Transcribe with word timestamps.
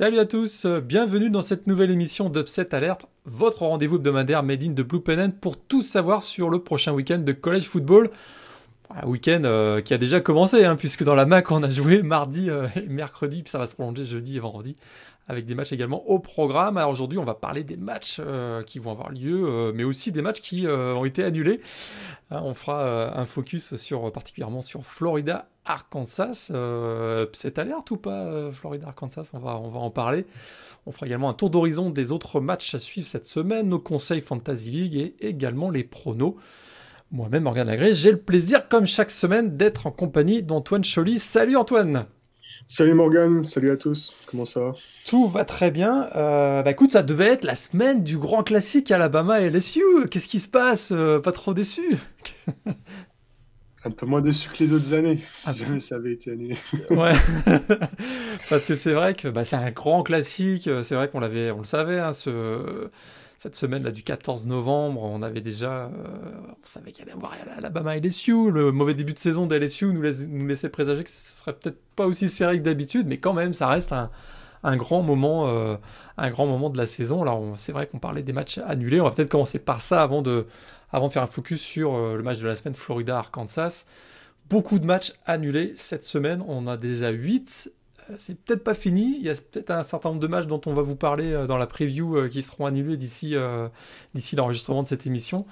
Salut 0.00 0.18
à 0.18 0.24
tous, 0.24 0.64
bienvenue 0.64 1.28
dans 1.28 1.42
cette 1.42 1.66
nouvelle 1.66 1.90
émission 1.90 2.30
d'Upset 2.30 2.74
Alert, 2.74 3.04
votre 3.26 3.64
rendez-vous 3.64 3.96
hebdomadaire 3.96 4.42
made 4.42 4.62
in 4.62 4.70
de 4.70 4.82
Blue 4.82 5.02
Pennant 5.02 5.30
pour 5.30 5.58
tout 5.58 5.82
savoir 5.82 6.22
sur 6.22 6.48
le 6.48 6.58
prochain 6.60 6.92
week-end 6.92 7.18
de 7.18 7.32
college 7.32 7.64
football. 7.64 8.08
Un 8.88 9.06
week-end 9.06 9.42
euh, 9.44 9.82
qui 9.82 9.92
a 9.92 9.98
déjà 9.98 10.22
commencé, 10.22 10.64
hein, 10.64 10.76
puisque 10.76 11.04
dans 11.04 11.14
la 11.14 11.26
MAC 11.26 11.50
on 11.50 11.62
a 11.62 11.68
joué 11.68 12.02
mardi 12.02 12.48
euh, 12.48 12.66
et 12.76 12.88
mercredi, 12.88 13.42
puis 13.42 13.50
ça 13.50 13.58
va 13.58 13.66
se 13.66 13.74
prolonger 13.74 14.06
jeudi 14.06 14.38
et 14.38 14.40
vendredi, 14.40 14.74
avec 15.30 15.46
des 15.46 15.54
matchs 15.54 15.72
également 15.72 16.06
au 16.08 16.18
programme. 16.18 16.76
Alors 16.76 16.90
aujourd'hui 16.90 17.18
on 17.18 17.24
va 17.24 17.34
parler 17.34 17.64
des 17.64 17.76
matchs 17.76 18.20
euh, 18.20 18.62
qui 18.62 18.78
vont 18.78 18.90
avoir 18.90 19.10
lieu, 19.10 19.72
mais 19.74 19.84
aussi 19.84 20.12
des 20.12 20.22
matchs 20.22 20.40
qui 20.40 20.66
ont 20.66 21.04
été 21.04 21.22
annulés. 21.22 21.60
Hein, 22.30 22.42
on 22.44 22.54
fera 22.54 23.18
un 23.18 23.26
focus 23.26 23.76
sur 23.76 24.10
particulièrement 24.12 24.60
sur 24.60 24.84
Florida 24.84 25.48
Arkansas. 25.64 26.48
Euh, 26.50 27.26
c'est 27.32 27.58
alerte 27.58 27.90
ou 27.90 27.96
pas, 27.96 28.24
euh, 28.24 28.52
Florida 28.52 28.88
Arkansas? 28.88 29.30
On 29.34 29.38
va, 29.38 29.56
on 29.58 29.70
va 29.70 29.80
en 29.80 29.90
parler. 29.90 30.26
On 30.86 30.92
fera 30.92 31.06
également 31.06 31.28
un 31.28 31.34
tour 31.34 31.50
d'horizon 31.50 31.90
des 31.90 32.12
autres 32.12 32.40
matchs 32.40 32.74
à 32.74 32.78
suivre 32.78 33.06
cette 33.06 33.26
semaine, 33.26 33.68
nos 33.68 33.78
conseils 33.78 34.20
Fantasy 34.20 34.70
League 34.70 34.96
et 34.96 35.28
également 35.28 35.70
les 35.70 35.84
pronos. 35.84 36.36
Moi-même, 37.12 37.42
Morgan 37.42 37.66
Lagré, 37.66 37.92
j'ai 37.92 38.12
le 38.12 38.20
plaisir, 38.20 38.68
comme 38.68 38.86
chaque 38.86 39.10
semaine, 39.10 39.56
d'être 39.56 39.86
en 39.86 39.90
compagnie 39.90 40.42
d'Antoine 40.42 40.84
Choly. 40.84 41.18
Salut 41.18 41.56
Antoine 41.56 42.06
Salut 42.66 42.94
Morgan, 42.94 43.44
salut 43.44 43.70
à 43.70 43.76
tous, 43.76 44.12
comment 44.26 44.44
ça 44.44 44.60
va? 44.60 44.72
Tout 45.04 45.26
va 45.26 45.44
très 45.44 45.70
bien. 45.70 46.08
Euh, 46.14 46.62
bah 46.62 46.70
écoute, 46.70 46.92
ça 46.92 47.02
devait 47.02 47.26
être 47.32 47.44
la 47.44 47.54
semaine 47.54 48.00
du 48.00 48.16
grand 48.16 48.42
classique 48.42 48.90
Alabama 48.90 49.40
et 49.40 49.50
LSU. 49.50 49.82
Qu'est-ce 50.10 50.28
qui 50.28 50.38
se 50.38 50.48
passe? 50.48 50.92
Pas 51.22 51.32
trop 51.32 51.54
déçu? 51.54 51.96
Un 53.82 53.90
peu 53.90 54.04
moins 54.04 54.20
déçu 54.20 54.50
que 54.50 54.62
les 54.62 54.74
autres 54.74 54.92
années, 54.92 55.18
si 55.32 55.48
ah, 55.48 55.54
jamais 55.54 55.80
ça 55.80 55.94
avait 55.94 56.12
été 56.12 56.32
annulé. 56.32 56.54
ouais, 56.90 57.14
parce 58.50 58.66
que 58.66 58.74
c'est 58.74 58.92
vrai 58.92 59.14
que 59.14 59.28
bah, 59.28 59.46
c'est 59.46 59.56
un 59.56 59.70
grand 59.70 60.02
classique. 60.02 60.68
C'est 60.82 60.94
vrai 60.94 61.08
qu'on 61.08 61.20
l'avait, 61.20 61.50
on 61.50 61.58
le 61.58 61.64
savait, 61.64 61.98
hein, 61.98 62.12
ce, 62.12 62.90
cette 63.40 63.56
semaine 63.56 63.82
là 63.82 63.90
du 63.90 64.02
14 64.02 64.46
novembre, 64.46 65.02
on 65.02 65.22
avait 65.22 65.40
déjà, 65.40 65.84
euh, 65.84 65.88
on 66.50 66.56
savait 66.62 66.92
qu'il 66.92 67.04
allait 67.04 67.12
y 67.12 67.14
avoir 67.14 67.34
Alabama 67.56 67.96
LSU. 67.96 68.50
Le 68.50 68.70
mauvais 68.70 68.92
début 68.92 69.14
de 69.14 69.18
saison 69.18 69.46
de 69.46 69.56
LSU 69.56 69.86
nous, 69.94 70.02
nous 70.28 70.46
laissait 70.46 70.68
présager 70.68 71.02
que 71.04 71.08
ce 71.08 71.38
serait 71.38 71.54
peut-être 71.54 71.78
pas 71.96 72.04
aussi 72.06 72.28
serré 72.28 72.58
que 72.58 72.64
d'habitude, 72.64 73.06
mais 73.06 73.16
quand 73.16 73.32
même, 73.32 73.54
ça 73.54 73.68
reste 73.68 73.94
un, 73.94 74.76
grand 74.76 75.00
moment, 75.02 75.48
euh, 75.48 75.76
un 76.18 76.28
grand 76.28 76.46
moment 76.46 76.68
de 76.68 76.76
la 76.76 76.84
saison. 76.84 77.22
Alors 77.22 77.42
c'est 77.56 77.72
vrai 77.72 77.86
qu'on 77.86 77.98
parlait 77.98 78.22
des 78.22 78.34
matchs 78.34 78.58
annulés. 78.58 79.00
On 79.00 79.04
va 79.04 79.10
peut-être 79.10 79.30
commencer 79.30 79.58
par 79.58 79.80
ça 79.80 80.02
avant 80.02 80.20
de 80.20 80.46
avant 80.92 81.08
de 81.08 81.12
faire 81.14 81.22
un 81.22 81.26
focus 81.26 81.62
sur 81.62 81.94
euh, 81.94 82.16
le 82.18 82.22
match 82.22 82.40
de 82.40 82.46
la 82.46 82.56
semaine 82.56 82.74
Florida-Arkansas. 82.74 83.86
Beaucoup 84.50 84.78
de 84.78 84.84
matchs 84.84 85.14
annulés 85.24 85.72
cette 85.76 86.04
semaine, 86.04 86.44
on 86.46 86.66
a 86.66 86.76
déjà 86.76 87.08
8. 87.08 87.72
Euh, 88.10 88.14
c'est 88.18 88.38
peut-être 88.38 88.64
pas 88.64 88.74
fini, 88.74 89.16
il 89.18 89.24
y 89.24 89.30
a 89.30 89.34
peut-être 89.34 89.70
un 89.70 89.82
certain 89.82 90.10
nombre 90.10 90.20
de 90.20 90.26
matchs 90.26 90.46
dont 90.46 90.60
on 90.66 90.74
va 90.74 90.82
vous 90.82 90.96
parler 90.96 91.32
euh, 91.32 91.46
dans 91.46 91.58
la 91.58 91.66
preview 91.66 92.28
qui 92.28 92.42
seront 92.42 92.66
annulés 92.66 92.96
d'ici 92.96 93.34
d'ici 94.14 94.36
l'enregistrement 94.36 94.82
de 94.82 94.88
cette 94.88 95.06
émission. 95.06 95.46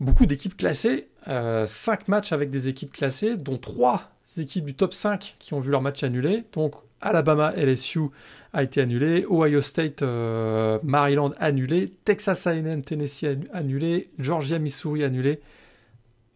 Beaucoup 0.00 0.26
d'équipes 0.26 0.56
classées, 0.56 1.08
5 1.26 2.08
matchs 2.08 2.32
avec 2.32 2.50
des 2.50 2.66
équipes 2.66 2.92
classées, 2.92 3.36
dont 3.36 3.58
3 3.58 4.10
équipes 4.38 4.64
du 4.64 4.74
top 4.74 4.94
5 4.94 5.36
qui 5.38 5.54
ont 5.54 5.60
vu 5.60 5.70
leur 5.70 5.82
match 5.82 6.02
annulé. 6.02 6.44
Donc 6.52 6.74
Alabama 7.02 7.52
LSU 7.56 8.08
a 8.52 8.62
été 8.62 8.80
annulé, 8.80 9.26
Ohio 9.28 9.60
State 9.60 10.02
euh, 10.02 10.78
Maryland 10.82 11.32
annulé, 11.38 11.92
Texas 12.04 12.46
A&M 12.46 12.82
Tennessee 12.82 13.26
annulé, 13.52 14.10
Georgia 14.18 14.58
Missouri 14.58 15.04
annulé, 15.04 15.40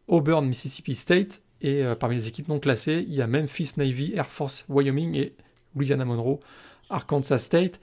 Auburn 0.08 0.46
Mississippi 0.46 0.94
State 0.94 1.42
et 1.60 1.82
euh, 1.82 1.94
parmi 1.94 2.16
les 2.16 2.28
équipes 2.28 2.48
non 2.48 2.60
classées, 2.60 3.04
il 3.08 3.14
y 3.14 3.22
a 3.22 3.26
Memphis 3.26 3.72
Navy, 3.76 4.12
Air 4.14 4.30
Force 4.30 4.64
Wyoming 4.68 5.14
et 5.14 5.34
Louisiana 5.74 6.04
Monroe, 6.04 6.40
Arkansas 6.90 7.38
State. 7.38 7.80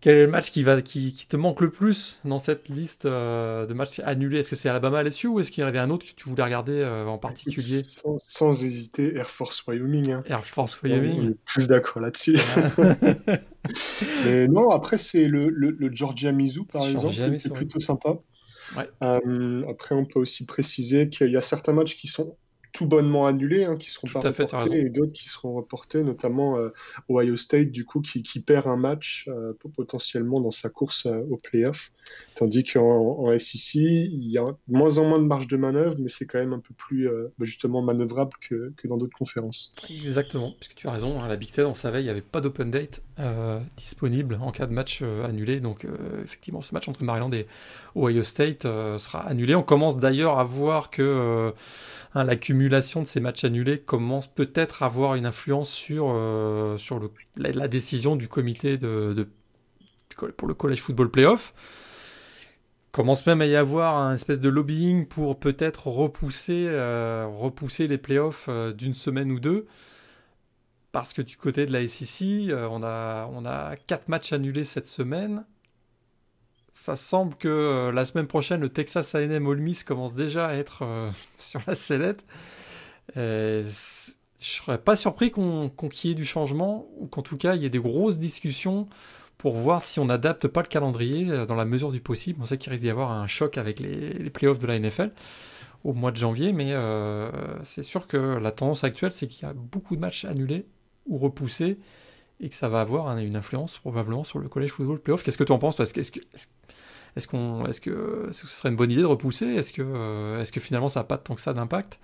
Quel 0.00 0.14
est 0.14 0.26
le 0.26 0.30
match 0.30 0.50
qui, 0.50 0.62
va, 0.62 0.82
qui, 0.82 1.26
te 1.28 1.36
manque 1.36 1.60
le 1.60 1.70
plus 1.70 2.20
dans 2.24 2.38
cette 2.38 2.68
liste 2.68 3.06
euh, 3.06 3.66
de 3.66 3.74
matchs 3.74 3.98
annulés? 4.00 4.40
Est-ce 4.40 4.50
que 4.50 4.54
c'est 4.54 4.68
Alabama 4.68 5.02
LSU 5.02 5.26
ou 5.26 5.40
est-ce 5.40 5.50
qu'il 5.50 5.62
y 5.62 5.64
en 5.64 5.68
avait 5.68 5.78
un 5.78 5.90
autre 5.90 6.06
que 6.06 6.14
tu 6.14 6.28
voulais 6.28 6.44
regarder 6.44 6.74
euh, 6.74 7.06
en 7.06 7.18
particulier? 7.18 7.82
Sans, 8.18 8.64
hésiter, 8.64 9.16
Air 9.16 9.30
Force 9.30 9.66
Wyoming. 9.66 10.12
Hein. 10.12 10.22
Air 10.26 10.44
Force 10.44 10.80
Wyoming. 10.82 11.20
On 11.20 11.30
est 11.30 11.44
plus 11.44 11.66
d'accord 11.66 12.02
là-dessus. 12.02 12.36
non, 14.48 14.70
après, 14.70 14.98
c'est 14.98 15.26
le, 15.26 15.48
le, 15.48 15.90
Georgia 15.92 16.30
Mizzou, 16.30 16.66
par 16.66 16.86
exemple, 16.86 17.14
c'est 17.38 17.52
plutôt 17.52 17.80
sympa. 17.80 18.18
Euh, 19.02 19.62
après, 19.68 19.94
on 19.94 20.04
peut 20.04 20.20
aussi 20.20 20.46
préciser 20.46 21.08
qu'il 21.08 21.30
y 21.30 21.36
a 21.36 21.40
certains 21.40 21.72
matchs 21.72 21.96
qui 21.96 22.06
sont 22.08 22.36
tout 22.72 22.86
bonnement 22.86 23.26
annulés, 23.26 23.64
hein, 23.64 23.76
qui 23.78 23.88
seront 23.88 24.06
pas 24.06 24.20
reportés, 24.20 24.80
et 24.80 24.90
d'autres 24.90 25.14
qui 25.14 25.26
seront 25.26 25.54
reportés, 25.54 26.04
notamment 26.04 26.58
euh, 26.58 26.68
Ohio 27.08 27.34
State, 27.34 27.70
du 27.70 27.86
coup, 27.86 28.02
qui, 28.02 28.22
qui 28.22 28.40
perd 28.40 28.66
un 28.66 28.76
match 28.76 29.28
euh, 29.28 29.54
potentiellement 29.74 30.40
dans 30.40 30.50
sa 30.50 30.68
course 30.68 31.06
au 31.06 31.38
playoff. 31.38 31.90
Tandis 32.34 32.64
qu'en 32.64 32.82
en 32.82 33.38
SEC, 33.38 33.76
il 33.76 34.28
y 34.30 34.36
a 34.36 34.44
moins 34.68 34.98
en 34.98 35.08
moins 35.08 35.18
de 35.18 35.24
marge 35.24 35.48
de 35.48 35.56
manœuvre, 35.56 35.96
mais 35.98 36.08
c'est 36.08 36.26
quand 36.26 36.38
même 36.38 36.52
un 36.52 36.60
peu 36.60 36.74
plus 36.74 37.08
bah, 37.08 37.46
justement 37.46 37.80
manœuvrable 37.80 38.32
que, 38.42 38.74
que 38.76 38.88
dans 38.88 38.98
d'autres 38.98 39.16
conférences. 39.16 39.74
Exactement, 39.88 40.52
puisque 40.60 40.74
tu 40.74 40.86
as 40.86 40.92
raison, 40.92 41.22
hein, 41.22 41.28
la 41.28 41.36
Big 41.36 41.50
Ten, 41.50 41.64
on 41.64 41.74
savait, 41.74 42.02
il 42.02 42.04
n'y 42.04 42.10
avait 42.10 42.20
pas 42.20 42.42
d'open 42.42 42.70
date 42.70 43.00
disponible 43.76 44.38
en 44.42 44.50
cas 44.52 44.66
de 44.66 44.72
match 44.72 45.02
annulé. 45.02 45.60
Donc 45.60 45.86
effectivement, 46.22 46.60
ce 46.60 46.74
match 46.74 46.88
entre 46.88 47.02
Maryland 47.02 47.32
et 47.32 47.46
Ohio 47.94 48.22
State 48.22 48.62
sera 48.62 49.20
annulé. 49.26 49.54
On 49.54 49.62
commence 49.62 49.96
d'ailleurs 49.96 50.38
à 50.38 50.44
voir 50.44 50.90
que 50.90 51.54
Hein, 52.16 52.24
l'accumulation 52.24 53.02
de 53.02 53.06
ces 53.06 53.20
matchs 53.20 53.44
annulés 53.44 53.78
commence 53.78 54.26
peut-être 54.26 54.82
à 54.82 54.86
avoir 54.86 55.16
une 55.16 55.26
influence 55.26 55.68
sur, 55.68 56.06
euh, 56.14 56.78
sur 56.78 56.98
la, 57.36 57.68
décision 57.68 58.16
du 58.16 58.26
comité 58.26 58.78
pour 58.78 60.48
le 60.48 60.54
College 60.54 60.80
Football 60.80 61.10
Playoff. 61.10 61.52
Commence 62.90 63.26
même 63.26 63.42
à 63.42 63.46
y 63.46 63.54
avoir 63.54 63.98
un 63.98 64.14
espèce 64.14 64.40
de 64.40 64.48
lobbying 64.48 65.04
pour 65.04 65.38
peut-être 65.38 65.88
repousser, 65.88 66.64
euh, 66.68 67.26
repousser 67.30 67.86
les 67.86 67.98
playoffs 67.98 68.46
euh, 68.48 68.72
d'une 68.72 68.94
semaine 68.94 69.30
ou 69.30 69.38
deux. 69.38 69.66
Parce 70.96 71.12
que 71.12 71.20
du 71.20 71.36
côté 71.36 71.66
de 71.66 71.72
la 71.72 71.86
SEC, 71.86 72.50
on 72.70 72.82
a, 72.82 73.28
on 73.30 73.44
a 73.44 73.76
quatre 73.76 74.08
matchs 74.08 74.32
annulés 74.32 74.64
cette 74.64 74.86
semaine 74.86 75.44
ça 76.72 76.94
semble 76.94 77.34
que 77.36 77.48
euh, 77.48 77.92
la 77.92 78.04
semaine 78.04 78.26
prochaine, 78.26 78.60
le 78.60 78.68
Texas 78.68 79.14
A&M 79.14 79.46
Ole 79.46 79.60
Miss 79.60 79.82
commence 79.82 80.14
déjà 80.14 80.46
à 80.46 80.54
être 80.54 80.82
euh, 80.82 81.10
sur 81.38 81.60
la 81.66 81.74
sellette. 81.74 82.24
je 83.14 83.64
serais 84.38 84.78
pas 84.78 84.96
surpris 84.96 85.30
qu'on 85.30 85.70
qu'il 85.70 86.10
y 86.10 86.12
ait 86.12 86.16
du 86.16 86.24
changement 86.24 86.86
ou 86.98 87.06
qu'en 87.06 87.22
tout 87.22 87.36
cas 87.36 87.54
il 87.54 87.62
y 87.62 87.66
ait 87.66 87.70
des 87.70 87.78
grosses 87.78 88.18
discussions 88.18 88.88
pour 89.38 89.54
voir 89.54 89.82
si 89.82 90.00
on 90.00 90.06
n'adapte 90.06 90.48
pas 90.48 90.62
le 90.62 90.68
calendrier 90.68 91.30
euh, 91.30 91.46
dans 91.46 91.56
la 91.56 91.64
mesure 91.64 91.92
du 91.92 92.00
possible. 92.00 92.40
On 92.42 92.46
sait 92.46 92.56
qu'il 92.58 92.70
risque 92.70 92.84
d'y 92.84 92.90
avoir 92.90 93.10
un 93.10 93.26
choc 93.26 93.58
avec 93.58 93.80
les, 93.80 94.30
playoffs 94.30 94.58
de 94.58 94.66
la 94.66 94.78
NFL 94.78 95.12
au 95.84 95.92
mois 95.92 96.10
de 96.10 96.16
janvier, 96.16 96.52
mais 96.52 96.74
c'est 97.62 97.84
sûr 97.84 98.08
que 98.08 98.16
la 98.16 98.50
tendance 98.50 98.82
actuelle, 98.82 99.12
c'est 99.12 99.28
qu'il 99.28 99.46
y 99.46 99.48
a 99.48 99.52
beaucoup 99.54 99.94
de 99.94 100.00
matchs 100.00 100.24
annulés 100.24 100.66
ou 101.06 101.18
repoussés 101.18 101.78
et 102.40 102.48
que 102.48 102.54
ça 102.54 102.68
va 102.68 102.80
avoir 102.80 103.16
une 103.18 103.36
influence 103.36 103.78
probablement 103.78 104.24
sur 104.24 104.38
le 104.38 104.48
collège 104.48 104.70
football 104.70 105.00
playoff. 105.00 105.22
Qu'est-ce 105.22 105.38
que 105.38 105.44
tu 105.44 105.52
en 105.52 105.58
penses 105.58 105.80
Est-ce 105.80 105.94
que, 105.94 106.00
est-ce, 106.00 106.10
est-ce, 107.16 107.26
qu'on, 107.26 107.64
est-ce, 107.66 107.80
que, 107.80 108.28
ce 108.32 108.46
serait 108.46 108.68
une 108.68 108.76
bonne 108.76 108.90
idée 108.90 109.00
de 109.00 109.06
repousser? 109.06 109.46
Est-ce 109.46 109.72
que, 109.72 109.82
euh, 109.82 110.40
est-ce 110.40 110.52
que 110.52 110.60
finalement 110.60 110.88
ça 110.88 111.00
n'a 111.00 111.04
pas 111.04 111.18
tant 111.18 111.34
que 111.34 111.40
ça 111.40 111.54
d'impact? 111.54 111.98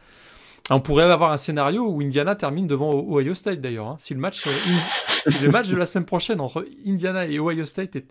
On 0.70 0.81
pourrait 0.81 1.04
avoir 1.04 1.32
un 1.32 1.37
scénario 1.37 1.87
où 1.87 2.00
Indiana 2.00 2.34
termine 2.34 2.66
devant 2.66 2.94
Ohio 2.94 3.34
State 3.34 3.60
d'ailleurs. 3.60 3.88
Hein. 3.88 3.96
Si, 3.99 4.14
le 4.14 4.20
match, 4.20 4.46
euh, 4.46 4.50
si 5.26 5.38
le 5.43 5.50
match 5.50 5.69
de 5.69 5.76
la 5.76 5.87
semaine 5.87 6.06
prochaine 6.06 6.40
entre 6.40 6.64
Indiana 6.87 7.26
et 7.26 7.38
Ohio 7.38 7.64
State 7.64 7.96
est, 7.96 8.06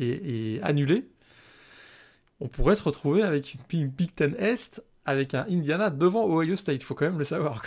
est, 0.00 0.60
annulé, 0.62 1.08
on 2.40 2.48
pourrait 2.48 2.74
se 2.74 2.82
retrouver 2.82 3.22
avec 3.22 3.54
une 3.54 3.88
Big 3.88 4.14
Ten 4.14 4.34
Est 4.38 4.82
avec 5.06 5.34
un 5.34 5.46
Indiana 5.48 5.90
devant 5.90 6.26
Ohio 6.28 6.56
State. 6.56 6.76
Il 6.76 6.84
faut 6.84 6.94
quand 6.94 7.06
même 7.06 7.18
le 7.18 7.24
savoir. 7.24 7.62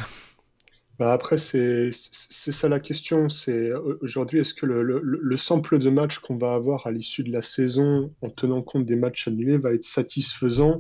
Bah 1.00 1.14
après, 1.14 1.38
c'est 1.38 1.92
ça 1.92 2.70
la 2.70 2.80
question. 2.80 3.30
C'est 3.30 3.72
aujourd'hui, 4.02 4.40
est-ce 4.40 4.56
que 4.56 4.66
le, 4.66 4.82
le, 4.82 5.00
le, 5.04 5.38
sample 5.38 5.78
de 5.78 5.92
matchs 5.92 6.18
qu'on 6.18 6.38
va 6.38 6.54
avoir 6.54 6.88
à 6.88 6.92
l'issue 6.92 7.24
de 7.24 7.32
la 7.32 7.44
saison, 7.44 8.16
en 8.22 8.32
tenant 8.32 8.64
compte 8.64 8.86
des 8.86 8.96
matchs 8.96 9.28
annulés, 9.28 9.58
va 9.60 9.74
être 9.74 9.84
satisfaisant? 9.84 10.80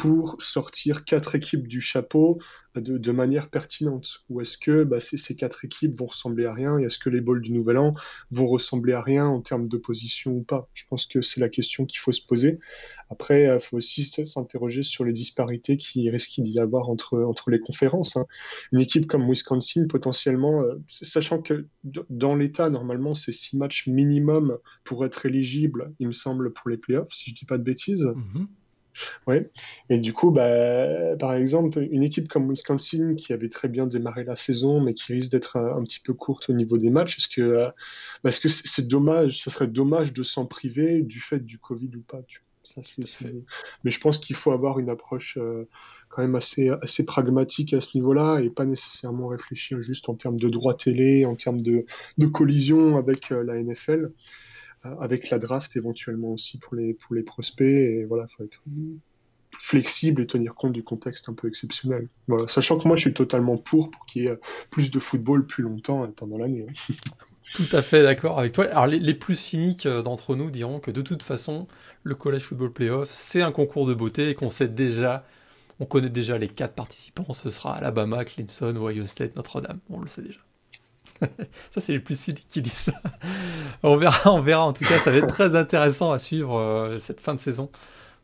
Pour 0.00 0.40
sortir 0.40 1.04
quatre 1.04 1.34
équipes 1.34 1.66
du 1.66 1.80
chapeau 1.80 2.38
de, 2.76 2.98
de 2.98 3.12
manière 3.12 3.50
pertinente 3.50 4.20
Ou 4.28 4.40
est-ce 4.40 4.56
que 4.56 4.84
bah, 4.84 5.00
ces, 5.00 5.34
quatre 5.34 5.64
équipes 5.64 5.94
vont 5.94 6.06
ressembler 6.06 6.46
à 6.46 6.52
rien 6.52 6.78
Et 6.78 6.84
est-ce 6.84 6.98
que 6.98 7.10
les 7.10 7.20
balls 7.20 7.40
du 7.40 7.52
Nouvel 7.52 7.78
An 7.78 7.94
vont 8.30 8.46
ressembler 8.46 8.92
à 8.92 9.02
rien 9.02 9.26
en 9.26 9.40
termes 9.40 9.66
d'opposition 9.66 10.32
ou 10.32 10.42
pas? 10.42 10.68
Je 10.74 10.84
pense 10.88 11.06
que 11.06 11.20
c'est 11.20 11.40
la 11.40 11.48
question 11.48 11.84
qu'il 11.84 11.98
faut 11.98 12.12
se 12.12 12.24
poser. 12.24 12.60
Après, 13.10 13.52
il 13.52 13.60
faut 13.60 13.78
aussi 13.78 14.04
s'interroger 14.04 14.84
sur 14.84 15.04
les 15.04 15.12
disparités 15.12 15.78
qui 15.78 16.08
risquent 16.10 16.40
d'y 16.40 16.60
avoir 16.60 16.90
entre, 16.90 17.20
entre 17.22 17.50
les 17.50 17.58
conférences. 17.58 18.16
Hein. 18.16 18.26
Une 18.70 18.80
équipe 18.80 19.06
comme 19.06 19.28
Wisconsin, 19.28 19.86
potentiellement, 19.88 20.62
euh, 20.62 20.76
sachant 20.86 21.42
que 21.42 21.66
dans 22.10 22.36
l'État, 22.36 22.70
normalement, 22.70 23.14
c'est 23.14 23.32
six 23.32 23.56
matchs 23.56 23.88
minimum 23.88 24.58
pour 24.84 25.04
être 25.04 25.26
éligible, 25.26 25.92
il 25.98 26.08
me 26.08 26.12
semble, 26.12 26.52
pour 26.52 26.68
les 26.68 26.76
playoffs, 26.76 27.12
si 27.12 27.30
je 27.30 27.34
dis 27.34 27.46
pas 27.46 27.58
de 27.58 27.64
bêtises. 27.64 28.04
Mm-hmm 28.04 28.46
Oui, 29.26 29.36
et 29.90 29.98
du 29.98 30.12
coup, 30.12 30.30
bah, 30.30 31.16
par 31.16 31.34
exemple, 31.34 31.86
une 31.90 32.02
équipe 32.02 32.28
comme 32.28 32.48
Wisconsin 32.50 33.14
qui 33.16 33.32
avait 33.32 33.48
très 33.48 33.68
bien 33.68 33.86
démarré 33.86 34.24
la 34.24 34.36
saison, 34.36 34.80
mais 34.80 34.94
qui 34.94 35.12
risque 35.12 35.30
d'être 35.30 35.56
un, 35.56 35.82
petit 35.82 36.00
peu 36.00 36.14
courte 36.14 36.50
au 36.50 36.52
niveau 36.52 36.78
des 36.78 36.90
matchs, 36.90 37.18
est-ce 37.18 37.28
que 37.28 37.42
euh, 37.42 37.68
bah, 38.24 38.30
que 38.30 38.48
c'est 38.48 38.88
dommage, 38.88 39.42
ça 39.42 39.50
serait 39.50 39.68
dommage 39.68 40.12
de 40.12 40.22
s'en 40.22 40.46
priver 40.46 41.02
du 41.02 41.20
fait 41.20 41.40
du 41.44 41.58
Covid 41.58 41.90
ou 41.96 42.02
pas 42.02 42.22
ça, 42.64 42.82
Mais 43.84 43.90
je 43.90 44.00
pense 44.00 44.18
qu'il 44.18 44.36
faut 44.36 44.52
avoir 44.52 44.78
une 44.78 44.90
approche 44.90 45.38
euh, 45.38 45.68
quand 46.08 46.22
même 46.22 46.34
assez, 46.34 46.70
assez 46.82 47.04
pragmatique 47.04 47.72
à 47.72 47.80
ce 47.80 47.96
niveau-là 47.96 48.40
et 48.40 48.50
pas 48.50 48.64
nécessairement 48.64 49.28
réfléchir 49.28 49.80
juste 49.80 50.08
en 50.08 50.14
termes 50.14 50.38
de 50.38 50.48
droit 50.48 50.74
télé, 50.74 51.24
en 51.24 51.34
termes 51.34 51.60
de, 51.60 51.86
de 52.18 52.26
collision 52.26 52.96
avec 52.96 53.32
euh, 53.32 53.42
la 53.42 53.62
NFL 53.62 54.12
avec 54.82 55.30
la 55.30 55.38
draft 55.38 55.76
éventuellement 55.76 56.32
aussi 56.32 56.58
pour 56.58 56.74
les, 56.74 56.94
pour 56.94 57.14
les 57.14 57.22
prospects. 57.22 57.66
Et 57.66 58.04
voilà, 58.04 58.26
il 58.28 58.34
faut 58.34 58.44
être 58.44 58.62
flexible 59.58 60.22
et 60.22 60.26
tenir 60.26 60.54
compte 60.54 60.72
du 60.72 60.84
contexte 60.84 61.28
un 61.28 61.34
peu 61.34 61.48
exceptionnel. 61.48 62.08
Voilà. 62.26 62.46
Sachant 62.48 62.78
que 62.78 62.86
moi, 62.86 62.96
je 62.96 63.02
suis 63.02 63.14
totalement 63.14 63.56
pour 63.56 63.90
pour 63.90 64.06
qu'il 64.06 64.24
y 64.24 64.26
ait 64.26 64.38
plus 64.70 64.90
de 64.90 64.98
football 64.98 65.46
plus 65.46 65.62
longtemps 65.62 66.06
pendant 66.16 66.38
l'année. 66.38 66.66
Hein. 66.68 66.94
Tout 67.54 67.68
à 67.72 67.80
fait 67.80 68.02
d'accord 68.02 68.38
avec 68.38 68.52
toi. 68.52 68.66
Alors 68.66 68.86
les, 68.86 69.14
plus 69.14 69.36
cyniques 69.36 69.86
euh, 69.86 70.02
d'entre 70.02 70.36
nous 70.36 70.50
diront 70.50 70.80
que 70.80 70.90
de 70.90 71.00
toute 71.00 71.22
façon, 71.22 71.66
le 72.02 72.14
College 72.14 72.42
Football 72.42 72.72
Playoff, 72.72 73.08
c'est 73.10 73.40
un 73.40 73.52
concours 73.52 73.86
de 73.86 73.94
beauté 73.94 74.28
et 74.28 74.34
qu'on 74.34 74.50
sait 74.50 74.68
déjà, 74.68 75.24
on 75.80 75.86
connaît 75.86 76.10
déjà 76.10 76.36
les 76.36 76.48
quatre 76.48 76.74
participants. 76.74 77.32
Ce 77.32 77.48
sera 77.48 77.74
Alabama, 77.76 78.24
Clemson, 78.26 78.76
Ohio 78.76 79.06
State, 79.06 79.34
Notre-Dame. 79.36 79.80
On 79.88 80.00
le 80.00 80.08
sait 80.08 80.22
déjà. 80.22 80.40
ça, 81.70 81.80
c'est 81.80 81.92
les 81.92 82.00
plus 82.00 82.18
cyniques 82.18 82.46
qui 82.48 82.62
disent 82.62 82.72
ça. 82.72 82.92
On 83.82 83.96
verra, 83.96 84.32
on 84.32 84.40
verra. 84.40 84.64
En 84.64 84.72
tout 84.72 84.84
cas, 84.84 84.98
ça 84.98 85.10
va 85.10 85.18
être 85.18 85.26
très 85.26 85.56
intéressant 85.56 86.12
à 86.12 86.18
suivre 86.18 86.58
euh, 86.58 86.98
cette 86.98 87.20
fin 87.20 87.34
de 87.34 87.40
saison 87.40 87.70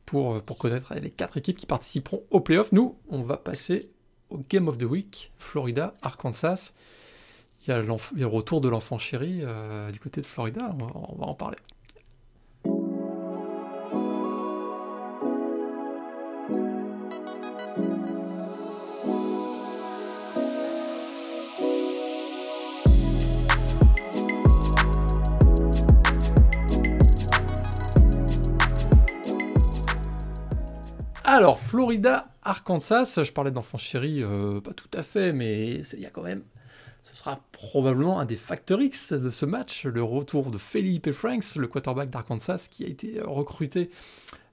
pour, 0.06 0.35
euh, 0.35 0.41
pour 0.41 0.58
connaître 0.58 0.94
les 0.94 1.11
quatre 1.11 1.37
équipes 1.37 1.56
qui 1.56 1.67
participeront 1.67 2.23
au 2.31 2.41
playoff. 2.41 2.73
Nous, 2.73 2.96
on 3.08 3.23
va 3.23 3.37
passer 3.37 3.91
au 4.31 4.38
Game 4.49 4.69
of 4.69 4.79
the 4.79 4.85
Week, 4.85 5.32
Florida, 5.38 5.94
Arkansas. 6.02 6.73
Il 7.67 7.70
y 7.70 7.73
a, 7.73 7.81
le 7.81 8.26
retour 8.26 8.61
de 8.61 8.69
l'enfant 8.69 8.99
chéri 8.99 9.40
euh, 9.43 9.90
du 9.90 9.99
côté 9.99 10.20
de 10.20 10.26
Florida, 10.26 10.75
on 10.94 11.17
va 11.17 11.26
en 11.26 11.35
parler. 11.35 11.56
Alors, 31.36 31.58
Florida, 31.58 32.28
Arkansas, 32.44 33.19
je 33.25 33.32
parlais 33.32 33.50
d'enfants 33.50 33.76
chéri, 33.76 34.22
euh, 34.22 34.60
pas 34.60 34.72
tout 34.72 34.88
à 34.94 35.02
fait, 35.02 35.32
mais 35.32 35.81
il 35.81 35.98
y 35.98 36.06
a 36.06 36.10
quand 36.10 36.22
même. 36.22 36.44
Ce 37.02 37.16
sera 37.16 37.40
probablement 37.50 38.20
un 38.20 38.25
des 38.25 38.36
facteurs 38.36 38.81
X 38.81 39.12
de 39.12 39.31
ce 39.31 39.44
match, 39.44 39.84
le 39.84 40.00
retour 40.00 40.52
de 40.52 40.58
Felipe 40.58 41.10
Franks, 41.10 41.56
le 41.56 41.66
quarterback 41.66 42.08
d'Arkansas, 42.08 42.69
qui 42.70 42.84
a 42.84 42.86
été 42.86 43.20
recruté, 43.20 43.90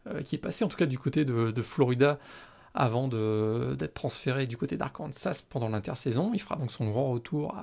euh, 0.07 0.23
qui 0.23 0.33
est 0.33 0.39
passé 0.39 0.65
en 0.65 0.69
tout 0.69 0.77
cas 0.77 0.87
du 0.87 0.97
côté 0.97 1.23
de, 1.23 1.61
Florida 1.61 2.17
avant 2.73 3.07
d'être 3.07 3.93
transféré 3.93 4.47
du 4.47 4.57
côté 4.57 4.75
d'Arkansas 4.75 5.43
pendant 5.47 5.69
l'intersaison. 5.69 6.31
Il 6.33 6.41
fera 6.41 6.55
donc 6.55 6.71
son 6.71 6.89
grand 6.89 7.11
retour 7.11 7.55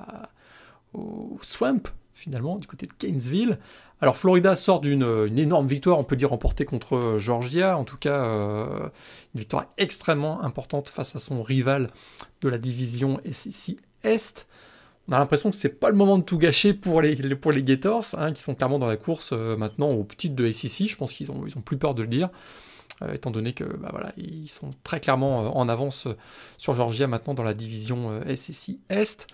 au 0.94 1.38
Swamp, 1.42 1.82
finalement, 2.18 2.56
du 2.56 2.66
côté 2.66 2.86
de 2.86 2.92
Gainesville. 2.98 3.58
Alors 4.00 4.16
Florida 4.16 4.56
sort 4.56 4.80
d'une 4.80 5.38
énorme 5.38 5.68
victoire, 5.68 5.98
on 5.98 6.04
peut 6.04 6.16
dire 6.16 6.30
remportée 6.30 6.64
contre 6.64 6.96
euh, 6.96 7.18
Georgia, 7.18 7.76
en 7.76 7.84
tout 7.84 7.96
cas 7.96 8.24
euh, 8.24 8.88
une 9.34 9.40
victoire 9.40 9.66
extrêmement 9.78 10.42
importante 10.42 10.88
face 10.88 11.14
à 11.14 11.20
son 11.20 11.42
rival 11.42 11.90
de 12.40 12.48
la 12.48 12.58
division 12.58 13.20
SEC 13.30 13.76
Est. 14.02 14.46
On 15.08 15.12
a 15.12 15.18
l'impression 15.18 15.50
que 15.50 15.56
c'est 15.56 15.80
pas 15.80 15.90
le 15.90 15.96
moment 15.96 16.18
de 16.18 16.24
tout 16.24 16.38
gâcher 16.38 16.74
pour 16.74 17.00
les, 17.02 17.16
pour 17.36 17.52
les 17.52 17.62
Gators, 17.62 18.04
hein, 18.14 18.32
qui 18.32 18.42
sont 18.42 18.54
clairement 18.54 18.80
dans 18.80 18.88
la 18.88 18.96
course 18.96 19.30
euh, 19.32 19.56
maintenant 19.56 19.90
au 19.90 20.02
petit 20.02 20.28
de 20.28 20.50
SEC. 20.50 20.88
Je 20.88 20.96
pense 20.96 21.12
qu'ils 21.12 21.30
ont, 21.30 21.44
ils 21.46 21.56
ont 21.56 21.62
plus 21.62 21.78
peur 21.78 21.94
de 21.94 22.02
le 22.02 22.08
dire, 22.08 22.30
étant 23.12 23.30
donné 23.30 23.52
que 23.52 23.64
bah, 23.64 23.90
voilà, 23.92 24.12
ils 24.16 24.48
sont 24.48 24.72
très 24.82 24.98
clairement 24.98 25.56
en 25.56 25.68
avance 25.68 26.08
sur 26.56 26.74
Georgia 26.74 27.06
maintenant 27.06 27.34
dans 27.34 27.44
la 27.44 27.54
division 27.54 28.20
SEC 28.34 28.76
Est. 28.90 29.28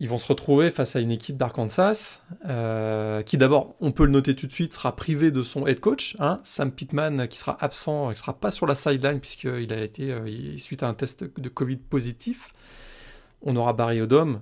Ils 0.00 0.08
vont 0.08 0.18
se 0.18 0.26
retrouver 0.26 0.70
face 0.70 0.94
à 0.94 1.00
une 1.00 1.10
équipe 1.10 1.36
d'Arkansas 1.36 2.20
euh, 2.46 3.22
qui 3.22 3.36
d'abord, 3.36 3.74
on 3.80 3.90
peut 3.90 4.04
le 4.04 4.12
noter 4.12 4.36
tout 4.36 4.46
de 4.46 4.52
suite, 4.52 4.72
sera 4.72 4.94
privé 4.94 5.32
de 5.32 5.42
son 5.42 5.66
head 5.66 5.80
coach, 5.80 6.16
hein, 6.20 6.38
Sam 6.44 6.70
Pittman, 6.70 7.26
qui 7.26 7.36
sera 7.36 7.56
absent, 7.60 8.12
qui 8.12 8.18
sera 8.18 8.38
pas 8.38 8.50
sur 8.50 8.66
la 8.66 8.76
sideline 8.76 9.18
puisqu'il 9.18 9.72
a 9.72 9.82
été 9.82 10.12
euh, 10.12 10.56
suite 10.56 10.84
à 10.84 10.88
un 10.88 10.94
test 10.94 11.24
de 11.24 11.48
Covid 11.48 11.78
positif. 11.78 12.52
On 13.42 13.56
aura 13.56 13.72
Barry 13.72 14.00
Odom, 14.00 14.40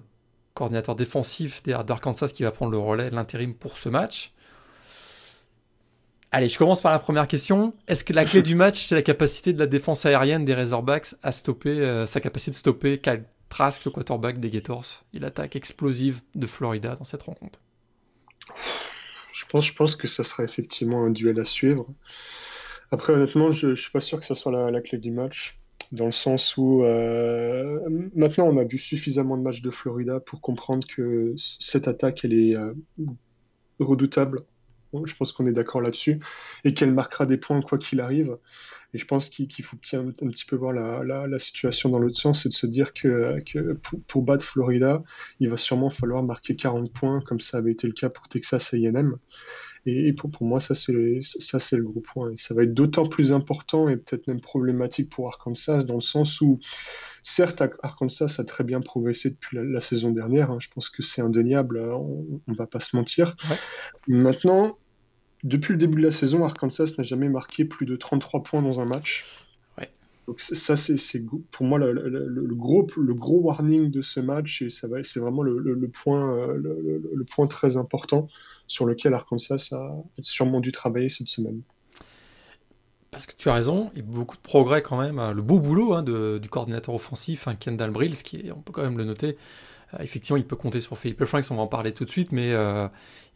coordinateur 0.52 0.94
défensif 0.94 1.62
d'Arkansas, 1.62 2.28
qui 2.28 2.42
va 2.42 2.50
prendre 2.50 2.72
le 2.72 2.78
relais, 2.78 3.10
l'intérim 3.10 3.54
pour 3.54 3.78
ce 3.78 3.88
match. 3.88 4.34
Allez, 6.32 6.48
je 6.48 6.58
commence 6.58 6.82
par 6.82 6.92
la 6.92 6.98
première 6.98 7.28
question. 7.28 7.72
Est-ce 7.88 8.04
que 8.04 8.12
la 8.12 8.26
clé 8.26 8.42
du 8.42 8.56
match, 8.56 8.84
c'est 8.84 8.94
la 8.94 9.02
capacité 9.02 9.54
de 9.54 9.58
la 9.58 9.66
défense 9.66 10.04
aérienne 10.04 10.44
des 10.44 10.52
Razorbacks 10.52 11.14
à 11.22 11.32
stopper, 11.32 11.80
euh, 11.80 12.04
sa 12.04 12.20
capacité 12.20 12.50
de 12.50 12.56
stopper 12.56 12.98
Kyle 12.98 13.24
Trask, 13.48 13.84
le 13.84 13.90
quarterback 13.90 14.40
des 14.40 14.50
Gators, 14.50 15.04
et 15.14 15.18
l'attaque 15.18 15.56
explosive 15.56 16.20
de 16.34 16.46
Florida 16.46 16.96
dans 16.96 17.04
cette 17.04 17.22
rencontre 17.22 17.60
je 19.36 19.44
pense, 19.44 19.66
je 19.66 19.74
pense 19.74 19.96
que 19.96 20.06
ça 20.06 20.24
sera 20.24 20.44
effectivement 20.44 21.04
un 21.04 21.10
duel 21.10 21.38
à 21.38 21.44
suivre. 21.44 21.86
Après, 22.90 23.12
honnêtement, 23.12 23.50
je 23.50 23.68
ne 23.68 23.74
suis 23.74 23.90
pas 23.90 24.00
sûr 24.00 24.18
que 24.18 24.24
ça 24.24 24.34
soit 24.34 24.70
la, 24.70 24.80
clé 24.80 24.96
du 24.96 25.10
match, 25.10 25.58
dans 25.92 26.06
le 26.06 26.12
sens 26.12 26.56
où 26.56 26.82
euh, 26.84 27.80
maintenant 28.14 28.46
on 28.46 28.56
a 28.56 28.64
vu 28.64 28.78
suffisamment 28.78 29.36
de 29.36 29.42
matchs 29.42 29.60
de 29.60 29.70
Florida 29.70 30.20
pour 30.20 30.40
comprendre 30.40 30.86
que 30.86 31.34
cette 31.36 31.86
attaque, 31.86 32.24
elle 32.24 32.32
est 32.32 32.56
euh, 32.56 32.72
redoutable. 33.78 34.40
Je 35.04 35.14
pense 35.14 35.32
qu'on 35.32 35.46
est 35.46 35.52
d'accord 35.52 35.80
là-dessus, 35.80 36.20
et 36.64 36.74
qu'elle 36.74 36.92
marquera 36.92 37.26
des 37.26 37.36
points 37.36 37.60
quoi 37.62 37.78
qu'il 37.78 38.00
arrive. 38.00 38.36
Et 38.94 38.98
je 38.98 39.04
pense 39.04 39.28
qu'il 39.28 39.50
faut 39.62 39.76
un, 39.92 40.08
un, 40.08 40.28
petit 40.30 40.46
peu 40.46 40.56
voir 40.56 40.72
la, 40.72 41.38
situation 41.38 41.90
dans 41.90 41.98
l'autre 41.98 42.18
sens 42.18 42.46
et 42.46 42.48
de 42.48 42.54
se 42.54 42.66
dire 42.66 42.94
que, 42.94 43.42
pour, 44.06 44.22
battre 44.22 44.44
Florida, 44.44 45.02
il 45.40 45.50
va 45.50 45.56
sûrement 45.56 45.90
falloir 45.90 46.22
marquer 46.22 46.56
40 46.56 46.92
points, 46.92 47.20
comme 47.20 47.40
ça 47.40 47.58
avait 47.58 47.72
été 47.72 47.86
le 47.86 47.92
cas 47.92 48.08
pour 48.08 48.28
Texas 48.28 48.72
AM. 48.72 49.18
Et, 49.86 50.12
pour, 50.12 50.30
pour 50.30 50.46
moi, 50.46 50.60
ça 50.60 50.74
c'est 50.74 50.92
le 50.92 51.82
gros 51.82 52.00
point. 52.00 52.32
Et 52.32 52.36
ça 52.36 52.54
va 52.54 52.64
être 52.64 52.74
d'autant 52.74 53.06
plus 53.06 53.32
important 53.32 53.88
et 53.88 53.96
peut-être 53.96 54.26
même 54.26 54.40
problématique 54.40 55.10
pour 55.10 55.28
Arkansas, 55.28 55.84
dans 55.84 55.94
le 55.94 56.00
sens 56.00 56.40
où, 56.40 56.58
certes, 57.22 57.62
Arkansas 57.82 58.36
a 58.38 58.44
très 58.44 58.64
bien 58.64 58.80
progressé 58.80 59.30
depuis 59.30 59.58
la, 59.62 59.80
saison 59.80 60.10
dernière. 60.10 60.50
Hein. 60.50 60.58
je 60.60 60.68
pense 60.68 60.90
que 60.90 61.02
c'est 61.02 61.22
indéniable, 61.22 61.78
hein. 61.78 61.94
on 61.94 62.40
ne 62.48 62.56
va 62.56 62.66
pas 62.66 62.80
se 62.80 62.96
mentir. 62.96 63.36
Maintenant, 64.08 64.76
depuis 65.44 65.72
le 65.72 65.78
début 65.78 66.00
de 66.00 66.06
la 66.06 66.12
saison, 66.12 66.44
Arkansas 66.44 66.94
n'a 66.98 67.04
jamais 67.04 67.28
marqué 67.28 67.64
plus 67.64 67.86
de 67.86 67.94
33 67.94 68.42
points 68.42 68.62
dans 68.62 68.80
un 68.80 68.86
match. 68.86 69.45
Donc 70.26 70.40
ça, 70.40 70.76
c'est 70.76 71.24
pour 71.52 71.66
moi 71.66 71.78
le, 71.78 72.54
gros, 72.54 72.86
warning 73.40 73.90
de 73.90 74.02
ce 74.02 74.18
match 74.18 74.62
et 74.62 74.70
c'est 74.70 74.88
vraiment 75.20 75.42
le, 75.42 75.88
point, 75.88 76.36
euh, 76.36 76.56
le, 76.58 77.24
point 77.24 77.46
très 77.46 77.76
important 77.76 78.26
sur 78.66 78.86
lequel 78.86 79.14
Arkansas 79.14 79.68
a 79.72 80.02
sûrement 80.20 80.60
dû 80.60 80.72
travailler 80.72 81.08
cette 81.08 81.28
semaine. 81.28 81.60
Parce 83.12 83.24
que 83.24 83.36
tu 83.36 83.48
as 83.48 83.54
raison, 83.54 83.90
il 83.94 84.00
y 84.00 84.02
a 84.02 84.04
beaucoup 84.04 84.36
de 84.36 84.42
progrès 84.42 84.82
quand 84.82 85.00
même. 85.00 85.22
Le 85.32 85.42
beau 85.42 85.60
boulot 85.60 85.94
hein, 85.94 86.02
du 86.02 86.48
coordinateur 86.48 86.94
offensif, 86.94 87.46
hein, 87.46 87.54
Kendall 87.54 87.90
Brills, 87.90 88.16
qui 88.16 88.50
on 88.54 88.60
peut 88.60 88.72
quand 88.72 88.82
même 88.82 88.98
le 88.98 89.04
noter, 89.04 89.28
euh, 89.28 89.32
effectivement, 90.00 90.36
il 90.36 90.46
peut 90.46 90.56
compter 90.56 90.80
sur 90.80 90.98
Philippe 90.98 91.24
Franks, 91.24 91.44
on 91.50 91.56
va 91.56 91.62
en 91.62 91.66
parler 91.66 91.92
tout 91.92 92.04
de 92.04 92.10
suite, 92.10 92.32
mais 92.32 92.52
euh, 92.52 92.88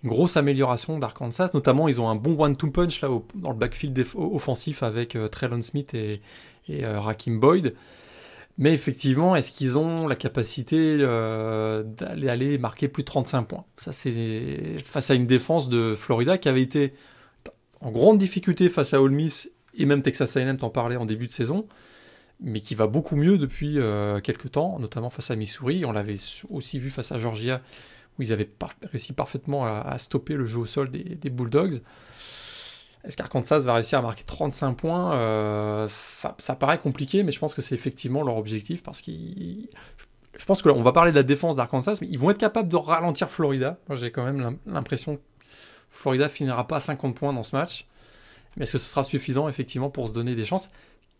une 0.02 0.10
grosse 0.10 0.36
amélioration 0.36 0.98
d'Arkansas. 0.98 1.50
Notamment, 1.54 1.88
ils 1.88 2.00
ont 2.00 2.08
un 2.08 2.16
bon 2.16 2.38
one-two 2.38 2.70
punch 2.70 3.00
là, 3.00 3.08
dans 3.34 3.50
le 3.50 3.56
backfield 3.56 4.06
offensif 4.14 4.82
avec 4.82 5.16
euh, 5.16 5.28
Smith 5.60 5.94
et, 5.94 6.20
Rakim 6.68 7.40
Boyd. 7.40 7.74
Mais 8.58 8.74
effectivement, 8.74 9.36
est-ce 9.36 9.52
qu'ils 9.52 9.78
ont 9.78 10.06
la 10.06 10.16
capacité 10.16 10.98
d'aller 10.98 12.28
aller 12.28 12.58
marquer 12.58 12.88
plus 12.88 13.02
de 13.02 13.06
35 13.06 13.42
points? 13.44 13.64
Ça, 13.78 13.90
c'est 13.92 14.74
face 14.84 15.10
à 15.10 15.14
une 15.14 15.26
défense 15.26 15.68
de 15.68 15.94
Florida 15.96 16.36
qui 16.36 16.48
avait 16.48 16.62
été 16.62 16.92
en 17.80 17.90
grande 17.90 18.18
difficulté 18.18 18.68
face 18.68 18.92
à 18.92 19.00
Ole 19.00 19.12
Miss 19.12 19.50
et 19.76 19.86
même 19.86 20.02
Texas 20.02 20.36
A&M 20.36 20.56
t'en 20.58 20.70
parlait 20.70 20.96
en 20.96 21.06
début 21.06 21.26
de 21.26 21.32
saison 21.32 21.66
mais 22.42 22.60
qui 22.60 22.74
va 22.74 22.86
beaucoup 22.86 23.16
mieux 23.16 23.38
depuis 23.38 23.78
euh, 23.78 24.20
quelques 24.20 24.52
temps, 24.52 24.78
notamment 24.78 25.10
face 25.10 25.30
à 25.30 25.36
Missouri. 25.36 25.84
On 25.84 25.92
l'avait 25.92 26.16
aussi 26.50 26.78
vu 26.78 26.90
face 26.90 27.12
à 27.12 27.18
Georgia, 27.18 27.60
où 28.18 28.22
ils 28.22 28.32
avaient 28.32 28.48
réussi 28.82 29.12
parfaitement 29.12 29.66
à, 29.66 29.98
stopper 29.98 30.34
le 30.34 30.46
jeu 30.46 30.60
au 30.60 30.66
sol 30.66 30.90
des, 30.90 31.30
Bulldogs. 31.30 31.80
Est-ce 33.04 33.16
qu'Arkansas 33.16 33.60
va 33.60 33.74
réussir 33.74 33.98
à 33.98 34.02
marquer 34.02 34.24
35 34.24 34.74
points? 34.74 35.14
Euh, 35.14 35.86
ça, 35.88 36.34
paraît 36.58 36.78
compliqué, 36.78 37.22
mais 37.22 37.32
je 37.32 37.38
pense 37.38 37.54
que 37.54 37.62
c'est 37.62 37.74
effectivement 37.74 38.22
leur 38.22 38.36
objectif, 38.36 38.82
parce 38.82 39.00
qu'ils... 39.00 39.68
Je 40.38 40.44
pense 40.46 40.62
qu'on 40.62 40.82
va 40.82 40.92
parler 40.92 41.10
de 41.10 41.16
la 41.16 41.22
défense 41.22 41.56
d'Arkansas, 41.56 41.98
mais 42.00 42.08
ils 42.10 42.18
vont 42.18 42.30
être 42.30 42.38
capables 42.38 42.68
de 42.68 42.76
ralentir 42.76 43.28
Florida. 43.28 43.78
J'ai 43.90 44.10
quand 44.10 44.24
même 44.24 44.56
l'impression 44.64 45.16
que 45.16 45.22
Florida 45.90 46.28
finira 46.28 46.66
pas 46.66 46.76
à 46.76 46.80
50 46.80 47.14
points 47.14 47.32
dans 47.32 47.42
ce 47.42 47.54
match 47.54 47.86
Mais 48.56 48.62
est-ce 48.62 48.72
que 48.72 48.78
ce 48.78 48.88
sera 48.88 49.04
suffisant 49.04 49.48
effectivement 49.48 49.90
pour 49.90 50.08
se 50.08 50.14
donner 50.14 50.34
des 50.34 50.46
chances? 50.46 50.68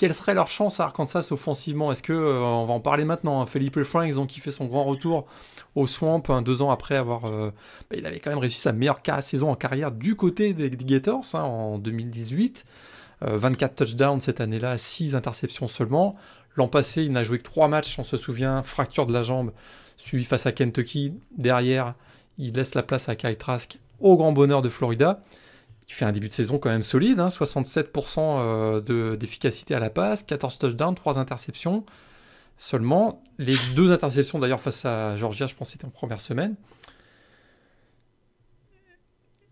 Quelle 0.01 0.15
serait 0.15 0.33
leur 0.33 0.49
chance 0.49 0.81
à 0.81 0.85
Arkansas 0.85 1.29
offensivement? 1.31 1.93
Est-ce 1.93 2.03
que, 2.03 2.15
euh, 2.15 2.41
on 2.41 2.65
va 2.65 2.73
en 2.73 2.81
parler 2.81 3.05
maintenant, 3.05 3.43
hein, 3.43 3.45
Felipe 3.45 3.83
Franks, 3.83 4.27
qui 4.29 4.41
fait 4.41 4.51
son 4.51 4.65
grand 4.65 4.85
retour 4.85 5.27
au 5.75 5.87
Swamp 5.87 6.23
hein, 6.31 6.41
deux 6.41 6.63
ans 6.63 6.71
après 6.71 6.97
avoir... 6.97 7.27
Euh, 7.27 7.53
bah, 7.91 7.97
il 7.99 8.07
avait 8.07 8.19
quand 8.19 8.31
même 8.31 8.39
réussi 8.39 8.59
sa 8.59 8.73
meilleure 8.73 9.03
saison 9.21 9.51
en 9.51 9.57
carrière 9.57 9.93
du 9.93 10.17
côté 10.17 10.55
des, 10.55 10.71
Gators 10.71 11.27
hein, 11.35 11.43
en 11.43 11.77
2018. 11.77 12.65
24 13.21 13.75
touchdowns 13.75 14.23
cette 14.23 14.41
année-là, 14.41 14.79
6 14.79 15.15
interceptions 15.15 15.69
seulement. 15.69 16.17
L'an 16.57 16.69
passé, 16.69 17.03
il 17.03 17.13
n'a 17.13 17.23
joué 17.23 17.37
que 17.37 17.43
3 17.43 17.69
matchs, 17.69 17.99
on 17.99 18.03
se 18.03 18.17
souvient, 18.17 18.63
fracture 18.63 19.05
de 19.05 19.13
la 19.13 19.23
jambe, 19.23 19.53
suivi 19.99 20.25
face 20.25 20.47
à 20.47 20.53
Kentucky. 20.53 21.13
Derrière, 21.37 21.93
il 22.39 22.55
laisse 22.55 22.75
la 22.75 22.83
place 22.83 23.11
à 23.11 23.17
Kyle 23.17 23.37
Trask, 23.37 23.79
au 24.01 24.17
grand 24.17 24.33
bonheur 24.33 24.63
de 24.63 24.71
Florida. 24.71 25.23
Il 25.91 25.93
fait 25.93 26.05
un 26.05 26.13
début 26.13 26.29
de 26.29 26.35
saison 26.35 26.59
quand 26.59 26.71
même 26.71 26.85
solide, 26.85 27.19
67% 27.19 28.21
hein, 28.21 28.83
euh, 28.89 29.17
d'efficacité 29.17 29.75
à 29.75 29.81
la 29.81 29.91
passe, 29.91 30.23
14 30.23 30.59
touchdowns, 30.59 30.95
3 30.95 31.19
interceptions 31.19 31.85
seulement. 32.59 33.25
Les 33.39 33.57
deux 33.75 33.91
interceptions 33.91 34.39
d'ailleurs 34.39 34.61
face 34.61 34.85
à 34.85 35.17
Georgia, 35.17 35.49
je 35.49 35.55
pense 35.57 35.69
que 35.69 35.73
c'était 35.73 35.87
en 35.87 35.91
première 35.91 36.21
semaine. 36.21 36.55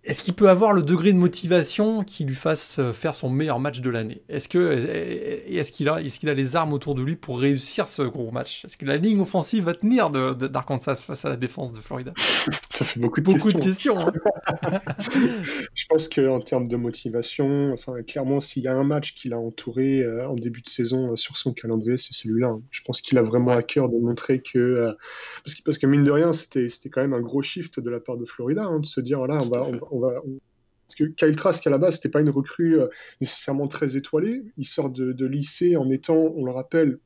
Est-ce 0.08 0.24
qu'il 0.24 0.32
peut 0.32 0.48
avoir 0.48 0.72
le 0.72 0.82
degré 0.82 1.12
de 1.12 1.18
motivation 1.18 2.02
qui 2.02 2.24
lui 2.24 2.34
fasse 2.34 2.78
euh, 2.78 2.94
faire 2.94 3.14
son 3.14 3.28
meilleur 3.28 3.60
match 3.60 3.82
de 3.82 3.90
l'année? 3.90 4.22
Est-ce 4.30 4.48
que 4.48 4.72
est-ce 5.46 5.70
qu'il 5.70 5.86
a 5.90 6.00
est-ce 6.00 6.18
qu'il 6.18 6.30
a 6.30 6.34
les 6.34 6.56
armes 6.56 6.72
autour 6.72 6.94
de 6.94 7.02
lui 7.02 7.14
pour 7.14 7.38
réussir 7.38 7.88
ce 7.88 8.00
gros 8.00 8.30
match? 8.30 8.64
Est-ce 8.64 8.78
que 8.78 8.86
la 8.86 8.96
ligne 8.96 9.20
offensive 9.20 9.64
va 9.64 9.74
tenir 9.74 10.08
d'Arkansas 10.08 10.96
face 11.06 11.26
à 11.26 11.28
la 11.28 11.36
défense 11.36 11.74
de 11.74 11.80
Florida? 11.80 12.14
Ça 12.72 12.86
fait 12.86 13.00
beaucoup 13.00 13.20
de 13.20 13.26
beaucoup 13.26 13.52
questions. 13.52 13.96
De 13.96 14.10
questions 14.10 14.72
hein. 14.72 14.80
Je 15.74 15.84
pense 15.90 16.08
qu'en 16.08 16.40
termes 16.40 16.68
de 16.68 16.76
motivation, 16.76 17.70
enfin 17.74 18.02
clairement, 18.02 18.40
s'il 18.40 18.62
y 18.62 18.68
a 18.68 18.72
un 18.72 18.84
match 18.84 19.14
qu'il 19.14 19.34
a 19.34 19.38
entouré 19.38 20.00
euh, 20.00 20.26
en 20.26 20.36
début 20.36 20.62
de 20.62 20.70
saison 20.70 21.12
euh, 21.12 21.16
sur 21.16 21.36
son 21.36 21.52
calendrier, 21.52 21.98
c'est 21.98 22.14
celui-là. 22.14 22.48
Hein. 22.48 22.62
Je 22.70 22.80
pense 22.82 23.02
qu'il 23.02 23.18
a 23.18 23.22
vraiment 23.22 23.50
à 23.50 23.62
cœur 23.62 23.90
de 23.90 23.98
montrer 23.98 24.40
que 24.40 24.94
parce, 25.44 25.54
que 25.54 25.62
parce 25.64 25.76
que 25.76 25.86
mine 25.86 26.04
de 26.04 26.10
rien, 26.10 26.32
c'était 26.32 26.68
c'était 26.68 26.88
quand 26.88 27.02
même 27.02 27.12
un 27.12 27.20
gros 27.20 27.42
shift 27.42 27.78
de 27.78 27.90
la 27.90 28.00
part 28.00 28.16
de 28.16 28.24
Florida 28.24 28.64
hein, 28.64 28.80
de 28.80 28.86
se 28.86 29.02
dire 29.02 29.18
voilà, 29.18 29.42
on 29.42 29.48
va 29.48 29.97
parce 30.88 30.96
que 30.96 31.04
Kyle 31.04 31.36
Trask, 31.36 31.66
à 31.66 31.70
la 31.70 31.78
base, 31.78 31.96
c'était 31.96 32.08
pas 32.08 32.20
une 32.20 32.30
recrue 32.30 32.80
euh, 32.80 32.88
nécessairement 33.20 33.68
très 33.68 33.96
étoilée. 33.96 34.42
Il 34.56 34.64
sort 34.64 34.88
de, 34.88 35.26
lycée 35.26 35.76
en 35.76 35.90
étant, 35.90 36.16
on 36.16 36.44
le 36.44 36.52
rappelle, 36.52 36.98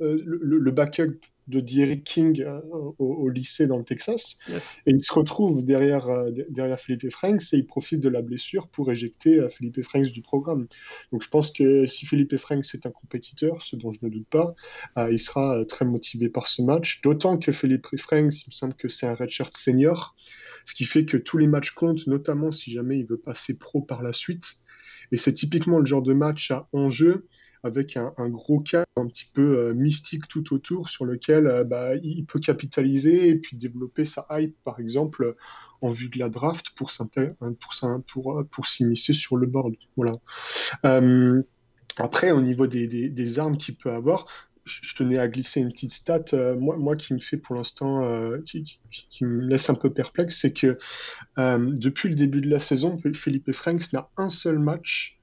euh, 0.00 0.18
le, 0.24 0.70
backup 0.70 1.18
de 1.48 1.60
Derrick 1.60 2.04
King 2.04 2.40
euh, 2.40 2.60
au, 2.98 3.28
lycée 3.28 3.66
dans 3.66 3.76
le 3.76 3.84
Texas. 3.84 4.38
Et 4.48 4.92
il 4.92 5.02
se 5.02 5.12
retrouve 5.12 5.62
derrière, 5.66 6.08
derrière 6.48 6.80
Philippe 6.80 7.10
Franks 7.10 7.42
et 7.52 7.58
il 7.58 7.66
profite 7.66 8.00
de 8.00 8.08
la 8.08 8.22
blessure 8.22 8.68
pour 8.68 8.90
éjecter 8.90 9.46
Philippe 9.50 9.82
Franks 9.82 10.10
du 10.10 10.22
programme. 10.22 10.66
Donc 11.12 11.22
je 11.22 11.28
pense 11.28 11.50
que 11.50 11.84
si 11.84 12.06
Philippe 12.06 12.36
Franks 12.36 12.74
est 12.74 12.86
un 12.86 12.90
compétiteur, 12.90 13.60
ce 13.60 13.76
dont 13.76 13.92
je 13.92 13.98
ne 14.02 14.08
doute 14.08 14.28
pas, 14.28 14.54
il 15.10 15.18
sera 15.18 15.64
très 15.66 15.84
motivé 15.84 16.30
par 16.30 16.46
ce 16.46 16.62
match. 16.62 17.02
D'autant 17.02 17.36
que 17.36 17.50
Philippe 17.50 17.88
Franks, 17.98 18.46
il 18.46 18.50
me 18.50 18.52
semble 18.52 18.74
que 18.74 18.88
c'est 18.88 19.06
un 19.06 19.14
redshirt 19.14 19.54
senior 19.54 20.14
ce 20.68 20.74
qui 20.74 20.84
fait 20.84 21.06
que 21.06 21.16
tous 21.16 21.38
les 21.38 21.46
matchs 21.46 21.70
comptent, 21.70 22.06
notamment 22.06 22.52
si 22.52 22.70
jamais 22.70 22.98
il 22.98 23.06
veut 23.06 23.16
passer 23.16 23.56
pro 23.56 23.80
par 23.80 24.02
la 24.02 24.12
suite. 24.12 24.56
Et 25.12 25.16
c'est 25.16 25.32
typiquement 25.32 25.78
le 25.78 25.86
genre 25.86 26.02
de 26.02 26.12
match 26.12 26.50
à 26.50 26.68
enjeu 26.74 27.26
avec 27.62 27.96
un, 27.96 28.12
gros 28.28 28.60
cas 28.60 28.84
un 28.96 29.06
petit 29.06 29.24
peu 29.32 29.58
euh, 29.58 29.72
mystique 29.72 30.28
tout 30.28 30.54
autour 30.54 30.90
sur 30.90 31.06
lequel 31.06 31.46
euh, 31.46 31.64
bah, 31.64 31.96
il 31.96 32.26
peut 32.26 32.38
capitaliser 32.38 33.30
et 33.30 33.36
puis 33.36 33.56
développer 33.56 34.04
sa 34.04 34.26
hype, 34.30 34.56
par 34.62 34.78
exemple, 34.78 35.36
en 35.80 35.90
vue 35.90 36.10
de 36.10 36.18
la 36.18 36.28
draft 36.28 36.68
pour, 36.76 36.92
pour, 37.58 38.02
pour, 38.06 38.44
pour 38.50 38.66
s'immiscer 38.66 39.14
sur 39.14 39.38
le 39.38 39.46
board. 39.46 39.74
Voilà. 39.96 40.18
Euh, 40.84 41.42
après, 41.96 42.30
au 42.30 42.42
niveau 42.42 42.66
des 42.66 43.38
armes 43.38 43.56
qu'il 43.56 43.74
peut 43.74 43.90
avoir, 43.90 44.26
je 44.68 44.94
tenais 44.94 45.18
à 45.18 45.28
glisser 45.28 45.60
une 45.60 45.72
petite 45.72 45.92
stat, 45.92 46.24
euh, 46.32 46.56
moi, 46.56 46.76
moi 46.76 46.96
qui 46.96 47.14
me 47.14 47.18
fait 47.18 47.36
pour 47.36 47.56
l'instant, 47.56 48.04
euh, 48.04 48.38
qui, 48.46 48.78
me 49.22 49.40
laisse 49.46 49.70
un 49.70 49.74
peu 49.74 49.92
perplexe, 49.92 50.40
c'est 50.40 50.52
que 50.52 50.78
euh, 51.38 51.72
depuis 51.76 52.08
le 52.08 52.14
début 52.14 52.40
de 52.40 52.50
la 52.50 52.60
saison, 52.60 53.00
Philippe 53.14 53.52
Franks 53.52 53.92
n'a 53.92 54.08
un 54.16 54.30
seul 54.30 54.58
match 54.58 55.20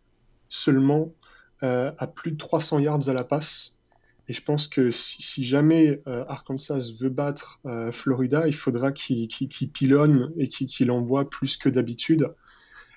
seulement 0.50 1.14
à 1.62 2.06
plus 2.06 2.32
de 2.32 2.38
300 2.38 2.78
yards 2.80 3.10
à 3.10 3.14
la 3.14 3.24
passe. 3.24 3.80
Et 4.28 4.34
je 4.34 4.42
pense 4.44 4.68
que 4.68 4.92
si, 4.92 5.44
jamais 5.44 6.00
Arkansas 6.06 6.92
veut 7.00 7.10
battre 7.10 7.60
Florida, 7.92 8.48
il 8.48 8.54
faudra 8.54 8.92
qu'il 8.92 9.28
pilonne 9.74 10.32
et 10.38 10.48
qu'il 10.48 10.92
envoie 10.92 11.28
plus 11.28 11.58
que 11.58 11.70
d'habitude. 11.70 12.30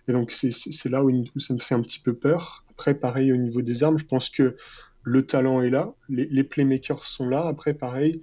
Et 0.06 0.12
donc 0.12 0.30
c'est 0.30 0.88
là 0.90 1.02
où, 1.02 1.10
ça 1.38 1.54
me 1.54 1.58
fait 1.58 1.74
un 1.74 1.80
petit 1.80 2.00
peu 2.00 2.14
peur. 2.14 2.64
Après, 2.70 2.94
pareil 2.94 3.32
au 3.32 3.36
niveau 3.36 3.62
des 3.62 3.84
armes, 3.84 3.98
je 3.98 4.04
pense 4.04 4.28
que 4.28 4.56
le 5.02 5.24
talent 5.24 5.62
est 5.62 5.70
là, 5.70 5.94
les, 6.08 6.44
playmakers 6.44 7.04
sont 7.04 7.28
là. 7.28 7.46
Après, 7.46 7.74
pareil, 7.74 8.20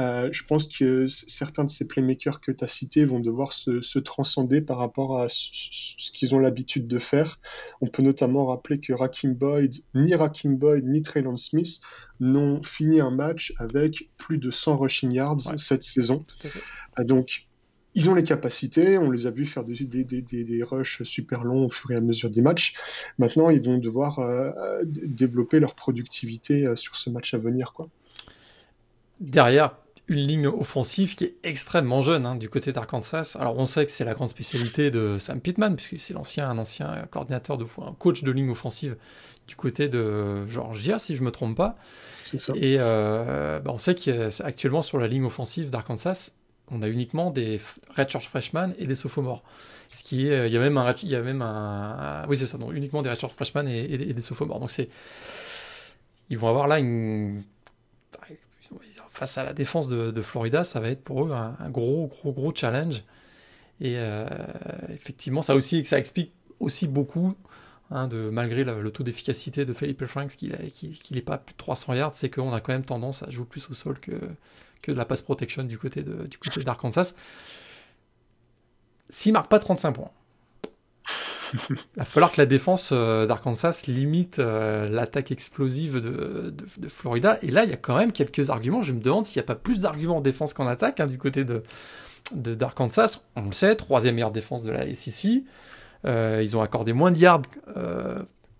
euh, 0.00 0.30
je 0.32 0.44
pense 0.44 0.68
que 0.68 1.06
certains 1.06 1.64
de 1.64 1.70
ces 1.70 1.86
playmakers 1.86 2.40
que 2.40 2.50
tu 2.50 2.64
as 2.64 2.68
cités 2.68 3.04
vont 3.04 3.20
devoir 3.20 3.52
se, 3.52 3.98
transcender 3.98 4.62
par 4.62 4.78
rapport 4.78 5.20
à 5.20 5.28
ce, 5.28 5.50
qu'ils 6.12 6.34
ont 6.34 6.38
l'habitude 6.38 6.86
de 6.86 6.98
faire. 6.98 7.38
On 7.80 7.88
peut 7.88 8.02
notamment 8.02 8.46
rappeler 8.46 8.80
que 8.80 8.92
Rakim 8.92 9.34
Boyd, 9.34 9.74
ni 9.94 10.14
Rakim 10.14 10.56
Boyd, 10.56 10.86
ni 10.86 11.02
Traylon 11.02 11.36
Smith 11.36 11.80
n'ont 12.20 12.62
fini 12.62 13.00
un 13.00 13.10
match 13.10 13.52
avec 13.58 14.10
plus 14.16 14.38
de 14.38 14.50
100 14.50 14.78
rushing 14.78 15.12
yards 15.12 15.58
cette 15.58 15.84
saison. 15.84 16.24
Euh, 16.98 17.04
donc, 17.04 17.46
ils 17.94 18.08
ont 18.08 18.14
les 18.14 18.22
capacités, 18.22 18.96
on 18.98 19.10
les 19.10 19.26
a 19.26 19.30
vus 19.30 19.46
faire 19.46 19.64
des, 19.64 19.74
des, 19.84 20.04
des, 20.04 20.22
des, 20.22 20.62
rushs 20.62 21.02
super 21.02 21.44
longs 21.44 21.66
au 21.66 21.68
fur 21.68 21.90
et 21.90 21.96
à 21.96 22.00
mesure 22.00 22.30
des 22.30 22.40
matchs. 22.40 22.74
Maintenant, 23.18 23.50
ils 23.50 23.62
vont 23.62 23.78
devoir 23.78 24.18
euh, 24.18 24.50
développer 24.84 25.60
leur 25.60 25.74
productivité 25.74 26.66
euh, 26.66 26.76
sur 26.76 26.96
ce 26.96 27.10
match 27.10 27.34
à 27.34 27.38
venir. 27.38 27.72
Quoi. 27.74 27.88
Derrière, 29.20 29.76
une 30.08 30.26
ligne 30.26 30.46
offensive 30.46 31.14
qui 31.14 31.24
est 31.24 31.36
extrêmement 31.42 32.02
jeune 32.02 32.26
hein, 32.26 32.34
du 32.34 32.48
côté 32.48 32.72
d'Arkansas. 32.72 33.36
Alors 33.38 33.56
on 33.56 33.66
sait 33.66 33.86
que 33.86 33.92
c'est 33.92 34.04
la 34.04 34.14
grande 34.14 34.30
spécialité 34.30 34.90
de 34.90 35.18
Sam 35.18 35.40
Pittman, 35.40 35.76
puisque 35.76 36.00
c'est 36.00 36.14
l'ancien, 36.14 36.48
un 36.48 36.58
ancien 36.58 37.06
coordinateur 37.10 37.56
de 37.58 37.64
un 37.64 37.94
coach 37.98 38.22
de 38.22 38.32
ligne 38.32 38.50
offensive 38.50 38.96
du 39.46 39.56
côté 39.56 39.88
de 39.88 40.46
Georgia, 40.48 40.98
si 40.98 41.14
je 41.14 41.20
ne 41.20 41.26
me 41.26 41.30
trompe 41.30 41.56
pas. 41.56 41.76
Ça. 42.24 42.52
Et 42.56 42.76
euh, 42.78 43.60
bah, 43.60 43.70
on 43.72 43.78
sait 43.78 43.94
qu'actuellement 43.94 44.82
sur 44.82 44.98
la 44.98 45.08
ligne 45.08 45.24
offensive 45.24 45.70
d'Arkansas, 45.70 46.32
on 46.70 46.82
a 46.82 46.88
uniquement 46.88 47.30
des 47.30 47.60
redshirt 47.96 48.24
freshmen 48.24 48.74
et 48.78 48.86
des 48.86 48.94
sophomores. 48.94 49.42
Ce 49.92 50.02
qui 50.02 50.28
est, 50.28 50.46
il 50.48 50.52
y 50.52 50.56
a 50.56 50.60
même 50.60 50.78
un, 50.78 50.94
il 51.02 51.08
y 51.10 51.16
a 51.16 51.20
même 51.20 51.42
un, 51.42 52.24
oui 52.28 52.36
c'est 52.36 52.46
ça, 52.46 52.56
donc 52.58 52.72
uniquement 52.72 53.02
des 53.02 53.10
redshirt 53.10 53.32
freshmen 53.32 53.68
et, 53.68 53.92
et, 53.92 54.14
des 54.14 54.22
sophomores. 54.22 54.60
Donc 54.60 54.70
c'est, 54.70 54.88
ils 56.30 56.38
vont 56.38 56.48
avoir 56.48 56.66
là 56.66 56.78
une, 56.78 57.42
face 59.12 59.38
à 59.38 59.44
la 59.44 59.52
défense 59.52 59.88
de, 59.88 60.22
Florida, 60.22 60.64
ça 60.64 60.80
va 60.80 60.88
être 60.88 61.04
pour 61.04 61.26
eux 61.26 61.32
un, 61.32 61.70
gros, 61.70 62.06
gros, 62.08 62.32
gros 62.32 62.52
challenge. 62.54 63.04
Et 63.80 63.94
euh, 63.96 64.26
effectivement, 64.88 65.42
ça 65.42 65.54
aussi, 65.54 65.84
ça 65.84 65.98
explique 65.98 66.32
aussi 66.60 66.88
beaucoup 66.88 67.34
hein, 67.90 68.08
de, 68.08 68.30
malgré 68.30 68.64
le, 68.64 68.90
taux 68.90 69.02
d'efficacité 69.02 69.64
de 69.64 69.74
Philippe 69.74 70.06
Franks, 70.06 70.36
qu'il 70.36 70.56
n'est 71.10 71.20
pas 71.20 71.38
plus 71.38 71.52
de 71.52 71.58
300 71.58 71.94
yards, 71.94 72.14
c'est 72.14 72.30
qu'on 72.30 72.52
a 72.52 72.60
quand 72.60 72.72
même 72.72 72.84
tendance 72.84 73.22
à 73.22 73.30
jouer 73.30 73.44
plus 73.44 73.68
au 73.70 73.74
sol 73.74 74.00
que, 74.00 74.12
que 74.82 74.92
de 74.92 74.96
la 74.96 75.04
pass 75.04 75.22
protection 75.22 75.64
du 75.64 75.78
côté 75.78 76.02
de, 76.02 76.26
du 76.26 76.38
côté 76.38 76.62
d'Arkansas. 76.64 77.14
S'il 79.08 79.32
marque 79.32 79.48
pas 79.48 79.58
35 79.58 79.92
points, 79.92 80.10
il 81.54 81.76
va 81.96 82.04
falloir 82.04 82.32
que 82.32 82.40
la 82.40 82.46
défense 82.46 82.90
euh, 82.92 83.26
d'Arkansas 83.26 83.82
limite 83.86 84.38
euh, 84.38 84.88
l'attaque 84.88 85.30
explosive 85.30 86.00
de, 86.00 86.50
de, 86.50 86.88
Florida. 86.88 87.38
Et 87.42 87.50
là, 87.50 87.64
il 87.64 87.70
y 87.70 87.74
a 87.74 87.76
quand 87.76 87.96
même 87.96 88.12
quelques 88.12 88.50
arguments. 88.50 88.82
Je 88.82 88.92
me 88.92 89.00
demande 89.00 89.26
s'il 89.26 89.38
n'y 89.38 89.44
a 89.44 89.46
pas 89.46 89.54
plus 89.54 89.80
d'arguments 89.80 90.18
en 90.18 90.20
défense 90.20 90.54
qu'en 90.54 90.66
attaque 90.66 91.00
hein, 91.00 91.06
du 91.06 91.18
côté 91.18 91.44
de, 91.44 91.62
d'Arkansas. 92.32 93.20
On 93.36 93.46
le 93.46 93.52
sait, 93.52 93.76
troisième 93.76 94.14
meilleure 94.14 94.30
défense 94.30 94.64
de 94.64 94.72
la 94.72 94.92
SEC. 94.94 95.44
Euh, 96.04 96.40
ils 96.42 96.56
ont 96.56 96.62
accordé 96.62 96.92
moins 96.92 97.12
de 97.12 97.18
yards 97.18 97.42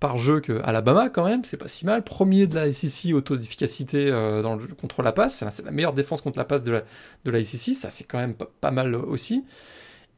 par 0.02 0.16
jeu 0.16 0.40
que 0.40 0.60
Alabama 0.64 1.10
quand 1.10 1.24
même, 1.24 1.44
c'est 1.44 1.56
pas 1.56 1.68
si 1.68 1.86
mal. 1.86 2.02
Premier 2.02 2.48
de 2.48 2.56
la 2.56 2.72
SEC 2.72 3.14
au 3.14 3.20
taux 3.20 3.36
d'efficacité 3.36 4.08
euh, 4.10 4.42
contre 4.80 5.00
la 5.00 5.12
passe, 5.12 5.44
c'est 5.52 5.64
la 5.64 5.70
meilleure 5.70 5.92
défense 5.92 6.20
contre 6.20 6.38
la 6.38 6.44
passe 6.44 6.64
de 6.64 6.72
la, 6.72 6.82
de 7.24 7.30
la 7.30 7.44
SEC, 7.44 7.76
ça 7.76 7.88
c'est 7.88 8.02
quand 8.02 8.18
même 8.18 8.34
pas, 8.34 8.72
mal 8.72 8.96
aussi. 8.96 9.44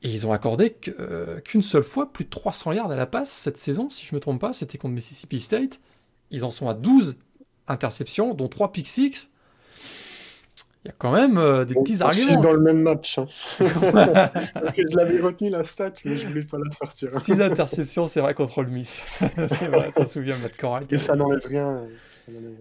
Et 0.03 0.09
ils 0.09 0.27
ont 0.27 0.33
accordé 0.33 0.75
euh, 0.99 1.39
qu'une 1.43 1.61
seule 1.61 1.83
fois 1.83 2.11
plus 2.11 2.25
de 2.25 2.31
300 2.31 2.73
yards 2.73 2.91
à 2.91 2.97
la 2.97 3.05
passe 3.05 3.31
cette 3.31 3.59
saison, 3.59 3.91
si 3.91 4.07
je 4.07 4.15
me 4.15 4.21
trompe 4.21 4.41
pas, 4.41 4.55
c'était 4.55 4.79
contre 4.79 4.95
Mississippi 4.95 5.39
State. 5.39 5.81
Ils 6.31 6.47
en 6.47 6.51
sont 6.51 6.71
à 6.71 6.73
12 6.73 7.17
interceptions, 7.69 8.33
dont 8.33 8.49
3 8.49 8.73
pick 8.73 8.89
6 8.89 9.29
il 10.85 10.89
y 10.89 10.91
a 10.91 10.95
quand 10.99 11.13
même 11.13 11.39
euh, 11.39 11.65
des 11.65 11.75
petits 11.75 12.03
arguments. 12.03 12.41
dans 12.43 12.53
le 12.53 12.61
même 12.61 12.83
match. 12.83 13.19
Hein. 13.19 13.27
je 13.59 14.97
l'avais 14.97 15.19
retenu 15.19 15.49
la 15.49 15.63
stat, 15.63 15.93
mais 16.05 16.17
je 16.17 16.27
voulais 16.27 16.43
pas 16.43 16.59
la 16.59 16.71
sortir. 16.71 17.09
Six 17.21 17.41
interceptions, 17.41 18.07
c'est 18.07 18.21
vrai, 18.21 18.35
contre 18.35 18.63
le 18.63 18.71
Miss. 18.71 19.03
c'est 19.49 19.69
vrai, 19.69 19.91
ça 19.97 20.05
se 20.05 20.13
souvient 20.13 20.37
Matt 20.39 20.57
Corral. 20.59 20.85
Et 20.91 20.99
ça 20.99 21.17
n'enlève 21.17 21.47
rien. 21.47 21.81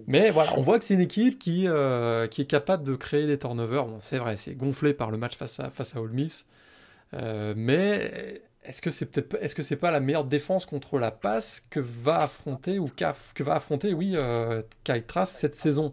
Mais 0.07 0.29
voilà, 0.29 0.57
on 0.57 0.61
voit 0.61 0.79
que 0.79 0.85
c'est 0.85 0.93
une 0.93 1.01
équipe 1.01 1.37
qui, 1.39 1.67
euh, 1.67 2.27
qui 2.27 2.41
est 2.41 2.45
capable 2.45 2.83
de 2.83 2.95
créer 2.95 3.27
des 3.27 3.37
turnovers. 3.37 3.85
Bon, 3.85 3.97
c'est 3.99 4.17
vrai, 4.17 4.37
c'est 4.37 4.55
gonflé 4.55 4.93
par 4.93 5.11
le 5.11 5.17
match 5.17 5.35
face 5.35 5.59
à, 5.59 5.69
face 5.69 5.95
à 5.95 6.01
Ole 6.01 6.11
Miss. 6.11 6.45
Euh, 7.13 7.53
mais 7.55 8.41
est-ce 8.63 8.81
que 8.81 8.89
c'est 8.89 9.05
peut-être 9.05 9.37
est-ce 9.41 9.55
que 9.55 9.63
c'est 9.63 9.75
pas 9.75 9.91
la 9.91 9.99
meilleure 9.99 10.25
défense 10.25 10.65
contre 10.65 10.97
la 10.97 11.11
passe 11.11 11.63
que 11.69 11.79
va 11.79 12.21
affronter 12.21 12.79
ou 12.79 12.87
que 12.87 13.43
va 13.43 13.55
affronter 13.55 13.93
oui 13.93 14.13
euh, 14.15 14.61
Kyle 14.83 15.03
Trask 15.03 15.39
cette 15.39 15.55
saison? 15.55 15.91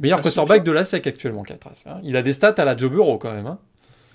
Meilleur 0.00 0.22
quarterback 0.22 0.64
de 0.64 0.72
la 0.72 0.84
SEC 0.84 1.06
actuellement 1.06 1.42
Trask 1.42 1.86
hein. 1.86 2.00
il 2.02 2.16
a 2.16 2.22
des 2.22 2.32
stats 2.32 2.54
à 2.56 2.64
la 2.64 2.76
Joe 2.76 2.90
Burrow 2.90 3.18
quand 3.18 3.32
même 3.32 3.46
hein. 3.46 3.58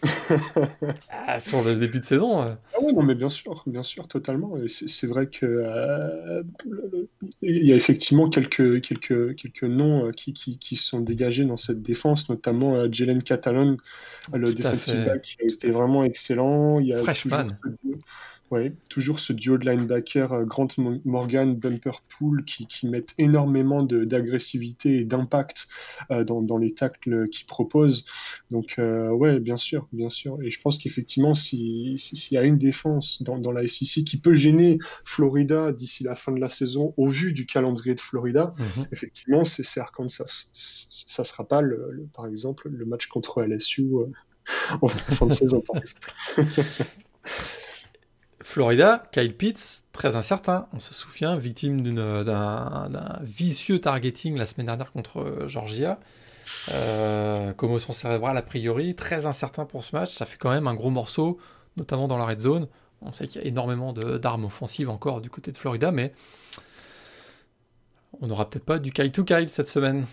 ah, 1.10 1.40
sur 1.40 1.63
le 1.63 1.75
début 1.75 2.00
de 2.00 2.06
saison. 2.06 2.42
Ah 2.42 2.58
oui, 2.82 2.94
non, 2.94 3.04
mais 3.04 3.16
bien 3.16 3.30
sûr, 3.30 3.63
bien 3.66 3.84
sûr, 3.84 4.08
totalement. 4.08 4.56
C'est 4.68 5.08
vrai 5.08 5.28
que 5.28 5.46
euh, 5.46 6.44
il 7.42 7.66
y 7.66 7.72
a 7.72 7.75
effectivement 7.75 8.30
quelques, 8.30 8.82
quelques, 8.82 9.36
quelques 9.36 9.63
noms 9.63 10.08
euh, 10.08 10.12
qui, 10.12 10.34
qui, 10.34 10.58
qui, 10.58 10.75
sont 10.75 11.00
dégagés 11.00 11.46
dans 11.46 11.58
cette 11.58 11.82
défense, 11.82 12.30
notamment 12.30 12.75
euh, 12.75 12.88
Jalen 12.92 13.24
Catalan, 13.24 13.78
le 14.34 14.52
back, 14.52 15.22
qui 15.22 15.38
a 15.42 15.46
été 15.46 15.72
vraiment 15.72 16.04
excellent. 16.04 16.80
Il 16.80 16.88
y 16.88 16.94
a 16.94 16.98
Freshman. 16.98 17.48
Ouais, 18.53 18.72
toujours 18.88 19.19
ce 19.19 19.33
duo 19.33 19.57
de 19.57 19.67
linebacker 19.67 20.31
euh, 20.31 20.45
Grant 20.45 20.67
Morgan, 21.05 21.55
Bumper 21.55 22.03
Pool 22.07 22.45
qui, 22.45 22.67
qui 22.67 22.88
mettent 22.88 23.15
énormément 23.17 23.81
d'agressivité 23.81 24.98
et 24.98 25.05
d'impact 25.05 25.69
euh, 26.12 26.24
dans, 26.24 26.43
dans, 26.43 26.60
les 26.60 26.72
tacles 26.72 27.27
qu'ils 27.29 27.48
proposent. 27.48 28.05
Donc, 28.51 28.75
euh, 28.77 29.10
ouais, 29.10 29.39
bien 29.39 29.57
sûr, 29.57 29.88
bien 29.91 30.12
sûr. 30.12 30.39
Et 30.43 30.51
je 30.51 30.62
pense 30.62 30.77
qu'effectivement, 30.77 31.33
s'il 31.33 31.98
y 32.29 32.38
a 32.38 32.43
une 32.43 32.60
défense 32.60 33.24
dans, 33.24 33.39
dans, 33.39 33.51
la 33.51 33.65
SEC 33.65 34.05
qui 34.05 34.17
peut 34.17 34.36
gêner 34.36 34.77
Florida 35.03 35.72
d'ici 35.72 36.03
la 36.03 36.13
fin 36.13 36.31
de 36.31 36.39
la 36.39 36.50
saison, 36.50 36.93
au 36.95 37.07
vu 37.07 37.33
du 37.33 37.48
calendrier 37.48 37.95
de 37.95 38.01
Florida, 38.01 38.53
mhm. 38.60 38.86
effectivement, 38.91 39.43
c'est 39.43 39.79
Arkansas. 39.79 40.51
Ça 40.53 41.24
sera 41.24 41.48
pas, 41.48 41.62
le, 41.62 42.07
par 42.13 42.27
exemple, 42.27 42.69
le 42.69 42.86
match 42.86 43.07
contre 43.07 43.41
LSU 43.41 43.93
en 44.79 44.88
fin 44.89 45.25
de 45.25 45.33
saison, 45.33 45.60
par 45.62 45.77
exemple. 45.77 46.12
Florida, 48.44 49.02
Kyle 49.14 49.36
Pitts, 49.36 49.86
très 49.94 50.18
incertain, 50.18 50.68
on 50.74 50.80
se 50.82 50.94
souvient, 50.94 51.38
victime 51.38 51.82
d'un 51.82 53.20
vicieux 53.22 53.80
targeting 53.80 54.38
la 54.38 54.46
semaine 54.46 54.66
dernière 54.66 54.92
contre 54.92 55.22
euh, 55.22 55.48
Georgia. 55.48 55.98
Euh, 56.74 57.54
commotion 57.54 57.94
cérébrale 57.94 58.36
a 58.36 58.42
priori, 58.42 58.96
très 58.96 59.26
incertain 59.26 59.66
pour 59.66 59.86
ce 59.86 59.96
match, 59.96 60.14
ça 60.14 60.26
fait 60.26 60.38
quand 60.38 60.52
même 60.52 60.68
un 60.68 60.74
gros 60.74 60.90
morceau, 60.90 61.40
notamment 61.78 62.10
dans 62.10 62.18
la 62.18 62.26
red 62.26 62.40
zone. 62.40 62.68
On 63.02 63.14
sait 63.14 63.28
qu'il 63.28 63.42
y 63.42 63.46
a 63.46 63.48
énormément 63.48 63.94
d'armes 63.94 64.46
offensives 64.46 64.90
encore 64.90 65.22
du 65.22 65.30
côté 65.30 65.54
de 65.54 65.58
Florida, 65.58 65.94
mais 65.94 66.14
on 68.20 68.28
n'aura 68.28 68.50
peut-être 68.50 68.66
pas 68.66 68.78
du 68.78 68.92
Kyle 68.92 69.12
to 69.12 69.24
Kyle 69.24 69.48
cette 69.48 69.70
semaine. 69.70 70.06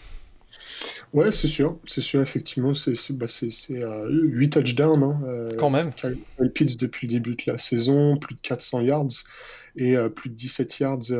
Ouais, 1.12 1.32
c'est 1.32 1.48
sûr, 1.48 1.76
c'est 1.86 2.00
sûr, 2.00 2.20
effectivement, 2.20 2.72
c'est 2.72 2.94
bah, 3.12 3.26
8 3.28 3.72
euh, 3.72 4.48
touchdowns. 4.48 5.02
Hein, 5.02 5.20
euh, 5.24 5.50
Quand 5.58 5.70
même. 5.70 5.92
Kyle 5.92 6.16
Pitts 6.54 6.78
depuis 6.78 7.08
le 7.08 7.14
début 7.14 7.34
de 7.34 7.42
la 7.46 7.58
saison, 7.58 8.16
plus 8.16 8.36
de 8.36 8.40
400 8.40 8.82
yards 8.82 9.08
et 9.76 9.96
euh, 9.96 10.08
plus 10.08 10.30
de 10.30 10.34
17 10.36 10.78
yards 10.78 11.10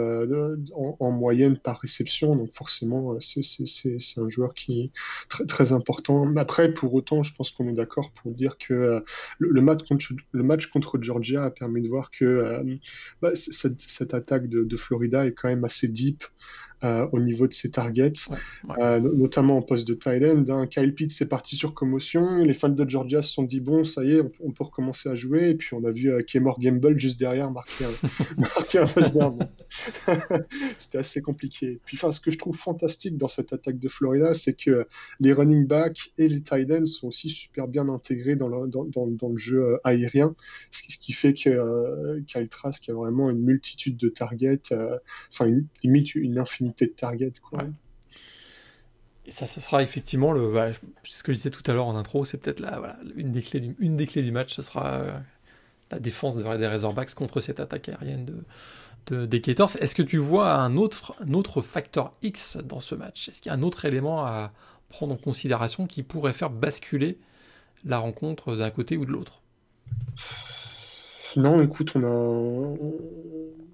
en, 1.00 1.10
moyenne 1.10 1.58
par 1.58 1.80
réception. 1.80 2.36
Donc 2.36 2.52
forcément, 2.52 3.16
c'est 3.20 4.20
un 4.20 4.28
joueur 4.28 4.54
qui 4.54 4.80
est 4.80 4.90
très, 5.28 5.44
très 5.46 5.72
important. 5.72 6.36
Après, 6.36 6.72
pour 6.72 6.94
autant, 6.94 7.24
je 7.24 7.34
pense 7.34 7.50
qu'on 7.50 7.68
est 7.68 7.74
d'accord 7.74 8.12
pour 8.12 8.32
dire 8.32 8.58
que 8.58 9.02
le, 9.38 9.60
match 9.60 9.82
contre, 9.88 10.12
le 10.30 10.42
match 10.44 10.66
contre 10.66 11.02
Georgia 11.02 11.44
a 11.44 11.50
permis 11.50 11.82
de 11.82 11.88
voir 11.88 12.12
que 12.12 12.62
bah, 13.22 13.30
cette, 13.34 14.14
attaque 14.14 14.48
de, 14.48 14.62
de, 14.62 14.76
Florida 14.76 15.26
est 15.26 15.32
quand 15.32 15.48
même 15.48 15.64
assez 15.64 15.88
deep. 15.88 16.22
Euh, 16.82 17.06
au 17.12 17.20
niveau 17.20 17.46
de 17.46 17.52
ses 17.52 17.70
targets, 17.70 18.14
euh, 18.78 19.00
notamment 19.00 19.58
en 19.58 19.62
poste 19.62 19.86
de 19.86 19.92
Thailand. 19.92 20.48
Hein. 20.48 20.66
Kyle 20.66 20.94
Pitts 20.94 21.20
est 21.20 21.28
parti 21.28 21.54
sur 21.54 21.74
commotion. 21.74 22.38
Les 22.38 22.54
fans 22.54 22.70
de 22.70 22.88
Georgia 22.88 23.20
se 23.20 23.34
sont 23.34 23.42
dit 23.42 23.60
bon, 23.60 23.84
ça 23.84 24.02
y 24.02 24.12
est, 24.12 24.22
on, 24.40 24.50
peut 24.50 24.64
recommencer 24.64 25.10
à 25.10 25.14
jouer. 25.14 25.50
Et 25.50 25.54
puis 25.56 25.74
on 25.74 25.84
a 25.84 25.90
vu 25.90 26.10
euh, 26.10 26.22
Kemore 26.26 26.58
Gamble 26.58 26.98
juste 26.98 27.20
derrière 27.20 27.50
marquer 27.50 27.84
un, 27.84 28.84
touchdown. 28.86 29.38
C'était 30.78 30.96
assez 30.96 31.20
compliqué. 31.20 31.80
Puis 31.84 31.98
enfin, 31.98 32.12
ce 32.12 32.20
que 32.20 32.30
je 32.30 32.38
trouve 32.38 32.56
fantastique 32.56 33.18
dans 33.18 33.28
cette 33.28 33.52
attaque 33.52 33.78
de 33.78 33.88
Florida, 33.90 34.32
c'est 34.32 34.54
que 34.54 34.86
les 35.20 35.34
running 35.34 35.66
backs 35.66 36.14
et 36.16 36.28
les 36.28 36.40
tight 36.40 36.70
ends 36.70 36.86
sont 36.86 37.08
aussi 37.08 37.28
super 37.28 37.68
bien 37.68 37.90
intégrés 37.90 38.36
dans 38.36 38.48
le, 38.48 38.68
dans, 38.68 38.86
dans, 38.86 39.28
le 39.28 39.36
jeu 39.36 39.62
euh, 39.62 39.76
aérien, 39.84 40.34
ce 40.70 40.82
qui, 40.82 40.92
ce 40.92 40.98
qui 40.98 41.12
fait 41.12 41.34
que 41.34 42.20
Kyle 42.26 42.48
Trask 42.48 42.88
a 42.88 42.94
vraiment 42.94 43.28
une 43.28 43.40
multitude 43.40 43.98
de 43.98 44.08
targets, 44.08 44.72
enfin 45.30 45.50
limite 45.82 46.14
une 46.14 46.38
infinité 46.38 46.69
de 46.78 46.86
target. 46.86 47.32
Quoi. 47.42 47.64
Et 49.26 49.30
ça, 49.30 49.46
ce 49.46 49.60
sera 49.60 49.82
effectivement 49.82 50.32
le. 50.32 50.52
Bah, 50.52 50.70
ce 51.04 51.22
que 51.22 51.32
je 51.32 51.36
disais 51.36 51.50
tout 51.50 51.62
à 51.70 51.74
l'heure 51.74 51.86
en 51.86 51.96
intro, 51.96 52.24
c'est 52.24 52.38
peut-être 52.38 52.60
voilà, 52.60 52.98
une, 53.16 53.32
des 53.32 53.42
clés 53.42 53.60
du, 53.60 53.76
une 53.78 53.96
des 53.96 54.06
clés 54.06 54.22
du 54.22 54.32
match, 54.32 54.54
ce 54.54 54.62
sera 54.62 54.94
euh, 54.94 55.18
la 55.90 55.98
défense 55.98 56.36
de, 56.36 56.56
des 56.56 56.66
Razorbacks 56.66 57.14
contre 57.14 57.40
cette 57.40 57.60
attaque 57.60 57.88
aérienne 57.88 58.24
de, 58.24 58.44
de, 59.06 59.26
des. 59.26 59.42
Est-ce 59.50 59.94
que 59.94 60.02
tu 60.02 60.18
vois 60.18 60.54
un 60.54 60.76
autre, 60.76 61.14
un 61.20 61.34
autre 61.34 61.62
facteur 61.62 62.12
X 62.22 62.56
dans 62.56 62.80
ce 62.80 62.94
match? 62.94 63.28
Est-ce 63.28 63.40
qu'il 63.40 63.50
y 63.50 63.54
a 63.54 63.58
un 63.58 63.62
autre 63.62 63.84
élément 63.84 64.24
à 64.24 64.52
prendre 64.88 65.14
en 65.14 65.18
considération 65.18 65.86
qui 65.86 66.02
pourrait 66.02 66.32
faire 66.32 66.50
basculer 66.50 67.18
la 67.84 67.98
rencontre 67.98 68.56
d'un 68.56 68.70
côté 68.70 68.96
ou 68.96 69.04
de 69.04 69.12
l'autre? 69.12 69.42
Non, 71.36 71.60
écoute, 71.62 71.92
on 71.94 72.02
a 72.02 72.76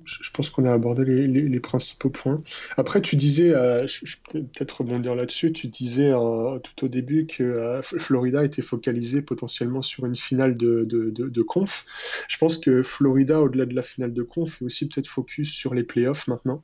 je 0.06 0.30
pense 0.30 0.50
qu'on 0.50 0.64
a 0.64 0.72
abordé 0.72 1.04
les, 1.04 1.60
principaux 1.60 2.10
points. 2.10 2.42
Après, 2.76 3.02
tu 3.02 3.16
disais, 3.16 3.52
euh, 3.54 3.86
je, 3.86 4.16
vais 4.32 4.42
peut-être 4.42 4.78
rebondir 4.78 5.14
là-dessus, 5.14 5.52
tu 5.52 5.66
disais 5.66 6.10
euh, 6.10 6.58
tout 6.60 6.84
au 6.84 6.88
début 6.88 7.26
que 7.26 7.42
euh, 7.42 7.82
Florida 7.82 8.44
était 8.44 8.62
focalisé 8.62 9.20
potentiellement 9.22 9.82
sur 9.82 10.06
une 10.06 10.14
finale 10.14 10.56
de, 10.56 10.84
de, 10.84 11.42
conf. 11.42 11.84
Je 12.28 12.38
pense 12.38 12.56
que 12.56 12.82
Florida, 12.82 13.42
au-delà 13.42 13.66
de 13.66 13.74
la 13.74 13.82
finale 13.82 14.12
de 14.12 14.22
conf, 14.22 14.62
est 14.62 14.64
aussi 14.64 14.88
peut-être 14.88 15.08
focus 15.08 15.52
sur 15.52 15.74
les 15.74 15.84
playoffs 15.84 16.28
maintenant. 16.28 16.62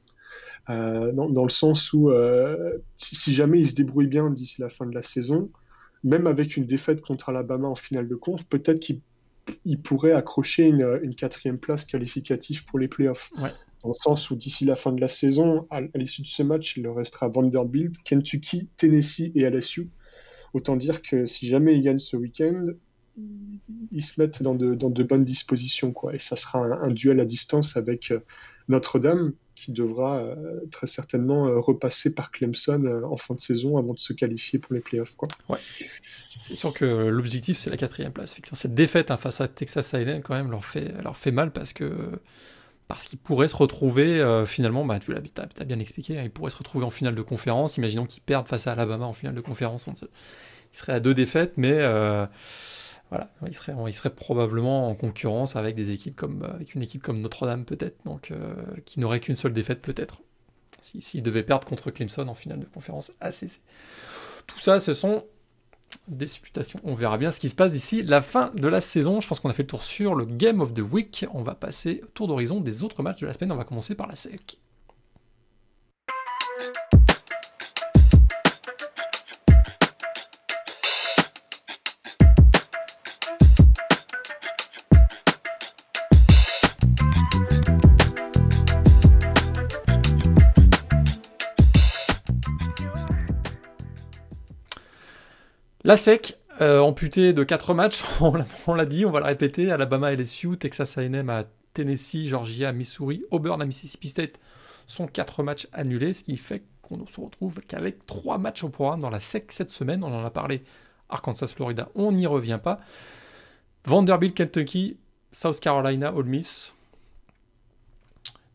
Dans, 0.68 1.42
le 1.42 1.50
sens 1.50 1.92
où 1.92 2.10
si, 2.96 3.16
si, 3.16 3.34
jamais 3.34 3.60
ils 3.60 3.68
se 3.68 3.74
débrouillent 3.74 4.06
bien 4.06 4.30
d'ici 4.30 4.60
la 4.60 4.68
fin 4.68 4.86
de 4.86 4.94
la 4.94 5.02
saison, 5.02 5.50
même 6.04 6.26
avec 6.26 6.56
une 6.56 6.66
défaite 6.66 7.00
contre 7.00 7.30
Alabama 7.30 7.68
en 7.68 7.74
finale 7.74 8.06
de 8.08 8.14
conf, 8.14 8.46
peut-être 8.46 8.78
qu'ils 8.78 9.00
il 9.64 9.80
pourrait 9.80 10.12
accrocher 10.12 10.66
une, 10.66 11.14
quatrième 11.14 11.58
place 11.58 11.84
qualificative 11.84 12.64
pour 12.64 12.78
les 12.78 12.88
playoffs. 12.88 13.30
Dans 13.82 13.88
le 13.88 13.94
sens 13.94 14.30
où 14.30 14.36
d'ici 14.36 14.64
la 14.64 14.76
fin 14.76 14.92
de 14.92 15.00
la 15.00 15.08
saison, 15.08 15.66
à, 15.70 15.80
l'issue 15.94 16.22
de 16.22 16.28
ce 16.28 16.42
match, 16.42 16.76
il 16.76 16.84
leur 16.84 16.94
restera 16.94 17.28
Vanderbilt, 17.28 17.96
Kentucky, 18.04 18.70
Tennessee 18.76 19.32
et 19.34 19.48
LSU. 19.48 19.90
Autant 20.54 20.76
dire 20.76 21.02
que 21.02 21.26
si 21.26 21.46
jamais 21.46 21.74
ils 21.74 21.82
gagnent 21.82 21.98
ce 21.98 22.16
week-end, 22.16 22.68
ils 23.92 24.02
se 24.02 24.20
mettent 24.20 24.42
dans 24.42 24.54
de, 24.54 25.02
bonnes 25.02 25.24
dispositions. 25.24 25.92
Quoi. 25.92 26.14
Et 26.14 26.18
ça 26.18 26.36
sera 26.36 26.58
un, 26.60 26.90
duel 26.90 27.20
à 27.20 27.24
distance 27.24 27.76
avec 27.76 28.10
euh, 28.10 28.20
Notre-Dame, 28.68 29.32
qui 29.54 29.70
devra 29.70 30.16
euh, 30.16 30.60
très 30.70 30.86
certainement 30.86 31.46
euh, 31.46 31.60
repasser 31.60 32.14
par 32.14 32.30
Clemson 32.30 33.02
en 33.04 33.16
fin 33.16 33.34
de 33.34 33.40
saison 33.40 33.76
avant 33.76 33.92
de 33.92 33.98
se 33.98 34.12
qualifier 34.12 34.58
pour 34.58 34.74
les 34.74 34.80
playoffs. 34.80 35.14
Quoi. 35.14 35.28
Ouais, 35.48 35.58
c'est 35.68 36.56
sûr 36.56 36.72
que 36.72 36.84
l'objectif, 36.84 37.58
c'est 37.58 37.70
la 37.70 37.76
quatrième 37.76 38.12
place. 38.12 38.34
Cette 38.54 38.74
défaite 38.74 39.10
hein, 39.10 39.18
face 39.18 39.40
à 39.40 39.48
Texas 39.48 39.92
A&M, 39.94 40.22
quand 40.22 40.34
même, 40.34 40.50
leur 40.50 40.64
fait, 40.64 41.30
mal 41.30 41.52
parce 41.52 41.72
qu'ils 41.74 43.18
pourraient 43.22 43.48
se 43.48 43.56
retrouver 43.56 44.44
finalement, 44.46 44.86
bah, 44.86 44.98
tu 44.98 45.12
l'as 45.12 45.20
as, 45.36 45.64
bien 45.64 45.78
expliqué, 45.78 46.18
hein, 46.18 46.22
ils 46.24 46.30
pourraient 46.30 46.50
se 46.50 46.56
retrouver 46.56 46.84
en 46.86 46.90
finale 46.90 47.14
de 47.14 47.22
conférence. 47.22 47.76
Imaginons 47.76 48.06
qu'ils 48.06 48.22
perdent 48.22 48.48
face 48.48 48.66
à 48.66 48.72
Alabama 48.72 49.04
en 49.04 49.12
finale 49.12 49.34
de 49.34 49.40
conférence. 49.42 49.86
Ils 49.86 50.76
seraient 50.78 50.94
à 50.94 51.00
deux 51.00 51.14
défaites, 51.14 51.52
mais 51.58 51.78
voilà, 53.12 53.30
il 53.46 53.94
serait, 53.94 54.14
probablement 54.14 54.88
en 54.88 54.94
concurrence 54.94 55.54
euh, 55.54 55.58
avec 55.58 55.76
une 55.78 55.90
équipe 56.82 57.02
comme 57.02 57.18
Notre-Dame 57.18 57.66
peut-être, 57.66 58.02
donc 58.06 58.30
euh, 58.30 58.54
qui 58.86 59.00
n'aurait 59.00 59.20
qu'une 59.20 59.36
seule 59.36 59.52
défaite 59.52 59.82
peut-être, 59.82 60.22
s'il 60.80 61.02
si, 61.02 61.20
devait 61.20 61.42
perdre 61.42 61.68
contre 61.68 61.90
Clemson 61.90 62.26
en 62.26 62.34
finale 62.34 62.60
de 62.60 62.64
conférence 62.64 63.12
ACC. 63.20 63.60
Tout 64.46 64.58
ça, 64.58 64.80
ce 64.80 64.94
sont 64.94 65.26
des 66.08 66.26
supputations. 66.26 66.80
On 66.84 66.94
verra 66.94 67.18
bien 67.18 67.30
ce 67.32 67.38
qui 67.38 67.50
se 67.50 67.54
passe 67.54 67.72
d'ici 67.72 68.02
la 68.02 68.22
fin 68.22 68.50
de 68.54 68.66
la 68.66 68.80
saison. 68.80 69.20
Je 69.20 69.28
pense 69.28 69.40
qu'on 69.40 69.50
a 69.50 69.54
fait 69.54 69.64
le 69.64 69.68
tour 69.68 69.82
sur 69.82 70.14
le 70.14 70.24
Game 70.24 70.62
of 70.62 70.72
the 70.72 70.80
Week. 70.80 71.26
On 71.34 71.42
va 71.42 71.54
passer 71.54 72.00
au 72.04 72.06
tour 72.06 72.28
d'horizon 72.28 72.62
des 72.62 72.82
autres 72.82 73.02
matchs 73.02 73.20
de 73.20 73.26
la 73.26 73.34
semaine. 73.34 73.52
On 73.52 73.56
va 73.56 73.64
commencer 73.64 73.94
par 73.94 74.06
la 74.06 74.14
SEC. 74.14 74.58
La 95.92 95.98
SEC, 95.98 96.38
euh, 96.62 96.80
amputée 96.80 97.34
de 97.34 97.44
4 97.44 97.74
matchs, 97.74 98.02
on 98.66 98.74
l'a 98.74 98.86
dit, 98.86 99.04
on 99.04 99.10
va 99.10 99.20
le 99.20 99.26
répéter, 99.26 99.70
Alabama 99.70 100.10
LSU, 100.10 100.56
Texas 100.56 100.96
A&M 100.96 101.28
à 101.28 101.44
Tennessee, 101.74 102.28
Georgia, 102.28 102.72
Missouri, 102.72 103.24
Auburn 103.30 103.60
à 103.60 103.66
Mississippi 103.66 104.08
State 104.08 104.40
sont 104.86 105.06
4 105.06 105.42
matchs 105.42 105.68
annulés, 105.74 106.14
ce 106.14 106.24
qui 106.24 106.38
fait 106.38 106.62
qu'on 106.80 107.06
se 107.06 107.20
retrouve 107.20 107.60
qu'avec 107.68 108.06
3 108.06 108.38
matchs 108.38 108.64
au 108.64 108.70
programme 108.70 109.00
dans 109.00 109.10
la 109.10 109.20
SEC 109.20 109.52
cette 109.52 109.68
semaine, 109.68 110.02
on 110.02 110.14
en 110.14 110.24
a 110.24 110.30
parlé, 110.30 110.62
Arkansas, 111.10 111.48
Florida, 111.48 111.90
on 111.94 112.10
n'y 112.12 112.26
revient 112.26 112.60
pas. 112.64 112.80
Vanderbilt, 113.84 114.34
Kentucky, 114.34 114.96
South 115.30 115.60
Carolina, 115.60 116.14
Ole 116.14 116.24
Miss. 116.24 116.72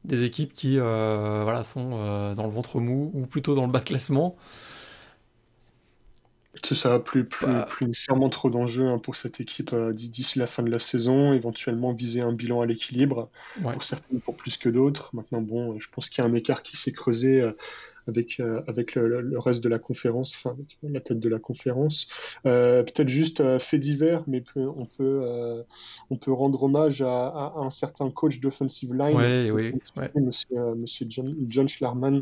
Des 0.05 0.23
équipes 0.23 0.53
qui 0.53 0.79
voilà, 0.79 1.63
sont 1.63 2.33
dans 2.33 2.45
le 2.45 2.51
ventre 2.51 2.79
mou 2.79 3.11
ou 3.13 3.27
plutôt 3.27 3.53
dans 3.53 3.67
le 3.67 3.71
bas 3.71 3.77
de 3.77 3.83
classement. 3.85 4.37
C'est 6.63 6.75
ça, 6.75 6.99
plus, 6.99 7.25
plus, 7.25 7.45
bah. 7.45 7.65
plus 7.69 7.87
nécessairement 7.87 8.29
trop 8.29 8.49
d'enjeux 8.49 8.87
hein, 8.87 8.99
pour 8.99 9.15
cette 9.15 9.39
équipe 9.39 9.75
d'ici 9.91 10.39
la 10.39 10.47
fin 10.47 10.63
de 10.63 10.69
la 10.69 10.79
saison, 10.79 11.33
éventuellement 11.33 11.93
viser 11.93 12.21
un 12.21 12.33
bilan 12.33 12.61
à 12.61 12.65
l'équilibre, 12.65 13.29
pour 13.61 13.83
certaines 13.83 14.19
pour 14.19 14.35
plus 14.35 14.57
que 14.57 14.69
d'autres. 14.69 15.09
Maintenant, 15.13 15.41
bon, 15.41 15.79
je 15.79 15.87
pense 15.89 16.09
qu'il 16.09 16.23
y 16.23 16.27
a 16.27 16.29
un 16.29 16.33
écart 16.33 16.63
qui 16.63 16.77
s'est 16.77 16.91
creusé 16.91 17.43
avec, 18.07 18.39
euh, 18.39 18.61
avec 18.67 18.95
le, 18.95 19.39
reste 19.39 19.63
de 19.63 19.69
la 19.69 19.79
conférence, 19.79 20.33
enfin 20.35 20.51
avec 20.51 20.77
la 20.83 20.99
tête 20.99 21.19
de 21.19 21.29
la 21.29 21.39
conférence. 21.39 22.07
Euh, 22.45 22.83
peut-être 22.83 23.09
juste 23.09 23.41
euh, 23.41 23.59
fait 23.59 23.77
divers, 23.77 24.23
mais 24.27 24.43
on, 24.55 24.85
peut, 24.85 25.63
on 26.09 26.17
peut 26.17 26.31
rendre 26.31 26.63
hommage 26.63 27.01
à, 27.01 27.53
un 27.57 27.69
certain 27.69 28.09
coach 28.09 28.39
d'offensive 28.39 28.93
line, 28.93 29.17
oui, 29.51 29.73
monsieur, 30.15 30.75
monsieur, 30.75 31.05
John, 31.09 31.35
John 31.47 31.67
Schlarman, 31.67 32.21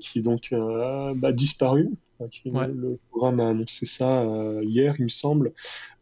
qui 0.00 0.22
donc 0.22 0.54
bah, 1.16 1.32
disparu. 1.32 1.90
Qui, 2.30 2.50
le, 2.50 2.98
programme 3.10 3.40
a 3.40 3.48
annoncé 3.48 3.86
ça 3.86 4.24
hier, 4.62 4.94
il 4.98 5.04
me 5.04 5.08
semble, 5.08 5.52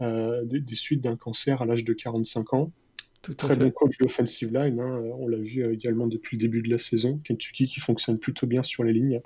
des, 0.01 0.61
des, 0.61 0.75
suites 0.75 1.01
d'un 1.01 1.17
cancer 1.17 1.63
à 1.63 1.67
l'âge 1.67 1.85
de 1.85 1.93
45 1.93 2.55
ans. 2.55 2.73
Très 3.37 3.55
bon 3.55 3.71
coach 3.71 3.99
d'offensive 3.99 4.51
line, 4.53 4.81
hein. 4.81 5.03
on 5.19 5.29
l'a 5.29 5.37
vu 5.37 5.63
euh, 5.63 5.75
également 5.75 6.07
depuis 6.07 6.39
le 6.39 6.41
début 6.41 6.63
de 6.63 6.71
la 6.71 6.79
saison. 6.79 7.21
Kentucky 7.23 7.67
qui 7.67 7.79
fonctionne 7.79 8.19
plutôt 8.19 8.47
bien 8.47 8.63
sur 8.63 8.83
les 8.83 8.95
lignes. 8.95 9.21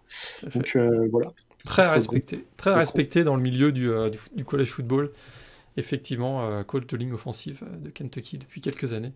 Donc 0.52 0.74
euh, 0.74 1.08
voilà. 1.12 1.32
Très 1.64 1.86
respecté, 1.86 2.44
très 2.56 2.74
respecté 2.74 3.22
dans 3.22 3.36
le 3.36 3.42
milieu 3.42 3.70
du, 3.70 3.88
euh, 3.88 4.10
du, 4.34 4.44
college 4.44 4.68
football. 4.68 5.12
Effectivement, 5.76 6.62
coach 6.64 6.86
de 6.86 6.96
ligne 6.96 7.12
offensive 7.12 7.64
de 7.82 7.90
Kentucky 7.90 8.38
depuis 8.38 8.60
quelques 8.60 8.92
années, 8.92 9.12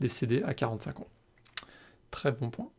décédé 0.00 0.42
à 0.42 0.54
45 0.54 1.00
ans. 1.00 1.08
Très 2.10 2.32
bon 2.32 2.50
point. 2.50 2.70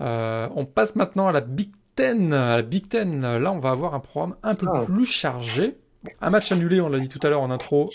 on 0.00 0.64
passe 0.64 0.94
maintenant 0.94 1.26
à 1.26 1.32
la 1.32 1.42
Big 1.42 1.70
Ten. 1.94 2.32
À 2.32 2.56
la 2.56 2.62
Big 2.62 2.88
Ten, 2.88 3.20
là, 3.20 3.52
on 3.52 3.58
va 3.58 3.70
avoir 3.70 3.94
un 3.94 4.00
programme 4.00 4.36
un 4.42 4.54
peu 4.54 4.66
ah. 4.72 4.84
plus 4.84 5.06
chargé. 5.06 5.76
Un 6.20 6.30
match 6.30 6.50
annulé, 6.52 6.80
on 6.80 6.88
l'a 6.88 6.98
dit 6.98 7.08
tout 7.08 7.20
à 7.22 7.28
l'heure 7.28 7.42
en 7.42 7.50
intro, 7.50 7.90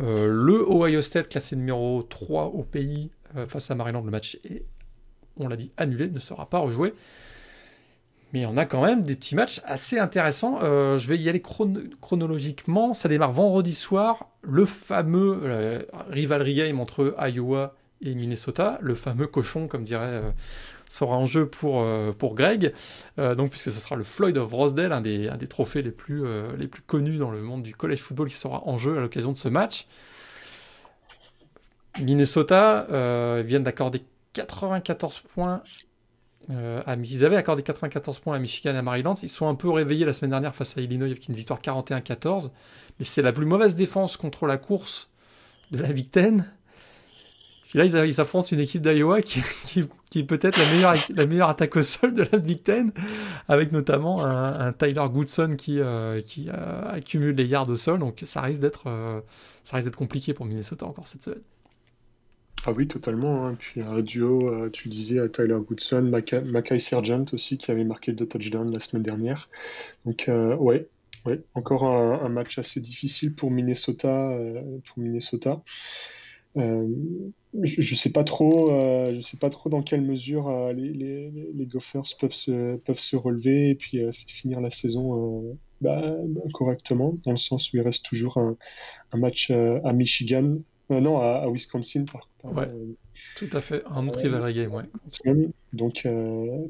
euh, 0.00 0.28
le 0.28 0.64
Ohio 0.68 1.00
State, 1.00 1.28
classé 1.28 1.56
numéro 1.56 2.02
3 2.02 2.46
au 2.46 2.62
pays 2.62 3.10
euh, 3.36 3.46
face 3.46 3.70
à 3.70 3.74
Maryland, 3.74 4.02
le 4.02 4.10
match 4.10 4.38
est, 4.44 4.64
on 5.36 5.48
l'a 5.48 5.56
dit, 5.56 5.72
annulé, 5.76 6.08
ne 6.08 6.18
sera 6.18 6.48
pas 6.48 6.58
rejoué. 6.58 6.94
Mais 8.32 8.44
on 8.44 8.56
a 8.58 8.66
quand 8.66 8.84
même 8.84 9.02
des 9.02 9.16
petits 9.16 9.34
matchs 9.34 9.62
assez 9.64 9.98
intéressants. 9.98 10.58
Euh, 10.62 10.98
je 10.98 11.08
vais 11.08 11.16
y 11.16 11.30
aller 11.30 11.40
chronologiquement. 11.40 12.92
Ça 12.92 13.08
démarre 13.08 13.32
vendredi 13.32 13.74
soir. 13.74 14.28
Le 14.42 14.66
fameux 14.66 15.86
rivalry 16.10 16.54
game 16.54 16.78
entre 16.78 17.14
Iowa 17.18 17.74
et 18.02 18.14
Minnesota. 18.14 18.78
Le 18.82 18.94
fameux 18.94 19.26
cochon, 19.26 19.66
comme 19.66 19.84
dirait 19.84 20.22
sera 20.88 21.16
en 21.16 21.26
jeu 21.26 21.46
pour, 21.46 21.80
euh, 21.80 22.12
pour 22.12 22.34
Greg, 22.34 22.72
euh, 23.18 23.34
donc 23.34 23.50
puisque 23.50 23.70
ce 23.70 23.80
sera 23.80 23.96
le 23.96 24.04
Floyd 24.04 24.36
of 24.38 24.52
Rosedale, 24.52 24.92
un 24.92 25.00
des, 25.00 25.28
un 25.28 25.36
des 25.36 25.46
trophées 25.46 25.82
les 25.82 25.90
plus, 25.90 26.24
euh, 26.24 26.56
les 26.56 26.68
plus 26.68 26.82
connus 26.82 27.16
dans 27.16 27.30
le 27.30 27.40
monde 27.40 27.62
du 27.62 27.74
college 27.74 28.00
football 28.00 28.28
qui 28.28 28.36
sera 28.36 28.66
en 28.66 28.78
jeu 28.78 28.96
à 28.96 29.00
l'occasion 29.00 29.32
de 29.32 29.36
ce 29.36 29.48
match. 29.48 29.86
Minnesota 32.00 32.86
viennent 33.42 33.64
d'accorder 33.64 34.02
94 34.32 35.20
points 35.34 35.62
ils 36.48 37.24
avaient 37.24 37.36
accordé 37.36 37.62
94 37.62 38.20
points 38.20 38.36
à 38.36 38.38
Michigan 38.38 38.72
et 38.74 38.78
à 38.78 38.82
Maryland. 38.82 39.14
Ils 39.22 39.28
sont 39.28 39.48
un 39.48 39.54
peu 39.54 39.68
réveillés 39.68 40.06
la 40.06 40.12
semaine 40.12 40.30
dernière 40.30 40.54
face 40.54 40.78
à 40.78 40.80
Illinois 40.80 41.08
avec 41.08 41.28
une 41.28 41.34
victoire 41.34 41.60
41-14. 41.60 42.50
Mais 42.98 43.04
c'est 43.04 43.20
la 43.20 43.32
plus 43.32 43.44
mauvaise 43.44 43.74
défense 43.74 44.16
contre 44.16 44.46
la 44.46 44.56
course 44.56 45.10
de 45.72 45.82
la 45.82 45.92
Big 45.92 46.10
Ten. 46.10 46.50
Puis 47.68 47.78
là, 47.78 47.84
ils, 48.06 48.14
s'affrontent 48.14 48.48
une 48.50 48.60
équipe 48.60 48.80
d'Iowa 48.80 49.20
qui, 49.20 49.40
est 50.14 50.22
peut-être 50.22 50.58
la 51.14 51.26
meilleure, 51.26 51.50
attaque 51.50 51.76
au 51.76 51.82
sol 51.82 52.14
de 52.14 52.24
la 52.32 52.38
Big 52.38 52.62
Ten, 52.62 52.92
avec 53.46 53.72
notamment 53.72 54.24
un, 54.24 54.72
Tyler 54.72 55.04
Goodson 55.12 55.50
qui, 55.50 55.78
euh, 55.78 56.18
euh, 56.38 56.82
accumule 56.90 57.36
les 57.36 57.44
yards 57.44 57.68
au 57.68 57.76
sol. 57.76 57.98
Donc 57.98 58.20
ça 58.24 58.40
risque 58.40 58.62
d'être 58.62 58.84
euh, 58.86 59.20
ça 59.64 59.76
risque 59.76 59.88
d'être 59.88 59.98
compliqué 59.98 60.32
pour 60.32 60.46
Minnesota 60.46 60.86
encore 60.86 61.06
cette 61.06 61.22
semaine. 61.22 61.42
Ah 62.64 62.72
oui, 62.72 62.88
totalement. 62.88 63.44
Hein. 63.44 63.54
Puis 63.58 63.82
un 63.82 64.00
duo, 64.00 64.70
tu 64.70 64.88
disais 64.88 65.28
Tyler 65.28 65.58
Goodson, 65.60 66.10
Mackay 66.46 66.78
Sergent 66.78 67.26
aussi, 67.34 67.58
qui 67.58 67.70
avait 67.70 67.84
marqué 67.84 68.12
deux 68.12 68.26
touchdowns 68.26 68.72
la 68.72 68.80
semaine 68.80 69.02
dernière. 69.02 69.50
Donc 70.06 70.24
ouais, 70.26 70.88
ouais, 71.26 71.42
encore 71.52 71.84
un, 71.84 72.24
un, 72.24 72.30
match 72.30 72.58
assez 72.58 72.80
difficile 72.80 73.34
pour 73.34 73.50
Minnesota. 73.50 74.32
pour 74.86 74.98
Minnesota. 75.02 75.60
Euh, 76.56 76.88
je 77.62 77.80
ne 77.80 77.96
sais 77.96 78.10
pas 78.10 78.24
trop, 78.24 78.70
euh, 78.70 79.14
je 79.14 79.20
sais 79.20 79.36
pas 79.36 79.50
trop 79.50 79.68
dans 79.68 79.82
quelle 79.82 80.02
mesure 80.02 80.48
euh, 80.48 80.72
les, 80.72 80.92
les, 80.92 81.30
les, 81.30 81.66
Gophers 81.66 82.02
peuvent 82.18 82.34
se, 82.34 82.76
peuvent 82.76 83.00
se 83.00 83.16
relever 83.16 83.70
et 83.70 83.74
puis 83.74 84.00
finir 84.12 84.60
la 84.60 84.70
saison 84.70 85.56
bah, 85.80 86.16
correctement, 86.52 87.16
dans 87.24 87.30
le 87.30 87.36
sens 87.36 87.72
où 87.72 87.76
il 87.76 87.82
reste 87.82 88.04
toujours 88.04 88.38
un, 88.38 88.56
un 89.12 89.18
match 89.18 89.50
à 89.50 89.92
Michigan, 89.92 90.56
non, 90.90 91.18
à, 91.18 91.48
Wisconsin, 91.50 92.04
par, 92.10 92.28
ouais, 92.54 92.68
tout 93.36 93.48
à 93.52 93.60
fait, 93.60 93.82
un 93.86 94.06
autre 94.08 94.20
rivalry 94.20 94.54
game, 94.54 94.72
ouais. 94.74 94.84
Donc, 95.72 96.06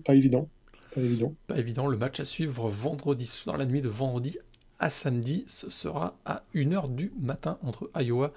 pas 0.04 0.14
évident. 0.14 0.48
Pas 0.94 1.00
évident. 1.00 1.34
Pas 1.46 1.58
évident. 1.58 1.86
Le 1.86 1.96
match 1.96 2.20
à 2.20 2.24
suivre 2.24 2.68
vendredi, 2.68 3.30
dans 3.46 3.56
la 3.56 3.66
nuit 3.66 3.80
de 3.80 3.88
vendredi 3.88 4.38
à 4.78 4.90
samedi, 4.90 5.44
ce 5.48 5.70
sera 5.70 6.16
à 6.24 6.44
1h 6.54 6.94
du 6.94 7.12
matin 7.20 7.58
entre 7.62 7.90
Iowa 7.96 8.32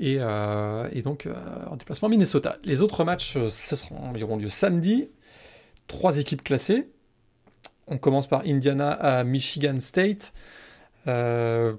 euh, 0.00 0.88
et, 0.92 1.02
donc 1.02 1.26
euh, 1.26 1.34
en 1.70 1.76
déplacement 1.76 2.08
Minnesota. 2.08 2.56
Les 2.64 2.82
autres 2.82 3.04
matchs 3.04 3.36
euh, 3.36 3.50
ce 3.50 3.74
auront 4.22 4.36
lieu 4.36 4.48
samedi. 4.48 5.08
Trois 5.86 6.18
équipes 6.18 6.42
classées. 6.42 6.88
On 7.86 7.98
commence 7.98 8.26
par 8.26 8.42
Indiana 8.46 8.92
à 8.92 9.24
Michigan 9.24 9.78
State. 9.80 10.32
on 11.06 11.76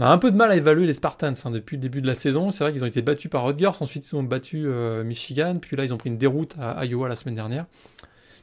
a 0.00 0.06
un 0.06 0.18
peu 0.18 0.30
de 0.30 0.36
mal 0.36 0.50
à 0.50 0.56
évaluer 0.56 0.86
les 0.86 0.94
Spartans 0.94 1.34
hein, 1.44 1.50
depuis 1.50 1.76
le 1.76 1.82
début 1.82 2.00
de 2.00 2.06
la 2.06 2.14
saison. 2.14 2.50
C'est 2.50 2.64
vrai 2.64 2.72
qu'ils 2.72 2.82
ont 2.82 2.88
été 2.88 3.02
battus 3.02 3.30
par 3.30 3.44
Rutgers, 3.44 3.72
ensuite 3.80 4.10
ils 4.10 4.16
ont 4.16 4.22
battu 4.22 4.66
Michigan, 5.04 5.58
puis 5.60 5.76
là 5.76 5.84
ils 5.84 5.92
ont 5.92 5.98
pris 5.98 6.08
une 6.08 6.16
déroute 6.16 6.56
à 6.58 6.84
Iowa 6.86 7.08
la 7.08 7.16
semaine 7.16 7.34
dernière 7.34 7.66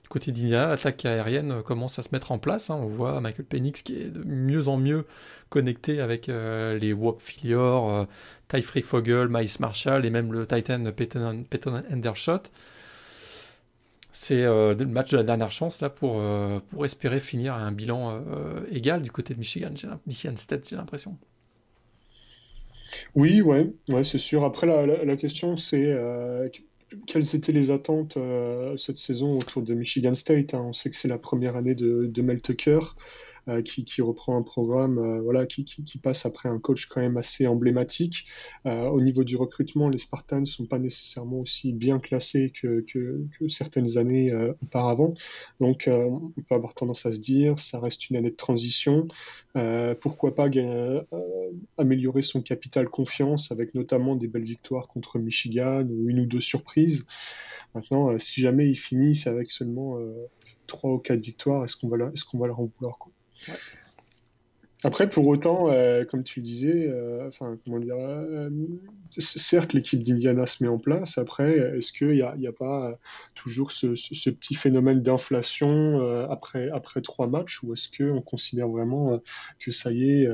côté 0.07 0.31
d'Indiana, 0.31 0.69
l'attaque 0.69 1.05
aérienne 1.05 1.61
commence 1.63 1.99
à 1.99 2.03
se 2.03 2.09
mettre 2.11 2.31
en 2.31 2.39
place. 2.39 2.69
Hein. 2.69 2.79
On 2.81 2.87
voit 2.87 3.19
Michael 3.21 3.45
Penix 3.45 3.81
qui 3.81 3.95
est 3.95 4.09
de 4.09 4.23
mieux 4.23 4.67
en 4.67 4.77
mieux 4.77 5.05
connecté 5.49 6.01
avec 6.01 6.29
euh, 6.29 6.77
les 6.77 6.93
Wop 6.93 7.21
Filior, 7.21 7.89
euh, 7.89 8.05
Ty 8.47 8.61
Fogel, 8.61 9.27
Miles 9.29 9.49
Marshall 9.59 10.05
et 10.05 10.09
même 10.09 10.33
le 10.33 10.45
Titan 10.47 10.83
Peyton, 10.91 11.43
Peyton 11.49 11.83
Endershot. 11.91 12.43
C'est 14.11 14.43
euh, 14.43 14.73
le 14.73 14.85
match 14.85 15.11
de 15.11 15.17
la 15.17 15.23
dernière 15.23 15.51
chance 15.51 15.81
là 15.81 15.89
pour, 15.89 16.21
pour 16.69 16.85
espérer 16.85 17.19
finir 17.19 17.53
à 17.53 17.59
un 17.59 17.71
bilan 17.71 18.23
égal 18.71 19.01
du 19.01 19.11
côté 19.11 19.33
de 19.33 19.39
Michigan, 19.39 19.71
Michigan 20.05 20.37
State, 20.37 20.69
j'ai 20.69 20.75
l'impression. 20.75 21.17
Oui, 23.15 23.41
ouais, 23.41 23.71
ouais 23.89 24.03
c'est 24.03 24.17
sûr. 24.17 24.43
Après, 24.43 24.65
la, 24.65 24.85
la 24.85 25.17
question, 25.17 25.57
c'est 25.57 25.93
quelles 27.05 27.35
étaient 27.35 27.51
les 27.51 27.71
attentes 27.71 28.17
euh, 28.17 28.77
cette 28.77 28.97
saison 28.97 29.37
autour 29.37 29.61
de 29.61 29.73
Michigan 29.73 30.13
State 30.13 30.53
hein? 30.53 30.63
On 30.65 30.73
sait 30.73 30.89
que 30.89 30.95
c'est 30.95 31.07
la 31.07 31.17
première 31.17 31.55
année 31.55 31.75
de, 31.75 32.05
de 32.07 32.21
Mel 32.21 32.41
Tucker. 32.41 32.79
Euh, 33.49 33.61
qui, 33.61 34.01
reprend 34.01 34.35
un 34.35 34.41
programme 34.41 34.99
euh, 34.99 35.21
voilà, 35.21 35.45
qui, 35.45 35.63
passe 36.03 36.25
après 36.25 36.49
un 36.49 36.59
coach 36.59 36.87
quand 36.87 36.99
même 36.99 37.15
assez 37.15 37.47
emblématique. 37.47 38.27
Euh, 38.65 38.89
au 38.89 38.99
niveau 38.99 39.23
du 39.23 39.37
recrutement, 39.37 39.87
les 39.87 39.99
Spartans 39.99 40.41
ne 40.41 40.45
sont 40.45 40.65
pas 40.65 40.79
nécessairement 40.79 41.39
aussi 41.39 41.71
bien 41.71 41.99
classés 41.99 42.51
que 42.51 42.83
certaines 43.47 43.97
années 43.97 44.33
auparavant. 44.61 45.13
Donc 45.61 45.89
on 45.89 46.31
peut 46.47 46.55
avoir 46.55 46.73
tendance 46.73 47.05
à 47.05 47.11
se 47.11 47.19
dire, 47.19 47.57
ça 47.57 47.79
reste 47.79 48.09
une 48.09 48.17
année 48.17 48.31
de 48.31 48.35
transition. 48.35 49.07
pourquoi 50.01 50.35
pas 50.35 50.49
améliorer 51.77 52.21
son 52.21 52.41
capital 52.41 52.89
confiance 52.89 53.51
avec 53.51 53.75
notamment 53.75 54.15
des 54.15 54.27
belles 54.27 54.43
victoires 54.43 54.87
contre 54.87 55.19
Michigan 55.19 55.87
ou 55.89 56.09
une 56.09 56.19
ou 56.21 56.25
deux 56.25 56.41
surprises. 56.41 57.07
Maintenant, 57.75 58.17
si 58.19 58.41
jamais 58.41 58.67
ils 58.67 58.75
finissent 58.75 59.27
avec 59.27 59.49
seulement 59.51 59.97
trois 60.67 60.91
ou 60.93 60.99
quatre 60.99 61.21
victoires, 61.21 61.63
est-ce 61.63 61.75
qu'on 61.77 61.87
va, 61.87 61.97
est-ce 62.13 62.25
qu'on 62.25 62.39
va 62.39 62.47
leur 62.47 62.59
en 62.59 62.65
vouloir 62.65 62.97
quoi? 62.97 63.11
Après, 64.83 65.09
pour 65.09 65.25
autant, 65.25 65.71
euh, 65.71 66.05
comme 66.05 66.23
tu 66.23 66.39
disais, 66.39 66.87
euh, 66.87 67.31
comment 67.39 67.79
dire, 67.79 67.95
euh, 67.97 68.49
certes, 69.09 69.73
l'équipe 69.73 70.03
d'Indiana 70.03 70.45
se 70.45 70.63
met 70.63 70.69
en 70.69 70.77
place. 70.77 71.17
Après, 71.17 71.57
est-ce 71.77 71.91
qu'il 71.91 72.11
n'y 72.11 72.21
a, 72.21 72.29
a, 72.31 72.51
pas 72.51 72.99
toujours 73.33 73.71
ce, 73.71 73.87
petit 74.29 74.53
phénomène 74.53 75.01
d'inflation 75.01 75.99
après, 76.29 76.69
après 76.69 77.01
trois 77.01 77.27
matchs 77.27 77.63
ou 77.63 77.73
est-ce 77.73 77.89
qu'on 77.89 78.21
considère 78.21 78.67
vraiment 78.67 79.19
que 79.59 79.71
ça 79.71 79.91
y 79.91 80.09
est, 80.09 80.27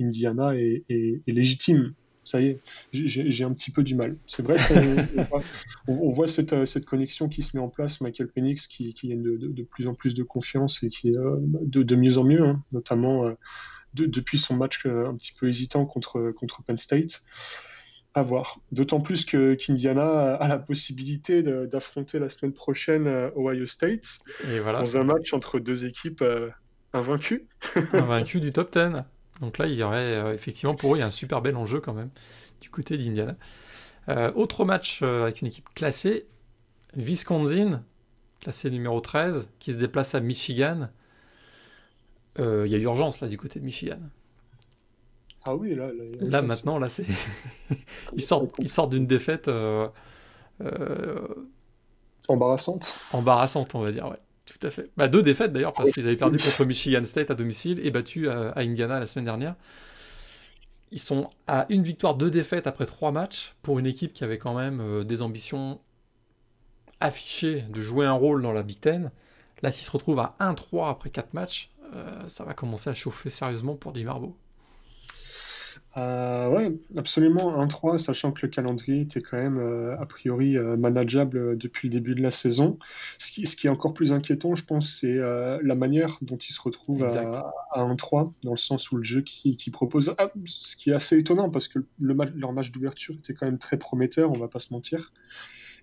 Indiana 0.00 0.56
est, 0.56 1.22
légitime? 1.26 1.92
Ça 2.24 2.40
y 2.40 2.46
est, 2.46 2.60
j'ai 2.92 3.44
un 3.44 3.52
petit 3.52 3.70
peu 3.70 3.82
du 3.82 3.94
mal. 3.94 4.16
C'est 4.26 4.42
vrai 4.42 4.56
qu'on 4.68 5.40
on, 5.88 6.10
voit 6.10 6.28
cette, 6.28 6.64
cette, 6.66 6.84
connexion 6.84 7.28
qui 7.28 7.42
se 7.42 7.56
met 7.56 7.62
en 7.62 7.68
place, 7.68 8.00
Michael 8.00 8.28
Penix 8.28 8.66
qui, 8.66 8.94
qui 8.94 9.08
gagne 9.08 9.22
de, 9.22 9.36
de, 9.36 9.62
plus 9.62 9.86
en 9.86 9.94
plus 9.94 10.14
de 10.14 10.22
confiance 10.22 10.82
et 10.82 10.88
qui 10.88 11.08
est 11.08 11.16
de, 11.16 11.82
de 11.82 11.96
mieux 11.96 12.18
en 12.18 12.24
mieux, 12.24 12.42
hein, 12.42 12.62
notamment 12.72 13.34
depuis 13.94 14.38
son 14.38 14.56
match 14.56 14.86
euh, 14.86 15.08
un 15.08 15.16
petit 15.16 15.32
peu 15.32 15.48
hésitant 15.48 15.86
contre, 15.86 16.32
contre 16.32 16.62
Penn 16.62 16.76
State. 16.76 17.22
À 18.12 18.22
voir. 18.22 18.58
D'autant 18.72 19.00
plus 19.00 19.24
que 19.24 19.54
qu'Indiana 19.54 20.34
a 20.34 20.48
la 20.48 20.58
possibilité 20.58 21.42
d'affronter 21.42 22.18
la 22.18 22.28
semaine 22.28 22.52
prochaine 22.52 23.06
euh, 23.06 23.30
Ohio 23.36 23.66
State 23.66 24.18
Et 24.48 24.58
voilà. 24.58 24.80
dans 24.80 24.96
un 24.96 25.04
match 25.04 25.32
entre 25.32 25.60
deux 25.60 25.86
équipes 25.86 26.22
euh, 26.22 26.50
invaincues. 26.92 27.46
Invaincu 27.92 28.40
du 28.40 28.50
top 28.50 28.72
10. 28.72 29.04
Donc 29.40 29.58
là, 29.58 29.66
il 29.66 29.74
y 29.74 29.82
aurait 29.82 29.96
euh, 30.14 30.34
effectivement 30.34 30.74
pour 30.74 30.94
eux, 30.94 30.98
il 30.98 31.00
y 31.00 31.02
a 31.02 31.06
un 31.06 31.10
super 31.10 31.40
bel 31.42 31.56
enjeu 31.56 31.80
quand 31.80 31.94
même 31.94 32.10
du 32.60 32.70
côté 32.70 32.98
d'Indiana. 32.98 33.36
Euh, 34.08 34.32
autre 34.34 34.64
match 34.64 35.00
euh, 35.02 35.22
avec 35.24 35.40
une 35.40 35.48
équipe 35.48 35.68
classée, 35.74 36.26
Wisconsin, 36.96 37.84
classé 38.40 38.70
numéro 38.70 39.00
13, 39.00 39.50
qui 39.58 39.72
se 39.72 39.78
déplace 39.78 40.14
à 40.14 40.20
Michigan. 40.20 40.88
Euh, 42.38 42.64
Il 42.66 42.72
y 42.72 42.74
a 42.74 42.78
urgence 42.78 43.20
là 43.20 43.28
du 43.28 43.36
côté 43.36 43.60
de 43.60 43.64
Michigan. 43.64 43.98
Ah 45.44 45.54
oui, 45.56 45.74
là, 45.74 45.90
là, 46.20 46.42
maintenant, 46.42 46.78
là 46.78 46.88
c'est 46.90 47.06
ils 48.12 48.22
sortent, 48.22 48.52
ils 48.58 48.68
sortent 48.68 48.90
d'une 48.90 49.06
défaite 49.06 49.48
euh, 49.48 49.88
embarrassante. 52.28 52.96
embarrassante, 53.12 53.74
on 53.74 53.80
va 53.80 53.92
dire. 53.92 54.06
Ouais, 54.06 54.18
tout 54.58 54.66
à 54.66 54.70
fait. 54.70 54.90
Bah, 54.96 55.08
deux 55.08 55.22
défaites 55.22 55.52
d'ailleurs 55.52 55.72
parce 55.72 55.90
qu'ils 55.90 56.06
avaient 56.06 56.16
perdu 56.16 56.38
contre 56.38 56.64
Michigan 56.64 57.04
State 57.04 57.30
à 57.30 57.34
domicile 57.34 57.80
et 57.84 57.90
battu 57.90 58.28
à, 58.28 58.50
à 58.50 58.60
Indiana 58.60 59.00
la 59.00 59.06
semaine 59.06 59.24
dernière. 59.24 59.54
Ils 60.92 60.98
sont 60.98 61.30
à 61.46 61.66
une 61.68 61.82
victoire, 61.82 62.14
deux 62.14 62.30
défaites 62.30 62.66
après 62.66 62.86
trois 62.86 63.12
matchs 63.12 63.54
pour 63.62 63.78
une 63.78 63.86
équipe 63.86 64.12
qui 64.12 64.24
avait 64.24 64.38
quand 64.38 64.54
même 64.54 64.80
euh, 64.80 65.04
des 65.04 65.22
ambitions 65.22 65.80
affichées 66.98 67.62
de 67.70 67.80
jouer 67.80 68.06
un 68.06 68.12
rôle 68.12 68.42
dans 68.42 68.52
la 68.52 68.62
Big 68.62 68.80
Ten. 68.80 69.10
Là, 69.62 69.70
s'ils 69.70 69.84
se 69.84 69.90
retrouvent 69.90 70.18
à 70.18 70.36
1-3 70.40 70.90
après 70.90 71.10
quatre 71.10 71.32
matchs, 71.32 71.70
euh, 71.94 72.28
ça 72.28 72.44
va 72.44 72.54
commencer 72.54 72.90
à 72.90 72.94
chauffer 72.94 73.30
sérieusement 73.30 73.76
pour 73.76 73.94
Jim 73.94 74.08
Harbaugh. 74.08 74.34
Euh, 75.96 76.48
ouais, 76.48 76.72
absolument. 76.96 77.60
1-3, 77.60 77.98
sachant 77.98 78.30
que 78.30 78.46
le 78.46 78.50
calendrier 78.50 79.00
était 79.00 79.20
quand 79.20 79.36
même 79.38 79.58
euh, 79.58 79.98
a 79.98 80.06
priori 80.06 80.56
euh, 80.56 80.76
manageable 80.76 81.36
euh, 81.36 81.56
depuis 81.56 81.88
le 81.88 81.92
début 81.94 82.14
de 82.14 82.22
la 82.22 82.30
saison. 82.30 82.78
Ce 83.18 83.32
qui, 83.32 83.44
ce 83.44 83.56
qui 83.56 83.66
est 83.66 83.70
encore 83.70 83.92
plus 83.92 84.12
inquiétant, 84.12 84.54
je 84.54 84.64
pense, 84.64 84.88
c'est 85.00 85.16
la 85.16 85.74
manière 85.74 86.18
dont 86.22 86.36
ils 86.36 86.52
se 86.52 86.60
retrouvent 86.60 87.00
à, 87.18 87.52
à 87.72 87.82
1-3, 87.82 88.32
dans 88.44 88.52
le 88.52 88.56
sens 88.56 88.92
où 88.92 88.96
le 88.98 89.02
jeu 89.02 89.22
qui, 89.22 89.56
qui 89.56 89.70
propose. 89.70 90.14
Ah, 90.18 90.30
ce 90.44 90.76
qui 90.76 90.90
est 90.90 90.94
assez 90.94 91.18
étonnant, 91.18 91.50
parce 91.50 91.66
que 91.66 91.80
le 91.98 92.16
leur 92.36 92.52
match 92.52 92.70
d'ouverture 92.70 93.16
était 93.16 93.34
quand 93.34 93.46
même 93.46 93.58
très 93.58 93.76
prometteur, 93.76 94.30
on 94.30 94.38
va 94.38 94.46
pas 94.48 94.58
se 94.60 94.72
mentir. 94.72 95.12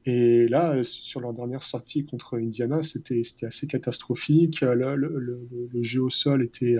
Et 0.05 0.47
là, 0.47 0.81
sur 0.83 1.19
leur 1.19 1.33
dernière 1.33 1.63
sortie 1.63 2.05
contre 2.05 2.37
Indiana, 2.37 2.81
c'était 2.81 3.23
c'était 3.23 3.47
assez 3.47 3.67
catastrophique. 3.67 4.61
Le, 4.61 4.95
le- 4.95 5.19
le- 5.19 5.49
le 5.73 5.83
jeu 5.83 6.01
au 6.01 6.09
sol 6.09 6.43
était 6.43 6.77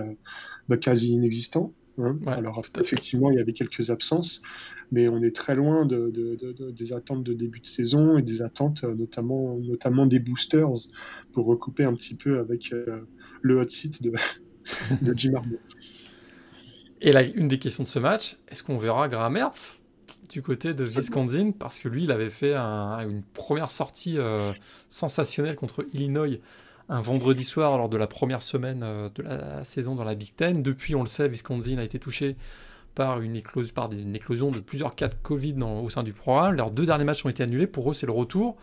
bah, 0.70 0.78
quasi 0.78 1.12
inexistant. 1.12 1.74
Hein. 1.98 2.18
Ouais, 2.26 2.34
Alors, 2.34 2.62
effectivement, 2.80 3.32
il 3.32 3.38
y 3.38 3.40
avait 3.40 3.54
quelques 3.54 3.90
absences, 3.90 4.42
mais 4.92 5.08
on 5.08 5.22
est 5.24 5.36
très 5.36 5.56
loin 5.56 5.86
de, 5.86 6.10
de- 6.12 6.36
de- 6.36 6.52
de- 6.54 6.72
des 6.72 6.94
attentes 6.94 7.24
de 7.24 7.34
début 7.34 7.60
de 7.60 7.68
saison 7.68 8.18
et 8.18 8.22
des 8.22 8.42
attentes 8.42 8.84
euh, 8.84 8.96
notamment, 8.96 9.58
notamment 9.60 10.06
des 10.06 10.20
boosters 10.20 10.72
pour 11.34 11.46
recouper 11.46 11.84
un 11.84 11.94
petit 11.94 12.16
peu 12.16 12.40
avec 12.40 12.72
euh, 12.74 13.02
le 13.42 13.60
hot 13.60 13.68
seat 13.70 14.02
de, 14.04 14.12
de 15.02 15.14
Jim 15.18 15.34
Harbaugh. 15.36 15.60
Et 17.02 17.12
là, 17.12 17.24
une 17.24 17.48
des 17.48 17.60
questions 17.60 17.84
de 17.84 17.88
ce 17.88 18.00
match, 18.00 18.38
est-ce 18.48 18.64
qu'on 18.64 18.78
verra 18.78 19.08
Graham 19.08 19.38
du 20.30 20.42
côté 20.42 20.74
de 20.74 20.84
Wisconsin? 20.84 21.52
Parce 21.52 21.78
que 21.80 21.88
lui, 21.88 22.04
il 22.04 22.12
avait 22.12 22.30
fait 22.30 22.56
un- 22.56 23.08
une 23.08 23.22
première 23.34 23.72
sortie 23.72 24.18
euh, 24.18 24.52
sensationnelle 24.90 25.56
contre 25.56 25.86
Illinois 25.94 26.40
un 26.90 27.02
vendredi 27.02 27.44
soir 27.44 27.78
lors 27.78 27.90
de 27.90 27.98
la 27.98 28.08
première 28.08 28.42
semaine 28.42 28.82
euh, 28.84 29.10
de 29.14 29.24
la 29.24 29.64
saison 29.64 29.96
dans 29.96 30.04
la 30.04 30.16
Big 30.16 30.36
Ten. 30.36 30.64
Depuis, 30.64 30.96
on 30.96 31.02
le 31.02 31.08
sait, 31.08 31.28
Wisconsin 31.28 31.78
a 31.78 31.84
été 31.84 32.00
touché 32.00 32.36
par 32.96 33.22
une, 33.22 33.36
éclosion 33.36 34.50
de 34.50 34.60
plusieurs 34.60 34.96
cas 34.96 35.08
de 35.08 35.16
Covid 35.22 35.56
au 35.62 35.88
sein 35.90 36.02
du 36.02 36.14
programme. 36.14 36.56
Leurs 36.56 36.72
deux 36.72 36.86
derniers 36.88 37.04
matchs 37.04 37.24
ont 37.26 37.30
été 37.30 37.44
annulés. 37.44 37.68
Pour 37.68 37.92
eux, 37.92 37.94
c'est 37.94 38.08
le 38.08 38.12
retour. 38.12 38.58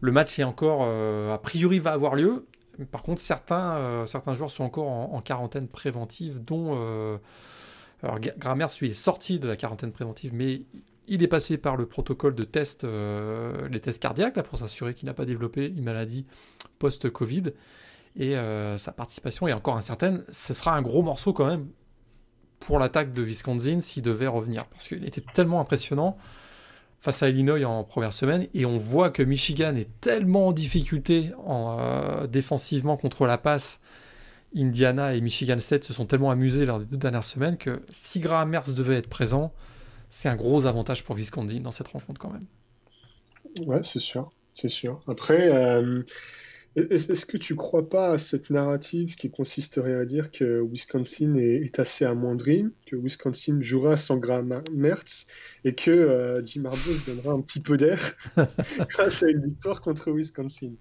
Le 0.00 0.10
match 0.10 0.38
est 0.40 0.44
encore, 0.44 0.80
euh, 0.82 1.32
a 1.32 1.38
priori, 1.38 1.78
va 1.78 1.92
avoir 1.92 2.16
lieu. 2.16 2.46
Par 2.90 3.02
contre, 3.04 3.20
certains, 3.20 3.76
euh, 3.76 4.06
joueurs 4.34 4.50
sont 4.50 4.64
encore 4.64 4.88
en, 4.88 5.20
quarantaine 5.20 5.68
préventive, 5.68 6.44
dont 6.44 6.72
euh, 6.76 7.16
alors 8.02 8.18
Gra- 8.18 8.36
Grammer, 8.36 8.66
lui, 8.80 8.90
est 8.90 8.94
sorti 8.94 9.38
de 9.38 9.46
la 9.46 9.54
quarantaine 9.54 9.92
préventive, 9.92 10.34
mais 10.34 10.62
il 11.08 11.22
est 11.22 11.28
passé 11.28 11.58
par 11.58 11.76
le 11.76 11.86
protocole 11.86 12.34
de 12.34 12.44
test, 12.44 12.84
euh, 12.84 13.68
les 13.68 13.80
tests 13.80 14.02
cardiaques, 14.02 14.36
là, 14.36 14.42
pour 14.42 14.58
s'assurer 14.58 14.94
qu'il 14.94 15.06
n'a 15.06 15.14
pas 15.14 15.24
développé 15.24 15.66
une 15.66 15.84
maladie 15.84 16.26
post-Covid. 16.78 17.52
Et 18.16 18.36
euh, 18.36 18.78
sa 18.78 18.92
participation 18.92 19.48
est 19.48 19.52
encore 19.52 19.76
incertaine. 19.76 20.24
Ce 20.30 20.54
sera 20.54 20.76
un 20.76 20.82
gros 20.82 21.02
morceau 21.02 21.32
quand 21.32 21.46
même 21.46 21.66
pour 22.60 22.78
l'attaque 22.78 23.12
de 23.12 23.22
Wisconsin 23.22 23.80
s'il 23.80 24.02
devait 24.02 24.26
revenir, 24.26 24.64
parce 24.66 24.88
qu'il 24.88 25.04
était 25.04 25.24
tellement 25.34 25.60
impressionnant 25.60 26.16
face 27.00 27.22
à 27.22 27.28
Illinois 27.28 27.62
en 27.64 27.84
première 27.84 28.14
semaine, 28.14 28.46
et 28.54 28.64
on 28.64 28.78
voit 28.78 29.10
que 29.10 29.22
Michigan 29.22 29.76
est 29.76 29.90
tellement 30.00 30.48
en 30.48 30.52
difficulté 30.52 31.32
euh, 31.46 32.26
défensivement 32.26 32.96
contre 32.96 33.26
la 33.26 33.36
passe. 33.36 33.80
Indiana 34.56 35.14
et 35.14 35.20
Michigan 35.20 35.58
State 35.58 35.84
se 35.84 35.92
sont 35.92 36.06
tellement 36.06 36.30
amusés 36.30 36.64
lors 36.64 36.78
des 36.78 36.86
deux 36.86 36.96
dernières 36.96 37.24
semaines 37.24 37.58
que 37.58 37.82
si 37.90 38.20
Graham 38.20 38.48
Mertz 38.48 38.72
devait 38.72 38.96
être 38.96 39.10
présent, 39.10 39.52
c'est 40.14 40.28
un 40.28 40.36
gros 40.36 40.66
avantage 40.66 41.04
pour 41.04 41.16
Wisconsin 41.16 41.60
dans 41.60 41.70
cette 41.72 41.88
rencontre 41.88 42.20
quand 42.20 42.30
même. 42.32 42.46
Ouais, 43.66 43.82
c'est 43.82 44.00
sûr, 44.00 44.32
c'est 44.52 44.68
sûr. 44.68 45.00
Après, 45.06 45.48
euh, 45.54 46.02
est- 46.76 46.92
est-ce 47.10 47.26
que 47.26 47.38
tu 47.38 47.56
crois 47.56 47.88
pas 47.88 48.12
à 48.12 48.18
cette 48.18 48.50
narrative 48.50 49.16
qui 49.16 49.30
consisterait 49.30 49.94
à 49.94 50.06
dire 50.06 50.30
que 50.32 50.62
Wisconsin 50.62 51.34
est, 51.36 51.64
est 51.66 51.78
assez 51.80 52.04
amoindri, 52.06 52.66
que 52.86 52.96
Wisconsin 52.96 53.60
jouera 53.62 53.96
sans 53.96 54.18
Graham 54.18 54.62
Mertz 54.72 55.26
et 55.64 55.74
que 55.74 55.90
euh, 55.92 56.44
Jim 56.46 56.64
Harbaugh 56.66 56.96
se 56.96 57.04
donnera 57.04 57.32
un 57.32 57.42
petit 57.42 57.60
peu 57.62 57.76
d'air 57.78 58.16
grâce 58.90 59.22
à 59.24 59.28
une 59.30 59.44
victoire 59.46 59.80
contre 59.82 60.12
Wisconsin? 60.12 60.72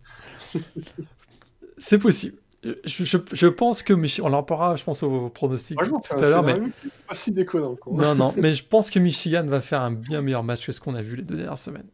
C'est 1.77 1.99
possible. 1.99 2.42
Je, 2.85 3.03
je- 3.03 3.17
je 3.33 3.47
pense 3.47 3.83
que 3.83 3.93
Mich- 3.93 4.21
on 4.23 4.31
en 4.31 4.41
parlera, 4.43 4.75
je 4.77 4.83
pense 4.85 5.03
au 5.03 5.29
pronostic 5.29 5.77
Franchement, 5.79 5.99
tout 5.99 6.15
à 6.17 6.21
l'heure, 6.21 6.43
mais 6.43 6.53
scénario 6.53 6.73
qui 6.81 6.87
est 6.87 6.91
pas 7.07 7.15
si 7.15 7.31
déconnant, 7.31 7.75
quoi. 7.75 7.93
non, 8.01 8.15
non, 8.15 8.33
mais 8.37 8.53
je 8.53 8.63
pense 8.65 8.89
que 8.89 8.99
Michigan 8.99 9.45
va 9.45 9.59
faire 9.61 9.81
un 9.81 9.91
bien 9.91 10.21
meilleur 10.21 10.43
match 10.43 10.65
que 10.65 10.71
ce 10.71 10.79
qu'on 10.79 10.95
a 10.95 11.01
vu 11.01 11.17
les 11.17 11.23
deux 11.23 11.35
dernières 11.35 11.57
semaines. 11.57 11.87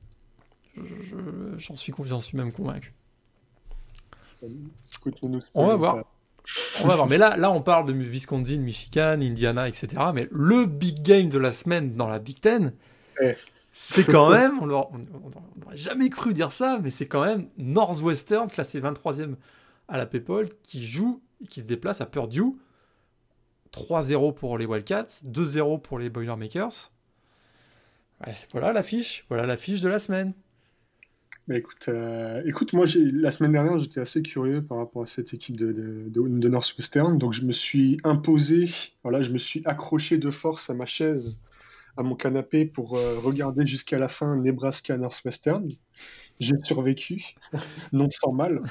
Je- 0.77 0.84
je- 1.01 1.58
J'en 1.58 1.75
suis 1.75 1.91
confiant, 1.91 2.15
j'en 2.15 2.19
suis 2.19 2.38
même 2.38 2.51
convaincu. 2.51 2.93
On 5.53 5.67
va 5.67 5.75
voir. 5.75 6.03
On 6.84 6.88
va 6.88 6.95
voir. 6.95 7.08
Mais 7.08 7.17
là, 7.17 7.36
là, 7.38 7.51
on 7.51 7.62
parle 7.62 7.86
de 7.86 7.93
Wisconsin, 7.93 8.60
Michigan, 8.60 9.19
Indiana, 9.21 9.67
etc. 9.67 9.88
Mais 10.13 10.27
le 10.32 10.65
big 10.65 11.01
game 11.01 11.29
de 11.29 11.38
la 11.38 11.51
semaine 11.51 11.95
dans 11.95 12.08
la 12.08 12.19
Big 12.19 12.39
Ten, 12.39 12.73
Eh. 13.21 13.34
c'est 13.73 14.03
quand 14.05 14.29
même, 14.29 14.60
on 14.62 14.65
n'aurait 14.67 14.88
jamais 15.75 16.10
cru 16.10 16.34
dire 16.34 16.51
ça, 16.53 16.79
mais 16.82 16.89
c'est 16.89 17.08
quand 17.08 17.25
même 17.25 17.47
Northwestern, 17.58 18.47
classé 18.49 18.79
23e 18.79 19.36
à 19.89 19.97
la 19.97 20.06
PayPal, 20.06 20.49
qui 20.63 20.86
joue 20.86 21.21
et 21.43 21.47
qui 21.47 21.62
se 21.62 21.65
déplace 21.65 22.02
à 22.02 22.06
Purdue. 22.06 22.56
3-0 23.73 24.34
pour 24.34 24.58
les 24.58 24.65
Wildcats, 24.65 25.21
2-0 25.25 25.82
pour 25.82 25.99
les 25.99 26.10
Boilermakers. 26.10 26.91
Voilà 28.52 28.73
l'affiche, 28.73 29.25
voilà 29.30 29.45
l'affiche 29.45 29.82
de 29.82 29.89
la 29.89 29.99
semaine. 29.99 30.34
Bah, 31.47 31.58
écoute, 31.58 31.86
euh, 31.88 32.43
écoute, 32.45 32.73
moi, 32.73 32.86
la 32.95 33.32
semaine 33.32 33.54
dernière, 33.54 33.80
j'étais 33.80 34.02
assez 34.02 34.21
curieux 34.21 34.62
par 34.62 34.78
rapport 34.78 35.02
à 35.02 35.08
cette 35.08 35.34
équipe 35.34 35.56
de, 35.56 36.47
Northwestern. 36.47 37.17
Donc, 37.17 37.34
je 37.34 37.43
me 37.43 37.52
suis 37.52 37.97
imposé, 38.04 38.65
voilà, 39.02 39.23
je 39.23 39.32
me 39.32 39.39
suis 39.39 39.63
accroché 39.65 40.19
de 40.19 40.30
force 40.30 40.69
à 40.69 40.75
ma 40.75 40.86
chaise, 40.86 41.41
à 41.97 42.04
mon 42.04 42.15
canapé 42.15 42.65
pour 42.65 42.97
euh, 42.97 43.17
regarder 43.19 43.65
jusqu'à 43.65 43.97
la 43.97 44.08
fin 44.08 44.36
Nebraska-Northwestern. 44.36 45.67
J'ai 46.39 46.58
survécu, 46.63 47.36
non 47.91 48.08
sans 48.10 48.32
mal. 48.32 48.62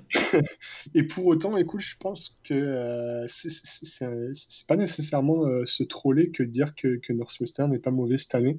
Et 0.94 1.04
pour 1.04 1.26
autant, 1.26 1.56
écoute, 1.56 1.80
je 1.80 1.96
pense 1.98 2.36
que 2.42 2.54
euh, 2.54 3.26
c'est 3.28 4.66
pas 4.66 4.76
nécessairement 4.76 5.46
euh, 5.46 5.64
se 5.66 5.84
troller 5.84 6.32
que 6.32 6.42
de 6.42 6.50
dire 6.50 6.74
que, 6.74 6.96
que 6.96 7.12
Northwestern 7.12 7.70
n'est 7.70 7.78
pas 7.78 7.92
mauvais 7.92 8.18
cette 8.18 8.34
année. 8.34 8.58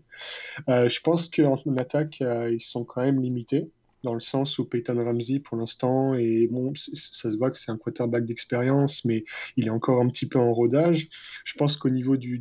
Euh, 0.70 0.88
je 0.88 1.02
pense 1.02 1.28
qu'en 1.30 1.62
en 1.66 1.78
attaque, 1.78 2.22
ils 2.22 2.62
sont 2.62 2.86
quand 2.86 3.02
même 3.02 3.22
limités, 3.22 3.70
dans 4.04 4.14
le 4.14 4.20
sens 4.20 4.60
où 4.60 4.66
Peyton 4.66 5.04
Ramsey, 5.04 5.40
pour 5.40 5.58
l'instant, 5.58 6.14
et 6.14 6.48
bon, 6.52 6.74
ça 6.76 7.32
se 7.32 7.36
voit 7.38 7.52
que 7.52 7.58
c'est 7.58 7.72
un 7.72 7.78
quarterback 7.78 8.26
d'expérience, 8.26 9.06
mais 9.06 9.26
il 9.56 9.68
est 9.68 9.72
encore 9.72 10.02
un 10.02 10.08
petit 10.08 10.28
peu 10.28 10.40
en 10.40 10.54
rodage. 10.54 11.10
Je 11.44 11.54
pense 11.56 11.78
qu'au 11.78 11.90
niveau 11.90 12.18
du, 12.18 12.40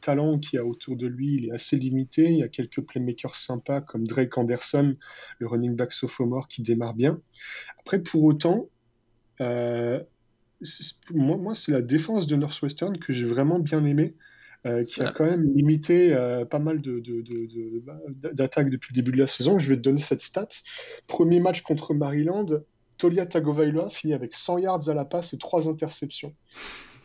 talent 0.00 0.38
qu'il 0.38 0.56
y 0.56 0.60
a 0.60 0.64
autour 0.64 0.96
de 0.96 1.06
lui, 1.06 1.36
il 1.36 1.46
est 1.46 1.52
assez 1.52 1.76
limité. 1.76 2.24
Il 2.24 2.38
y 2.38 2.42
a 2.42 2.48
quelques 2.48 2.80
playmakers 2.80 3.36
sympas 3.36 3.80
comme 3.80 4.06
Drake 4.06 4.36
Anderson, 4.36 4.92
le 5.38 5.46
running 5.46 5.76
back 5.76 5.92
sophomore, 5.92 6.48
qui 6.48 6.62
démarre 6.62 6.94
bien. 6.94 7.20
Après, 7.78 8.02
pour 8.02 8.24
autant, 8.24 8.68
euh, 9.40 10.00
moi, 11.12 11.36
moi 11.36 11.54
c'est 11.54 11.72
la 11.72 11.82
défense 11.82 12.26
de 12.26 12.36
Northwestern 12.36 12.98
que 12.98 13.12
j'ai 13.12 13.24
vraiment 13.24 13.58
bien 13.58 13.84
aimé 13.84 14.14
euh, 14.66 14.84
qui 14.84 15.00
a 15.00 15.12
quand 15.12 15.24
même 15.24 15.52
limité 15.54 16.14
euh, 16.14 16.44
pas 16.44 16.58
mal 16.58 16.80
de, 16.80 17.00
de- 17.00 17.20
de- 17.22 17.46
de- 17.46 17.80
bah, 17.84 17.98
d'attaques 18.32 18.70
depuis 18.70 18.92
le 18.92 18.96
début 19.02 19.12
de 19.12 19.18
la 19.18 19.26
saison. 19.26 19.58
Je 19.58 19.68
vais 19.68 19.76
te 19.76 19.80
donner 19.82 20.00
cette 20.00 20.20
stat. 20.20 20.48
Premier 21.06 21.40
match 21.40 21.62
contre 21.62 21.94
Maryland, 21.94 22.46
Tolia 22.98 23.26
Tagovailoa 23.26 23.90
finit 23.90 24.14
avec 24.14 24.34
100 24.34 24.58
yards 24.58 24.88
à 24.88 24.94
la 24.94 25.04
passe 25.04 25.32
et 25.34 25.38
3 25.38 25.68
interceptions. 25.68 26.32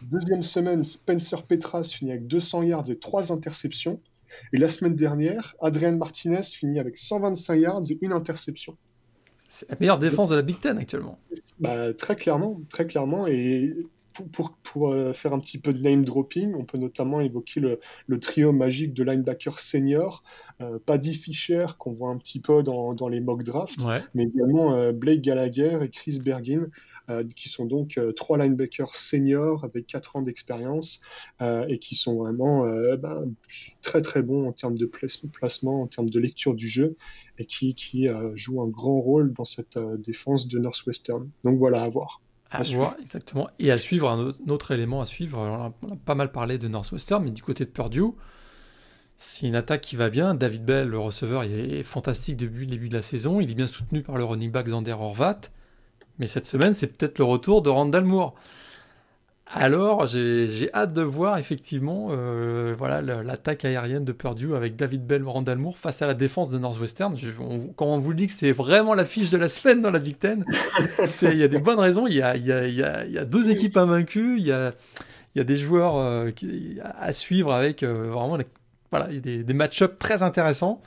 Deuxième 0.03 0.43
semaine, 0.43 0.83
Spencer 0.83 1.41
Petras 1.43 1.91
finit 1.95 2.11
avec 2.11 2.27
200 2.27 2.63
yards 2.63 2.91
et 2.91 2.99
3 2.99 3.31
interceptions. 3.31 3.99
Et 4.53 4.57
la 4.57 4.69
semaine 4.69 4.95
dernière, 4.95 5.55
Adrian 5.61 5.95
Martinez 5.95 6.43
finit 6.43 6.79
avec 6.79 6.97
125 6.97 7.55
yards 7.55 7.81
et 7.89 7.97
une 8.01 8.11
interception. 8.11 8.77
C'est 9.47 9.67
la 9.69 9.77
meilleure 9.79 9.97
défense 9.97 10.29
de 10.29 10.35
la 10.35 10.41
Big 10.41 10.59
Ten 10.59 10.77
actuellement. 10.77 11.17
Bah, 11.59 11.93
très 11.93 12.15
clairement, 12.17 12.61
très 12.69 12.85
clairement. 12.85 13.25
Et 13.25 13.73
pour, 14.25 14.51
pour, 14.63 14.91
euh, 14.91 15.13
faire 15.13 15.33
un 15.33 15.39
petit 15.39 15.59
peu 15.59 15.73
de 15.73 15.81
name 15.81 16.03
dropping, 16.05 16.53
on 16.55 16.65
peut 16.65 16.77
notamment 16.77 17.21
évoquer 17.21 17.59
le, 17.59 17.79
le 18.07 18.19
trio 18.19 18.51
magique 18.51 18.93
de 18.93 19.03
linebacker 19.03 19.59
senior, 19.59 20.23
euh, 20.61 20.79
Paddy 20.85 21.13
Fisher, 21.13 21.65
qu'on 21.77 21.91
voit 21.91 22.09
un 22.09 22.17
petit 22.17 22.39
peu 22.39 22.63
dans, 22.63 22.93
dans 22.93 23.07
les 23.07 23.19
mock 23.19 23.43
drafts, 23.43 23.85
mais 24.13 24.23
également 24.23 24.73
euh, 24.73 24.91
Blake 24.91 25.21
Gallagher 25.21 25.79
et 25.83 25.89
Chris 25.89 26.19
Bergin, 26.23 26.67
qui 27.37 27.47
sont 27.47 27.63
donc 27.63 27.97
trois 28.17 28.37
linebackers 28.37 28.93
seniors 28.97 29.63
avec 29.63 29.87
quatre 29.87 30.17
ans 30.17 30.21
d'expérience 30.21 30.99
et 31.39 31.79
qui 31.79 31.95
sont 31.95 32.17
vraiment 32.17 32.65
ben, 32.97 33.31
très 33.81 34.01
très 34.01 34.21
bons 34.21 34.45
en 34.45 34.51
termes 34.51 34.77
de 34.77 34.85
placement, 34.85 35.83
en 35.83 35.87
termes 35.87 36.09
de 36.09 36.19
lecture 36.19 36.53
du 36.53 36.67
jeu 36.67 36.97
et 37.37 37.45
qui, 37.45 37.75
qui 37.75 38.09
jouent 38.35 38.61
un 38.61 38.67
grand 38.67 38.99
rôle 38.99 39.31
dans 39.31 39.45
cette 39.45 39.79
défense 39.99 40.49
de 40.49 40.59
Northwestern. 40.59 41.29
Donc 41.45 41.57
voilà, 41.59 41.83
à 41.83 41.87
voir. 41.87 42.21
À, 42.49 42.63
voir, 42.63 42.95
exactement. 43.01 43.49
Et 43.59 43.71
à 43.71 43.77
suivre, 43.77 44.09
un 44.09 44.33
autre, 44.47 44.71
élément 44.71 45.01
à 45.01 45.05
suivre, 45.05 45.37
on 45.39 45.91
a, 45.91 45.97
pas 46.05 46.15
mal 46.15 46.31
parlé 46.31 46.57
de 46.57 46.67
Northwestern, 46.67 47.23
mais 47.23 47.31
du 47.31 47.41
côté 47.41 47.65
de 47.65 47.69
Purdue, 47.69 48.13
c'est 49.17 49.47
une 49.47 49.55
attaque 49.55 49.81
qui 49.81 49.95
va 49.95 50.09
bien. 50.09 50.33
David 50.33 50.63
Bell, 50.63 50.87
le 50.87 50.99
receveur, 50.99 51.43
il 51.43 51.51
est 51.51 51.83
fantastique 51.83 52.37
depuis 52.37 52.61
le 52.61 52.71
début 52.71 52.89
de 52.89 52.93
la 52.93 53.01
saison. 53.01 53.41
Il 53.41 53.51
est 53.51 53.55
bien 53.55 53.67
soutenu 53.67 54.01
par 54.01 54.17
le 54.17 54.23
running 54.23 54.51
back 54.51 54.67
Zander 54.67 54.93
Horvat. 54.93 55.41
Mais 56.19 56.27
cette 56.27 56.45
semaine, 56.45 56.73
c'est 56.73 56.87
peut-être 56.87 57.17
le 57.17 57.25
retour 57.25 57.61
de 57.61 57.69
Randall 57.69 58.05
Moore. 58.05 58.35
Alors, 59.53 60.05
j'ai 60.07 60.69
hâte 60.73 60.93
de 60.93 61.01
voir 61.01 61.37
effectivement 61.37 62.09
euh, 62.11 62.75
voilà 62.77 63.01
l'attaque 63.01 63.63
aérienne 63.63 64.03
de 64.03 64.11
Purdue 64.11 64.55
avec 64.55 64.75
David 64.75 65.05
Bell, 65.05 65.23
Randall 65.23 65.57
Moore 65.57 65.77
face 65.77 66.01
à 66.01 66.07
la 66.07 66.13
défense 66.13 66.49
de 66.49 66.59
Northwestern. 66.59 67.15
quand 67.75 67.85
on 67.85 67.97
vous 67.97 68.13
dit 68.13 68.27
que 68.27 68.33
c'est 68.33 68.51
vraiment 68.51 68.93
l'affiche 68.93 69.29
de 69.29 69.37
la 69.37 69.47
semaine 69.47 69.81
dans 69.81 69.91
la 69.91 69.99
Big 69.99 70.19
Ten, 70.19 70.43
il 71.21 71.37
y 71.37 71.43
a 71.43 71.47
des 71.47 71.59
bonnes 71.59 71.79
raisons. 71.79 72.07
Il 72.07 72.15
y 72.15 72.21
a, 72.21 72.35
y 72.35 72.51
a, 72.51 72.67
y 72.67 73.17
a 73.17 73.25
deux 73.25 73.49
équipes 73.49 73.77
invaincues, 73.77 74.35
il 74.37 74.45
y 74.45 74.51
a, 74.51 74.73
y 75.35 75.39
a 75.39 75.43
des 75.45 75.57
joueurs 75.57 75.95
euh, 75.95 76.31
qui, 76.31 76.79
à 76.83 77.13
suivre 77.13 77.53
avec 77.53 77.83
euh, 77.83 78.09
vraiment 78.11 78.37
voilà, 78.91 79.07
des, 79.07 79.43
des 79.43 79.53
match-ups 79.53 79.97
très 79.97 80.23
intéressants. 80.23 80.81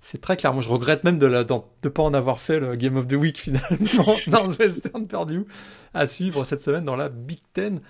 C'est 0.00 0.20
très 0.20 0.36
clair. 0.36 0.52
Moi, 0.52 0.62
je 0.62 0.68
regrette 0.68 1.04
même 1.04 1.18
de 1.18 1.28
ne 1.28 1.42
de 1.42 1.88
pas 1.88 2.02
en 2.02 2.14
avoir 2.14 2.40
fait 2.40 2.60
le 2.60 2.76
Game 2.76 2.96
of 2.96 3.08
the 3.08 3.14
Week 3.14 3.38
finalement 3.40 4.16
Northwestern 4.26 5.06
perdu 5.06 5.44
à 5.94 6.06
suivre 6.06 6.44
cette 6.44 6.60
semaine 6.60 6.84
dans 6.84 6.96
la 6.96 7.08
Big 7.08 7.40
Ten. 7.52 7.80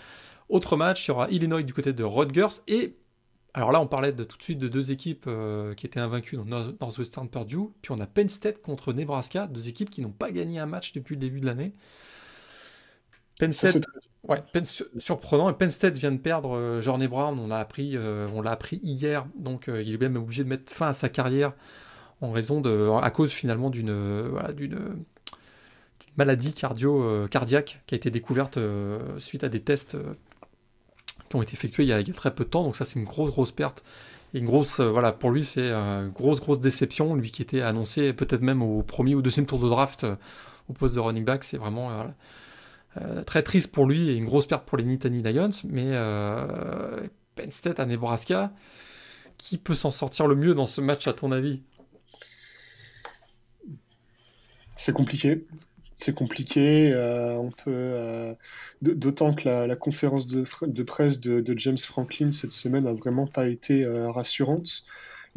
Autre 0.48 0.76
match, 0.76 1.06
il 1.06 1.08
y 1.08 1.12
aura 1.12 1.28
Illinois 1.30 1.62
du 1.62 1.74
côté 1.74 1.92
de 1.92 2.04
Rutgers 2.04 2.62
et 2.66 2.96
alors 3.54 3.72
là, 3.72 3.80
on 3.80 3.86
parlait 3.86 4.12
de, 4.12 4.24
tout 4.24 4.36
de 4.36 4.42
suite 4.42 4.58
de 4.58 4.68
deux 4.68 4.92
équipes 4.92 5.24
euh, 5.26 5.74
qui 5.74 5.86
étaient 5.86 6.00
invaincues 6.00 6.36
dans 6.36 6.44
Northwestern 6.44 7.28
Purdue, 7.28 7.70
puis 7.82 7.92
on 7.92 7.98
a 7.98 8.06
Penn 8.06 8.28
State 8.28 8.62
contre 8.62 8.92
Nebraska, 8.92 9.46
deux 9.46 9.68
équipes 9.68 9.90
qui 9.90 10.00
n'ont 10.00 10.12
pas 10.12 10.30
gagné 10.30 10.58
un 10.60 10.66
match 10.66 10.92
depuis 10.92 11.14
le 11.14 11.20
début 11.20 11.40
de 11.40 11.46
l'année. 11.46 11.72
Penn 13.40 13.50
State, 13.52 13.84
ouais, 14.22 14.42
surprenant. 14.98 15.52
Penn 15.54 15.70
State 15.70 15.96
vient 15.96 16.12
de 16.12 16.18
perdre 16.18 16.56
euh, 16.56 16.80
Jorney 16.80 17.08
Brown, 17.08 17.38
on 17.38 17.48
l'a 17.48 17.58
appris, 17.58 17.96
euh, 17.96 18.28
on 18.34 18.42
l'a 18.42 18.52
appris 18.52 18.80
hier, 18.82 19.26
donc 19.34 19.68
il 19.68 19.92
est 19.92 19.98
même 19.98 20.16
obligé 20.16 20.44
de 20.44 20.48
mettre 20.48 20.72
fin 20.72 20.88
à 20.88 20.92
sa 20.92 21.08
carrière 21.08 21.52
en 22.20 22.32
raison 22.32 22.60
de, 22.60 22.90
à 23.00 23.10
cause 23.10 23.30
finalement 23.30 23.70
d'une 23.70 24.28
voilà, 24.28 24.52
d'une 24.52 25.04
maladie 26.18 26.52
cardio, 26.52 27.02
euh, 27.02 27.28
cardiaque 27.28 27.80
qui 27.86 27.94
a 27.94 27.96
été 27.96 28.10
découverte 28.10 28.58
euh, 28.58 29.18
suite 29.18 29.44
à 29.44 29.48
des 29.48 29.60
tests 29.60 29.94
euh, 29.94 30.14
qui 31.30 31.36
ont 31.36 31.42
été 31.42 31.54
effectués 31.54 31.84
il 31.84 31.88
y, 31.88 31.92
a, 31.92 32.02
très 32.12 32.34
peu 32.34 32.44
de 32.44 32.50
temps. 32.50 32.64
Donc 32.64 32.76
ça 32.76 32.84
c'est 32.84 32.98
une 32.98 33.06
grosse 33.06 33.30
grosse 33.30 33.52
perte. 33.52 33.82
Une 34.34 34.44
grosse, 34.44 34.80
voilà, 34.80 35.12
pour 35.12 35.30
lui 35.30 35.42
c'est 35.42 35.70
une 35.70 36.10
grosse 36.10 36.40
grosse 36.40 36.60
déception. 36.60 37.14
Lui 37.14 37.30
qui 37.30 37.40
était 37.40 37.62
annoncé 37.62 38.12
peut-être 38.12 38.42
même 38.42 38.62
au 38.62 38.82
premier 38.82 39.14
ou 39.14 39.22
deuxième 39.22 39.46
tour 39.46 39.58
de 39.58 39.68
draft 39.68 40.04
au 40.68 40.74
poste 40.74 40.96
de 40.96 41.00
running 41.00 41.24
back, 41.24 41.44
c'est 41.44 41.56
vraiment 41.56 41.90
très 43.24 43.42
triste 43.42 43.72
pour 43.72 43.86
lui 43.86 44.10
et 44.10 44.14
une 44.14 44.26
grosse 44.26 44.44
perte 44.44 44.66
pour 44.66 44.76
les 44.76 44.84
Nittany 44.84 45.22
Lions. 45.22 45.48
Mais 45.64 45.92
Penn 47.36 47.50
State 47.50 47.80
à 47.80 47.86
Nebraska, 47.86 48.52
qui 49.38 49.56
peut 49.56 49.74
s'en 49.74 49.90
sortir 49.90 50.26
le 50.26 50.34
mieux 50.34 50.54
dans 50.54 50.66
ce 50.66 50.82
match 50.82 51.06
à 51.08 51.14
ton 51.14 51.32
avis? 51.32 51.62
C'est 54.78 54.92
compliqué. 54.94 55.44
C'est 55.96 56.14
compliqué. 56.14 56.92
Euh, 56.92 57.34
on 57.34 57.50
peut, 57.50 57.64
euh, 57.66 58.32
d'autant 58.80 59.34
que 59.34 59.48
la, 59.48 59.76
conférence 59.76 60.28
de, 60.28 60.82
presse 60.84 61.20
de, 61.20 61.58
James 61.58 61.76
Franklin 61.76 62.30
cette 62.30 62.52
semaine 62.52 62.86
a 62.86 62.92
vraiment 62.92 63.26
pas 63.26 63.48
été 63.48 63.84
euh, 63.84 64.10
rassurante. 64.10 64.84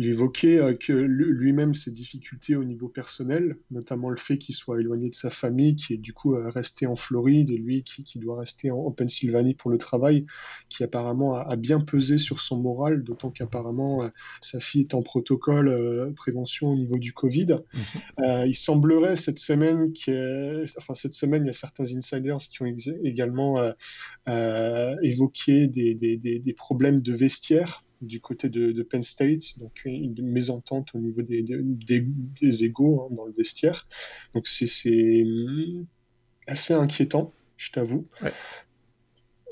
Il 0.02 0.08
évoquait 0.08 0.58
euh, 0.58 0.74
que 0.74 0.94
lui-même 0.94 1.76
ses 1.76 1.92
difficultés 1.92 2.56
au 2.56 2.64
niveau 2.64 2.90
personnel, 2.90 3.58
notamment 3.70 4.10
le 4.10 4.18
fait 4.18 4.40
qu'il 4.40 4.56
soit 4.56 4.80
éloigné 4.80 5.12
de 5.12 5.16
sa 5.16 5.30
famille, 5.30 5.76
qui 5.76 5.94
est 5.94 5.98
du 5.98 6.12
coup 6.12 6.34
euh, 6.34 6.50
resté 6.50 6.88
en 6.88 6.96
Floride 6.96 7.52
et 7.52 7.58
lui 7.58 7.84
qui, 7.84 8.18
doit 8.18 8.40
rester 8.40 8.72
en, 8.72 8.90
Pennsylvanie 8.90 9.54
pour 9.54 9.70
le 9.70 9.78
travail, 9.78 10.26
qui 10.70 10.84
apparemment 10.84 11.36
a, 11.36 11.56
bien 11.56 11.80
pesé 11.80 12.18
sur 12.18 12.40
son 12.40 12.60
moral, 12.60 13.04
d'autant 13.04 13.30
qu'apparemment 13.30 14.04
euh, 14.04 14.10
sa 14.42 14.60
fille 14.60 14.82
est 14.82 14.96
en 14.96 15.04
protocole 15.04 16.14
prévention 16.16 16.70
au 16.70 16.76
niveau 16.76 16.98
du 16.98 17.14
Covid. 17.14 17.60
Mhm. 17.74 18.48
il 18.48 18.56
semblerait 18.56 19.16
cette 19.16 19.38
semaine, 19.38 19.94
enfin 20.78 20.96
cette 20.96 21.14
semaine, 21.14 21.44
il 21.44 21.48
y 21.48 21.52
a 21.52 21.54
certains 21.54 21.96
insiders 21.96 22.38
qui 22.38 22.64
ont 22.64 22.76
également 23.04 23.62
évoqué 24.28 25.68
des, 25.68 25.96
des 25.96 26.54
problèmes 26.54 27.00
de 27.00 27.14
vestiaire 27.14 27.84
du 28.02 28.20
côté 28.20 28.50
de, 28.50 28.84
Penn 28.84 29.04
State, 29.04 29.60
donc 29.60 29.84
une 29.86 30.16
mésentente 30.22 30.90
au 30.96 31.00
niveau 31.00 31.22
des, 31.22 31.44
des, 31.44 32.64
égaux 32.64 33.04
hein, 33.04 33.14
dans 33.16 33.26
le 33.26 33.34
vestiaire. 33.34 33.88
Donc 34.34 34.48
c'est 34.48 35.24
assez 36.48 36.74
inquiétant, 36.74 37.34
je 37.58 37.72
t'avoue. 37.72 38.08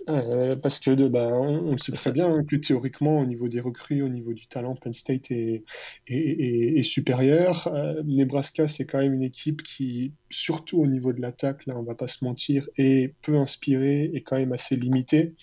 Euh, 0.09 0.55
parce 0.55 0.79
que 0.79 0.91
bah, 1.07 1.29
on, 1.31 1.71
le 1.71 1.77
sait 1.77 1.91
très 1.91 2.11
bien 2.11 2.43
que 2.43 2.55
théoriquement, 2.55 3.19
au 3.19 3.25
niveau 3.25 3.47
des 3.47 3.59
recrues, 3.59 4.01
au 4.01 4.09
niveau 4.09 4.33
du 4.33 4.47
talent, 4.47 4.75
Penn 4.75 4.93
State 4.93 5.29
est, 5.31 5.63
est, 6.07 6.83
supérieur. 6.83 7.67
Euh, 7.67 8.01
Nebraska, 8.05 8.67
c'est 8.67 8.85
quand 8.85 8.97
même 8.97 9.13
une 9.13 9.23
équipe 9.23 9.61
qui, 9.61 10.13
surtout 10.29 10.79
au 10.81 10.87
niveau 10.87 11.13
de 11.13 11.21
l'attaque, 11.21 11.65
là, 11.67 11.77
on 11.77 11.83
va 11.83 11.95
pas 11.95 12.07
se 12.07 12.25
mentir, 12.25 12.67
est 12.77 13.13
peu 13.21 13.35
inspirée 13.35 14.09
et 14.13 14.23
quand 14.23 14.37
même 14.37 14.53
assez 14.53 14.75
limitée. 14.75 15.35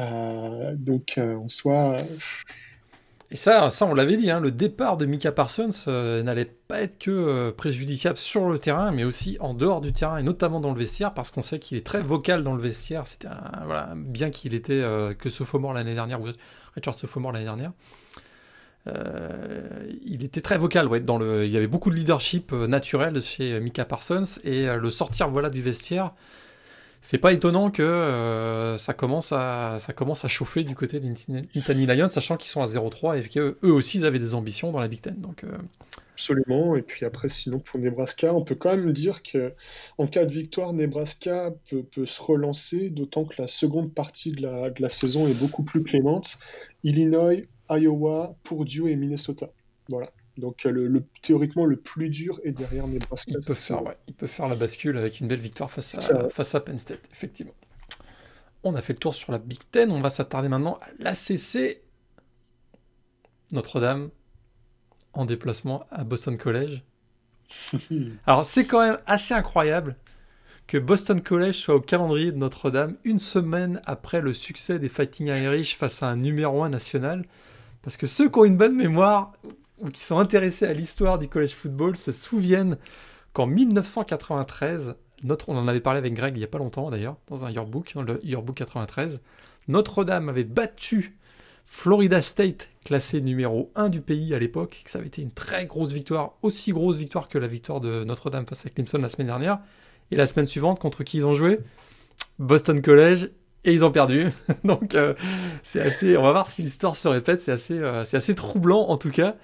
Euh, 0.00 0.74
donc 0.76 1.14
euh, 1.18 1.36
en 1.36 1.48
soi. 1.48 1.94
Euh, 1.94 2.02
et 3.30 3.36
ça, 3.36 3.68
ça 3.68 3.84
on 3.84 3.92
l'avait 3.92 4.16
dit, 4.16 4.30
hein, 4.30 4.40
le 4.40 4.50
départ 4.50 4.96
de 4.96 5.04
Mika 5.04 5.32
Parsons 5.32 5.68
n'allait 5.86 6.46
pas 6.46 6.80
être 6.80 6.98
que 6.98 7.50
préjudiciable 7.50 8.16
sur 8.16 8.48
le 8.48 8.58
terrain, 8.58 8.90
mais 8.90 9.04
aussi 9.04 9.36
en 9.40 9.52
dehors 9.52 9.82
du 9.82 9.92
terrain, 9.92 10.16
et 10.16 10.22
notamment 10.22 10.60
dans 10.60 10.72
le 10.72 10.78
vestiaire, 10.78 11.12
parce 11.12 11.30
qu'on 11.30 11.42
sait 11.42 11.58
qu'il 11.58 11.76
est 11.76 11.84
très 11.84 12.00
vocal 12.00 12.42
dans 12.42 12.54
le 12.54 12.62
vestiaire. 12.62 13.06
C'était 13.06 13.28
bien 13.96 14.30
qu'il 14.30 14.54
était 14.54 14.82
que 15.18 15.28
sophomore 15.28 15.74
l'année 15.74 15.92
dernière, 15.92 16.20
Richard 16.74 16.94
sophomore 16.94 17.32
l'année 17.32 17.44
dernière. 17.44 17.72
il 18.86 20.24
était 20.24 20.40
très 20.40 20.56
vocal, 20.56 20.88
ouais, 20.88 21.00
dans 21.00 21.18
le, 21.18 21.44
il 21.44 21.50
y 21.50 21.58
avait 21.58 21.66
beaucoup 21.66 21.90
de 21.90 21.96
leadership 21.96 22.52
naturel 22.52 23.20
chez 23.20 23.60
Mika 23.60 23.84
Parsons, 23.84 24.40
et 24.42 24.74
le 24.74 24.88
sortir 24.88 25.28
voilà 25.28 25.50
du 25.50 25.60
vestiaire, 25.60 26.14
c'est 27.00 27.18
pas 27.18 27.32
étonnant 27.32 27.70
que 27.70 27.82
euh, 27.82 28.76
ça, 28.76 28.92
commence 28.92 29.32
à, 29.32 29.78
ça 29.80 29.92
commence 29.92 30.24
à 30.24 30.28
chauffer 30.28 30.64
du 30.64 30.74
côté 30.74 31.00
des 31.00 31.08
Nittany 31.08 31.86
Lions, 31.86 32.08
sachant 32.08 32.36
qu'ils 32.36 32.50
sont 32.50 32.62
à 32.62 32.66
0-3 32.66 33.18
et 33.18 33.28
qu'eux 33.28 33.56
aussi 33.62 33.98
ils 33.98 34.04
avaient 34.04 34.18
des 34.18 34.34
ambitions 34.34 34.72
dans 34.72 34.80
la 34.80 34.88
Big 34.88 35.00
Ten. 35.00 35.14
Donc, 35.20 35.44
euh. 35.44 35.56
Absolument. 36.14 36.74
Et 36.74 36.82
puis 36.82 37.06
après, 37.06 37.28
sinon 37.28 37.60
pour 37.60 37.78
Nebraska, 37.78 38.34
on 38.34 38.42
peut 38.42 38.56
quand 38.56 38.76
même 38.76 38.92
dire 38.92 39.22
que 39.22 39.52
en 39.98 40.08
cas 40.08 40.24
de 40.24 40.32
victoire, 40.32 40.72
Nebraska 40.72 41.54
peut, 41.70 41.84
peut 41.84 42.06
se 42.06 42.20
relancer, 42.20 42.90
d'autant 42.90 43.24
que 43.24 43.40
la 43.40 43.46
seconde 43.46 43.94
partie 43.94 44.32
de 44.32 44.42
la, 44.42 44.70
de 44.70 44.82
la 44.82 44.88
saison 44.88 45.28
est 45.28 45.38
beaucoup 45.38 45.62
plus 45.62 45.84
clémente. 45.84 46.38
Illinois, 46.82 47.46
Iowa, 47.70 48.34
Purdue 48.42 48.90
et 48.90 48.96
Minnesota. 48.96 49.50
Voilà. 49.88 50.10
Donc 50.38 50.62
le, 50.62 51.02
théoriquement 51.20 51.64
le 51.64 51.76
plus 51.76 52.08
dur 52.08 52.40
est 52.44 52.52
derrière 52.52 52.86
Nebraska. 52.86 53.32
Ils 53.34 53.44
peuvent, 53.44 53.58
faire, 53.58 53.82
faire 54.26 54.48
la 54.48 54.54
bascule 54.54 54.96
avec 54.96 55.18
une 55.18 55.26
belle 55.26 55.40
victoire 55.40 55.68
face 55.68 56.10
à, 56.10 56.28
face 56.30 56.54
à 56.54 56.60
Penn 56.60 56.78
State, 56.78 57.00
effectivement. 57.10 57.54
On 58.62 58.76
a 58.76 58.82
fait 58.82 58.92
le 58.92 59.00
tour 59.00 59.16
sur 59.16 59.32
la 59.32 59.38
Big 59.38 59.58
Ten, 59.72 59.90
on 59.90 60.00
va 60.00 60.10
s'attarder 60.10 60.48
maintenant 60.48 60.78
à 60.80 60.86
l'ACC. 61.00 61.82
Notre-Dame 63.50 64.10
en 65.12 65.24
déplacement 65.24 65.84
à 65.90 66.04
Boston 66.04 66.38
College. 66.38 66.82
Alors 68.26 68.44
c'est 68.44 68.66
quand 68.66 68.80
même 68.80 68.98
assez 69.06 69.34
incroyable 69.34 69.96
que 70.68 70.78
Boston 70.78 71.20
College 71.20 71.56
soit 71.56 71.74
au 71.74 71.80
calendrier 71.80 72.30
de 72.30 72.36
Notre-Dame 72.36 72.96
une 73.02 73.18
semaine 73.18 73.80
après 73.86 74.20
le 74.20 74.32
succès 74.34 74.78
des 74.78 74.88
Fighting 74.88 75.26
Irish 75.26 75.76
face 75.76 76.02
à 76.04 76.08
un 76.08 76.16
numéro 76.16 76.62
1 76.62 76.68
national. 76.68 77.24
Parce 77.82 77.96
que 77.96 78.06
ceux 78.06 78.28
qui 78.28 78.38
ont 78.38 78.44
une 78.44 78.56
bonne 78.56 78.76
mémoire, 78.76 79.32
ou 79.80 79.90
qui 79.90 80.02
sont 80.02 80.18
intéressés 80.18 80.66
à 80.66 80.72
l'histoire 80.72 81.18
du 81.18 81.28
college 81.28 81.52
football 81.52 81.96
se 81.96 82.12
souviennent 82.12 82.76
qu'en 83.32 83.46
1993, 83.46 84.94
notre, 85.22 85.48
on 85.48 85.56
en 85.56 85.68
avait 85.68 85.80
parlé 85.80 85.98
avec 85.98 86.14
Greg 86.14 86.36
il 86.36 86.38
n'y 86.38 86.44
a 86.44 86.48
pas 86.48 86.58
longtemps 86.58 86.90
d'ailleurs, 86.90 87.16
dans 87.28 87.44
un 87.44 87.50
yearbook, 87.50 87.94
le 87.94 88.20
yearbook 88.24 88.56
93, 88.56 89.20
Notre-Dame 89.68 90.28
avait 90.28 90.44
battu 90.44 91.16
Florida 91.64 92.22
State 92.22 92.70
classé 92.84 93.20
numéro 93.20 93.70
1 93.74 93.90
du 93.90 94.00
pays 94.00 94.34
à 94.34 94.38
l'époque, 94.38 94.82
que 94.84 94.90
ça 94.90 94.98
avait 94.98 95.08
été 95.08 95.20
une 95.20 95.32
très 95.32 95.66
grosse 95.66 95.92
victoire, 95.92 96.32
aussi 96.42 96.72
grosse 96.72 96.96
victoire 96.96 97.28
que 97.28 97.36
la 97.36 97.46
victoire 97.46 97.80
de 97.80 98.04
Notre-Dame 98.04 98.46
face 98.46 98.64
à 98.64 98.70
Clemson 98.70 98.98
la 98.98 99.10
semaine 99.10 99.26
dernière. 99.26 99.58
Et 100.10 100.16
la 100.16 100.26
semaine 100.26 100.46
suivante, 100.46 100.78
contre 100.78 101.04
qui 101.04 101.18
ils 101.18 101.26
ont 101.26 101.34
joué? 101.34 101.60
Boston 102.38 102.80
College, 102.80 103.28
et 103.64 103.72
ils 103.72 103.84
ont 103.84 103.90
perdu. 103.90 104.28
Donc 104.64 104.94
euh, 104.94 105.14
c'est 105.62 105.80
assez. 105.80 106.16
On 106.16 106.22
va 106.22 106.32
voir 106.32 106.46
si 106.46 106.62
l'histoire 106.62 106.96
se 106.96 107.08
répète. 107.08 107.40
C'est 107.40 107.52
assez, 107.52 107.78
euh, 107.78 108.04
c'est 108.04 108.16
assez 108.16 108.34
troublant 108.34 108.88
en 108.88 108.96
tout 108.96 109.10
cas. 109.10 109.36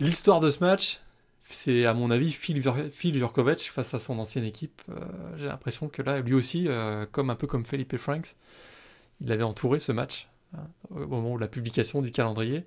L'histoire 0.00 0.40
de 0.40 0.50
ce 0.50 0.60
match, 0.60 1.00
c'est 1.42 1.86
à 1.86 1.94
mon 1.94 2.10
avis 2.10 2.32
Phil, 2.32 2.60
Jurkovic 2.62 3.70
face 3.70 3.94
à 3.94 3.98
son 3.98 4.18
ancienne 4.18 4.44
équipe. 4.44 4.82
Euh, 4.88 4.94
j'ai 5.36 5.46
l'impression 5.46 5.88
que 5.88 6.02
là, 6.02 6.20
lui 6.20 6.34
aussi, 6.34 6.68
comme 7.12 7.30
un 7.30 7.36
peu 7.36 7.46
comme 7.46 7.64
Felipe 7.64 7.96
Franks, 7.96 8.34
il 9.20 9.30
avait 9.30 9.44
entouré 9.44 9.78
ce 9.78 9.92
match 9.92 10.28
hein, 10.54 10.66
au 10.90 11.06
moment 11.06 11.32
où 11.32 11.38
la 11.38 11.48
publication 11.48 12.02
du 12.02 12.10
calendrier. 12.10 12.64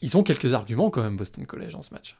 Ils 0.00 0.16
ont 0.16 0.22
quelques 0.22 0.54
arguments 0.54 0.90
quand 0.90 1.02
même, 1.02 1.16
Boston 1.16 1.44
College, 1.44 1.72
dans 1.72 1.82
ce 1.82 1.92
match. 1.92 2.16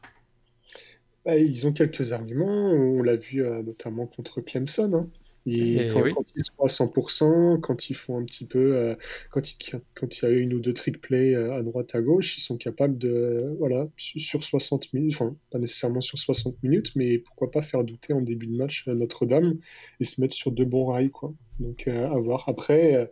Bah, 1.25 1.37
ils 1.37 1.67
ont 1.67 1.73
quelques 1.73 2.13
arguments. 2.13 2.73
On 2.73 3.03
l'a 3.03 3.15
vu 3.15 3.43
notamment 3.65 4.07
contre 4.07 4.41
Clemson. 4.41 4.93
Hein. 4.95 5.09
Et, 5.49 5.77
eh 5.81 5.89
quand, 5.89 6.25
ils 6.37 6.45
sont 6.45 6.63
à 6.63 6.67
100%, 6.67 7.61
quand 7.61 7.89
ils 7.89 7.95
font 7.95 8.19
un 8.19 8.25
petit 8.25 8.47
peu, 8.47 8.77
euh, 8.77 8.95
quand, 9.31 9.51
il, 9.51 9.81
quand 9.97 10.19
il 10.19 10.25
y 10.25 10.27
a 10.27 10.31
une 10.31 10.53
ou 10.53 10.61
deux 10.61 10.75
trick 10.75 11.01
plays 11.01 11.35
euh, 11.35 11.55
à 11.55 11.63
droite, 11.63 11.95
à 11.95 12.03
gauche, 12.03 12.37
ils 12.37 12.43
sont 12.43 12.59
capables 12.59 12.99
de, 12.99 13.57
voilà, 13.59 13.89
sur 13.97 14.45
60 14.45 14.93
minutes, 14.93 15.15
enfin, 15.15 15.37
pas 15.51 15.59
nécessairement 15.59 16.03
sur 16.03 16.19
60 16.19 16.63
minutes, 16.63 16.93
mais 16.97 17.19
pourquoi 17.19 17.51
pas 17.51 17.63
faire 17.63 17.83
douter 17.83 18.13
en 18.13 18.21
début 18.21 18.47
de 18.47 18.57
match 18.57 18.87
Notre-Dame 18.89 19.59
et 20.01 20.05
se 20.05 20.21
mettre 20.21 20.35
sur 20.35 20.53
de 20.53 20.65
bons 20.65 20.87
rails, 20.87 21.11
quoi. 21.11 21.33
Donc, 21.61 21.89
euh, 21.89 22.09
à 22.09 22.19
voir. 22.19 22.45
Après, 22.47 23.11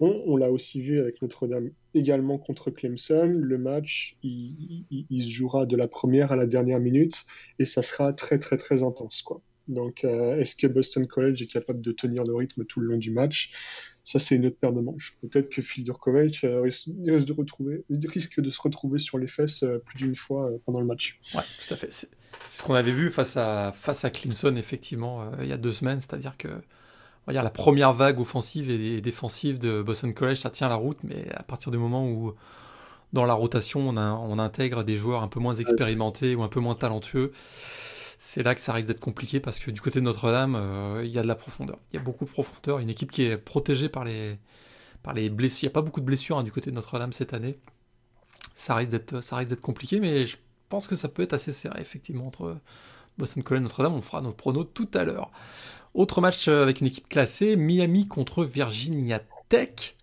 on, 0.00 0.36
l'a 0.36 0.50
aussi 0.50 0.80
vu 0.80 0.98
avec 0.98 1.22
Notre-Dame 1.22 1.70
également 1.94 2.38
contre 2.38 2.70
Clemson. 2.70 3.30
Le 3.32 3.58
match, 3.58 4.16
il, 4.22 4.84
il, 4.90 5.22
se 5.22 5.30
jouera 5.30 5.64
de 5.64 5.76
la 5.76 5.86
première 5.86 6.32
à 6.32 6.36
la 6.36 6.46
dernière 6.46 6.80
minute 6.80 7.24
et 7.60 7.64
ça 7.64 7.82
sera 7.82 8.12
très, 8.12 8.40
très, 8.40 8.56
très 8.56 8.82
intense, 8.82 9.22
quoi. 9.22 9.40
Donc, 9.68 10.04
euh, 10.04 10.38
est-ce 10.38 10.56
que 10.56 10.66
Boston 10.66 11.06
College 11.06 11.40
est 11.42 11.46
capable 11.46 11.80
de 11.80 11.92
tenir 11.92 12.24
le 12.24 12.34
rythme 12.34 12.64
tout 12.64 12.80
le 12.80 12.88
long 12.88 12.98
du 12.98 13.10
match? 13.10 13.52
Ça, 14.02 14.18
c'est 14.18 14.36
une 14.36 14.46
autre 14.46 14.58
paire 14.58 14.72
de 14.72 14.80
manches. 14.80 15.16
Peut-être 15.22 15.48
que 15.48 15.62
Phil 15.62 15.84
Durkovic 15.84 16.44
euh, 16.44 16.60
risque, 16.60 16.88
de 16.88 17.32
retrouver, 17.32 17.84
risque 17.90 18.40
de 18.40 18.50
se 18.50 18.60
retrouver 18.60 18.98
sur 18.98 19.18
les 19.18 19.26
fesses 19.26 19.62
euh, 19.62 19.78
plus 19.78 19.96
d'une 19.96 20.16
fois 20.16 20.50
pendant 20.66 20.80
le 20.80 20.86
match. 20.86 21.18
Ouais, 21.34 21.42
tout 21.66 21.72
à 21.72 21.76
fait. 21.76 21.92
C'est 21.92 22.08
ce 22.50 22.62
qu'on 22.62 22.74
avait 22.74 22.92
vu 22.92 23.10
face 23.10 23.36
à, 23.36 23.72
face 23.72 24.04
à 24.04 24.10
Clemson, 24.10 24.54
effectivement, 24.56 25.30
il 25.40 25.46
y 25.46 25.52
a 25.52 25.56
deux 25.56 25.72
semaines. 25.72 26.00
C'est-à-dire 26.00 26.36
que 26.36 26.48
on 26.48 27.30
va 27.30 27.32
dire, 27.32 27.42
la 27.42 27.50
première 27.50 27.94
vague 27.94 28.20
offensive 28.20 28.70
et 28.70 29.00
défensive 29.00 29.58
de 29.58 29.80
Boston 29.80 30.12
College, 30.12 30.36
ça 30.36 30.50
tient 30.50 30.68
la 30.68 30.74
route, 30.74 30.98
mais 31.04 31.26
à 31.34 31.42
partir 31.42 31.72
du 31.72 31.78
moment 31.78 32.06
où 32.06 32.34
dans 33.14 33.24
la 33.24 33.32
rotation, 33.32 33.88
on, 33.88 33.96
on 33.96 34.38
intègre 34.38 34.82
des 34.82 34.96
joueurs 34.96 35.22
un 35.22 35.28
peu 35.28 35.40
moins 35.40 35.54
expérimentés 35.54 36.34
ou 36.34 36.42
un 36.42 36.48
peu 36.48 36.60
moins 36.60 36.74
talentueux, 36.74 37.32
c'est 38.34 38.42
là 38.42 38.56
que 38.56 38.60
ça 38.60 38.72
risque 38.72 38.88
d'être 38.88 38.98
compliqué 38.98 39.38
parce 39.38 39.60
que 39.60 39.70
du 39.70 39.80
côté 39.80 40.00
de 40.00 40.04
Notre-Dame, 40.04 40.56
euh, 40.56 41.02
il 41.04 41.10
y 41.12 41.20
a 41.20 41.22
de 41.22 41.28
la 41.28 41.36
profondeur. 41.36 41.78
Il 41.92 41.96
y 41.96 41.98
a 42.00 42.02
beaucoup 42.02 42.24
de 42.24 42.30
profondeur. 42.30 42.80
Une 42.80 42.90
équipe 42.90 43.12
qui 43.12 43.22
est 43.22 43.36
protégée 43.36 43.88
par 43.88 44.02
les, 44.02 44.40
par 45.04 45.14
les 45.14 45.30
blessures. 45.30 45.62
Il 45.62 45.66
n'y 45.66 45.72
a 45.72 45.74
pas 45.74 45.82
beaucoup 45.82 46.00
de 46.00 46.04
blessures 46.04 46.36
hein, 46.36 46.42
du 46.42 46.50
côté 46.50 46.72
de 46.72 46.74
Notre-Dame 46.74 47.12
cette 47.12 47.32
année. 47.32 47.60
Ça 48.52 48.74
risque 48.74 48.90
d'être, 48.90 49.20
ça 49.20 49.36
risque 49.36 49.50
d'être 49.50 49.60
compliqué, 49.60 50.00
mais 50.00 50.26
je 50.26 50.36
pense 50.68 50.88
que 50.88 50.96
ça 50.96 51.06
peut 51.06 51.22
être 51.22 51.32
assez 51.32 51.52
serré 51.52 51.80
effectivement 51.80 52.26
entre 52.26 52.56
Boston 53.18 53.44
College 53.44 53.60
et 53.60 53.62
Notre-Dame. 53.62 53.94
On 53.94 54.02
fera 54.02 54.20
nos 54.20 54.32
pronos 54.32 54.66
tout 54.74 54.90
à 54.94 55.04
l'heure. 55.04 55.30
Autre 55.94 56.20
match 56.20 56.48
euh, 56.48 56.64
avec 56.64 56.80
une 56.80 56.88
équipe 56.88 57.08
classée, 57.08 57.54
Miami 57.54 58.08
contre 58.08 58.44
Virginia 58.44 59.20
Tech. 59.48 59.96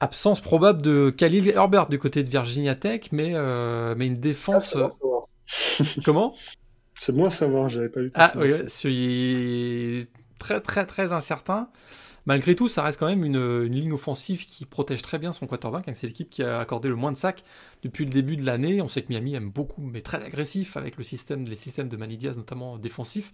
Absence 0.00 0.42
probable 0.42 0.82
de 0.82 1.08
Khalil 1.16 1.48
Herbert 1.48 1.86
du 1.86 1.98
côté 1.98 2.24
de 2.24 2.28
Virginia 2.28 2.74
Tech, 2.74 3.08
mais, 3.10 3.30
euh, 3.32 3.94
mais 3.96 4.06
une 4.06 4.20
défense. 4.20 4.76
Comment? 6.04 6.34
C'est 6.94 7.14
moi 7.14 7.28
à 7.28 7.30
savoir, 7.30 7.68
j'avais 7.68 7.88
pas 7.88 8.00
vu. 8.00 8.10
Ah 8.14 8.32
oui, 8.36 8.52
c'est 8.66 10.08
très 10.38 10.60
très 10.60 10.86
très 10.86 11.12
incertain. 11.12 11.68
Malgré 12.26 12.54
tout, 12.54 12.68
ça 12.68 12.82
reste 12.82 12.98
quand 12.98 13.06
même 13.06 13.24
une, 13.24 13.62
ligne 13.62 13.92
offensive 13.92 14.44
qui 14.44 14.66
protège 14.66 15.00
très 15.00 15.18
bien 15.18 15.32
son 15.32 15.46
quarterback. 15.46 15.88
Hein. 15.88 15.92
C'est 15.94 16.06
l'équipe 16.06 16.28
qui 16.28 16.42
a 16.42 16.58
accordé 16.58 16.90
le 16.90 16.94
moins 16.94 17.10
de 17.10 17.16
sacs 17.16 17.42
depuis 17.82 18.04
le 18.04 18.10
début 18.10 18.36
de 18.36 18.44
l'année. 18.44 18.82
On 18.82 18.88
sait 18.88 19.00
que 19.00 19.08
Miami 19.08 19.34
aime 19.34 19.48
beaucoup, 19.48 19.80
mais 19.80 20.02
très 20.02 20.22
agressif 20.22 20.76
avec 20.76 20.98
le 20.98 21.04
système, 21.04 21.44
les 21.44 21.56
systèmes 21.56 21.88
de 21.88 21.96
Manidiaz 21.96 22.36
notamment 22.36 22.76
défensifs. 22.76 23.32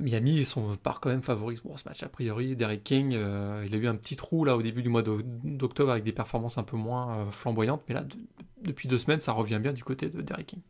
Miami, 0.00 0.36
ils 0.36 0.46
sont 0.46 0.76
par 0.82 1.00
quand 1.00 1.10
même 1.10 1.22
favoris 1.22 1.60
pour 1.60 1.78
ce 1.78 1.88
match. 1.88 2.02
A 2.02 2.08
priori, 2.08 2.56
Derek 2.56 2.82
King, 2.82 3.14
euh, 3.14 3.64
il 3.66 3.74
a 3.74 3.78
eu 3.78 3.86
un 3.86 3.94
petit 3.94 4.16
trou 4.16 4.44
là 4.44 4.56
au 4.56 4.62
début 4.62 4.82
du 4.82 4.88
mois 4.88 5.02
d'octobre 5.02 5.90
avec 5.90 6.04
des 6.04 6.12
performances 6.12 6.58
un 6.58 6.62
peu 6.62 6.76
moins 6.76 7.18
euh, 7.18 7.30
flamboyantes, 7.30 7.82
mais 7.88 7.94
là, 7.94 8.04
depuis 8.62 8.88
deux 8.88 8.98
semaines, 8.98 9.20
ça 9.20 9.32
revient 9.32 9.58
bien 9.60 9.72
du 9.72 9.84
côté 9.84 10.08
de 10.08 10.22
Derek 10.22 10.46
King. 10.46 10.60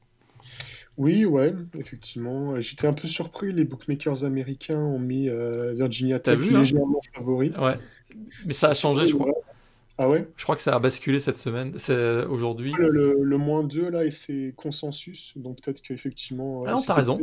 Oui, 0.96 1.24
ouais, 1.24 1.54
effectivement. 1.78 2.60
J'étais 2.60 2.86
un 2.86 2.92
peu 2.92 3.08
surpris. 3.08 3.52
Les 3.52 3.64
bookmakers 3.64 4.24
américains 4.24 4.78
ont 4.78 4.98
mis 4.98 5.28
euh, 5.28 5.72
Virginia 5.72 6.18
Tech 6.18 6.38
vu, 6.38 6.54
hein? 6.54 6.58
légèrement 6.58 7.00
favori. 7.14 7.52
Ouais. 7.58 7.74
Mais 8.44 8.52
ça 8.52 8.68
a 8.68 8.74
changé, 8.74 9.06
je 9.06 9.14
crois. 9.14 9.32
Ah 10.02 10.08
ouais? 10.08 10.26
Je 10.34 10.44
crois 10.44 10.56
que 10.56 10.62
ça 10.62 10.74
a 10.74 10.78
basculé 10.78 11.20
cette 11.20 11.36
semaine, 11.36 11.74
c'est 11.76 12.24
aujourd'hui. 12.24 12.72
Le, 12.78 13.18
le, 13.22 13.36
moins 13.36 13.62
2, 13.62 13.90
là, 13.90 14.06
et 14.06 14.10
c'est 14.10 14.54
consensus, 14.56 15.34
donc 15.36 15.60
peut-être 15.60 15.82
qu'effectivement... 15.82 16.64
Ah 16.66 16.70
non, 16.70 16.78
t'as 16.78 16.94
raison. 16.94 17.20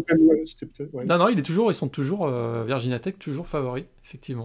Non, 1.08 1.18
non, 1.18 1.30
il 1.30 1.40
est 1.40 1.44
toujours, 1.44 1.72
ils 1.72 1.76
sont 1.76 1.90
toujours, 1.90 2.28
euh, 2.28 2.64
Virginia 2.66 3.00
Tech, 3.00 3.16
toujours 3.18 3.48
favoris, 3.48 3.86
effectivement. 4.06 4.44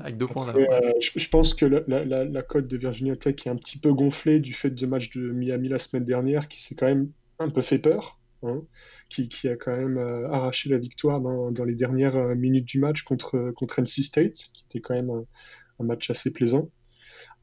Avec 0.00 0.16
deux 0.16 0.26
points 0.26 0.48
euh, 0.48 0.92
je, 0.98 1.28
pense 1.28 1.52
que 1.52 1.66
la, 1.66 1.82
la, 2.06 2.24
la, 2.24 2.42
cote 2.42 2.68
de 2.68 2.76
Virginia 2.78 3.16
Tech 3.16 3.34
est 3.44 3.50
un 3.50 3.56
petit 3.56 3.76
peu 3.76 3.92
gonflée 3.92 4.40
du 4.40 4.54
fait 4.54 4.70
de 4.70 4.86
match 4.86 5.10
de 5.14 5.30
Miami 5.30 5.68
la 5.68 5.78
semaine 5.78 6.06
dernière, 6.06 6.48
qui 6.48 6.62
s'est 6.62 6.74
quand 6.74 6.86
même 6.86 7.10
un 7.38 7.50
peu 7.50 7.60
fait 7.60 7.78
peur. 7.78 8.18
Hein, 8.44 8.62
qui, 9.10 9.28
qui, 9.28 9.46
a 9.48 9.56
quand 9.56 9.76
même 9.76 9.98
euh, 9.98 10.30
arraché 10.30 10.70
la 10.70 10.78
victoire 10.78 11.20
dans, 11.20 11.50
dans, 11.50 11.64
les 11.64 11.74
dernières 11.74 12.16
minutes 12.34 12.66
du 12.66 12.78
match 12.78 13.02
contre, 13.02 13.50
contre 13.50 13.80
NC 13.82 14.04
State, 14.04 14.36
qui 14.54 14.64
était 14.70 14.80
quand 14.80 14.94
même 14.94 15.10
un 15.80 15.84
match 15.84 16.08
assez 16.08 16.32
plaisant. 16.32 16.70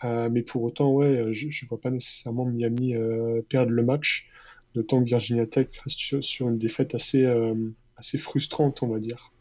Euh, 0.04 0.30
mais 0.32 0.42
pour 0.42 0.64
autant, 0.64 0.92
ouais, 0.92 1.34
je 1.34 1.48
ne 1.48 1.68
vois 1.70 1.80
pas 1.80 1.92
nécessairement 1.92 2.46
Miami 2.46 2.96
euh, 2.96 3.42
perdre 3.48 3.72
le 3.72 3.84
match, 3.84 4.30
d'autant 4.74 5.02
que 5.02 5.08
Virginia 5.08 5.46
Tech 5.46 5.68
reste 5.84 6.22
sur, 6.22 6.50
une 6.50 6.58
défaite 6.58 6.96
assez, 6.96 7.26
euh, 7.26 7.56
assez 7.98 8.18
frustrante, 8.18 8.84
on 8.84 8.88
va 8.88 9.00
dire. 9.00 9.32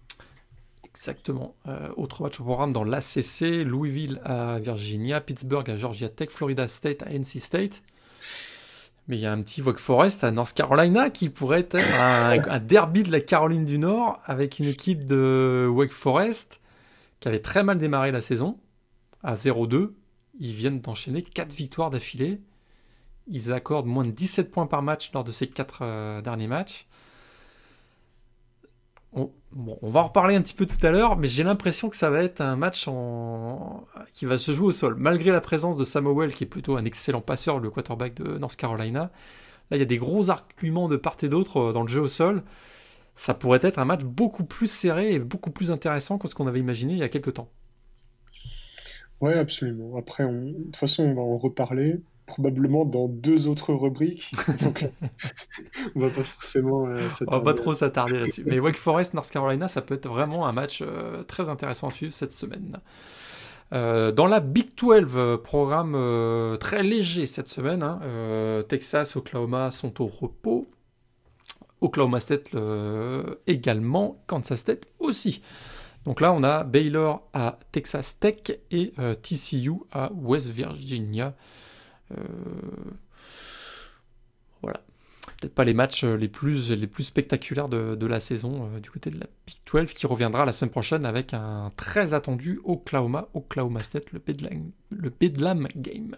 Exactement. 0.85 1.57
autre 1.97 2.23
match 2.23 2.39
au 2.39 2.45
programme 2.45 2.73
dans 2.73 2.85
l'ACC, 2.85 3.65
Louisville 3.67 4.21
à 4.23 4.61
Virginia, 4.61 5.21
Pittsburgh 5.21 5.69
à 5.69 5.77
Georgia 5.77 6.09
Tech, 6.09 6.29
Florida 6.31 6.69
State 6.69 7.03
à 7.03 7.11
NC 7.11 7.41
State. 7.41 7.83
Mais 9.09 9.17
il 9.17 9.21
y 9.21 9.27
a 9.27 9.33
un 9.33 9.43
petit 9.43 9.61
Wake 9.61 9.81
Forest 9.81 10.23
à 10.23 10.31
North 10.31 10.55
Carolina 10.55 11.11
qui 11.11 11.31
pourrait 11.31 11.67
être 11.69 11.77
un, 11.99 12.61
derby 12.61 13.03
de 13.03 13.11
la 13.11 13.19
Caroline 13.19 13.65
du 13.65 13.79
Nord 13.79 14.21
avec 14.25 14.61
une 14.61 14.67
équipe 14.67 15.05
de 15.05 15.69
Wake 15.69 15.91
Forest 15.91 16.61
qui 17.19 17.27
avait 17.27 17.41
très 17.41 17.65
mal 17.65 17.77
démarré 17.77 18.13
la 18.13 18.23
saison 18.23 18.57
à 19.25 19.35
0-2 19.35 19.91
ils 20.39 20.53
viennent 20.53 20.81
d'enchaîner 20.81 21.23
4 21.23 21.53
victoires 21.53 21.91
d'affilée. 21.91 22.41
Ils 23.27 23.53
accordent 23.53 23.87
moins 23.87 24.05
de 24.05 24.11
17 24.11 24.51
points 24.51 24.67
par 24.67 24.83
match 24.83 25.11
lors 25.13 25.25
de 25.25 25.33
ces 25.33 25.47
4 25.47 25.79
euh, 25.83 26.21
derniers 26.21 26.47
matchs. 26.47 26.87
On, 29.17 29.31
va 29.83 30.01
en 30.01 30.05
reparler 30.09 30.35
un 30.35 30.43
petit 30.43 30.55
peu 30.55 30.67
tout 30.67 30.85
à 30.85 30.91
l'heure, 30.91 31.17
mais 31.17 31.29
j'ai 31.29 31.45
l'impression 31.45 31.89
que 31.89 31.97
ça 31.97 32.11
va 32.11 32.25
être 32.25 32.41
un 32.41 32.57
match 32.57 32.89
qui 34.13 34.25
va 34.25 34.39
se 34.39 34.51
jouer 34.51 34.67
au 34.67 34.73
sol. 34.73 34.97
Malgré 34.99 35.31
la 35.31 35.41
présence 35.41 35.77
de 35.79 35.85
Samuel, 35.85 36.35
qui 36.35 36.43
est 36.43 36.49
plutôt 36.49 36.77
un 36.77 36.85
excellent 36.85 37.21
passeur, 37.21 37.61
le 37.61 37.71
quarterback 37.71 38.15
de 38.15 38.39
North 38.39 38.57
Carolina, 38.57 39.13
là 39.71 39.77
il 39.77 39.79
y 39.79 39.83
a 39.83 39.87
des 39.87 39.99
gros 39.99 40.31
arguments 40.31 40.89
de 40.89 40.97
part 40.97 41.17
et 41.23 41.29
d'autre 41.29 41.59
euh, 41.59 41.73
dans 41.73 41.83
le 41.83 41.89
jeu 41.89 42.01
au 42.01 42.09
sol. 42.09 42.43
Ça 43.15 43.35
pourrait 43.35 43.61
être 43.63 43.79
un 43.79 43.85
match 43.85 44.03
beaucoup 44.03 44.43
plus 44.43 44.67
serré 44.67 45.13
et 45.13 45.21
beaucoup 45.21 45.53
plus 45.53 45.71
intéressant 45.71 46.19
que 46.19 46.27
ce 46.27 46.35
qu'on 46.35 46.49
avait 46.49 46.59
imaginé 46.59 46.95
il 46.95 46.99
y 46.99 47.05
a 47.05 47.09
quelques 47.09 47.35
temps. 47.35 47.49
Oui, 49.21 49.33
absolument. 49.33 49.97
Après, 49.97 50.25
de 50.25 50.65
toute 50.65 50.77
façon, 50.77 51.05
on 51.05 51.15
va 51.15 51.23
en 51.23 51.39
reparler 51.39 52.01
probablement 52.27 52.85
dans 52.85 53.09
deux 53.09 53.49
autres 53.49 53.73
rubriques. 53.75 54.33
Donc, 54.63 54.89
on 55.95 56.01
va 56.01 56.11
pas 56.11 56.23
forcément 56.23 56.87
euh, 56.89 57.09
On 57.27 57.39
va 57.39 57.41
pas 57.41 57.55
trop 57.55 57.75
s'attarder 57.75 58.19
là-dessus. 58.19 58.45
Mais 58.47 58.59
Wake 58.59 58.79
Forest, 58.79 59.15
North 59.15 59.31
Carolina, 59.31 59.69
ça 59.69 59.83
peut 59.83 59.95
être 59.95 60.09
vraiment 60.09 60.47
un 60.47 60.53
match 60.53 60.81
euh, 60.83 61.23
très 61.25 61.49
intéressant 61.49 61.89
à 61.89 61.91
suivre 61.91 62.13
cette 62.13 62.33
semaine. 62.33 62.81
Euh, 63.73 64.13
dans 64.13 64.27
la 64.27 64.41
Big 64.41 64.75
12, 64.77 65.39
programme 65.43 66.59
très 66.59 66.83
léger 66.83 67.27
cette 67.27 67.49
semaine. 67.49 67.83
Hein. 67.83 68.01
Texas, 68.69 69.17
Oklahoma 69.17 69.71
sont 69.71 70.01
au 70.03 70.07
repos. 70.07 70.69
Oklahoma 71.81 72.21
State 72.21 72.53
également. 73.47 74.23
Kansas 74.27 74.61
State 74.61 74.85
aussi. 74.99 75.43
Donc 76.05 76.21
là, 76.21 76.33
on 76.33 76.43
a 76.43 76.65
Baylor 76.65 77.27
à 77.33 77.59
Texas 77.73 78.19
Tech 78.19 78.59
et 78.71 78.93
euh, 78.99 79.15
TCU 79.15 79.73
à 79.93 80.13
West 80.13 80.49
Virginia. 80.49 81.35
Euh, 82.13 82.17
voilà. 84.61 84.81
peut-être 85.41 85.55
pas 85.55 85.65
les 85.65 85.73
matchs 85.75 86.05
les 86.05 86.29
plus, 86.29 86.71
les 86.71 86.87
plus 86.87 87.05
spectaculaires 87.05 87.69
de, 87.69 88.07
la 88.07 88.21
saison 88.21 88.69
du 88.83 88.91
côté 88.91 89.11
de 89.11 89.19
la 89.19 89.27
Big 89.47 89.57
12 89.73 89.95
qui 89.95 90.07
reviendra 90.07 90.45
la 90.45 90.53
semaine 90.53 90.71
prochaine 90.71 91.07
avec 91.07 91.33
un 91.33 91.73
très 91.77 92.13
attendu 92.13 92.61
Oklahoma, 92.65 93.29
Oklahoma 93.33 93.83
State, 93.83 94.13
le 94.13 94.19
Bedlam, 94.19 94.71
le 94.91 95.11
Bedlam 95.11 95.69
Game. 95.77 96.17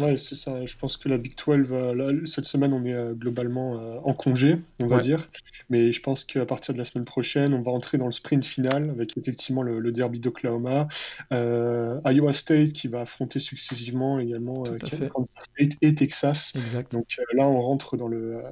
Ouais, 0.00 0.16
c'est 0.16 0.34
ça. 0.34 0.64
Je 0.64 0.76
pense 0.76 0.96
que 0.96 1.08
la 1.08 1.18
Big 1.18 1.34
12, 1.36 1.68
euh, 1.72 2.26
cette 2.26 2.44
semaine, 2.44 2.72
on 2.72 2.84
est 2.84 2.92
euh, 2.92 3.14
globalement 3.14 3.78
euh, 3.78 3.98
en 4.04 4.14
congé, 4.14 4.58
on 4.82 4.86
va 4.86 5.00
dire. 5.00 5.28
Mais 5.70 5.92
je 5.92 6.00
pense 6.00 6.24
qu'à 6.24 6.46
partir 6.46 6.74
de 6.74 6.78
la 6.78 6.84
semaine 6.84 7.04
prochaine, 7.04 7.54
on 7.54 7.62
va 7.62 7.72
entrer 7.72 7.98
dans 7.98 8.04
le 8.04 8.12
sprint 8.12 8.44
final 8.44 8.90
avec 8.90 9.16
effectivement 9.16 9.62
le, 9.62 9.92
derby 9.92 10.20
d'Oklahoma. 10.20 10.88
Iowa 11.30 12.32
State 12.32 12.72
qui 12.72 12.88
va 12.88 13.00
affronter 13.02 13.38
successivement 13.38 14.18
également 14.18 14.62
Kansas 14.62 15.44
State 15.56 15.72
et 15.82 15.94
Texas. 15.94 16.54
Donc 16.92 17.16
là, 17.34 17.48
on 17.48 17.60
rentre 17.60 17.96
dans, 17.96 18.08
le, 18.08 18.42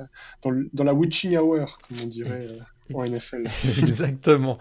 dans, 0.43 0.85
la 0.85 0.95
witching 0.95 1.37
hour, 1.37 1.79
comme 1.89 1.99
on 2.05 2.07
dirait. 2.07 2.47
en 2.95 3.05
NFL. 3.05 3.45
Exactement. 3.79 4.59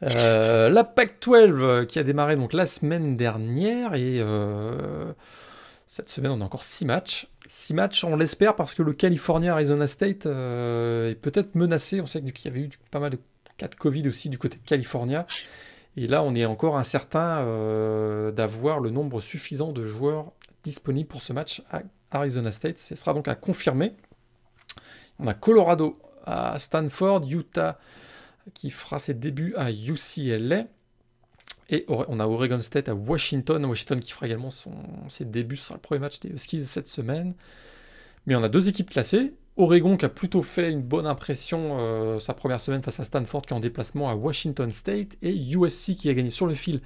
la 0.00 0.84
Pac-12 0.84 1.86
qui 1.86 1.98
a 1.98 2.02
démarré 2.02 2.36
donc 2.36 2.52
la 2.52 2.66
semaine 2.66 3.16
dernière 3.16 3.94
et 3.94 4.22
cette 6.00 6.08
semaine, 6.08 6.32
on 6.32 6.40
a 6.40 6.44
encore 6.44 6.64
6 6.64 6.86
matchs. 6.86 7.28
6 7.46 7.74
matchs, 7.74 8.04
on 8.04 8.16
l'espère, 8.16 8.56
parce 8.56 8.74
que 8.74 8.82
le 8.82 8.94
California 8.94 9.52
Arizona 9.52 9.86
State 9.86 10.24
euh, 10.24 11.10
est 11.10 11.14
peut-être 11.14 11.54
menacé. 11.54 12.00
On 12.00 12.06
sait 12.06 12.22
qu'il 12.22 12.44
y 12.46 12.48
avait 12.48 12.66
eu 12.66 12.70
pas 12.90 13.00
mal 13.00 13.10
de 13.10 13.18
cas 13.58 13.68
de 13.68 13.74
Covid 13.74 14.08
aussi 14.08 14.30
du 14.30 14.38
côté 14.38 14.56
de 14.56 14.66
California. 14.66 15.26
Et 15.96 16.06
là, 16.06 16.22
on 16.22 16.34
est 16.34 16.46
encore 16.46 16.78
incertain 16.78 17.44
euh, 17.44 18.30
d'avoir 18.30 18.80
le 18.80 18.88
nombre 18.88 19.20
suffisant 19.20 19.72
de 19.72 19.84
joueurs 19.84 20.32
disponibles 20.62 21.08
pour 21.08 21.20
ce 21.20 21.34
match 21.34 21.62
à 21.70 21.82
Arizona 22.10 22.50
State. 22.50 22.78
Ce 22.78 22.94
sera 22.94 23.12
donc 23.12 23.28
à 23.28 23.34
confirmer. 23.34 23.92
On 25.18 25.26
a 25.26 25.34
Colorado 25.34 26.00
à 26.24 26.58
Stanford, 26.58 27.26
Utah 27.28 27.78
qui 28.54 28.70
fera 28.70 28.98
ses 28.98 29.12
débuts 29.12 29.54
à 29.56 29.70
UCLA. 29.70 30.64
Et 31.72 31.84
on 31.88 32.18
a 32.18 32.26
Oregon 32.26 32.60
State 32.60 32.88
à 32.88 32.94
Washington. 32.94 33.64
Washington 33.64 34.00
qui 34.00 34.10
fera 34.10 34.26
également 34.26 34.50
ses 34.50 35.24
débuts. 35.24 35.56
sur 35.56 35.74
le 35.74 35.80
premier 35.80 36.00
match 36.00 36.18
des 36.18 36.30
Huskies 36.30 36.64
cette 36.64 36.88
semaine. 36.88 37.34
Mais 38.26 38.34
on 38.34 38.42
a 38.42 38.48
deux 38.48 38.68
équipes 38.68 38.90
classées. 38.90 39.32
Oregon 39.56 39.96
qui 39.96 40.04
a 40.04 40.08
plutôt 40.08 40.42
fait 40.42 40.70
une 40.70 40.82
bonne 40.82 41.06
impression 41.06 41.78
euh, 41.78 42.18
sa 42.18 42.34
première 42.34 42.60
semaine 42.60 42.82
face 42.82 42.98
à 42.98 43.04
Stanford 43.04 43.42
qui 43.42 43.52
est 43.52 43.56
en 43.56 43.60
déplacement 43.60 44.10
à 44.10 44.16
Washington 44.16 44.70
State. 44.72 45.16
Et 45.22 45.32
USC 45.32 45.94
qui 45.94 46.08
a 46.08 46.14
gagné 46.14 46.30
sur 46.30 46.46
le 46.46 46.54
fil 46.54 46.80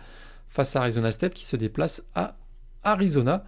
face 0.51 0.77
à 0.77 0.81
Arizona 0.81 1.11
State 1.13 1.33
qui 1.33 1.47
se 1.47 1.57
déplace 1.57 2.03
à 2.15 2.37
Arizona. 2.83 3.45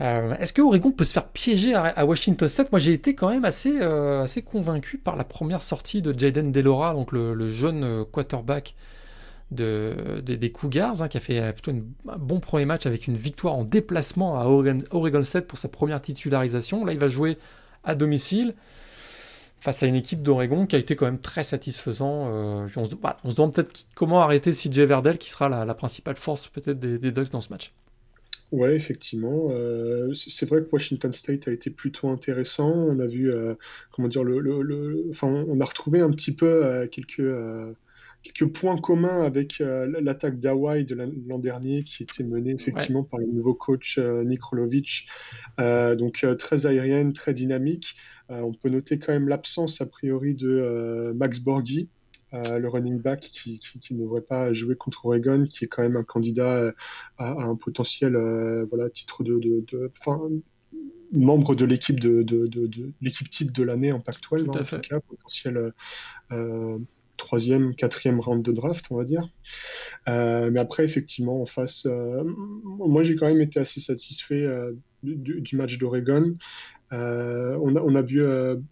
Euh, 0.00 0.34
est-ce 0.38 0.52
que 0.52 0.62
Oregon 0.62 0.90
peut 0.90 1.04
se 1.04 1.12
faire 1.12 1.28
piéger 1.28 1.76
à, 1.76 2.04
Washington 2.04 2.48
State? 2.48 2.72
Moi 2.72 2.80
j'ai 2.80 2.92
été 2.92 3.14
quand 3.14 3.28
même 3.28 3.44
assez, 3.44 3.80
euh, 3.80 4.22
assez 4.22 4.42
convaincu 4.42 4.98
par 4.98 5.14
la 5.14 5.22
première 5.22 5.62
sortie 5.62 6.02
de 6.02 6.18
Jaden 6.18 6.50
Delora, 6.50 6.92
donc 6.92 7.12
le 7.12 7.48
jeune 7.48 8.04
quarterback 8.06 8.74
des 9.52 10.52
Cougars, 10.52 11.02
hein, 11.02 11.08
qui 11.08 11.16
a 11.16 11.20
fait 11.20 11.52
plutôt 11.52 11.70
un 11.70 12.18
bon 12.18 12.40
premier 12.40 12.64
match 12.64 12.86
avec 12.86 13.06
une 13.06 13.16
victoire 13.16 13.54
en 13.54 13.64
déplacement 13.64 14.38
à 14.38 14.46
Oregon, 14.46 15.24
State 15.24 15.46
pour 15.46 15.58
sa 15.58 15.68
première 15.68 16.00
titularisation. 16.00 16.84
Là, 16.84 16.92
il 16.92 16.98
va 16.98 17.08
jouer 17.08 17.38
à 17.84 17.94
domicile 17.94 18.54
face 19.62 19.84
à 19.84 19.86
une 19.86 19.94
équipe 19.94 20.22
d'Oregon 20.22 20.66
qui 20.66 20.74
a 20.74 20.78
été 20.80 20.96
quand 20.96 21.04
même 21.04 21.20
très 21.20 21.44
satisfaisant. 21.44 22.26
Euh, 22.32 22.68
on, 22.74 22.84
se, 22.84 22.96
demande 23.36 23.54
peut-être 23.54 23.86
comment 23.94 24.20
arrêter 24.20 24.50
CJ 24.50 24.80
Verdell, 24.80 25.18
qui 25.18 25.30
sera 25.30 25.48
la, 25.48 25.74
principale 25.74 26.16
force 26.16 26.48
peut-être 26.48 26.80
des, 26.80 27.12
Ducks 27.12 27.30
dans 27.30 27.40
ce 27.40 27.50
match. 27.50 27.72
Ouais, 28.50 28.74
effectivement. 28.74 29.50
Euh, 29.50 30.12
c'est 30.14 30.48
vrai 30.48 30.62
que 30.62 30.68
Washington 30.72 31.12
State 31.12 31.46
a 31.46 31.52
été 31.52 31.70
plutôt 31.70 32.08
intéressant. 32.08 32.72
On 32.72 32.98
a 32.98 33.06
vu, 33.06 33.32
euh, 33.32 33.54
comment 33.92 34.08
dire, 34.08 34.24
le, 34.24 35.06
enfin, 35.10 35.28
on 35.28 35.60
a 35.60 35.64
retrouvé 35.64 36.00
un 36.00 36.10
petit 36.10 36.34
peu 36.34 36.88
quelques 36.90 37.22
quelques 38.22 38.52
points 38.52 38.78
communs 38.78 39.22
avec 39.22 39.60
euh, 39.60 39.86
l'attaque 40.00 40.38
d'Hawaï 40.38 40.84
de 40.84 40.94
l'an 40.94 41.38
dernier 41.38 41.84
qui 41.84 42.02
était 42.02 42.24
menée 42.24 42.52
effectivement 42.52 43.02
par 43.02 43.20
le 43.20 43.26
nouveau 43.26 43.54
coach 43.54 43.98
euh, 43.98 44.24
Nick 44.24 44.40
euh, 45.58 45.96
donc 45.96 46.24
très 46.38 46.66
aérienne, 46.66 47.12
très 47.12 47.34
dynamique. 47.34 47.96
on 48.28 48.52
peut 48.52 48.68
noter 48.68 48.98
quand 48.98 49.12
même 49.12 49.28
l'absence 49.28 49.80
a 49.80 49.86
priori 49.86 50.34
de 50.34 51.12
Max 51.14 51.38
Borghi, 51.40 51.88
le 52.32 52.66
running 52.66 52.98
back 52.98 53.20
qui, 53.20 53.60
ne 53.90 54.02
devrait 54.02 54.22
pas 54.22 54.52
jouer 54.52 54.74
contre 54.76 55.06
Oregon, 55.06 55.44
qui 55.44 55.64
est 55.64 55.68
quand 55.68 55.82
même 55.82 55.96
un 55.96 56.04
candidat 56.04 56.72
à, 57.18 57.42
un 57.42 57.56
potentiel 57.56 58.16
voilà, 58.68 58.88
titre 58.90 59.22
de, 59.22 59.38
de, 59.38 59.90
membre 61.12 61.54
de 61.54 61.64
l'équipe 61.64 62.00
de, 62.00 62.24
l'équipe 63.00 63.28
type 63.28 63.52
de 63.52 63.62
l'année 63.62 63.92
en 63.92 64.00
Pac-12, 64.00 64.40
hein, 64.40 64.60
en 64.60 64.64
tout 64.64 64.80
cas, 64.80 65.00
potentiel 65.00 65.72
troisième, 67.22 67.74
quatrième 67.74 68.20
round 68.20 68.44
de 68.44 68.52
draft, 68.52 68.86
on 68.90 68.96
va 68.96 69.04
dire. 69.04 69.28
Euh, 70.08 70.50
mais 70.50 70.58
après, 70.58 70.84
effectivement, 70.84 71.40
en 71.40 71.46
face, 71.46 71.86
euh, 71.86 72.24
moi 72.24 73.04
j'ai 73.04 73.14
quand 73.14 73.28
même 73.28 73.40
été 73.40 73.60
assez 73.60 73.80
satisfait 73.80 74.42
euh, 74.42 74.72
du, 75.02 75.56
match 75.56 75.78
d'Oregon. 75.78 76.34
On 76.90 77.76
a, 77.76 77.80
on, 77.80 77.94
a, 77.94 78.02
vu 78.02 78.22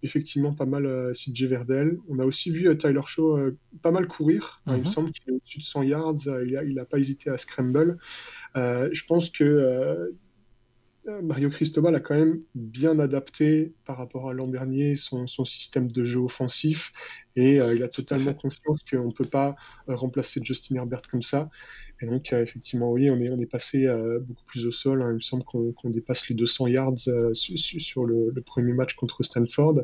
effectivement 0.02 0.52
pas 0.52 0.66
mal 0.66 1.12
CJ 1.14 1.44
Verdell. 1.44 1.96
On 2.08 2.18
a 2.18 2.24
aussi 2.24 2.50
vu 2.50 2.76
Tyler 2.76 3.00
Shaw 3.06 3.52
pas 3.80 3.92
mal 3.92 4.06
courir. 4.08 4.60
Il 4.66 4.72
me 4.72 4.78
mhm. 4.78 4.84
semble 4.84 5.10
qu'il 5.12 5.32
est 5.32 5.36
au-dessus 5.36 5.60
de 5.60 5.64
100 5.64 5.82
yards. 5.84 6.16
il 6.44 6.74
n'a 6.74 6.84
pas 6.84 6.98
hésité 6.98 7.30
à 7.30 7.38
scramble. 7.38 7.96
je 8.54 9.04
pense 9.06 9.30
que 9.30 10.12
Mario 11.22 11.48
Cristobal 11.48 11.94
a 11.94 12.00
quand 12.00 12.14
même 12.14 12.40
bien 12.54 12.98
adapté 12.98 13.72
par 13.86 13.96
rapport 13.96 14.28
à 14.28 14.34
l'an 14.34 14.46
dernier 14.46 14.96
son, 14.96 15.26
système 15.26 15.90
de 15.90 16.04
jeu 16.04 16.20
offensif 16.20 16.92
et 17.36 17.60
euh, 17.60 17.74
il 17.74 17.82
a 17.82 17.88
totalement 17.88 18.34
conscience 18.34 18.82
qu'on 18.88 19.06
ne 19.06 19.12
peut 19.12 19.24
pas 19.24 19.56
euh, 19.88 19.96
remplacer 19.96 20.40
Justin 20.44 20.76
Herbert 20.76 21.02
comme 21.10 21.22
ça. 21.22 21.48
Et 22.02 22.06
donc, 22.06 22.32
euh, 22.32 22.42
effectivement, 22.42 22.90
oui, 22.92 23.10
on 23.10 23.18
est, 23.18 23.30
on 23.30 23.38
est 23.38 23.50
passé 23.50 23.86
beaucoup 24.22 24.44
plus 24.46 24.66
au 24.66 24.70
sol. 24.70 25.02
Hein. 25.02 25.10
Il 25.10 25.14
me 25.16 25.20
semble 25.20 25.44
qu'on 25.44 25.90
dépasse 25.90 26.28
les 26.28 26.34
200 26.34 26.66
yards 26.68 26.98
sur 27.32 28.04
le, 28.04 28.32
premier 28.44 28.72
match 28.72 28.94
contre 28.94 29.22
Stanford. 29.22 29.80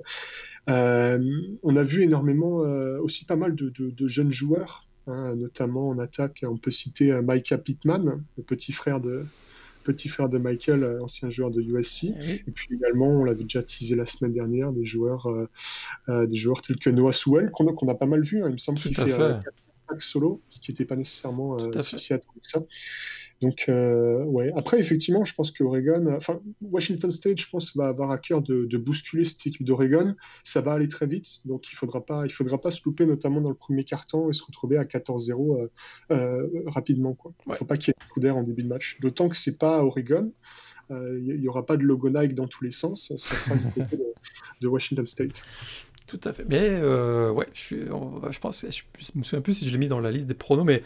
on 0.66 1.76
a 1.76 1.82
vu 1.82 2.02
énormément, 2.02 2.58
aussi 3.00 3.24
pas 3.24 3.36
mal 3.36 3.54
de, 3.54 4.08
jeunes 4.08 4.32
joueurs, 4.32 4.86
hein, 5.06 5.34
notamment 5.34 5.88
en 5.88 5.98
attaque. 5.98 6.44
On 6.46 6.56
peut 6.56 6.70
citer 6.70 7.18
Micah 7.22 7.58
Pittman, 7.58 8.22
le 8.36 8.42
petit 8.42 8.72
frère 8.72 9.00
de, 9.00 9.26
petit 9.86 10.08
frère 10.08 10.28
de 10.28 10.38
Michael, 10.38 10.82
euh, 10.82 11.02
ancien 11.02 11.30
joueur 11.30 11.50
de 11.50 11.62
USC. 11.62 12.12
Eh 12.20 12.34
Et 12.34 12.50
puis 12.50 12.68
également, 12.74 13.08
on 13.08 13.24
l'avait 13.24 13.44
déjà 13.44 13.62
teasé 13.62 13.94
la 13.94 14.04
semaine 14.04 14.32
dernière, 14.32 14.72
des 14.72 14.84
joueurs, 14.84 15.26
euh, 15.26 15.48
euh, 16.08 16.26
des 16.26 16.36
joueurs 16.36 16.60
tels 16.60 16.78
que 16.78 16.90
Noah 16.90 17.12
Sewell, 17.12 17.50
qu'on 17.50 17.68
a, 17.68 17.92
a, 17.92 17.94
pas 17.94 18.06
mal 18.06 18.22
vu. 18.22 18.42
Hein. 18.42 18.48
il 18.48 18.52
me 18.52 18.58
semble 18.58 18.78
qu'il 18.78 18.94
fait, 18.94 19.06
fait. 19.06 19.38
solo, 19.98 20.42
ce 20.50 20.60
qui 20.60 20.72
n'était 20.72 20.84
pas 20.84 20.96
nécessairement 20.96 21.56
si 21.80 22.12
attendu 22.12 22.40
que 22.40 22.48
ça. 22.48 22.60
Donc, 23.42 23.66
euh, 23.68 24.24
ouais. 24.24 24.50
Après, 24.56 24.78
effectivement, 24.78 25.24
je 25.24 25.34
pense 25.34 25.50
que 25.50 25.62
Oregon, 25.62 26.14
enfin, 26.16 26.40
Washington 26.62 27.10
State, 27.10 27.38
je 27.38 27.48
pense, 27.48 27.76
va 27.76 27.88
avoir 27.88 28.10
à 28.10 28.18
cœur 28.18 28.40
de, 28.40 28.76
bousculer 28.76 29.24
cette 29.24 29.46
équipe 29.46 29.64
d'Oregon. 29.64 30.14
Ça 30.42 30.60
va 30.60 30.72
aller 30.72 30.88
très 30.88 31.06
vite, 31.06 31.46
donc 31.46 31.70
il 31.70 31.74
faudra 31.74 32.04
pas, 32.04 32.24
il 32.24 32.32
faudra 32.32 32.60
pas 32.60 32.70
se 32.70 32.80
louper, 32.84 33.04
notamment 33.04 33.40
dans 33.40 33.50
le 33.50 33.56
premier 33.56 33.84
quart-temps, 33.84 34.30
et 34.30 34.32
se 34.32 34.42
retrouver 34.42 34.78
à 34.78 34.84
14-0 34.84 35.60
euh, 35.60 35.68
euh, 36.12 36.46
rapidement. 36.66 37.14
Quoi. 37.14 37.32
Il 37.46 37.50
ne 37.50 37.56
faut 37.56 37.64
pas 37.64 37.76
qu'il 37.76 37.88
y 37.88 37.90
ait 37.90 38.08
coup 38.08 38.20
d'air 38.20 38.36
en 38.36 38.42
début 38.42 38.62
de 38.62 38.68
match. 38.68 38.98
D'autant 39.00 39.28
que 39.28 39.36
c'est 39.36 39.58
pas 39.58 39.78
à 39.78 39.82
Oregon. 39.82 40.32
Il 40.88 41.40
n'y 41.40 41.48
aura 41.48 41.66
pas 41.66 41.76
de 41.76 41.82
logo 41.82 42.08
Nike 42.10 42.34
dans 42.34 42.46
tous 42.46 42.62
les 42.62 42.70
sens. 42.70 43.08
Ça 43.08 43.18
sera 43.18 43.56
du 43.56 43.72
côté 43.72 43.98
de, 44.60 44.68
Washington 44.68 45.04
State. 45.04 45.42
Tout 46.06 46.20
à 46.22 46.32
fait. 46.32 46.44
Mais 46.48 46.80
ouais, 46.80 47.48
je, 47.52 47.76
je 48.30 48.38
pense, 48.38 48.64
je, 48.70 48.82
me 49.16 49.24
souviens 49.24 49.42
plus 49.42 49.54
si 49.54 49.66
je 49.66 49.72
l'ai 49.72 49.78
mis 49.78 49.88
dans 49.88 50.00
la 50.00 50.12
liste 50.12 50.28
des 50.28 50.34
pronos, 50.34 50.64
mais 50.64 50.82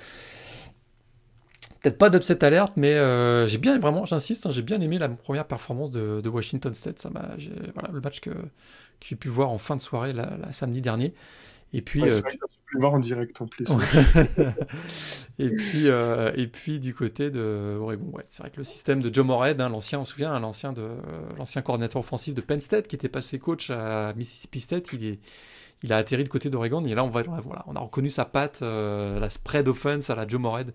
peut-être 1.81 1.99
pas 1.99 2.11
d'upset 2.11 2.45
alerte, 2.45 2.74
mais 2.76 2.95
euh, 2.95 3.47
j'ai 3.47 3.59
bien, 3.59 3.78
vraiment, 3.78 4.05
j'insiste, 4.05 4.47
hein, 4.47 4.51
j'ai 4.51 4.62
bien 4.62 4.81
aimé 4.81 4.99
la 4.99 5.09
première 5.09 5.47
performance 5.47 5.91
de, 5.91 6.28
Washington 6.28 6.74
State. 6.74 6.99
Ça 6.99 7.11
m'a, 7.11 7.31
voilà, 7.74 7.91
le 7.93 8.01
match 8.01 8.20
que, 8.20 8.31
j'ai 9.01 9.16
pu 9.16 9.28
voir 9.28 9.51
en 9.51 9.59
fin 9.59 9.76
de 9.76 9.81
soirée, 9.81 10.12
la, 10.12 10.53
samedi 10.53 10.81
dernier. 10.81 11.14
Et 11.72 11.83
puis, 11.83 12.03
ouais, 12.03 12.12
euh, 12.12 12.20
pu 12.20 12.74
le 12.74 12.81
voir 12.81 12.95
en 12.95 12.99
direct 12.99 13.41
en 13.41 13.47
plus. 13.47 13.68
et 15.39 15.51
puis, 15.51 15.89
euh, 15.89 16.33
et 16.35 16.49
puis 16.49 16.81
du 16.81 16.95
côté 16.95 17.31
de 17.31 17.78
Oregon, 17.81 18.11
ouais, 18.12 18.24
c'est 18.26 18.43
vrai 18.43 18.51
que 18.51 18.59
le 18.59 18.64
système 18.64 19.01
de 19.01 19.14
Joe 19.14 19.24
Morehead, 19.24 19.61
hein, 19.61 19.68
l'ancien, 19.68 20.01
on 20.01 20.05
se 20.05 20.12
souvient, 20.12 20.33
hein, 20.33 20.41
l'ancien 20.41 20.72
de 20.72 20.87
l'ancien 21.39 21.62
coordinateur 21.62 22.01
offensif 22.01 22.35
de 22.35 22.41
Penn 22.41 22.61
State, 22.61 22.89
qui 22.89 22.97
était 22.97 23.09
passé 23.09 23.39
coach 23.39 23.70
à 23.70 24.12
Mississippi 24.14 24.61
State, 24.61 24.93
il 24.93 25.05
est 25.07 25.18
il 25.83 25.95
a 25.95 25.97
atterri 25.97 26.24
de 26.24 26.28
côté 26.28 26.51
d'Oregon 26.51 26.85
et 26.85 26.95
là 26.95 27.03
on 27.05 27.09
va 27.09 27.22
voilà, 27.22 27.64
on 27.66 27.74
a 27.74 27.81
reconnu 27.81 28.11
sa 28.11 28.26
patte, 28.26 28.61
la 28.61 29.31
spread 29.31 29.66
offense 29.66 30.11
à 30.11 30.14
la 30.14 30.28
Joe 30.28 30.39
Morehead. 30.39 30.74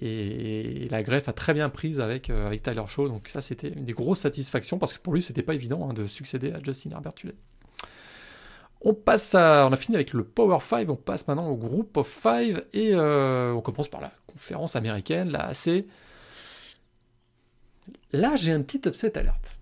Et, 0.00 0.88
la 0.90 1.02
greffe 1.02 1.28
a 1.28 1.32
très 1.32 1.54
bien 1.54 1.68
prise 1.68 2.00
avec, 2.00 2.30
euh, 2.30 2.46
avec 2.46 2.62
Tyler 2.62 2.84
Shaw. 2.86 3.08
Donc 3.08 3.28
ça, 3.28 3.40
c'était 3.40 3.68
une 3.68 3.84
des 3.84 3.92
grosses 3.92 4.20
satisfactions 4.20 4.78
parce 4.78 4.92
que 4.92 4.98
pour 4.98 5.12
lui, 5.12 5.22
c'était 5.22 5.42
pas 5.42 5.54
évident 5.54 5.88
hein, 5.88 5.94
de 5.94 6.06
succéder 6.06 6.52
à 6.52 6.62
Justin 6.62 6.90
Herbert. 6.90 7.12
On 8.80 8.94
passe 8.94 9.34
à, 9.34 9.66
on 9.68 9.72
a 9.72 9.76
fini 9.76 9.96
avec 9.96 10.12
le 10.12 10.24
Power 10.24 10.58
5, 10.60 10.88
on 10.88 10.96
passe 10.96 11.26
maintenant 11.26 11.48
au 11.48 11.56
Group 11.56 11.96
of 11.96 12.08
5 12.08 12.62
et 12.72 12.94
euh, 12.94 13.52
on 13.52 13.60
commence 13.60 13.88
par 13.88 14.00
la 14.00 14.12
conférence 14.26 14.76
américaine, 14.76 15.30
la 15.30 15.46
AC. 15.48 15.84
Là, 18.12 18.36
j'ai 18.36 18.52
un 18.52 18.62
petit 18.62 18.80
upset 18.86 19.18
alerte. 19.18 19.58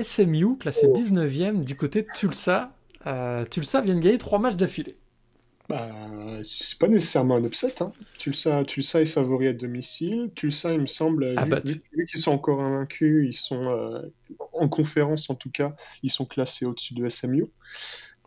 SMU, 0.00 0.56
classé 0.58 0.86
19e 0.88 1.64
du 1.64 1.76
côté 1.76 2.02
de 2.02 2.08
Tulsa. 2.14 2.72
Tulsa 3.50 3.80
vient 3.80 3.96
de 3.96 4.00
gagner 4.00 4.18
trois 4.18 4.38
matchs 4.38 4.56
d'affilée. 4.56 4.96
Bah, 5.72 5.88
c'est 6.42 6.78
pas 6.78 6.86
nécessairement 6.88 7.36
un 7.36 7.44
upset. 7.44 7.80
Hein. 7.82 7.92
Tulsa, 8.18 8.62
Tulsa 8.64 9.00
est 9.00 9.06
favori 9.06 9.46
à 9.48 9.54
domicile. 9.54 10.30
Tulsa, 10.34 10.74
il 10.74 10.82
me 10.82 10.86
semble, 10.86 11.32
Ah, 11.38 11.46
bah, 11.46 11.60
vu, 11.64 11.80
tu- 11.80 11.82
vu 11.96 12.04
qu'ils 12.06 12.20
sont 12.20 12.32
encore 12.32 12.60
invaincus, 12.60 13.26
ils 13.26 13.32
sont 13.36 13.68
euh, 13.70 14.02
en 14.52 14.68
conférence 14.68 15.30
en 15.30 15.34
tout 15.34 15.50
cas, 15.50 15.74
ils 16.02 16.10
sont 16.10 16.26
classés 16.26 16.66
au-dessus 16.66 16.92
de 16.92 17.08
SMU. 17.08 17.46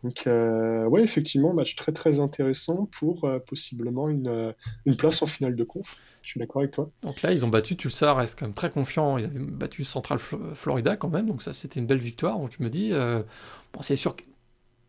Donc, 0.02 0.26
euh, 0.26 0.86
ouais, 0.86 1.02
effectivement, 1.04 1.54
match 1.54 1.76
très 1.76 1.92
très 1.92 2.18
intéressant 2.18 2.86
pour 2.98 3.24
euh, 3.24 3.38
possiblement 3.38 4.08
une, 4.08 4.26
euh, 4.26 4.52
une 4.84 4.96
place 4.96 5.22
en 5.22 5.26
finale 5.26 5.54
de 5.54 5.62
conf. 5.64 5.96
Je 6.22 6.30
suis 6.30 6.40
d'accord 6.40 6.62
avec 6.62 6.72
toi. 6.72 6.90
Donc 7.02 7.22
là, 7.22 7.32
ils 7.32 7.44
ont 7.44 7.48
battu 7.48 7.76
Tulsa, 7.76 8.12
reste 8.14 8.36
quand 8.40 8.46
même 8.46 8.54
très 8.54 8.70
confiant. 8.70 9.18
Ils 9.18 9.24
avaient 9.24 9.38
battu 9.38 9.84
Central 9.84 10.18
Flo- 10.18 10.52
Florida 10.56 10.96
quand 10.96 11.10
même, 11.10 11.26
donc 11.26 11.42
ça 11.42 11.52
c'était 11.52 11.78
une 11.78 11.86
belle 11.86 11.98
victoire. 11.98 12.38
Donc 12.40 12.50
je 12.58 12.62
me 12.64 12.68
dis, 12.68 12.90
bon, 12.90 13.80
c'est 13.80 13.94
sûr 13.96 14.16
que 14.16 14.22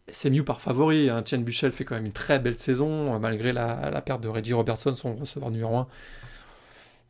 SMU 0.10 0.44
par 0.44 0.62
favori. 0.62 1.10
Hein. 1.10 1.24
Chen 1.26 1.44
Buchel 1.44 1.72
fait 1.72 1.86
quand 1.86 1.96
même 1.96 2.06
une 2.06 2.14
très 2.14 2.40
belle 2.40 2.58
saison, 2.58 3.16
euh, 3.16 3.20
malgré 3.20 3.54
la, 3.54 4.02
perte 4.02 4.22
de 4.22 4.28
Reggie 4.28 4.54
Robertson, 4.54 4.96
son 4.96 5.16
receveur 5.16 5.52
numéro 5.52 5.78
1. 5.78 5.88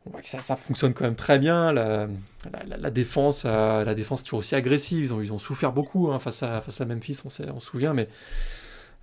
On 0.06 0.10
voit 0.10 0.22
que 0.22 0.28
ça, 0.28 0.40
fonctionne 0.56 0.94
quand 0.94 1.04
même 1.04 1.16
très 1.16 1.38
bien. 1.38 1.72
La, 1.72 2.90
défense, 2.90 3.42
euh, 3.44 3.84
la 3.84 3.94
défense 3.94 4.22
est 4.22 4.24
toujours 4.24 4.38
aussi 4.38 4.54
agressive. 4.54 5.14
Ils 5.22 5.32
ont, 5.32 5.38
souffert 5.38 5.72
beaucoup 5.72 6.10
hein, 6.10 6.18
face, 6.18 6.42
à, 6.42 6.60
face 6.60 6.80
à 6.80 6.86
Memphis, 6.86 7.20
on, 7.24 7.28
se 7.28 7.44
souvient, 7.60 7.92
mais 7.92 8.08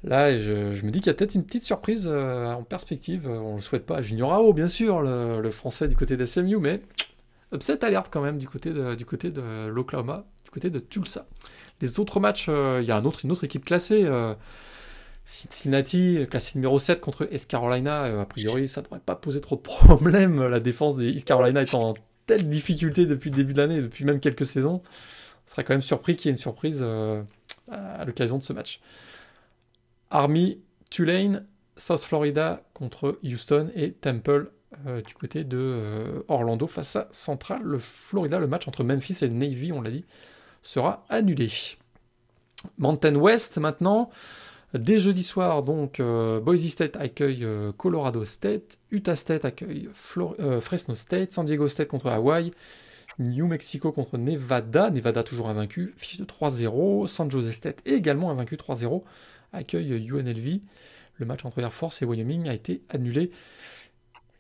là, 0.04 0.36
je, 0.38 0.84
me 0.84 0.90
dis 0.90 1.00
qu'il 1.00 1.08
y 1.08 1.10
a 1.10 1.14
peut-être 1.14 1.36
une 1.36 1.46
petite 1.46 1.64
surprise 1.64 2.08
euh, 2.08 2.54
en 2.54 2.64
perspective. 2.64 3.28
On 3.28 3.52
ne 3.52 3.56
le 3.56 3.62
souhaite 3.62 3.86
pas 3.86 4.02
Junior 4.02 4.34
Ao, 4.34 4.52
bien 4.54 4.68
sûr, 4.68 5.02
le, 5.02 5.52
français 5.52 5.88
du 5.88 5.96
côté 5.96 6.18
d'SMU, 6.18 6.58
mais 6.58 6.82
upset 7.54 7.86
alerte 7.86 8.12
quand 8.12 8.22
même 8.22 8.38
du 8.38 8.48
côté 8.48 8.72
de 8.72 9.68
l'Oklahoma, 9.68 10.26
du 10.44 10.50
côté 10.50 10.70
de 10.72 10.80
Tulsa. 10.80 11.28
Les 11.82 12.00
autres 12.00 12.20
matchs, 12.20 12.48
euh, 12.50 12.80
il 12.82 12.88
y 12.88 12.92
a 12.92 13.02
une 13.24 13.32
autre 13.32 13.44
équipe 13.44 13.66
classée. 13.66 14.04
euh, 14.06 14.34
Cincinnati, 15.26 16.26
classé 16.30 16.52
numéro 16.56 16.78
7 16.78 17.02
contre 17.02 17.28
East 17.34 17.50
Carolina, 17.50 18.04
euh, 18.04 18.22
a 18.22 18.26
priori 18.26 18.68
ça 18.68 18.82
devrait 18.84 19.00
pas 19.00 19.16
poser 19.16 19.42
trop 19.42 19.56
de 19.56 19.62
problèmes. 19.62 20.46
La 20.48 20.60
défense 20.60 20.98
de 20.98 21.06
East 21.06 21.28
Carolina 21.28 21.62
est 21.64 21.74
en 21.74 21.94
telle 22.28 22.48
difficulté 22.48 23.06
depuis 23.06 23.30
le 23.32 23.36
début 23.36 23.54
de 23.54 23.58
l'année, 23.58 23.82
depuis 23.82 24.06
même 24.06 24.20
quelques 24.20 24.46
saisons. 24.46 24.82
On 25.48 25.52
serait 25.52 25.64
quand 25.64 25.74
même 25.74 25.82
surpris 25.82 26.16
qu'il 26.16 26.30
y 26.30 26.30
ait 26.30 26.36
une 26.36 26.38
surprise 26.38 26.84
à 27.72 28.06
l'occasion 28.06 28.38
de 28.38 28.44
ce 28.44 28.54
match. 28.54 28.82
Army, 30.10 30.60
Tulane, 30.90 31.46
South 31.78 32.02
Florida 32.02 32.64
contre 32.74 33.20
Houston 33.24 33.70
et 33.76 33.92
Temple 33.92 34.52
du 35.06 35.14
côté 35.14 35.44
de 35.44 36.24
Orlando 36.28 36.66
face 36.66 36.96
à 36.96 37.08
Central. 37.12 37.62
Le 37.64 37.78
Florida, 37.78 38.40
le 38.40 38.48
match 38.48 38.68
entre 38.68 38.84
Memphis 38.84 39.20
et 39.22 39.30
Navy, 39.30 39.72
on 39.72 39.82
l'a 39.82 39.92
dit, 39.92 40.04
sera 40.66 41.06
annulé. 41.10 41.50
Mountain 42.78 43.16
West 43.16 43.58
maintenant. 43.58 44.10
Dès 44.74 45.00
jeudi 45.00 45.24
soir, 45.24 45.64
donc, 45.64 46.02
euh, 46.02 46.42
Boise 46.42 46.68
State 46.68 46.98
accueille 46.98 47.46
euh, 47.46 47.72
Colorado 47.72 48.26
State, 48.26 48.78
Utah 48.92 49.16
State 49.16 49.46
accueille 49.46 49.90
euh, 50.18 50.60
Fresno 50.60 50.96
State, 50.96 51.32
San 51.32 51.46
Diego 51.46 51.70
State 51.70 51.88
contre 51.88 52.08
Hawaii, 52.08 52.52
New 53.20 53.48
Mexico 53.48 53.94
contre 53.94 54.18
Nevada, 54.18 54.90
Nevada 54.90 55.24
toujours 55.24 55.48
invaincu, 55.48 55.94
fiche 55.96 56.20
de 56.20 56.26
3-0, 56.26 57.08
San 57.08 57.32
Jose 57.32 57.52
State 57.52 57.80
également 57.86 58.32
invaincu 58.32 58.58
3-0, 58.58 59.04
accueille 59.54 60.10
UNLV. 60.10 60.60
Le 61.18 61.26
match 61.26 61.46
entre 61.46 61.60
Air 61.60 61.72
Force 61.72 62.02
et 62.02 62.06
Wyoming 62.06 62.50
a 62.50 62.54
été 62.54 62.82
annulé. 62.90 63.32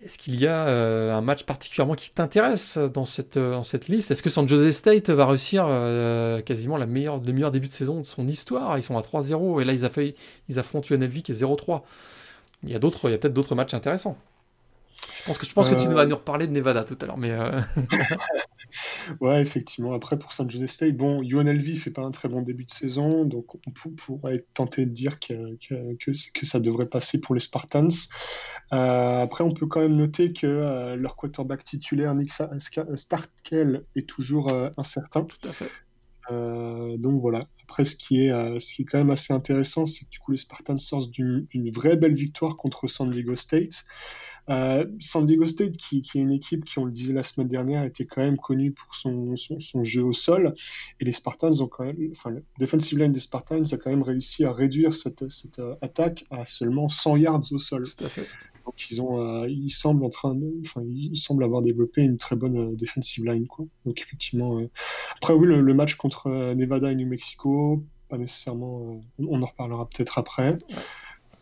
Est-ce 0.05 0.19
qu'il 0.19 0.39
y 0.39 0.45
a 0.45 0.67
euh, 0.67 1.11
un 1.15 1.21
match 1.21 1.45
particulièrement 1.45 1.95
qui 1.95 2.11
t'intéresse 2.11 2.77
dans 2.77 3.05
cette, 3.05 3.37
euh, 3.37 3.53
dans 3.53 3.63
cette 3.63 3.87
liste? 3.87 4.11
Est-ce 4.11 4.21
que 4.21 4.29
San 4.29 4.47
Jose 4.47 4.69
State 4.69 5.09
va 5.09 5.25
réussir 5.25 5.65
euh, 5.67 6.41
quasiment 6.41 6.77
la 6.77 6.85
meilleure, 6.85 7.19
le 7.19 7.33
meilleur 7.33 7.49
début 7.49 7.67
de 7.67 7.73
saison 7.73 7.97
de 8.01 8.05
son 8.05 8.27
histoire? 8.27 8.77
Ils 8.77 8.83
sont 8.83 8.97
à 8.99 9.01
3-0 9.01 9.61
et 9.61 9.65
là 9.65 9.73
ils, 9.73 9.83
affaillent- 9.83 10.13
ils 10.47 10.59
affrontent 10.59 10.93
UNLV 10.93 11.23
qui 11.23 11.31
est 11.31 11.41
0-3. 11.41 11.81
Il 12.63 12.69
y 12.69 12.75
a 12.75 12.79
d'autres, 12.79 13.09
il 13.09 13.13
y 13.13 13.15
a 13.15 13.17
peut-être 13.17 13.33
d'autres 13.33 13.55
matchs 13.55 13.73
intéressants. 13.73 14.15
Je 15.17 15.23
pense 15.23 15.39
que, 15.39 15.45
je 15.47 15.53
pense 15.53 15.69
que 15.69 15.75
tu 15.75 15.87
vas 15.89 16.05
nous 16.05 16.15
reparler 16.15 16.45
de 16.45 16.51
Nevada 16.51 16.83
tout 16.83 16.97
à 17.01 17.05
l'heure, 17.07 17.17
mais 17.17 17.35
Ouais, 19.21 19.41
effectivement. 19.41 19.93
Après, 19.93 20.17
pour 20.19 20.33
San 20.33 20.49
Jose 20.49 20.65
State, 20.65 20.97
bon, 20.97 21.21
UNLV 21.23 21.75
fait 21.77 21.91
pas 21.91 22.01
un 22.03 22.11
très 22.11 22.27
bon 22.29 22.41
début 22.41 22.65
de 22.65 22.71
saison, 22.71 23.25
donc 23.25 23.55
on 23.67 23.71
pou- 23.71 23.91
pourrait 23.91 24.35
être 24.35 24.53
tenté 24.53 24.85
de 24.85 24.91
dire 24.91 25.19
que, 25.19 25.55
que, 25.57 25.95
que, 25.95 26.11
que 26.33 26.45
ça 26.45 26.59
devrait 26.59 26.87
passer 26.87 27.21
pour 27.21 27.35
les 27.35 27.41
Spartans. 27.41 27.87
Euh, 28.73 29.21
après, 29.21 29.43
on 29.43 29.53
peut 29.53 29.67
quand 29.67 29.81
même 29.81 29.95
noter 29.95 30.33
que 30.33 30.47
euh, 30.47 30.95
leur 30.95 31.15
quarterback 31.15 31.63
titulaire, 31.63 32.13
Nick 32.15 32.31
Starkel, 32.95 33.85
est 33.95 34.07
toujours 34.07 34.53
euh, 34.53 34.69
incertain. 34.77 35.23
tout 35.23 35.47
à 35.47 35.53
fait. 35.53 35.69
Euh, 36.31 36.97
donc 36.97 37.21
voilà. 37.21 37.47
Après, 37.63 37.85
ce 37.85 37.95
qui 37.95 38.25
est, 38.25 38.31
euh, 38.31 38.59
ce 38.59 38.73
qui 38.73 38.81
est 38.81 38.85
quand 38.85 38.97
même 38.97 39.11
assez 39.11 39.33
intéressant, 39.33 39.85
c'est 39.85 40.05
que 40.05 40.09
du 40.09 40.19
coup, 40.19 40.31
les 40.31 40.37
Spartans 40.37 40.77
sortent 40.77 41.11
d'une 41.11 41.47
vraie 41.71 41.97
belle 41.97 42.15
victoire 42.15 42.57
contre 42.57 42.87
San 42.87 43.09
Diego 43.09 43.35
State. 43.35 43.85
Euh, 44.49 44.85
San 44.99 45.25
Diego 45.25 45.45
State, 45.47 45.77
qui, 45.77 46.01
qui 46.01 46.19
est 46.19 46.21
une 46.21 46.31
équipe 46.31 46.65
qui, 46.65 46.79
on 46.79 46.85
le 46.85 46.91
disait 46.91 47.13
la 47.13 47.23
semaine 47.23 47.47
dernière, 47.47 47.83
était 47.83 48.05
quand 48.05 48.21
même 48.21 48.37
connue 48.37 48.71
pour 48.71 48.95
son, 48.95 49.35
son, 49.35 49.59
son 49.59 49.83
jeu 49.83 50.03
au 50.03 50.13
sol. 50.13 50.53
Et 50.99 51.05
les 51.05 51.11
Spartans 51.11 51.61
ont 51.61 51.67
quand 51.67 51.85
même, 51.85 51.97
enfin, 52.11 52.29
le 52.29 52.43
defensive 52.59 52.99
line 52.99 53.11
des 53.11 53.19
Spartans 53.19 53.63
a 53.71 53.77
quand 53.77 53.89
même 53.89 54.03
réussi 54.03 54.45
à 54.45 54.51
réduire 54.51 54.93
cette, 54.93 55.29
cette 55.29 55.59
euh, 55.59 55.75
attaque 55.81 56.25
à 56.29 56.45
seulement 56.45 56.89
100 56.89 57.17
yards 57.17 57.51
au 57.51 57.59
sol. 57.59 57.87
Tout 57.97 58.05
à 58.05 58.09
fait. 58.09 58.27
Donc 58.65 58.89
ils 58.89 59.01
ont, 59.01 59.21
euh, 59.21 59.47
ils 59.47 59.69
semblent 59.69 60.03
en 60.03 60.09
train 60.09 60.33
de, 60.33 60.51
enfin, 60.61 60.81
ils 60.83 61.15
semblent 61.15 61.43
avoir 61.43 61.61
développé 61.61 62.01
une 62.01 62.17
très 62.17 62.35
bonne 62.35 62.57
euh, 62.57 62.75
defensive 62.75 63.25
line, 63.25 63.47
quoi. 63.47 63.65
Donc 63.85 64.01
effectivement, 64.01 64.59
euh, 64.59 64.69
après 65.15 65.33
oui, 65.33 65.47
le, 65.47 65.61
le 65.61 65.73
match 65.73 65.95
contre 65.95 66.29
Nevada 66.55 66.91
et 66.91 66.95
New 66.95 67.07
Mexico, 67.07 67.83
pas 68.09 68.17
nécessairement, 68.17 69.01
on 69.19 69.41
en 69.41 69.45
reparlera 69.45 69.87
peut-être 69.87 70.17
après. 70.17 70.57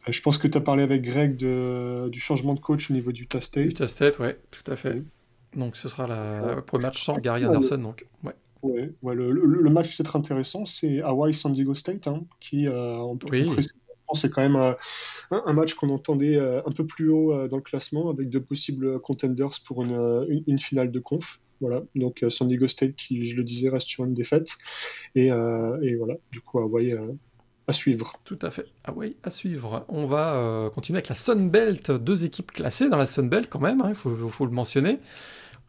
Euh, 0.08 0.12
je 0.12 0.22
pense 0.22 0.38
que 0.38 0.48
tu 0.48 0.58
as 0.58 0.62
parlé 0.62 0.84
avec 0.84 1.02
Greg 1.02 1.36
de, 1.38 2.10
du 2.10 2.20
changement 2.20 2.54
de 2.54 2.60
coach 2.60 2.90
au 2.92 2.94
niveau 2.94 3.12
du 3.12 3.24
Utah 3.24 3.42
State. 3.42 3.66
Utah 3.66 3.88
State, 3.88 4.20
ouais, 4.20 4.40
tout 4.52 4.70
à 4.72 4.76
fait. 4.76 4.94
Oui. 4.96 5.04
Donc 5.56 5.76
ce 5.78 5.88
sera 5.88 6.08
la 6.08 6.56
le 6.56 6.62
premier 6.62 6.84
match 6.84 7.04
sans 7.04 7.18
Gary 7.18 7.44
Ouais, 7.46 7.56
Anderson, 7.56 7.78
donc 7.78 8.06
ouais. 8.24 8.34
Ouais, 8.64 8.92
ouais, 9.02 9.14
le, 9.14 9.32
le- 9.32 9.46
le 9.46 9.70
match 9.70 9.96
peut-être 9.98 10.16
intéressant, 10.16 10.66
c'est 10.66 11.02
Hawaii 11.02 11.34
San 11.34 11.52
Diego 11.52 11.74
State, 11.76 12.08
hein, 12.08 12.24
qui 12.40 12.66
euh, 12.68 12.96
en 12.96 13.18
Oui. 13.30 13.50
c'est- 14.16 14.30
quand 14.30 14.42
même 14.42 14.56
euh, 14.56 14.74
un, 15.32 15.44
un 15.48 15.54
match 15.54 15.74
qu'on 15.74 15.90
entendait 15.90 16.38
euh, 16.38 16.62
un 16.66 16.72
peu 16.72 16.86
plus 16.86 17.10
haut 17.10 17.34
euh, 17.34 17.48
dans 17.48 17.58
le 17.58 17.64
classement, 17.64 18.10
avec 18.10 18.30
de 18.30 18.40
possibles 18.40 19.00
contenders 19.02 19.50
pour 19.66 19.84
une, 19.84 19.94
euh, 19.94 20.26
une, 20.30 20.44
une 20.48 20.60
finale 20.60 20.92
de 20.92 21.00
conf. 21.00 21.40
Voilà, 21.62 21.82
donc 21.96 22.24
euh, 22.24 22.30
San 22.30 22.48
Diego 22.48 22.68
State, 22.68 22.96
qui, 22.96 23.26
je 23.26 23.36
le 23.36 23.44
disais, 23.44 23.70
reste 23.70 23.88
sur 23.88 24.06
une 24.06 24.14
défaite. 24.14 24.50
Et, 25.16 25.32
euh, 25.32 25.78
et 25.82 25.96
voilà, 25.96 26.16
du 26.32 26.42
coup, 26.42 26.60
Hawaii 26.60 26.94
euh, 26.94 27.12
à 27.68 27.74
suivre. 27.74 28.14
Tout 28.26 28.40
à 28.42 28.52
fait. 28.52 28.66
Ah 28.84 28.94
oui, 28.96 29.16
à 29.24 29.30
suivre. 29.30 29.86
On 29.88 30.06
va 30.06 30.36
euh, 30.36 30.70
continuer 30.70 30.98
avec 30.98 31.10
la 31.10 31.16
Sun 31.16 31.50
Belt. 31.50 31.92
Deux 31.92 32.26
équipes 32.26 32.52
classées 32.52 32.90
dans 32.90 32.98
la 32.98 33.06
Sun 33.08 33.30
Belt 33.30 33.48
quand 33.50 33.60
même, 33.60 33.82
hein, 33.82 33.90
il 33.90 33.96
faut, 33.96 34.46
le 34.46 34.52
mentionner. 34.52 35.00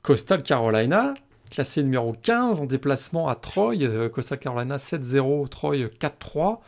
Coastal 0.02 0.42
Carolina, 0.42 1.14
classé 1.50 1.82
numéro 1.82 2.12
15 2.12 2.60
en 2.60 2.66
déplacement 2.66 3.28
à 3.28 3.36
Troy. 3.36 3.76
Euh, 3.82 4.08
Coastal 4.08 4.38
Carolina 4.38 4.76
7-0, 4.78 5.48
Troy 5.48 5.76
4-3. 5.76 6.58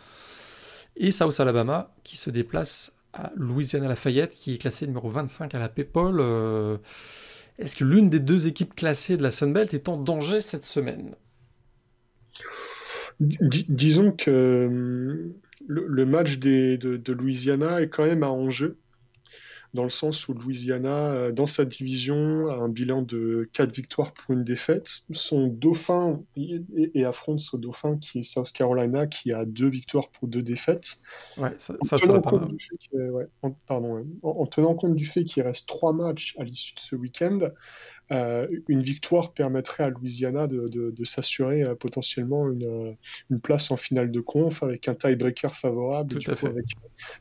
Et 0.99 1.11
South 1.11 1.39
Alabama 1.41 1.91
qui 2.05 2.16
se 2.16 2.31
déplace 2.31 2.93
à 3.12 3.31
Louisiana 3.35 3.89
Lafayette, 3.89 4.35
qui 4.35 4.55
est 4.55 4.59
classé 4.59 4.87
numéro 4.87 5.09
25 5.09 5.55
à 5.55 5.59
la 5.59 5.68
PayPal. 5.68 6.16
Euh, 6.20 6.79
Est-ce 7.59 7.77
que 7.77 7.85
l'une 7.85 8.09
des 8.09 8.20
deux 8.20 8.47
équipes 8.47 8.74
classées 8.74 9.16
de 9.16 9.22
la 9.22 9.31
Sun 9.31 9.53
Belt 9.53 9.74
est 9.74 9.89
en 9.89 9.97
danger 9.97 10.41
cette 10.41 10.64
semaine? 10.64 11.14
Dis- 13.21 13.67
disons 13.69 14.12
que 14.12 14.31
euh, 14.31 15.35
le, 15.67 15.87
le 15.87 16.07
match 16.07 16.39
des, 16.39 16.77
de, 16.79 16.97
de 16.97 17.12
Louisiana 17.12 17.81
est 17.81 17.89
quand 17.89 18.05
même 18.05 18.23
à 18.23 18.29
enjeu, 18.31 18.77
dans 19.75 19.83
le 19.85 19.91
sens 19.91 20.29
où 20.29 20.35
Louisiana, 20.35 21.12
euh, 21.12 21.33
dans 21.33 21.45
sa 21.47 21.64
division, 21.67 22.49
a 22.49 22.55
un 22.57 22.69
bilan 22.69 23.03
de 23.03 23.49
4 23.53 23.75
victoires 23.75 24.12
pour 24.14 24.33
une 24.35 24.45
défaite. 24.45 24.89
Son 25.11 25.49
dauphin 25.49 26.23
et, 26.37 26.62
et 26.95 27.05
affronte 27.05 27.41
ce 27.41 27.57
dauphin 27.57 27.99
qui 27.99 28.21
est 28.21 28.23
South 28.23 28.53
Carolina, 28.53 29.07
qui 29.07 29.33
a 29.33 29.45
2 29.45 29.69
victoires 29.69 30.09
pour 30.11 30.29
2 30.29 30.43
défaites. 30.43 30.99
Ouais, 31.37 31.55
ça, 31.59 31.75
En 31.81 31.85
ça, 31.85 31.99
tenant, 31.99 32.21
compte 32.23 32.49
du 32.49 32.59
fait 32.59 32.77
que- 32.91 33.11
ouais, 33.11 33.27
en, 33.43 33.51
pardon, 33.67 33.97
ouais. 33.97 34.05
En- 34.23 34.41
en 34.41 34.47
tenant 34.47 34.75
compte 34.75 34.95
du 34.95 35.05
fait 35.05 35.25
qu'il 35.25 35.43
reste 35.43 35.67
3 35.69 35.93
matchs 35.93 36.35
à 36.39 36.45
l'issue 36.45 36.75
de 36.75 36.81
ce 36.81 36.97
week-end, 36.97 37.39
euh, 38.13 38.47
une 38.69 38.83
victoire 38.83 39.33
permettrait 39.33 39.85
à 39.85 39.91
Louisiana 39.91 40.47
de, 40.47 40.69
de- 40.69 40.91
de 40.91 41.05
s'assurer 41.05 41.63
euh, 41.63 41.75
potentiellement 41.75 42.49
une, 42.51 42.65
euh, 42.65 42.93
une 43.31 43.41
place 43.41 43.71
en 43.71 43.77
finale 43.77 44.11
de 44.11 44.21
conf 44.21 44.63
avec 44.63 44.87
un 44.89 44.95
tiebreaker 44.95 45.55
favorable, 45.55 46.11
Tout 46.13 46.19
du 46.21 46.31
à 46.31 46.35
coup 46.35 46.41
fait. 46.43 46.47
avec 46.49 46.67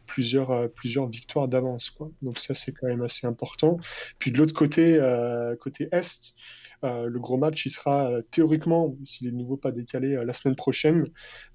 plusieurs, 0.05 0.51
euh, 0.51 0.67
plusieurs 0.67 1.07
victoires 1.09 1.47
d'avance. 1.47 1.97
Donc 2.21 2.37
ça, 2.37 2.53
c'est 2.53 2.71
quand 2.73 2.87
même 2.87 3.01
assez 3.01 3.25
important. 3.25 3.77
Puis 4.19 4.31
de 4.31 4.37
l'autre 4.37 4.53
côté, 4.53 4.95
euh, 4.99 5.55
côté 5.55 5.89
Est, 5.91 6.35
euh, 6.83 7.07
le 7.07 7.19
gros 7.19 7.37
match, 7.37 7.65
il 7.65 7.71
sera 7.71 8.11
euh, 8.11 8.21
théoriquement, 8.29 8.95
s'il 9.05 9.27
est 9.27 9.31
de 9.31 9.35
nouveau 9.37 9.57
pas 9.57 9.71
décalé, 9.71 10.15
euh, 10.15 10.23
la 10.25 10.33
semaine 10.33 10.55
prochaine, 10.55 11.07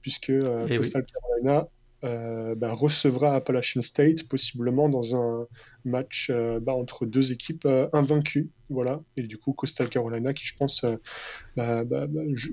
puisque 0.03 0.31
euh, 0.31 0.65
Eh 0.67 0.71
oui. 0.73 0.77
Coastal 0.79 1.05
Carolina 1.07 1.69
euh, 2.03 2.55
bah, 2.55 2.73
recevra 2.73 3.35
Appalachian 3.35 3.83
State, 3.83 4.27
possiblement 4.27 4.89
dans 4.89 5.17
un 5.17 5.47
match 5.85 6.29
euh, 6.31 6.59
bah, 6.59 6.73
entre 6.73 7.05
deux 7.05 7.33
équipes 7.33 7.67
euh, 7.67 7.89
invaincues. 7.93 8.49
Voilà. 8.71 9.03
Et 9.19 9.23
du 9.23 9.37
coup, 9.37 9.53
Coastal 9.53 9.89
Carolina, 9.89 10.33
qui 10.33 10.47
je 10.47 10.57
pense 10.57 10.87
bah, 11.57 11.85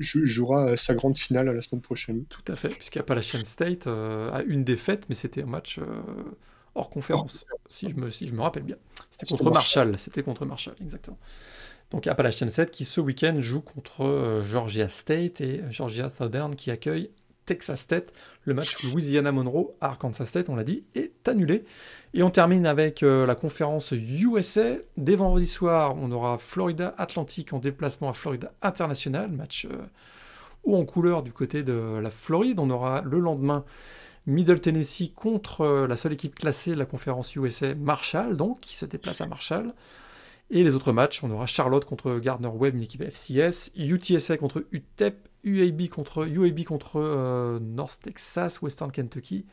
jouera 0.02 0.76
sa 0.76 0.96
grande 0.96 1.18
finale 1.18 1.50
la 1.50 1.62
semaine 1.62 1.82
prochaine. 1.82 2.26
Tout 2.26 2.52
à 2.52 2.56
fait, 2.56 2.70
puisqu'Appalachian 2.70 3.46
State 3.46 3.88
a 3.88 4.42
une 4.48 4.64
défaite, 4.64 5.06
mais 5.10 5.16
c'était 5.16 5.44
un 5.44 5.48
match 5.48 5.80
hors 6.74 6.90
conférence, 6.90 7.46
si, 7.70 7.90
je 7.90 7.96
me, 7.96 8.10
si 8.10 8.28
je 8.28 8.34
me 8.34 8.42
rappelle 8.42 8.64
bien. 8.64 8.78
C'était 9.12 9.28
contre 9.28 9.52
Marshall. 9.52 10.00
C'était 10.00 10.24
contre 10.24 10.46
Marshall, 10.46 10.74
exactement. 10.82 11.20
Donc 11.92 12.08
Appalachian 12.08 12.50
State 12.50 12.72
qui 12.72 12.84
ce 12.84 13.00
week-end 13.00 13.36
joue 13.40 13.62
contre 13.62 14.42
Georgia 14.44 14.90
State 14.90 15.40
et 15.40 15.62
Georgia 15.70 16.10
Southern 16.10 16.56
qui 16.56 16.72
accueille 16.72 17.12
Texas 17.48 17.80
State. 17.80 18.14
Le 18.44 18.54
match 18.54 18.84
Louisiana 18.84 19.32
Monroe 19.32 19.74
Arkansas 19.82 20.28
State, 20.28 20.50
on 20.50 20.56
l'a 20.56 20.64
dit, 20.64 20.84
est 20.94 21.28
annulé. 21.28 21.66
Et 22.14 22.22
on 22.22 22.30
termine 22.30 22.68
avec 22.68 23.02
euh, 23.02 23.26
la 23.26 23.34
conférence 23.34 23.92
USA. 23.92 24.76
Dès 24.98 25.16
vendredi 25.16 25.48
soir, 25.48 25.96
on 25.98 26.12
aura 26.12 26.38
Florida 26.38 26.94
Atlantic 27.00 27.54
en 27.54 27.60
déplacement 27.60 28.10
à 28.10 28.14
Florida 28.14 28.54
International, 28.62 29.32
match 29.32 29.66
euh, 29.66 29.78
haut 30.64 30.76
en 30.76 30.86
couleur 30.86 31.24
du 31.24 31.34
côté 31.34 31.64
de 31.64 32.00
la 32.00 32.12
Floride. 32.12 32.60
On 32.60 32.70
aura 32.70 33.02
le 33.02 33.20
lendemain 33.20 33.66
Middle 34.28 34.60
Tennessee 34.60 35.12
contre 35.16 35.62
euh, 35.62 35.88
la 35.88 35.96
seule 35.96 36.14
équipe 36.14 36.36
classée 36.36 36.72
de 36.72 36.80
la 36.80 36.86
conférence 36.86 37.36
USA, 37.36 37.74
Marshall, 37.76 38.36
donc, 38.36 38.60
qui 38.60 38.76
se 38.76 38.86
déplace 38.86 39.22
à 39.22 39.26
Marshall. 39.26 39.74
Et 40.50 40.64
les 40.64 40.76
autres 40.76 40.92
matchs, 40.92 41.24
on 41.24 41.32
aura 41.32 41.46
Charlotte 41.46 41.84
contre 41.84 42.20
Gardner 42.20 42.50
Webb, 42.54 42.76
une 42.76 42.84
équipe 42.84 43.02
FCS, 43.02 43.72
UTSA 43.76 44.38
contre 44.38 44.66
UTEP, 44.72 45.28
UAB 45.48 45.90
contre, 45.90 46.28
UAB 46.28 46.64
contre 46.64 46.98
euh, 46.98 47.60
North 47.60 48.00
Texas, 48.02 48.62
Western 48.62 48.92
Kentucky, 48.92 49.46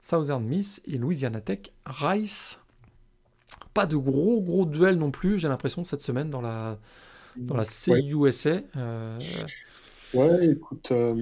Southern 0.00 0.44
Miss 0.44 0.80
et 0.86 0.98
Louisiana 0.98 1.40
Tech, 1.40 1.72
Rice. 1.86 2.60
Pas 3.74 3.86
de 3.86 3.96
gros 3.96 4.40
gros 4.40 4.64
duels 4.64 4.96
non 4.96 5.10
plus, 5.10 5.38
j'ai 5.38 5.48
l'impression, 5.48 5.84
cette 5.84 6.00
semaine 6.00 6.30
dans 6.30 6.40
la, 6.40 6.78
dans 7.36 7.56
la 7.56 7.64
CUSA. 7.64 8.60
Euh, 8.76 9.18
Ouais, 10.14 10.50
écoute, 10.50 10.90
euh, 10.92 11.14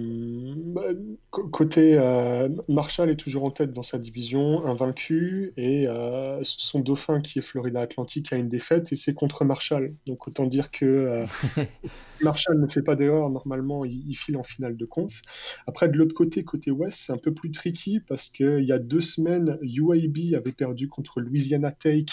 bah, 0.57 0.89
côté 1.31 1.95
euh, 1.97 2.49
Marshall 2.69 3.09
est 3.11 3.17
toujours 3.17 3.45
en 3.45 3.53
tête 3.53 3.73
dans 3.73 3.85
sa 3.85 4.01
division, 4.01 4.67
invaincu, 4.67 5.53
et 5.57 5.87
euh, 5.87 6.41
son 6.43 6.81
dauphin 6.81 7.21
qui 7.21 7.39
est 7.39 7.43
Florida 7.43 7.81
Atlantic 7.83 8.33
a 8.33 8.37
une 8.37 8.49
défaite 8.49 8.93
et 8.93 8.97
c'est 8.97 9.15
contre 9.15 9.45
Marshall. 9.45 9.95
Donc 10.07 10.27
autant 10.27 10.45
dire 10.45 10.73
que 10.73 11.23
Marshall 12.21 12.61
ne 12.61 12.67
fait 12.67 12.83
pas 12.83 12.97
d'erreur, 12.97 13.31
normalement 13.31 13.85
il, 13.85 14.13
file 14.15 14.37
en 14.37 14.43
finale 14.43 14.77
de 14.77 14.85
conf. 14.87 15.23
Après 15.69 15.89
de 15.89 15.97
l'autre 15.97 16.15
côté, 16.15 16.43
côté 16.43 16.73
Ouest, 16.73 16.99
c'est 17.07 17.13
un 17.13 17.19
peu 17.19 17.33
plus 17.33 17.53
tricky 17.53 18.01
parce 18.01 18.29
qu'il 18.29 18.65
y 18.65 18.73
a 18.73 18.81
deux 18.81 19.01
semaines, 19.01 19.57
UAB 19.63 20.35
avait 20.35 20.53
perdu 20.53 20.89
contre 20.89 21.21
Louisiana 21.21 21.71
Tech 21.71 22.07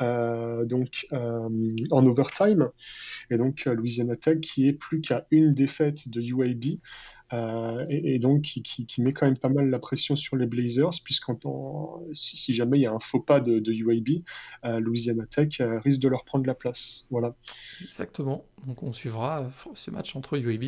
euh, 0.00 0.64
donc 0.64 1.06
euh, 1.12 1.48
en 1.90 2.06
overtime. 2.06 2.70
Et 3.30 3.36
donc 3.36 3.64
euh, 3.66 3.74
Louisiana 3.74 4.16
Tech 4.16 4.40
qui 4.40 4.66
est 4.66 4.72
plus 4.72 5.00
qu'à 5.00 5.26
une 5.30 5.52
défaite 5.52 6.08
de 6.08 6.20
UAB. 6.22 6.78
et, 7.88 8.18
donc 8.18 8.42
qui, 8.42 8.86
met 8.98 9.12
quand 9.12 9.26
même 9.26 9.38
pas 9.38 9.48
mal 9.48 9.70
la 9.70 9.78
pression 9.78 10.16
sur 10.16 10.36
les 10.36 10.46
Blazers, 10.46 10.90
puisqu'en 11.04 11.38
si, 12.12 12.36
si, 12.36 12.52
jamais 12.54 12.78
il 12.78 12.82
y 12.82 12.86
a 12.86 12.92
un 12.92 12.98
faux 12.98 13.20
pas 13.20 13.40
de 13.40 13.72
UAB, 13.72 14.22
Louisiana 14.80 15.26
Tech 15.26 15.60
risque 15.84 16.00
de 16.00 16.08
leur 16.08 16.24
prendre 16.24 16.46
la 16.46 16.54
place. 16.54 17.06
Voilà. 17.10 17.36
Exactement. 17.84 18.44
Donc 18.66 18.82
on 18.82 18.92
suivra 18.92 19.48
ce 19.74 19.92
match 19.92 20.16
entre 20.16 20.38
UAB 20.38 20.64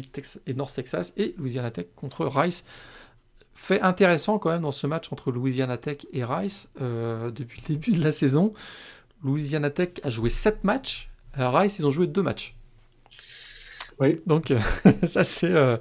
et 0.47 0.55
North 0.55 0.75
Texas 0.75 1.13
et 1.17 1.35
Louisiana 1.37 1.73
Tech 1.73 1.87
contre 1.97 2.27
Rice. 2.27 2.65
Fait 3.55 3.81
intéressant 3.81 4.39
quand 4.39 4.51
même 4.51 4.63
dans 4.63 4.73
ce 4.73 4.87
match 4.87 5.13
entre 5.13 5.33
Louisiana 5.33 5.79
Tech 5.79 6.07
et 6.13 6.25
Rice 6.25 6.71
depuis 6.79 7.61
le 7.63 7.75
début 7.75 7.91
de 7.91 8.05
la 8.05 8.13
saison. 8.13 8.53
Louisiana 9.23 9.71
Tech 9.71 10.01
a 10.03 10.11
joué 10.11 10.29
7 10.29 10.65
matchs. 10.65 11.11
Rice, 11.35 11.79
ils 11.79 11.87
ont 11.87 11.91
joué 11.91 12.07
2 12.07 12.23
matchs. 12.23 12.55
Oui. 14.01 14.21
Donc, 14.27 14.51
euh, 14.51 14.59
ça, 15.07 15.25
c'est 15.25 15.51
euh, 15.51 15.77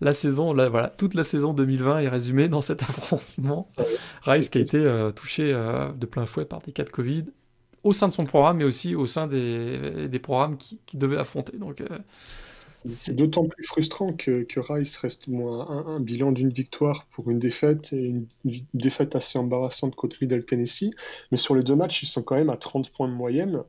la 0.00 0.14
saison, 0.14 0.54
voilà, 0.54 0.88
toute 0.88 1.14
la 1.14 1.24
saison 1.24 1.52
2020 1.54 2.00
est 2.00 2.08
résumée 2.08 2.48
dans 2.48 2.60
cet 2.60 2.82
affrontement. 2.88 3.68
Rice 4.22 4.48
qui 4.48 4.58
a 4.58 4.60
été 4.60 4.78
euh, 4.78 5.10
touché 5.10 5.52
de 5.52 6.06
plein 6.06 6.26
fouet 6.26 6.44
par 6.44 6.60
des 6.60 6.72
cas 6.72 6.84
de 6.84 6.90
Covid 6.90 7.24
au 7.82 7.92
sein 7.92 8.06
de 8.06 8.12
son 8.12 8.24
programme, 8.24 8.58
mais 8.58 8.64
aussi 8.64 8.94
au 8.94 9.06
sein 9.06 9.26
des, 9.26 10.08
des 10.08 10.18
programmes 10.20 10.56
qu'il 10.56 10.78
qui 10.86 10.96
devait 10.96 11.16
affronter. 11.16 11.56
Donc, 11.56 11.82
c'est 12.86 13.14
d'autant 13.14 13.44
plus 13.44 13.64
frustrant 13.64 14.12
que, 14.12 14.42
que, 14.42 14.60
Rice 14.60 14.96
reste 14.96 15.28
moins 15.28 15.68
un, 15.86 16.00
bilan 16.00 16.32
d'une 16.32 16.50
victoire 16.50 17.06
pour 17.06 17.30
une 17.30 17.38
défaite 17.38 17.92
et 17.92 18.02
une, 18.02 18.26
défaite 18.74 19.16
assez 19.16 19.38
embarrassante 19.38 19.94
contre 19.94 20.16
Middle 20.20 20.44
Tennessee. 20.44 20.90
Mais 21.30 21.38
sur 21.38 21.54
les 21.54 21.62
deux 21.62 21.76
matchs, 21.76 22.02
ils 22.02 22.06
sont 22.06 22.22
quand 22.22 22.36
même 22.36 22.50
à 22.50 22.56
30 22.56 22.90
points 22.90 23.08
de 23.08 23.14
moyenne. 23.14 23.62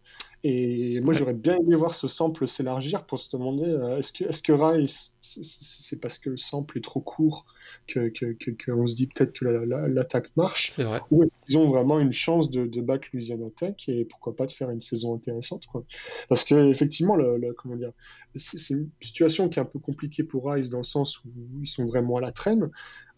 Et 0.43 0.99
moi, 0.99 1.13
j'aurais 1.13 1.33
bien 1.33 1.57
aimé 1.57 1.75
voir 1.75 1.95
ce 1.95 2.07
sample 2.07 2.47
s'élargir 2.47 3.05
pour 3.05 3.19
se 3.19 3.29
demander 3.29 3.65
euh, 3.65 3.97
est-ce 3.97 4.11
que, 4.11 4.25
est 4.25 4.31
-ce 4.31 4.41
que 4.41 4.51
Rice, 4.51 5.15
c'est 5.21 6.01
parce 6.01 6.19
que 6.19 6.29
le 6.29 6.37
sample 6.37 6.79
est 6.79 6.83
trop 6.83 6.99
court 6.99 7.45
qu'on 7.91 8.09
que, 8.09 8.31
que, 8.33 8.87
se 8.87 8.95
dit 8.95 9.07
peut-être 9.07 9.33
que 9.33 9.45
l'attaque 9.45 10.29
marche 10.35 10.77
vrai. 10.79 11.01
Ou 11.11 11.23
est-ce 11.23 11.35
qu'ils 11.45 11.57
ont 11.57 11.69
vraiment 11.69 11.99
une 11.99 12.13
chance 12.13 12.49
de, 12.49 12.65
de, 12.65 12.81
battre 12.81 13.07
Louisiana 13.13 13.45
Tech 13.55 13.75
et 13.87 14.05
pourquoi 14.05 14.35
pas 14.35 14.45
de 14.45 14.51
faire 14.51 14.69
une 14.69 14.81
saison 14.81 15.15
intéressante 15.15 15.65
quoi. 15.67 15.83
Parce 16.29 16.43
qu'effectivement, 16.43 17.15
le, 17.15 17.53
comment 17.53 17.75
dire, 17.75 17.91
c'est 18.35 18.73
une 18.73 18.89
situation 18.99 19.49
qui 19.49 19.59
est 19.59 19.61
un 19.61 19.65
peu 19.65 19.79
compliquée 19.79 20.23
pour 20.23 20.51
Rice 20.51 20.69
dans 20.69 20.79
le 20.79 20.83
sens 20.83 21.23
où 21.23 21.29
ils 21.61 21.67
sont 21.67 21.85
vraiment 21.85 22.17
à 22.17 22.21
la 22.21 22.31
traîne. 22.31 22.69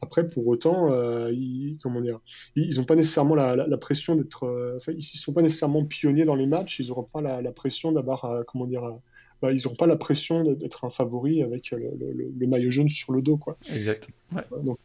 Après, 0.02 0.28
pour 0.28 0.46
autant, 0.48 0.92
euh, 0.92 1.32
ils, 1.32 1.78
comment 1.82 2.02
dire, 2.02 2.20
ils 2.56 2.78
n'ont 2.78 2.84
pas 2.84 2.96
nécessairement 2.96 3.36
la, 3.36 3.78
pression 3.78 4.16
d'être. 4.16 4.44
Euh, 4.44 4.78
ils 4.90 4.96
ne 4.96 5.02
sont 5.02 5.34
pas 5.34 5.42
nécessairement 5.42 5.86
pionniers 5.86 6.26
dans 6.26 6.36
les 6.36 6.48
matchs. 6.48 6.80
Ils 6.80 6.90
n'auront 6.90 7.04
pas 7.04 7.22
la, 7.22 7.52
pression 7.52 7.92
d'avoir, 7.92 8.26
euh, 8.26 8.44
comment 8.46 8.66
dire, 8.66 8.84
bah, 9.42 9.52
ils 9.52 9.62
n'auront 9.64 9.76
pas 9.76 9.88
la 9.88 9.98
pression 9.98 10.44
d'être 10.44 10.86
un 10.86 10.90
favori 10.90 11.42
avec 11.42 11.72
le, 11.72 12.48
maillot 12.48 12.72
jaune 12.72 12.90
sur 12.90 13.14
le 13.14 13.22
dos, 13.22 13.38
quoi. 13.38 13.58
Exact. 13.74 14.10
Donc, 14.64 14.80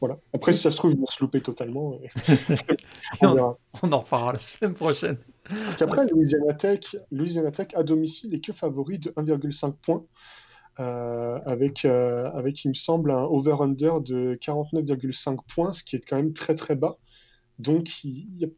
voilà. 0.00 0.18
Après, 0.32 0.52
si 0.52 0.60
ça 0.60 0.70
se 0.70 0.76
trouve, 0.76 0.92
ils 0.92 0.98
vont 0.98 1.06
se 1.06 1.22
louper 1.22 1.40
totalement. 1.40 1.98
on, 3.22 3.56
on, 3.82 3.92
en 3.92 4.00
reparlera 4.00 4.32
la 4.32 4.38
semaine 4.40 4.74
prochaine. 4.74 5.18
Parce 5.44 5.76
qu'après, 5.76 6.06
Louisiana 6.06 6.54
Tech, 6.54 6.96
Louisiana 7.10 7.50
Tech 7.50 7.68
à 7.74 7.82
domicile 7.82 8.34
est 8.34 8.40
que 8.40 8.52
favori 8.52 8.98
de 8.98 9.10
1,5 9.10 9.74
points. 9.80 10.04
Euh, 10.80 11.38
avec, 11.44 11.84
euh, 11.84 12.30
avec, 12.32 12.64
il 12.64 12.68
me 12.68 12.74
semble, 12.74 13.10
un 13.10 13.24
over-under 13.24 14.00
de 14.00 14.38
49,5 14.40 15.38
points, 15.54 15.72
ce 15.72 15.84
qui 15.84 15.96
est 15.96 16.06
quand 16.06 16.16
même 16.16 16.32
très 16.32 16.54
très 16.54 16.76
bas. 16.76 16.96
Donc, 17.58 18.02
il 18.04 18.50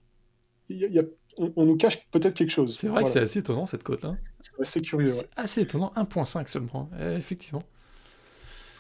y 0.68 0.98
a, 0.98 1.02
on, 1.36 1.64
nous 1.64 1.76
cache 1.76 2.06
peut-être 2.10 2.34
quelque 2.34 2.50
chose. 2.50 2.76
C'est 2.76 2.88
vrai 2.88 3.04
que 3.04 3.08
c'est 3.08 3.20
assez 3.20 3.40
étonnant 3.40 3.66
cette 3.66 3.82
cote-là. 3.82 4.16
C'est 4.40 4.60
assez 4.60 4.82
curieux. 4.82 5.08
C'est 5.08 5.28
assez 5.36 5.62
étonnant, 5.62 5.92
1,5 5.96 6.48
seulement, 6.48 6.88
eh, 6.98 7.14
effectivement. 7.14 7.62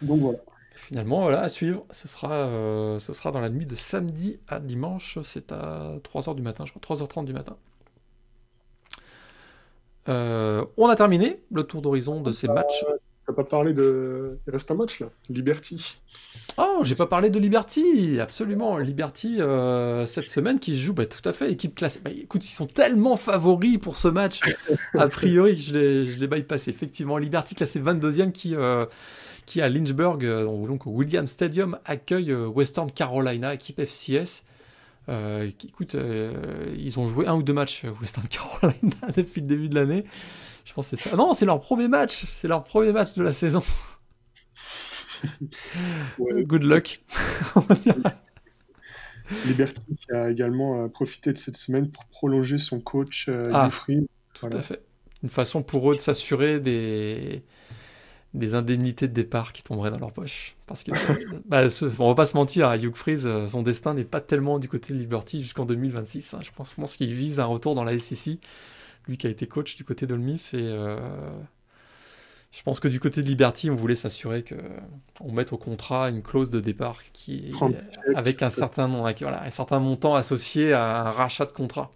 Donc 0.02 0.20
voilà. 0.20 0.38
finalement, 0.74 1.22
voilà, 1.22 1.40
à 1.40 1.48
suivre, 1.48 1.84
ce 1.90 2.08
sera, 2.08 2.32
euh, 2.32 2.98
ce 2.98 3.12
sera 3.12 3.30
dans 3.32 3.40
la 3.40 3.50
nuit 3.50 3.66
de 3.66 3.74
samedi 3.74 4.38
à 4.48 4.60
dimanche, 4.60 5.18
c'est 5.22 5.52
à 5.52 5.96
3h 6.02 6.34
du 6.34 6.42
matin, 6.42 6.64
je 6.66 6.72
crois, 6.72 6.96
3h30 6.96 7.24
du 7.24 7.32
matin. 7.32 7.56
on 10.06 10.88
a 10.88 10.96
terminé 10.96 11.40
le 11.50 11.62
tour 11.62 11.82
d'horizon 11.82 12.20
de 12.20 12.32
ces 12.32 12.48
matchs 12.48 12.84
n'as 12.88 12.94
pas 13.34 13.44
parlé 13.44 13.72
de. 13.72 14.38
Il 14.46 14.52
reste 14.52 14.70
un 14.70 14.74
match 14.74 15.00
là, 15.00 15.08
Liberty. 15.28 16.00
Oh, 16.56 16.80
j'ai 16.82 16.94
pas 16.94 17.06
parlé 17.06 17.30
de 17.30 17.38
Liberty, 17.38 18.20
absolument. 18.20 18.78
Liberty 18.78 19.40
euh, 19.40 20.06
cette 20.06 20.28
semaine 20.28 20.60
qui 20.60 20.78
joue, 20.78 20.92
bah, 20.92 21.06
tout 21.06 21.26
à 21.28 21.32
fait, 21.32 21.50
équipe 21.50 21.74
classée. 21.74 22.00
Bah, 22.04 22.10
écoute, 22.10 22.44
ils 22.48 22.52
sont 22.52 22.66
tellement 22.66 23.16
favoris 23.16 23.78
pour 23.78 23.96
ce 23.96 24.08
match, 24.08 24.40
a 24.98 25.08
priori, 25.08 25.56
que 25.56 25.62
je 25.62 26.18
l'ai 26.18 26.28
bypassé. 26.28 26.70
Effectivement, 26.70 27.18
Liberty 27.18 27.54
classé 27.54 27.80
22e 27.80 28.30
qui, 28.30 28.54
euh, 28.54 28.86
qui 29.46 29.60
à 29.60 29.68
Lynchburg, 29.68 30.24
euh, 30.24 30.44
donc 30.44 30.86
au 30.86 30.90
Williams 30.90 31.30
Stadium, 31.30 31.78
accueille 31.84 32.32
Western 32.32 32.90
Carolina, 32.90 33.54
équipe 33.54 33.80
FCS. 33.80 34.44
Écoute, 35.08 35.96
ils 36.76 36.98
ont 36.98 37.06
joué 37.06 37.26
un 37.26 37.34
ou 37.34 37.42
deux 37.42 37.52
matchs 37.52 37.84
Western 38.00 38.26
Carolina 38.28 38.96
depuis 39.16 39.40
le 39.40 39.46
début 39.46 39.68
de 39.68 39.74
l'année. 39.74 40.04
Je 40.64 40.72
pense 40.72 40.88
que 40.88 40.96
c'est 40.96 41.10
ça. 41.10 41.16
Non, 41.16 41.34
c'est 41.34 41.46
leur 41.46 41.60
premier 41.60 41.88
match. 41.88 42.26
C'est 42.40 42.48
leur 42.48 42.64
premier 42.64 42.92
match 42.92 43.14
de 43.14 43.22
la 43.22 43.32
saison. 43.32 43.62
Good 46.18 46.62
luck. 46.62 47.02
Liberty 49.46 49.82
qui 49.96 50.12
a 50.12 50.30
également 50.30 50.84
euh, 50.84 50.88
profité 50.88 51.32
de 51.32 51.38
cette 51.38 51.56
semaine 51.56 51.90
pour 51.90 52.04
prolonger 52.06 52.58
son 52.58 52.80
coach 52.80 53.26
euh, 53.28 53.44
ah, 53.52 53.70
Tout 54.34 54.50
à 54.52 54.60
fait. 54.60 54.82
Une 55.22 55.30
façon 55.30 55.62
pour 55.62 55.90
eux 55.90 55.96
de 55.96 56.00
s'assurer 56.00 56.60
des 56.60 57.42
des 58.34 58.54
indemnités 58.54 59.08
de 59.08 59.12
départ 59.12 59.52
qui 59.52 59.62
tomberaient 59.62 59.90
dans 59.90 59.98
leur 59.98 60.12
poche. 60.12 60.56
Parce 60.66 60.82
que, 60.82 60.90
bah, 61.48 61.62
on 61.98 62.08
va 62.08 62.14
pas 62.14 62.26
se 62.26 62.36
mentir, 62.36 62.68
à 62.68 62.72
hein, 62.72 62.78
Hugh 62.78 62.96
Freeze, 62.96 63.26
euh, 63.26 63.46
son 63.46 63.62
destin 63.62 63.94
n'est 63.94 64.04
pas 64.04 64.20
tellement 64.20 64.58
du 64.58 64.68
côté 64.68 64.92
de 64.92 64.98
Liberty 64.98 65.40
jusqu'en 65.40 65.64
2026. 65.64 66.34
Hein. 66.34 66.40
Je 66.42 66.50
pense, 66.50 66.74
pense 66.74 66.96
qu'il 66.96 67.14
vise 67.14 67.40
un 67.40 67.46
retour 67.46 67.74
dans 67.74 67.84
la 67.84 67.98
SEC 67.98 68.38
lui 69.06 69.18
qui 69.18 69.26
a 69.26 69.30
été 69.30 69.46
coach 69.46 69.76
du 69.76 69.84
côté 69.84 70.06
d'Olmis 70.06 70.50
et 70.54 70.56
euh, 70.56 70.96
Je 72.52 72.62
pense 72.62 72.80
que 72.80 72.88
du 72.88 73.00
côté 73.00 73.22
de 73.22 73.26
Liberty, 73.26 73.70
on 73.70 73.74
voulait 73.74 73.96
s'assurer 73.96 74.44
qu'on 74.44 75.32
mette 75.32 75.52
au 75.52 75.58
contrat 75.58 76.08
une 76.08 76.22
clause 76.22 76.50
de 76.50 76.60
départ 76.60 77.02
qui 77.12 77.52
avec 78.14 78.42
un 78.42 78.50
certain, 78.50 78.88
voilà, 78.88 79.44
un 79.44 79.50
certain 79.50 79.78
montant 79.78 80.14
associé 80.14 80.72
à 80.72 81.02
un 81.02 81.10
rachat 81.10 81.46
de 81.46 81.52
contrat. 81.52 81.90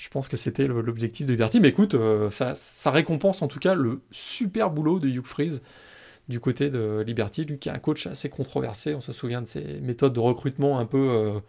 Je 0.00 0.08
pense 0.08 0.28
que 0.28 0.38
c'était 0.38 0.66
l'objectif 0.66 1.26
de 1.26 1.32
Liberty. 1.32 1.60
Mais 1.60 1.68
écoute, 1.68 1.92
euh, 1.92 2.30
ça, 2.30 2.90
récompense 2.90 3.42
en 3.42 3.48
tout 3.48 3.58
cas 3.58 3.74
le 3.74 4.00
super 4.10 4.70
boulot 4.70 4.98
de 4.98 5.06
Hugh 5.06 5.26
Freeze 5.26 5.60
du 6.26 6.40
côté 6.40 6.70
de 6.70 7.04
Liberty, 7.06 7.44
lui 7.44 7.58
qui 7.58 7.68
est 7.68 7.72
un 7.72 7.78
coach 7.78 8.06
assez 8.06 8.30
controversé. 8.30 8.94
On 8.94 9.02
se 9.02 9.12
souvient 9.12 9.42
de 9.42 9.46
ses 9.46 9.78
méthodes 9.82 10.14
de 10.14 10.20
recrutement 10.20 10.78
un 10.78 10.86
peu. 10.86 11.10
Euh, 11.10 11.40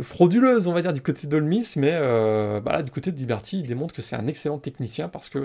frauduleuse, 0.00 0.68
on 0.68 0.72
va 0.72 0.82
dire, 0.82 0.92
du 0.92 1.02
côté 1.02 1.26
d'Olmis, 1.26 1.74
mais 1.76 1.94
euh, 1.94 2.60
bah 2.60 2.82
du 2.82 2.92
côté 2.92 3.10
de 3.10 3.16
Liberty, 3.18 3.58
il 3.58 3.66
démontre 3.66 3.92
que 3.92 4.00
c'est 4.00 4.14
un 4.14 4.28
excellent 4.28 4.58
technicien 4.58 5.08
parce 5.08 5.28
que 5.28 5.38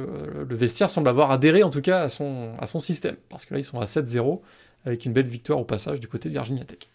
le 0.47 0.55
vestiaire 0.55 0.91
semble 0.91 1.09
avoir 1.09 1.31
adhéré 1.31 1.63
en 1.63 1.71
tout 1.71 1.81
cas 1.81 2.03
à 2.03 2.09
son, 2.09 2.51
à 2.59 2.67
son 2.67 2.79
système. 2.79 3.15
Parce 3.29 3.43
que 3.43 3.55
là, 3.55 3.59
ils 3.59 3.65
sont 3.65 3.79
à 3.79 3.85
7-0 3.85 4.39
avec 4.85 5.03
une 5.05 5.13
belle 5.13 5.27
victoire 5.27 5.59
au 5.59 5.65
passage 5.65 5.99
du 5.99 6.07
côté 6.07 6.29
de 6.29 6.33
Virginia 6.35 6.63
Tech. 6.63 6.87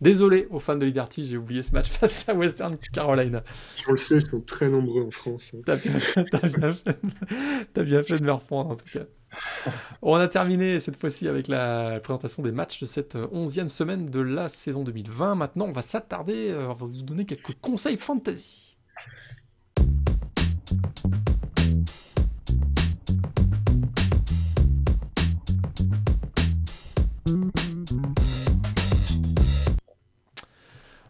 Désolé 0.00 0.46
aux 0.50 0.60
fans 0.60 0.76
de 0.76 0.86
Liberty, 0.86 1.24
j'ai 1.24 1.36
oublié 1.36 1.62
ce 1.62 1.72
match 1.72 1.88
face 1.90 2.28
à 2.28 2.34
Western 2.34 2.76
Carolina. 2.92 3.42
Je 3.84 3.90
le 3.90 3.96
sais, 3.96 4.16
ils 4.16 4.26
sont 4.26 4.40
très 4.40 4.68
nombreux 4.68 5.02
en 5.02 5.10
France. 5.10 5.56
T'as 5.66 5.76
bien, 5.76 5.92
bien, 7.74 7.84
bien, 7.84 8.02
fait 8.02 8.18
de 8.18 8.24
me 8.24 8.32
reprendre 8.32 8.70
en 8.70 8.76
tout 8.76 8.86
cas. 8.92 9.04
On 10.00 10.14
a 10.14 10.28
terminé 10.28 10.80
cette 10.80 10.96
fois-ci 10.96 11.28
avec 11.28 11.48
la 11.48 12.00
présentation 12.00 12.42
des 12.42 12.52
matchs 12.52 12.80
de 12.80 12.86
cette 12.86 13.16
euh, 13.16 13.26
onzième 13.30 13.68
semaine 13.68 14.06
de 14.06 14.20
la 14.20 14.48
saison 14.48 14.84
2020. 14.84 15.34
Maintenant, 15.34 15.66
on 15.66 15.72
va 15.72 15.82
s'attarder, 15.82 16.50
euh, 16.50 16.68
on 16.68 16.74
va 16.74 16.86
vous 16.86 17.02
donner 17.02 17.26
quelques 17.26 17.54
conseils 17.60 17.98
fantasy. 17.98 18.78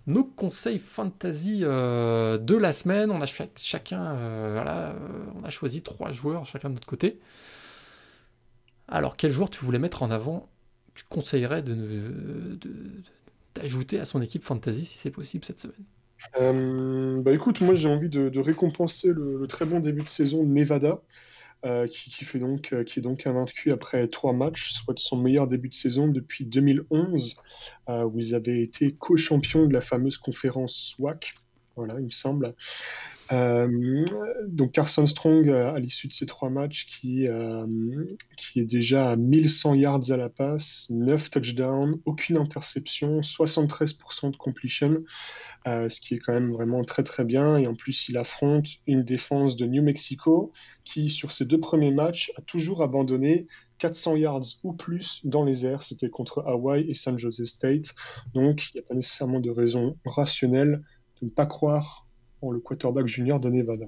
Nos 0.08 0.24
conseils 0.24 0.80
fantasy 0.80 1.60
euh, 1.62 2.38
de 2.38 2.56
la 2.56 2.72
semaine. 2.72 3.10
On 3.12 3.22
a 3.22 3.26
chacun, 3.26 4.14
voilà, 4.52 4.96
on 5.40 5.44
a 5.44 5.50
choisi 5.50 5.82
trois 5.82 6.10
joueurs 6.10 6.44
chacun 6.44 6.70
de 6.70 6.74
notre 6.74 6.88
côté. 6.88 7.20
Alors, 8.88 9.16
quel 9.16 9.30
joueur 9.30 9.50
tu 9.50 9.64
voulais 9.64 9.78
mettre 9.78 10.02
en 10.02 10.10
avant 10.10 10.48
Tu 10.94 11.04
conseillerais 11.08 11.62
de, 11.62 12.58
d'ajouter 13.54 14.00
à 14.00 14.04
son 14.04 14.20
équipe 14.22 14.42
fantasy 14.42 14.84
si 14.84 14.98
c'est 14.98 15.10
possible 15.10 15.44
cette 15.44 15.60
semaine? 15.60 15.84
Euh, 16.40 17.20
bah 17.22 17.32
écoute, 17.32 17.60
moi 17.60 17.74
j'ai 17.74 17.88
envie 17.88 18.08
de, 18.08 18.40
récompenser 18.40 19.12
le, 19.12 19.46
très 19.46 19.66
bon 19.66 19.78
début 19.80 20.02
de 20.02 20.08
saison 20.08 20.42
de 20.42 20.48
Nevada, 20.48 21.00
euh, 21.64 21.86
qui, 21.88 22.24
fait 22.24 22.38
donc, 22.38 22.72
euh, 22.72 22.84
qui 22.84 23.00
est 23.00 23.02
donc 23.02 23.26
invaincu 23.26 23.72
après 23.72 24.06
trois 24.08 24.32
matchs, 24.32 24.72
soit 24.72 24.98
son 24.98 25.16
meilleur 25.16 25.48
début 25.48 25.68
de 25.68 25.74
saison 25.74 26.08
depuis 26.08 26.44
2011, 26.44 27.36
où 27.88 28.18
ils 28.18 28.34
avaient 28.34 28.62
été 28.62 28.92
co-champions 28.92 29.66
de 29.66 29.72
la 29.72 29.80
fameuse 29.80 30.18
conférence 30.18 30.94
SWAC, 30.96 31.34
voilà, 31.76 31.94
il 31.98 32.06
me 32.06 32.10
semble. 32.10 32.54
Euh, 33.32 34.04
donc 34.46 34.72
Carson 34.72 35.06
Strong, 35.06 35.48
euh, 35.48 35.74
à 35.74 35.78
l'issue 35.78 36.08
de 36.08 36.12
ces 36.12 36.26
trois 36.26 36.50
matchs, 36.50 36.86
qui, 36.86 37.26
euh, 37.26 37.66
qui 38.36 38.60
est 38.60 38.64
déjà 38.64 39.10
à 39.10 39.16
1100 39.16 39.74
yards 39.74 40.10
à 40.10 40.16
la 40.16 40.28
passe, 40.28 40.86
9 40.90 41.30
touchdowns, 41.30 42.00
aucune 42.04 42.38
interception, 42.38 43.20
73% 43.20 44.30
de 44.30 44.36
completion, 44.36 45.04
ce 45.66 46.00
qui 46.00 46.14
est 46.14 46.18
quand 46.18 46.32
même 46.32 46.52
vraiment 46.52 46.82
très 46.82 47.02
très 47.02 47.24
bien. 47.24 47.58
Et 47.58 47.66
en 47.66 47.74
plus, 47.74 48.08
il 48.08 48.16
affronte 48.16 48.68
une 48.86 49.02
défense 49.02 49.56
de 49.56 49.66
New 49.66 49.82
Mexico 49.82 50.52
qui, 50.84 51.10
sur 51.10 51.32
ses 51.32 51.44
deux 51.44 51.60
premiers 51.60 51.92
matchs, 51.92 52.32
a 52.38 52.42
toujours 52.42 52.82
abandonné 52.82 53.46
400 53.78 54.16
yards 54.16 54.46
ou 54.64 54.72
plus 54.72 55.20
dans 55.24 55.44
les 55.44 55.66
airs. 55.66 55.82
C'était 55.82 56.08
contre 56.08 56.42
Hawaii 56.46 56.90
et 56.90 56.94
San 56.94 57.18
Jose 57.18 57.44
State. 57.44 57.94
Donc, 58.32 58.70
il 58.72 58.78
n'y 58.78 58.80
a 58.80 58.88
pas 58.88 58.94
nécessairement 58.94 59.40
de 59.40 59.50
raison 59.50 59.96
rationnelle 60.06 60.82
de 61.20 61.26
ne 61.26 61.30
pas 61.30 61.46
croire 61.46 62.07
le 62.42 62.60
quarterback 62.60 63.06
junior 63.06 63.40
de 63.40 63.50
Nevada. 63.50 63.86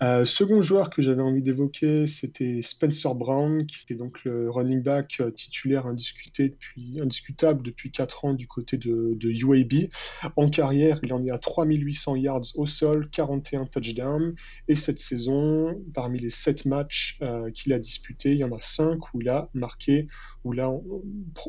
Euh, 0.00 0.24
second 0.24 0.62
joueur 0.62 0.90
que 0.90 1.02
j'avais 1.02 1.22
envie 1.22 1.42
d'évoquer, 1.42 2.06
c'était 2.06 2.62
Spencer 2.62 3.14
Brown, 3.14 3.66
qui 3.66 3.84
est 3.90 3.96
donc 3.96 4.24
le 4.24 4.50
running 4.50 4.82
back 4.82 5.18
euh, 5.20 5.30
titulaire 5.30 5.86
indiscuté 5.86 6.48
depuis, 6.48 7.00
indiscutable 7.00 7.62
depuis 7.62 7.90
4 7.90 8.24
ans 8.24 8.34
du 8.34 8.46
côté 8.46 8.76
de, 8.76 9.16
UAB. 9.22 9.90
En 10.36 10.48
carrière, 10.48 10.98
il 11.02 11.12
en 11.12 11.24
est 11.24 11.30
à 11.30 11.38
3800 11.38 12.16
yards 12.16 12.42
au 12.56 12.66
sol, 12.66 13.08
41 13.10 13.66
touchdowns. 13.66 14.34
Et 14.68 14.76
cette 14.76 14.98
saison, 14.98 15.80
parmi 15.94 16.18
les 16.18 16.30
7 16.30 16.66
matchs 16.66 17.18
euh, 17.22 17.50
qu'il 17.50 17.72
a 17.72 17.78
disputés, 17.78 18.32
il 18.32 18.38
y 18.38 18.44
en 18.44 18.52
a 18.52 18.60
5 18.60 19.14
où 19.14 19.20
il 19.20 19.28
a 19.28 19.48
marqué 19.54 20.08
où 20.44 20.52
là, 20.52 20.70
on 20.70 21.02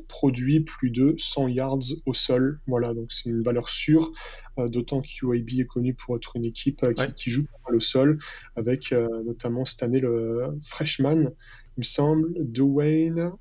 produit 0.08 0.60
plus 0.60 0.92
de 0.92 1.16
100 1.18 1.48
yards 1.48 1.80
au 2.06 2.14
sol. 2.14 2.60
Voilà, 2.68 2.94
donc 2.94 3.12
c'est 3.12 3.30
une 3.30 3.42
valeur 3.42 3.70
sûre, 3.70 4.12
euh, 4.60 4.68
d'autant 4.68 5.02
que 5.02 5.08
UAB 5.24 5.50
est 5.60 5.66
connu 5.66 5.94
pour 5.94 6.16
être 6.16 6.36
une 6.36 6.46
équipe 6.46 6.84
euh, 6.84 6.94
qui, 7.16 7.32
joue 7.32 7.46
pas 7.46 7.58
mal 7.66 7.76
au 7.76 7.80
sol, 7.80 8.20
avec 8.56 8.92
euh, 8.92 9.08
notamment 9.26 9.66
cette 9.66 9.84
année 9.84 10.00
le 10.00 10.58
freshman, 10.62 11.32
il 11.78 11.80
me 11.80 11.84
semble, 11.84 12.34
Dwayne. 12.40 13.32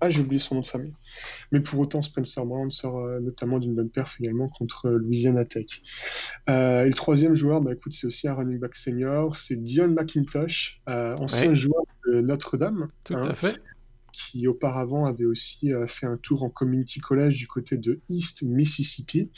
Ah, 0.00 0.10
j'ai 0.10 0.20
oublié 0.20 0.40
son 0.40 0.56
nom 0.56 0.62
de 0.62 0.66
famille. 0.66 0.94
Mais 1.52 1.60
pour 1.60 1.78
autant, 1.78 2.02
Spencer 2.02 2.44
Brown 2.44 2.72
sort 2.72 3.06
notamment 3.20 3.60
d'une 3.60 3.76
bonne 3.76 3.88
perf 3.88 4.16
également 4.18 4.48
contre 4.48 4.90
Louisiana 4.90 5.44
Tech. 5.44 5.66
et 6.48 6.50
le 6.50 6.92
troisième 6.92 7.34
joueur, 7.34 7.60
bah, 7.60 7.72
écoute, 7.72 7.92
c'est 7.92 8.08
aussi 8.08 8.26
un 8.26 8.34
running 8.34 8.58
back 8.58 8.74
senior, 8.74 9.36
c'est 9.36 9.62
Dion 9.62 9.86
McIntosh, 9.86 10.82
ancien 10.88 11.54
joueur 11.54 11.84
de 12.08 12.20
Notre-Dame. 12.20 12.88
Tout 13.04 13.14
hein. 13.14 13.28
à 13.28 13.34
fait 13.34 13.60
qui 14.12 14.46
auparavant 14.46 15.06
avait 15.06 15.24
aussi 15.24 15.72
euh, 15.72 15.86
fait 15.86 16.06
un 16.06 16.16
tour 16.16 16.42
en 16.42 16.50
community 16.50 17.00
college 17.00 17.36
du 17.38 17.46
côté 17.46 17.76
de 17.76 18.00
East 18.08 18.42
Mississippi, 18.42 19.30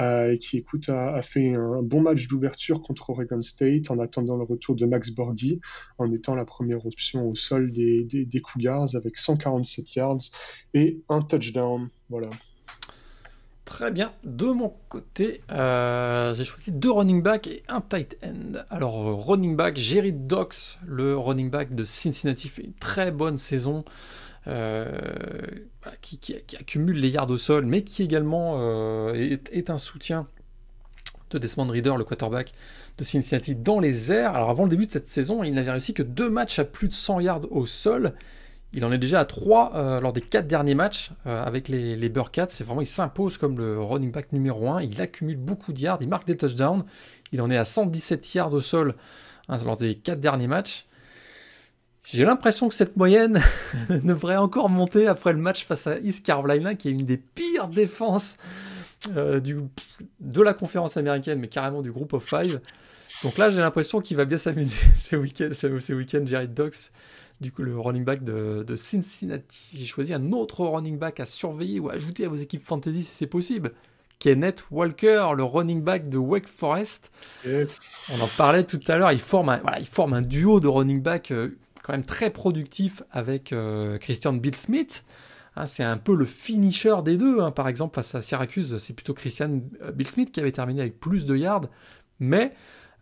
euh, 0.00 0.32
et 0.32 0.38
qui 0.38 0.58
écoute 0.58 0.88
a, 0.88 1.22
fait 1.22 1.54
un 1.54 1.82
bon 1.82 2.00
match 2.00 2.26
d'ouverture 2.28 2.82
contre 2.82 3.10
Oregon 3.10 3.40
State 3.40 3.90
en 3.90 3.98
attendant 3.98 4.36
le 4.36 4.44
retour 4.44 4.74
de 4.74 4.84
Max 4.86 5.10
Borghi, 5.10 5.60
en 5.98 6.10
étant 6.12 6.34
la 6.34 6.44
première 6.44 6.84
option 6.84 7.28
au 7.28 7.34
sol 7.34 7.72
des, 7.72 8.04
des, 8.04 8.40
Cougars 8.40 8.94
avec 8.94 9.16
147 9.16 9.94
yards 9.94 10.18
et 10.74 11.02
un 11.08 11.22
touchdown. 11.22 11.88
Voilà. 12.10 12.30
Très 13.66 13.90
bien. 13.90 14.12
De 14.22 14.46
mon 14.46 14.72
côté, 14.88 15.42
euh, 15.50 16.32
j'ai 16.34 16.44
choisi 16.44 16.70
deux 16.70 16.92
running 16.92 17.20
back 17.20 17.48
et 17.48 17.64
un 17.68 17.80
tight 17.80 18.16
end. 18.24 18.60
Alors, 18.70 19.26
running 19.26 19.56
back, 19.56 19.76
Jerry 19.76 20.12
Dox, 20.12 20.78
le 20.86 21.16
running 21.16 21.50
back 21.50 21.74
de 21.74 21.84
Cincinnati, 21.84 22.48
fait 22.48 22.62
une 22.62 22.74
très 22.74 23.10
bonne 23.10 23.36
saison. 23.36 23.84
Euh, 24.46 24.88
qui, 26.00 26.36
accumule 26.56 27.00
les 27.00 27.08
yards 27.08 27.28
au 27.30 27.38
sol, 27.38 27.66
mais 27.66 27.82
qui 27.82 28.04
également 28.04 28.58
euh, 28.60 29.36
est, 29.50 29.70
un 29.70 29.78
soutien 29.78 30.28
de 31.30 31.38
Desmond 31.38 31.66
Reader, 31.66 31.96
le 31.98 32.04
quarterback 32.04 32.52
de 32.96 33.02
Cincinnati, 33.02 33.56
dans 33.56 33.80
les 33.80 34.12
airs. 34.12 34.36
Alors 34.36 34.50
avant 34.50 34.62
le 34.62 34.70
début 34.70 34.86
de 34.86 34.92
cette 34.92 35.08
saison, 35.08 35.42
il 35.42 35.52
n'avait 35.52 35.72
réussi 35.72 35.94
que 35.94 36.04
deux 36.04 36.30
matchs 36.30 36.60
à 36.60 36.64
plus 36.64 36.86
de 36.86 36.92
100 36.92 37.18
yards 37.18 37.50
au 37.50 37.66
sol. 37.66 38.14
Il 38.72 38.84
en 38.84 38.92
est 38.92 38.98
déjà 38.98 39.20
à 39.20 39.24
3 39.24 39.72
euh, 39.74 40.00
lors 40.00 40.12
des 40.12 40.20
4 40.20 40.46
derniers 40.46 40.74
matchs 40.74 41.10
avec 41.24 41.68
les, 41.68 41.96
les 41.96 42.08
Burkats. 42.08 42.48
C'est 42.50 42.64
vraiment, 42.64 42.82
il 42.82 42.86
s'impose 42.86 43.38
comme 43.38 43.58
le 43.58 43.80
running 43.80 44.10
back 44.10 44.32
numéro 44.32 44.68
1. 44.68 44.82
Il 44.82 45.00
accumule 45.00 45.36
beaucoup 45.36 45.72
de 45.72 45.80
yards, 45.80 45.98
il 46.00 46.08
marque 46.08 46.26
des 46.26 46.36
touchdowns. 46.36 46.84
Il 47.32 47.40
en 47.40 47.50
est 47.50 47.56
à 47.56 47.64
117 47.64 48.34
yards 48.34 48.52
au 48.52 48.60
sol 48.60 48.94
hein, 49.48 49.58
lors 49.64 49.76
des 49.76 49.94
4 49.94 50.20
derniers 50.20 50.46
matchs. 50.46 50.86
J'ai 52.06 52.24
l'impression 52.24 52.68
que 52.68 52.74
cette 52.74 52.96
moyenne 52.96 53.40
devrait 53.90 54.36
encore 54.36 54.68
monter 54.68 55.08
après 55.08 55.32
le 55.32 55.40
match 55.40 55.64
face 55.64 55.88
à 55.88 55.98
East 55.98 56.24
Carolina, 56.24 56.76
qui 56.76 56.88
est 56.88 56.92
une 56.92 57.04
des 57.04 57.16
pires 57.16 57.66
défenses 57.66 58.36
euh, 59.16 59.40
de 59.40 60.42
la 60.42 60.54
conférence 60.54 60.96
américaine, 60.96 61.40
mais 61.40 61.48
carrément 61.48 61.82
du 61.82 61.90
groupe 61.90 62.12
of 62.12 62.24
five. 62.24 62.60
Donc 63.24 63.38
là, 63.38 63.50
j'ai 63.50 63.58
l'impression 63.58 64.00
qu'il 64.00 64.16
va 64.16 64.24
bien 64.24 64.38
s'amuser 64.38 64.76
ce 64.98 65.16
week-end, 65.16 65.48
ce, 65.52 65.92
week-end, 65.92 66.22
Jared 66.24 66.54
du 67.40 67.52
coup, 67.52 67.62
le 67.62 67.78
running 67.78 68.04
back 68.04 68.24
de, 68.24 68.64
Cincinnati. 68.76 69.68
J'ai 69.74 69.86
choisi 69.86 70.14
un 70.14 70.32
autre 70.32 70.64
running 70.64 70.98
back 70.98 71.20
à 71.20 71.26
surveiller 71.26 71.80
ou 71.80 71.88
à 71.88 71.94
ajouter 71.94 72.24
à 72.24 72.28
vos 72.28 72.36
équipes 72.36 72.64
fantasy 72.64 73.02
si 73.02 73.14
c'est 73.14 73.26
possible. 73.26 73.72
Kenneth 74.18 74.64
Walker, 74.70 75.28
le 75.36 75.44
running 75.44 75.82
back 75.82 76.08
de 76.08 76.16
Wake 76.16 76.48
Forest. 76.48 77.12
On 77.44 78.20
en 78.20 78.28
parlait 78.38 78.64
tout 78.64 78.80
à 78.88 78.96
l'heure, 78.96 79.12
il 79.12 79.18
forme 79.18 79.50
un, 79.50 79.58
voilà, 79.58 79.78
il 79.78 79.86
forme 79.86 80.14
un 80.14 80.22
duo 80.22 80.58
de 80.58 80.68
running 80.68 81.02
back 81.02 81.30
euh, 81.30 81.50
quand 81.82 81.92
même 81.92 82.04
très 82.04 82.30
productif 82.30 83.02
avec 83.10 83.52
euh, 83.52 83.98
Christian 83.98 84.32
Bill 84.32 84.54
Smith. 84.54 85.04
Hein, 85.56 85.66
c'est 85.66 85.84
un 85.84 85.96
peu 85.96 86.14
le 86.14 86.24
finisher 86.24 86.96
des 87.04 87.16
deux. 87.16 87.40
Hein. 87.40 87.50
Par 87.50 87.68
exemple, 87.68 87.94
face 87.94 88.14
à 88.14 88.20
Syracuse, 88.20 88.78
c'est 88.78 88.94
plutôt 88.94 89.14
Christian 89.14 89.60
euh, 89.82 89.92
Bill 89.92 90.06
Smith 90.06 90.30
qui 90.32 90.40
avait 90.40 90.52
terminé 90.52 90.80
avec 90.80 90.98
plus 90.98 91.26
de 91.26 91.36
yards. 91.36 91.68
Mais 92.18 92.54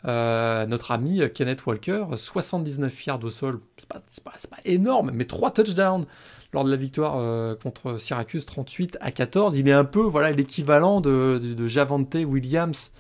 euh, 0.07 0.67
notre 0.67 0.93
ami 0.93 1.21
Kenneth 1.33 1.65
Walker, 1.67 2.05
79 2.17 3.07
yards 3.07 3.25
au 3.25 3.31
sol, 3.31 3.61
c'est 3.79 4.23
pas, 4.23 4.33
énorme, 4.65 5.11
mais 5.15 5.25
3 5.25 5.53
touchdowns 5.53 6.05
lors 6.53 6.65
de 6.65 6.71
la 6.71 6.77
victoire 6.77 7.59
contre 7.59 7.99
Syracuse 7.99 8.47
38 8.47 8.99
à 9.01 9.11
14. 9.11 9.59
Il 9.59 9.69
est 9.69 9.73
un 9.73 9.85
peu 9.85 10.03
voilà 10.03 10.31
l'équivalent 10.31 11.01
de, 11.01 11.67
Javante 11.67 12.15
Williams 12.15 12.93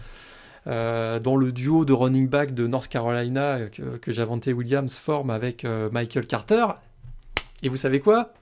dans 0.67 1.37
le 1.37 1.53
duo 1.53 1.85
de 1.85 1.93
running 1.93 2.29
back 2.29 2.53
de 2.53 2.67
North 2.67 2.89
Carolina 2.89 3.69
que, 3.71 3.97
que 3.99 4.11
Javante 4.11 4.47
Williams 4.47 4.97
forme 4.97 5.31
avec 5.31 5.65
Michael 5.93 6.27
Carter. 6.27 6.67
Et 7.63 7.69
vous 7.69 7.77
savez 7.77 8.01
quoi? 8.01 8.33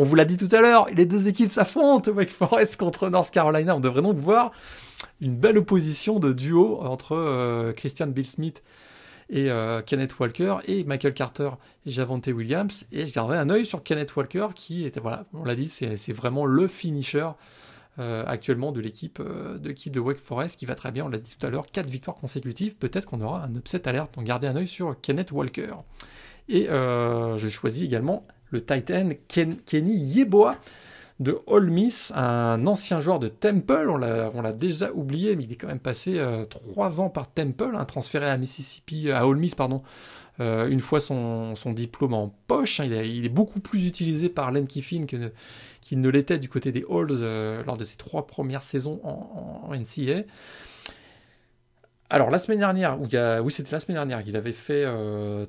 On 0.00 0.04
vous 0.04 0.14
l'a 0.14 0.24
dit 0.24 0.36
tout 0.36 0.48
à 0.52 0.60
l'heure, 0.60 0.86
les 0.94 1.06
deux 1.06 1.26
équipes 1.26 1.50
s'affrontent, 1.50 2.12
Wake 2.12 2.30
Forest 2.30 2.76
contre 2.76 3.08
North 3.08 3.32
Carolina. 3.32 3.74
On 3.74 3.80
devrait 3.80 4.00
donc 4.00 4.16
voir 4.16 4.52
une 5.20 5.34
belle 5.34 5.58
opposition 5.58 6.20
de 6.20 6.32
duo 6.32 6.80
entre 6.82 7.72
Christian 7.72 8.06
Bill 8.06 8.24
Smith 8.24 8.62
et 9.28 9.50
euh, 9.50 9.82
Kenneth 9.82 10.16
Walker 10.20 10.58
et 10.66 10.84
Michael 10.84 11.14
Carter 11.14 11.50
et 11.84 11.90
Javante 11.90 12.28
Williams. 12.28 12.86
Et 12.92 13.06
je 13.06 13.12
garderai 13.12 13.38
un 13.38 13.50
œil 13.50 13.66
sur 13.66 13.82
Kenneth 13.82 14.14
Walker 14.14 14.46
qui 14.54 14.84
était, 14.84 15.00
voilà, 15.00 15.24
on 15.34 15.42
l'a 15.42 15.56
dit, 15.56 15.68
c'est 15.68 16.12
vraiment 16.12 16.46
le 16.46 16.68
finisher 16.68 17.30
euh, 17.98 18.22
actuellement 18.24 18.70
de 18.70 18.80
l'équipe 18.80 19.18
euh, 19.18 19.58
de, 19.58 19.98
Wake 19.98 20.20
Forest 20.20 20.60
qui 20.60 20.66
va 20.66 20.76
très 20.76 20.92
bien, 20.92 21.06
on 21.06 21.08
l'a 21.08 21.18
dit 21.18 21.34
tout 21.36 21.44
à 21.44 21.50
l'heure, 21.50 21.66
4 21.72 21.90
victoires 21.90 22.16
consécutives. 22.16 22.76
Peut-être 22.76 23.06
qu'on 23.06 23.20
aura 23.20 23.42
un 23.42 23.54
upset 23.56 23.88
alerte, 23.88 24.14
donc 24.14 24.26
gardez 24.26 24.46
un 24.46 24.54
œil 24.54 24.68
sur 24.68 25.00
Kenneth 25.00 25.32
Walker. 25.32 25.72
Et 26.48 26.66
je 26.66 27.48
choisis 27.50 27.82
également 27.82 28.24
le 28.50 28.64
Titan 28.64 29.10
Kenny 29.28 29.96
Yeboah 29.96 30.56
de 31.20 31.36
Ole 31.46 31.70
Miss, 31.70 32.12
un 32.14 32.66
ancien 32.66 33.00
joueur 33.00 33.18
de 33.18 33.28
Temple. 33.28 33.88
On 33.90 33.96
l'a 33.98 34.52
déjà 34.52 34.92
oublié, 34.92 35.34
mais 35.34 35.44
il 35.44 35.52
est 35.52 35.56
quand 35.56 35.66
même 35.66 35.80
passé 35.80 36.18
euh, 36.18 36.44
trois 36.44 37.00
ans 37.00 37.10
par 37.10 37.28
Temple, 37.32 37.74
hein, 37.74 37.84
transféré 37.84 38.30
à 38.30 38.36
Mississippi, 38.36 39.10
à 39.10 39.26
Ole 39.26 39.38
Miss, 39.38 39.54
pardon, 39.54 39.82
euh, 40.40 40.68
une 40.68 40.80
fois 40.80 41.00
son, 41.00 41.54
diplôme 41.74 42.14
en 42.14 42.32
poche. 42.46 42.78
Hein. 42.80 42.84
il, 42.84 43.24
est 43.24 43.30
beaucoup 43.30 43.58
plus 43.58 43.86
utilisé 43.86 44.28
par 44.28 44.52
Len 44.52 44.66
Kiffin 44.66 45.06
qu'il 45.80 46.00
ne 46.00 46.08
l'était 46.08 46.38
du 46.38 46.48
côté 46.48 46.70
des 46.70 46.84
Halls 46.88 47.08
euh, 47.10 47.64
lors 47.64 47.76
de 47.76 47.84
ses 47.84 47.96
trois 47.96 48.26
premières 48.26 48.62
saisons 48.62 49.00
en, 49.02 49.74
NCA. 49.74 50.22
Alors 52.10 52.30
la 52.30 52.38
semaine 52.38 52.58
dernière, 52.58 52.98
oui 53.42 53.52
c'était 53.52 53.72
la 53.72 53.80
semaine 53.80 53.96
dernière, 53.96 54.22
il 54.26 54.34
avait 54.36 54.52
fait 54.52 54.86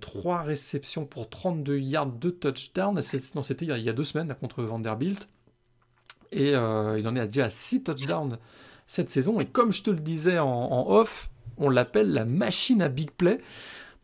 trois 0.01 0.41
réceptions 0.41 1.05
pour 1.05 1.29
32 1.29 1.77
yards, 1.77 2.07
de 2.07 2.29
touchdown. 2.29 3.01
Non, 3.35 3.43
c'était 3.43 3.65
il, 3.65 3.77
y 3.77 3.89
a 3.89 3.93
deux 3.93 4.03
semaines 4.03 4.35
contre 4.41 4.63
Vanderbilt 4.63 5.29
et 6.31 6.55
euh, 6.55 6.99
il 6.99 7.07
en 7.07 7.15
est 7.15 7.25
déjà 7.25 7.45
à 7.45 7.49
6 7.49 7.83
touchdowns 7.83 8.37
cette 8.85 9.09
saison. 9.09 9.39
Et 9.39 9.45
comme 9.45 9.71
je 9.71 9.83
te 9.83 9.89
le 9.89 9.99
disais 9.99 10.39
en, 10.39 10.87
off, 10.89 11.29
on 11.57 11.69
l'appelle 11.69 12.11
la 12.11 12.25
machine 12.25 12.81
à 12.81 12.89
big 12.89 13.11
play 13.11 13.39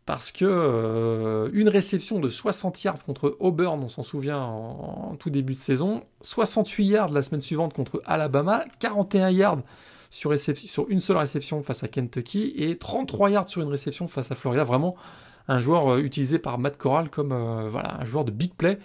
parce 0.04 0.30
que 0.30 0.44
euh, 0.44 1.50
une 1.52 1.68
réception 1.68 2.20
de 2.20 2.28
60 2.28 2.82
yards 2.84 3.04
contre 3.04 3.36
Auburn, 3.40 3.82
on 3.82 3.88
s'en 3.88 4.04
souvient 4.04 4.40
en, 4.40 5.16
tout 5.16 5.30
début 5.30 5.54
de 5.54 5.58
saison, 5.58 6.00
68 6.22 6.86
yards 6.86 7.12
la 7.12 7.22
semaine 7.22 7.40
suivante 7.40 7.74
contre 7.74 8.02
Alabama, 8.04 8.64
41 8.78 9.30
yards 9.30 9.62
sur, 10.10 10.32
une 10.88 11.00
seule 11.00 11.16
réception 11.16 11.62
face 11.62 11.82
à 11.82 11.88
Kentucky 11.88 12.52
et 12.56 12.78
33 12.78 13.30
yards 13.30 13.48
sur 13.48 13.62
une 13.62 13.68
réception 13.68 14.06
face 14.08 14.30
à 14.30 14.34
Florida. 14.34 14.64
Vraiment 14.64 14.96
un 15.48 15.58
joueur 15.58 15.94
euh, 15.94 15.98
utilisé 16.00 16.38
par 16.38 16.58
Matt 16.58 16.76
Corral 16.76 17.08
comme 17.08 17.28
voilà, 17.70 18.00
un 18.00 18.04
joueur 18.04 18.24
de 18.24 18.30
big 18.30 18.54
play. 18.54 18.78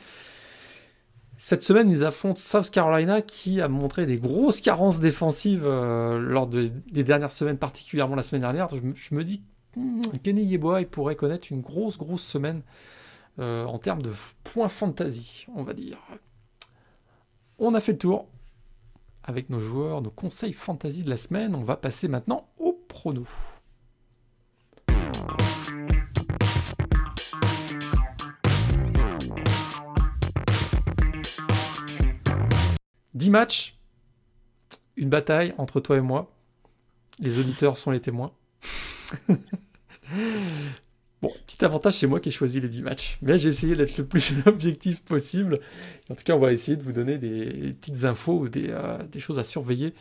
Cette 1.44 1.64
semaine, 1.64 1.90
ils 1.90 2.04
affrontent 2.04 2.40
South 2.40 2.70
Carolina 2.70 3.24
qui 3.24 3.62
a 3.62 3.68
montré 3.68 4.06
des 4.06 4.18
grosses 4.18 4.62
carences 4.62 5.00
défensives 5.00 5.66
euh, 5.66 6.20
lors 6.20 6.46
des 6.46 6.70
dernières 7.04 7.32
semaines, 7.32 7.58
particulièrement 7.58 8.16
la 8.16 8.22
semaine 8.22 8.42
dernière. 8.42 8.68
Je 8.70 9.16
me, 9.16 9.24
dis, 9.24 9.42
hmm, 9.76 10.02
Kenny 10.22 10.44
Yeboah, 10.44 10.86
pourrait 10.86 11.16
connaître 11.16 11.48
une 11.50 11.62
grosse, 11.62 11.98
grosse 11.98 12.22
semaine 12.22 12.62
euh, 13.40 13.66
en 13.66 13.80
termes 13.80 14.04
de 14.04 14.12
points 14.44 14.68
fantasy, 14.68 15.48
on 15.56 15.64
va 15.64 15.74
dire. 15.74 15.98
On 17.58 17.74
a 17.74 17.80
fait 17.80 17.94
le 17.94 17.98
tour 17.98 18.28
avec 19.24 19.50
nos 19.50 19.60
joueurs, 19.60 20.02
nos 20.02 20.12
conseils 20.12 20.54
fantasy 20.54 21.04
de 21.04 21.10
la 21.10 21.18
semaine. 21.18 21.56
On 21.56 21.64
va 21.64 21.78
passer 21.78 22.08
maintenant 22.08 22.50
au 22.58 22.74
prono. 22.88 23.26
10 33.14 33.30
matchs, 33.30 33.78
une 34.96 35.10
bataille 35.10 35.54
entre 35.60 35.80
toi 35.80 35.98
et 35.98 36.02
moi. 36.02 36.32
Les 37.20 37.38
auditeurs 37.38 37.78
sont 37.78 37.92
les 37.92 38.02
témoins. 38.02 38.32
bon, 41.22 41.32
petit 41.46 41.64
avantage, 41.64 41.96
c'est 41.96 42.08
moi 42.08 42.20
qui 42.20 42.30
ai 42.30 42.32
choisi 42.32 42.60
les 42.60 42.70
10 42.70 42.82
matchs. 42.82 43.18
Mais 43.22 43.38
j'ai 43.38 43.50
essayé 43.50 43.76
d'être 43.76 43.98
le 43.98 44.06
plus 44.06 44.34
objectif 44.46 45.02
possible. 45.02 45.60
En 46.10 46.16
tout 46.16 46.24
cas, 46.24 46.36
on 46.36 46.40
va 46.40 46.52
essayer 46.52 46.78
de 46.78 46.84
vous 46.84 46.94
donner 46.94 47.18
des 47.18 47.74
petites 47.74 48.04
infos 48.04 48.40
ou 48.40 48.50
des, 48.50 48.70
euh, 48.70 48.98
choses 49.20 49.40
à 49.40 49.44
surveiller 49.44 49.94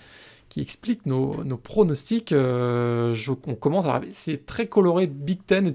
qui 0.48 0.60
expliquent 0.60 1.06
nos, 1.06 1.32
pronostics. 1.56 2.32
Euh, 2.32 3.14
on 3.46 3.54
commence. 3.54 3.86
C'est 4.12 4.46
très 4.46 4.66
coloré 4.66 5.06
Big 5.06 5.46
Ten, 5.46 5.72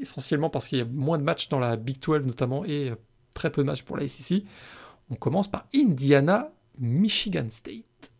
essentiellement 0.00 0.50
parce 0.50 0.68
qu'il 0.68 0.78
y 0.78 0.82
a 0.82 0.86
moins 0.86 1.18
de 1.18 1.24
matchs 1.24 1.48
dans 1.48 1.58
la 1.58 1.76
Big 1.76 1.98
12 1.98 2.24
notamment 2.26 2.64
et 2.64 2.90
euh, 2.90 2.94
très 3.34 3.50
peu 3.50 3.62
de 3.62 3.66
matchs 3.66 3.82
pour 3.82 3.96
la 3.96 4.06
SEC. 4.06 4.44
On 5.10 5.16
commence 5.16 5.50
par 5.50 5.66
Indiana, 5.74 6.52
Michigan 6.78 7.46
State. 7.50 8.12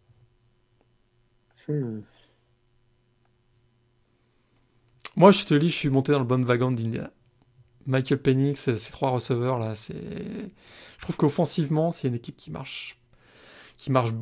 Hmm. 1.69 2.01
Moi, 5.17 5.33
je 5.33 5.45
te 5.45 5.55
lis, 5.55 5.69
je 5.69 5.77
suis 5.77 5.89
monté 5.91 6.13
dans 6.13 6.19
le 6.19 6.25
bon 6.25 6.45
wagon 6.45 6.71
d'Indiana. 6.71 7.11
Michael 7.87 8.23
Penix, 8.23 8.75
ces 8.75 8.93
trois 8.93 9.11
receveurs 9.11 9.59
là, 9.59 9.75
c'est. 9.75 9.95
Je 9.95 11.03
trouve 11.03 11.17
qu'offensivement, 11.17 11.91
c'est 11.91 12.09
une 12.09 12.15
équipe 12.15 12.37
qui 12.37 12.51
marche, 12.51 12.97
qui 13.77 13.91
marche 13.91 14.13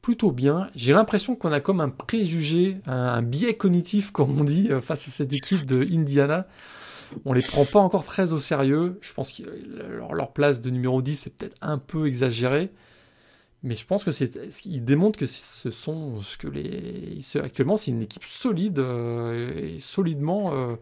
plutôt 0.00 0.32
bien. 0.32 0.70
J'ai 0.74 0.94
l'impression 0.94 1.36
qu'on 1.36 1.52
a 1.52 1.60
comme 1.60 1.80
un 1.80 1.90
préjugé, 1.90 2.78
un, 2.86 3.20
biais 3.20 3.54
cognitif, 3.54 4.12
comme 4.12 4.40
on 4.40 4.44
dit, 4.44 4.68
euh, 4.70 4.80
face 4.80 5.08
à 5.08 5.10
cette 5.10 5.32
équipe 5.32 5.66
de 5.66 5.86
Indiana 5.92 6.46
on 7.24 7.32
les 7.32 7.42
prend 7.42 7.64
pas 7.64 7.78
encore 7.78 8.04
très 8.04 8.32
au 8.32 8.38
sérieux. 8.38 8.98
Je 9.00 9.12
pense 9.12 9.32
que 9.32 9.42
leur, 10.12 10.32
place 10.32 10.60
de 10.60 10.70
numéro 10.70 11.02
10 11.02 11.16
c'est 11.16 11.30
peut-être 11.30 11.56
un 11.60 11.78
peu 11.78 12.06
exagéré. 12.06 12.70
Mais 13.62 13.74
je 13.74 13.86
pense 13.86 14.04
que 14.04 14.10
c'est, 14.10 14.36
ils 14.64 14.84
démontrent 14.84 15.18
que 15.18 15.26
ce 15.26 15.70
sont 15.70 16.20
ce 16.20 16.36
que 16.36 16.46
les, 16.46 17.20
actuellement 17.36 17.76
c'est 17.76 17.90
une 17.90 18.02
équipe 18.02 18.24
solide 18.24 18.78
euh, 18.78 19.56
et 19.56 19.78
solidement 19.80 20.54
euh, 20.54 20.76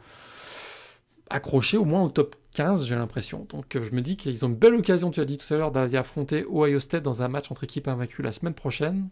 accrochée 1.31 1.77
au 1.77 1.85
moins 1.85 2.03
au 2.03 2.09
top 2.11 2.37
15, 2.53 2.87
j'ai 2.87 2.95
l'impression. 2.95 3.47
Donc 3.49 3.79
je 3.81 3.95
me 3.95 4.01
dis 4.01 4.17
qu'ils 4.17 4.45
ont 4.45 4.49
une 4.49 4.57
belle 4.57 4.75
occasion, 4.75 5.11
tu 5.11 5.21
as 5.21 5.25
dit 5.25 5.39
tout 5.39 5.53
à 5.55 5.57
l'heure, 5.57 5.73
d'aller 5.73 5.97
affronter 5.97 6.45
Ohio 6.45 6.81
State 6.81 7.03
dans 7.03 7.23
un 7.23 7.29
match 7.29 7.51
entre 7.51 7.65
équipes 7.65 7.89
invaincues 7.89 8.23
la 8.23 8.33
semaine 8.33 8.55
prochaine. 8.55 9.09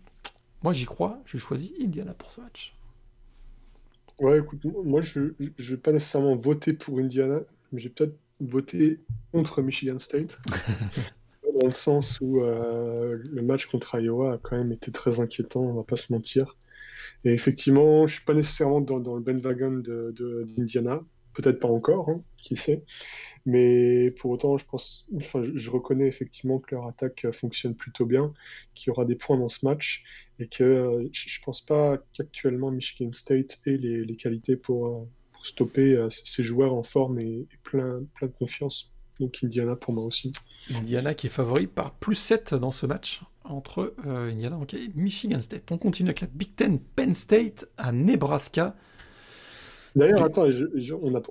Moi 0.62 0.72
j'y 0.72 0.84
crois, 0.84 1.18
j'ai 1.24 1.38
choisi 1.38 1.74
Indiana 1.80 2.14
pour 2.14 2.30
ce 2.30 2.40
match. 2.40 2.74
Ouais, 4.18 4.38
écoute, 4.38 4.64
moi, 4.84 5.00
je 5.00 5.20
ne 5.20 5.48
vais 5.58 5.76
pas 5.76 5.90
nécessairement 5.90 6.36
voter 6.36 6.72
pour 6.72 6.98
Indiana, 6.98 7.40
mais 7.72 7.80
j'ai 7.80 7.88
peut-être 7.88 8.16
voté 8.40 9.00
contre 9.32 9.62
Michigan 9.62 9.98
State. 9.98 10.38
dans 11.62 11.68
le 11.68 11.72
sens 11.72 12.20
où 12.20 12.42
euh, 12.42 13.16
le 13.22 13.40
match 13.40 13.66
contre 13.66 13.94
Iowa 14.00 14.34
a 14.34 14.38
quand 14.38 14.56
même 14.56 14.72
été 14.72 14.90
très 14.90 15.20
inquiétant, 15.20 15.60
on 15.60 15.74
va 15.74 15.84
pas 15.84 15.94
se 15.94 16.12
mentir. 16.12 16.56
Et 17.24 17.32
effectivement, 17.32 18.04
je 18.08 18.14
suis 18.14 18.24
pas 18.24 18.34
nécessairement 18.34 18.80
dans, 18.80 19.14
le 19.14 19.20
bandwagon 19.20 19.80
d'Indiana, 19.80 20.96
de, 20.96 21.04
peut-être 21.34 21.60
pas 21.60 21.68
encore, 21.68 22.08
hein, 22.10 22.20
qui 22.36 22.56
sait. 22.56 22.82
Mais 23.46 24.10
pour 24.10 24.32
autant, 24.32 24.58
je 24.58 24.64
pense, 24.66 25.06
enfin, 25.14 25.40
je, 25.42 25.70
reconnais 25.70 26.08
effectivement 26.08 26.58
que 26.58 26.74
leur 26.74 26.88
attaque 26.88 27.28
fonctionne 27.30 27.76
plutôt 27.76 28.06
bien, 28.06 28.32
qu'il 28.74 28.88
y 28.88 28.90
aura 28.90 29.04
des 29.04 29.14
points 29.14 29.38
dans 29.38 29.48
ce 29.48 29.64
match 29.64 30.02
et 30.40 30.48
que 30.48 30.64
euh, 30.64 31.08
je 31.12 31.38
ne 31.38 31.44
pense 31.44 31.60
pas 31.60 31.98
qu'actuellement 32.12 32.72
Michigan 32.72 33.12
State 33.12 33.60
ait 33.66 33.76
les, 33.76 34.16
qualités 34.16 34.56
pour, 34.56 34.86
euh, 34.88 35.04
stopper 35.42 35.94
euh, 35.94 36.08
ces 36.10 36.42
joueurs 36.42 36.74
en 36.74 36.82
forme 36.82 37.20
et, 37.20 37.46
plein 37.62 38.00
de 38.20 38.26
confiance. 38.26 38.91
Donc 39.22 39.38
Indiana 39.42 39.76
pour 39.76 39.94
moi 39.94 40.04
aussi. 40.04 40.32
Indiana 40.74 41.14
qui 41.14 41.28
est 41.28 41.30
favori 41.30 41.68
par 41.68 41.94
plus 41.94 42.16
7 42.16 42.54
dans 42.54 42.72
ce 42.72 42.86
match 42.86 43.22
entre 43.44 43.94
Indiana 44.04 44.58
et 44.72 44.90
Michigan 44.94 45.40
State. 45.40 45.70
On 45.70 45.78
continue 45.78 46.08
avec 46.08 46.22
la 46.22 46.26
Big 46.26 46.54
Ten 46.56 46.80
Penn 46.80 47.14
State 47.14 47.66
à 47.76 47.92
Nebraska. 47.92 48.74
D'ailleurs, 49.94 50.24
attends, 50.24 50.46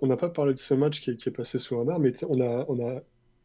on 0.02 0.08
n'a 0.08 0.18
pas 0.18 0.30
parlé 0.30 0.54
de 0.54 0.60
ce 0.60 0.74
match 0.74 1.02
qui, 1.02 1.10
est 1.10 1.32
passé 1.32 1.60
sous 1.60 1.78
radar, 1.78 2.00
mais 2.00 2.14
on 2.30 2.39
a, 2.42 2.66
on 2.70 2.80
a 2.88 3.02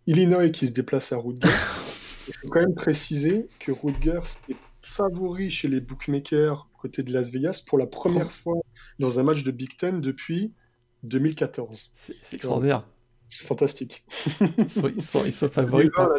Illinois 0.06 0.50
qui 0.50 0.66
se 0.66 0.72
déplace 0.72 1.12
à 1.12 1.16
Rutgers. 1.16 1.48
Il 2.28 2.34
faut 2.34 2.48
quand 2.48 2.60
même 2.60 2.74
préciser 2.74 3.48
que 3.58 3.72
Rutgers 3.72 4.20
est 4.48 4.56
favori 4.80 5.50
chez 5.50 5.68
les 5.68 5.80
bookmakers 5.80 6.68
côté 6.76 7.02
de 7.02 7.12
Las 7.12 7.30
Vegas 7.30 7.62
pour 7.66 7.78
la 7.78 7.86
première 7.86 8.30
fois 8.30 8.56
dans 9.00 9.18
un 9.18 9.22
match 9.24 9.42
de 9.42 9.50
Big 9.50 9.76
Ten 9.76 10.00
depuis 10.00 10.54
2014. 11.02 11.90
C'est 11.94 12.14
extraordinaire. 12.32 12.86
C'est 13.28 13.44
fantastique. 13.44 14.04
Ils 14.58 14.70
sont, 14.70 14.88
ils 15.24 15.32
sont, 15.32 15.48
favoris 15.50 15.90
par... 15.94 16.10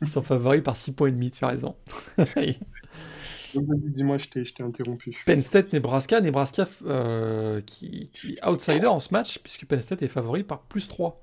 Ils 0.00 0.08
sont 0.08 0.22
favoris 0.22 0.62
par 0.62 0.76
6 0.76 0.92
points 0.92 1.08
et 1.08 1.12
demi, 1.12 1.30
tu 1.30 1.44
as 1.44 1.48
raison. 1.48 1.76
Dis-moi, 3.54 4.18
je 4.18 4.28
t'ai 4.28 4.62
interrompu. 4.62 5.16
Penn 5.26 5.42
State, 5.42 5.72
Nebraska. 5.72 6.20
Nebraska 6.20 6.66
euh, 6.84 7.60
qui, 7.60 8.10
qui 8.12 8.38
outsider 8.46 8.86
en 8.86 9.00
ce 9.00 9.12
match, 9.12 9.38
puisque 9.38 9.66
Penn 9.66 9.80
State 9.80 10.02
est 10.02 10.08
favori 10.08 10.42
par 10.42 10.62
plus 10.62 10.88
3. 10.88 11.22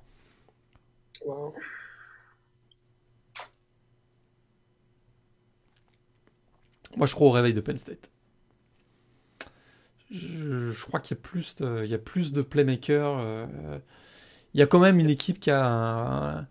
Moi, 6.98 7.08
je 7.08 7.14
crois 7.16 7.28
au 7.28 7.32
réveil 7.32 7.54
de 7.54 7.62
Penn 7.62 7.78
State. 7.78 8.10
je, 10.12 10.84
crois 10.86 11.00
qu'il 11.00 11.16
y 11.16 11.20
a 11.20 11.22
plus 11.22 11.56
de, 11.56 11.82
il 11.84 11.90
y 11.90 11.96
a 11.96 12.00
plus 12.00 12.32
de 12.32 12.42
playmakers. 12.42 13.50
Il 14.54 14.60
y 14.60 14.64
a 14.64 14.68
quand 14.68 14.80
même 14.80 15.00
une 15.00 15.10
équipe 15.10 15.40
qui 15.40 15.52
a, 15.52 16.46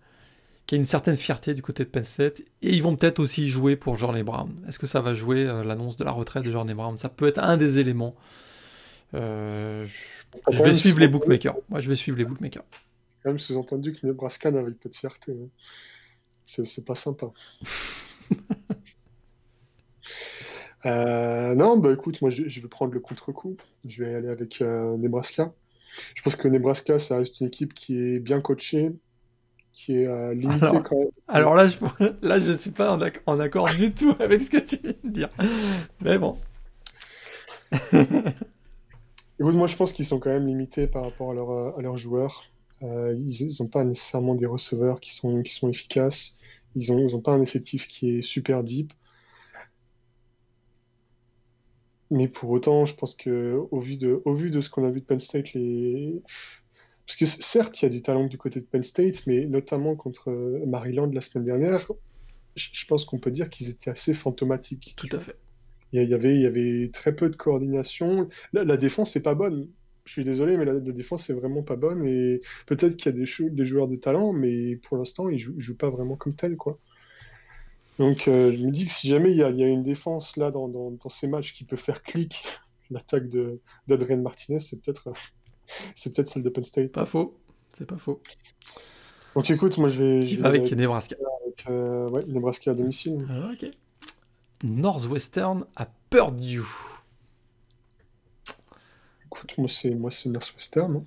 qui 0.66 0.74
a 0.74 0.78
une 0.78 0.86
certaine 0.86 1.16
fierté 1.16 1.54
du 1.54 1.62
côté 1.62 1.84
de 1.84 1.88
Penn 1.88 2.04
State. 2.04 2.40
Et 2.62 2.74
ils 2.74 2.82
vont 2.82 2.96
peut-être 2.96 3.18
aussi 3.18 3.48
jouer 3.48 3.76
pour 3.76 3.96
Jordan 3.96 4.22
Brown. 4.22 4.50
Est-ce 4.68 4.78
que 4.78 4.86
ça 4.86 5.00
va 5.00 5.14
jouer 5.14 5.44
l'annonce 5.44 5.96
de 5.96 6.04
la 6.04 6.12
retraite 6.12 6.44
de 6.44 6.50
Jordan 6.50 6.76
Brown 6.76 6.98
Ça 6.98 7.08
peut 7.08 7.26
être 7.26 7.38
un 7.38 7.56
des 7.56 7.78
éléments. 7.78 8.14
je, 9.12 9.86
je 10.50 10.62
vais 10.62 10.72
suivre 10.72 10.98
les 10.98 11.08
bookmakers. 11.08 11.56
Moi, 11.68 11.80
je 11.80 11.88
vais 11.88 11.96
suivre 11.96 12.18
les 12.18 12.24
bookmakers. 12.24 12.64
Quand 13.22 13.30
même 13.30 13.38
sous-entendu 13.38 13.92
que 13.92 14.06
Nebraska 14.06 14.50
n'avait 14.50 14.72
pas 14.72 14.88
de 14.88 14.94
fierté. 14.94 15.32
Hein. 15.32 15.48
C'est 16.44 16.84
pas 16.84 16.94
sympa. 16.94 17.26
Euh, 20.86 21.54
non, 21.54 21.76
bah 21.76 21.92
écoute, 21.92 22.22
moi 22.22 22.30
je, 22.30 22.42
vais 22.42 22.68
prendre 22.68 22.94
le 22.94 23.00
contre-coup. 23.00 23.54
Je 23.86 24.02
vais 24.02 24.14
aller 24.14 24.30
avec 24.30 24.62
euh, 24.62 24.96
Nebraska. 24.96 25.52
Je 26.14 26.22
pense 26.22 26.36
que 26.36 26.48
Nebraska, 26.48 26.98
ça 26.98 27.16
reste 27.16 27.40
une 27.40 27.48
équipe 27.48 27.74
qui 27.74 27.98
est 27.98 28.18
bien 28.18 28.40
coachée, 28.40 28.92
qui 29.72 29.96
est 29.96 30.06
euh, 30.06 30.34
limitée 30.34 30.66
quand 30.84 30.98
même. 30.98 31.08
Alors 31.28 31.54
là, 31.54 31.68
je, 31.68 31.78
là, 32.22 32.40
je 32.40 32.52
suis 32.52 32.70
pas 32.70 32.96
en, 33.26 33.40
accord 33.40 33.68
du 33.70 33.92
tout 33.92 34.14
avec 34.18 34.42
ce 34.42 34.50
que 34.50 34.58
tu 34.58 34.76
viens 34.82 34.94
de 35.04 35.10
dire. 35.10 35.28
Mais 36.00 36.18
bon. 36.18 36.36
écoute, 39.38 39.54
moi 39.54 39.68
je 39.68 39.76
pense 39.76 39.92
qu'ils 39.92 40.06
sont 40.06 40.18
quand 40.18 40.30
même 40.30 40.46
limités 40.46 40.88
par 40.88 41.04
rapport 41.04 41.30
à, 41.30 41.78
à 41.78 41.82
leurs 41.82 41.96
joueurs. 41.96 42.46
ils 42.82 43.56
n'ont 43.60 43.68
pas 43.68 43.84
nécessairement 43.84 44.34
des 44.34 44.46
receveurs 44.46 45.00
qui 45.00 45.14
sont, 45.14 45.42
qui 45.42 45.54
sont 45.54 45.68
efficaces. 45.68 46.38
Ils 46.74 46.92
n'ont 46.92 47.08
ils 47.08 47.14
ont 47.14 47.20
pas 47.20 47.32
un 47.32 47.42
effectif 47.42 47.86
qui 47.88 48.18
est 48.18 48.22
super 48.22 48.64
deep. 48.64 48.92
Mais 52.10 52.28
pour 52.28 52.50
autant, 52.50 52.86
je 52.86 52.94
pense 52.94 53.14
que 53.14 53.56
au 53.70 53.80
vu 53.80 53.96
de, 53.96 54.20
au 54.24 54.32
vu 54.32 54.50
de 54.50 54.60
ce 54.60 54.68
qu'on 54.68 54.84
a 54.84 54.90
vu 54.90 55.00
de 55.00 55.06
Penn 55.06 55.20
State, 55.20 55.52
les... 55.54 56.20
parce 57.06 57.16
que 57.16 57.26
certes, 57.26 57.80
il 57.80 57.84
y 57.84 57.86
a 57.86 57.90
du 57.90 58.02
talent 58.02 58.26
du 58.26 58.36
côté 58.36 58.60
de 58.60 58.64
Penn 58.64 58.82
State, 58.82 59.26
mais 59.26 59.46
notamment 59.46 59.94
contre 59.94 60.30
euh, 60.30 60.64
Maryland 60.66 61.10
la 61.12 61.20
semaine 61.20 61.44
dernière, 61.44 61.90
je 62.56 62.86
pense 62.86 63.04
qu'on 63.04 63.18
peut 63.18 63.30
dire 63.30 63.48
qu'ils 63.48 63.70
étaient 63.70 63.90
assez 63.90 64.14
fantomatiques. 64.14 64.94
Tout 64.96 65.08
à 65.12 65.20
fait. 65.20 65.36
Il 65.92 66.02
y, 66.04 66.14
avait, 66.14 66.36
il 66.36 66.42
y 66.42 66.46
avait 66.46 66.88
très 66.92 67.14
peu 67.14 67.28
de 67.30 67.36
coordination. 67.36 68.28
La, 68.52 68.62
la 68.62 68.76
défense 68.76 69.16
n'est 69.16 69.22
pas 69.22 69.34
bonne. 69.34 69.68
Je 70.04 70.12
suis 70.12 70.24
désolé, 70.24 70.56
mais 70.56 70.64
la, 70.64 70.78
défense 70.78 71.28
est 71.30 71.32
vraiment 71.32 71.62
pas 71.62 71.74
bonne. 71.74 72.04
Et 72.04 72.40
peut-être 72.66 72.96
qu'il 72.96 73.06
y 73.06 73.08
a 73.08 73.18
des, 73.18 73.50
des, 73.50 73.64
joueurs 73.64 73.88
de 73.88 73.96
talent, 73.96 74.32
mais 74.32 74.76
pour 74.76 74.96
l'instant, 74.96 75.28
ils 75.28 75.38
jouent, 75.38 75.58
jouent 75.58 75.76
pas 75.76 75.90
vraiment 75.90 76.16
comme 76.16 76.34
tel, 76.34 76.56
quoi. 76.56 76.78
Donc 78.00 78.28
euh, 78.28 78.50
je 78.50 78.64
me 78.64 78.70
dis 78.70 78.86
que 78.86 78.90
si 78.90 79.08
jamais 79.08 79.30
il 79.30 79.36
y, 79.36 79.42
a, 79.42 79.68
une 79.68 79.82
défense 79.82 80.38
là 80.38 80.50
dans, 80.50 80.98
ces 81.10 81.28
matchs 81.28 81.52
qui 81.52 81.64
peut 81.64 81.76
faire 81.76 82.02
clic 82.02 82.42
l'attaque 82.90 83.28
d'Adrien 83.86 84.16
Martinez, 84.16 84.58
c'est 84.58 84.80
peut-être 84.82 85.12
c'est 85.94 86.14
peut-être 86.14 86.26
celle 86.26 86.42
de 86.42 86.48
Penn 86.48 86.64
State. 86.64 86.92
Pas 86.92 87.04
faux, 87.04 87.38
c'est 87.76 87.84
pas 87.84 87.98
faux. 87.98 88.22
Donc 89.34 89.50
écoute, 89.50 89.76
moi 89.76 89.90
je 89.90 90.02
vais. 90.02 90.22
Tu 90.22 90.42
avec 90.42 90.72
Nebraska. 90.72 91.14
Avec, 91.44 91.66
euh, 91.68 92.08
ouais, 92.08 92.24
Nebraska 92.26 92.70
à 92.70 92.74
domicile. 92.74 93.28
Ah, 93.28 93.50
ok. 93.52 93.70
Northwestern 94.64 95.66
à 95.76 95.86
Purdue. 96.08 96.62
Écoute, 99.26 99.58
moi 99.58 99.68
c'est 99.68 99.94
moi 99.94 100.10
c'est 100.10 100.30
Northwestern. 100.30 101.04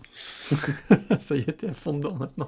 Hein. 0.52 1.18
Ça 1.20 1.36
y 1.36 1.40
est, 1.40 1.54
t'es 1.54 1.70
à 1.70 1.74
fond 1.74 1.94
dedans 1.94 2.14
maintenant. 2.14 2.48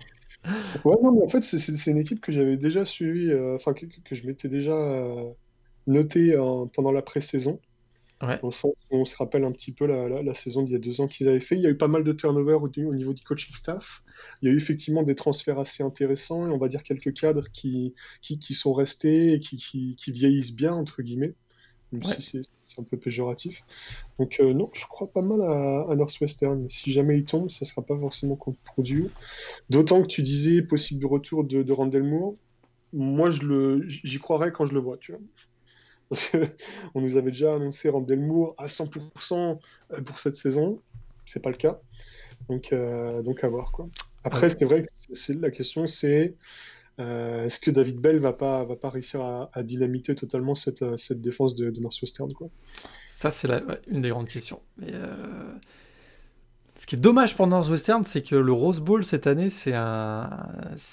Ouais, 0.84 0.96
non, 1.02 1.12
mais 1.12 1.24
en 1.24 1.30
fait, 1.30 1.44
c'est 1.44 1.92
une 1.92 1.98
équipe 1.98 2.22
que 2.22 2.32
j'avais 2.32 2.58
déjà 2.58 2.86
suivie, 2.86 3.32
euh, 3.32 3.56
enfin, 3.56 3.74
que, 3.74 3.86
que, 3.86 4.16
je 4.16 4.26
m'étais 4.26 4.50
déjà 4.50 4.74
euh, 4.74 5.30
noté 5.88 6.36
pendant 6.74 6.92
la 6.92 7.02
pré-saison. 7.02 7.60
Ouais. 8.22 8.40
On, 8.44 8.50
on, 8.92 9.04
se 9.06 9.16
rappelle 9.18 9.44
un 9.44 9.52
petit 9.52 9.74
peu 9.74 9.86
la, 9.86 10.08
la, 10.08 10.34
saison 10.34 10.64
d'il 10.64 10.72
y 10.72 10.76
a 10.76 10.80
deux 10.80 11.02
ans 11.02 11.08
qu'ils 11.08 11.28
avaient 11.28 11.42
fait. 11.42 11.56
Il 11.58 11.62
y 11.62 11.68
a 11.68 11.70
eu 11.70 11.78
pas 11.78 11.90
mal 11.90 12.04
de 12.04 12.14
turnover 12.14 12.54
au, 12.54 12.70
au, 12.70 12.94
niveau 12.94 13.14
du 13.14 13.22
coaching 13.24 13.54
staff. 13.54 14.04
Il 14.42 14.48
y 14.48 14.52
a 14.52 14.54
eu 14.54 14.58
effectivement 14.58 15.04
des 15.04 15.16
transferts 15.16 15.60
assez 15.60 15.84
intéressants 15.84 16.48
et 16.48 16.50
on 16.50 16.58
va 16.58 16.70
dire 16.70 16.82
quelques 16.84 17.14
cadres 17.14 17.50
qui, 17.52 17.94
qui, 18.22 18.40
qui 18.40 18.54
sont 18.54 18.74
restés 18.74 19.34
et 19.34 19.40
qui, 19.42 19.58
qui, 19.58 19.98
qui, 19.98 20.12
vieillissent 20.12 20.56
bien, 20.56 20.74
entre 20.74 21.02
guillemets 21.02 21.36
même 21.92 22.04
si 22.04 22.42
c'est 22.64 22.82
un 22.82 22.84
peu 22.84 22.98
péjoratif. 22.98 23.64
Donc 24.20 24.38
euh, 24.40 24.54
non, 24.54 24.70
je 24.74 24.86
crois 24.86 25.08
pas 25.08 25.22
mal 25.22 25.42
à, 25.42 25.96
Northwestern. 25.96 26.70
Si 26.70 26.92
jamais 26.92 27.18
il 27.18 27.26
tombe, 27.26 27.50
ça 27.50 27.66
sera 27.66 27.82
pas 27.82 27.98
forcément 27.98 28.36
contre 28.36 28.58
Purdue. 28.60 29.10
D'autant 29.70 30.02
que 30.02 30.08
tu 30.08 30.22
disais 30.22 30.62
possible 30.62 31.06
retour 31.06 31.44
de, 31.44 31.64
de 31.64 31.74
Randall 31.74 32.04
Moore. 32.04 32.34
Moi, 32.94 33.30
je 33.30 33.42
le, 33.42 33.84
j'y 33.88 34.20
croirais 34.20 34.52
quand 34.52 34.66
je 34.66 34.74
le 34.74 34.80
vois, 34.80 34.98
tu 34.98 35.12
vois. 35.12 35.22
Parce 36.10 36.30
qu'on 36.30 37.02
nous 37.02 37.18
avait 37.18 37.32
déjà 37.32 37.56
annoncé 37.56 37.90
Randall 37.90 38.20
Moore 38.20 38.56
à 38.58 38.66
100% 38.68 39.60
euh, 39.92 40.02
pour 40.02 40.20
cette 40.20 40.36
saison. 40.36 40.80
C'est 41.26 41.42
pas 41.42 41.50
le 41.50 41.58
cas. 41.58 41.80
Donc, 42.50 42.74
euh, 42.74 43.22
donc 43.22 43.44
à 43.44 43.50
voir 43.50 43.72
quoi. 43.72 43.88
Après, 44.24 44.50
c'est 44.50 44.66
vrai 44.66 44.82
que 44.82 44.88
c'est, 45.12 45.40
la 45.40 45.52
question, 45.52 45.86
c'est 45.86 46.34
euh, 47.00 47.46
est-ce 47.46 47.60
que 47.60 47.72
David 47.72 48.00
Bell 48.00 48.20
va 48.20 48.32
pas 48.32 48.64
va 48.64 48.76
pas 48.76 48.90
réussir 48.90 49.22
à, 49.22 49.64
dynamiter 49.64 50.16
totalement 50.16 50.56
cette, 50.56 50.82
euh, 50.82 50.96
cette 50.96 51.22
défense 51.22 51.54
de, 51.56 51.70
Northwestern 51.80 52.32
quoi? 52.34 52.48
Ça 53.10 53.32
c'est 53.32 53.50
une 53.88 54.02
des 54.02 54.10
grandes 54.10 54.30
questions. 54.30 54.62
Euh, 54.82 55.54
ce 56.76 56.86
qui 56.86 56.96
est 56.96 57.00
dommage 57.00 57.36
pour 57.36 57.48
Northwestern, 57.48 58.06
c'est 58.06 58.22
que 58.22 58.36
le 58.36 58.52
Rose 58.52 58.80
Bowl 58.80 59.04
cette 59.04 59.28
année 59.28 59.50
c'est 59.50 59.74
un 59.74 60.30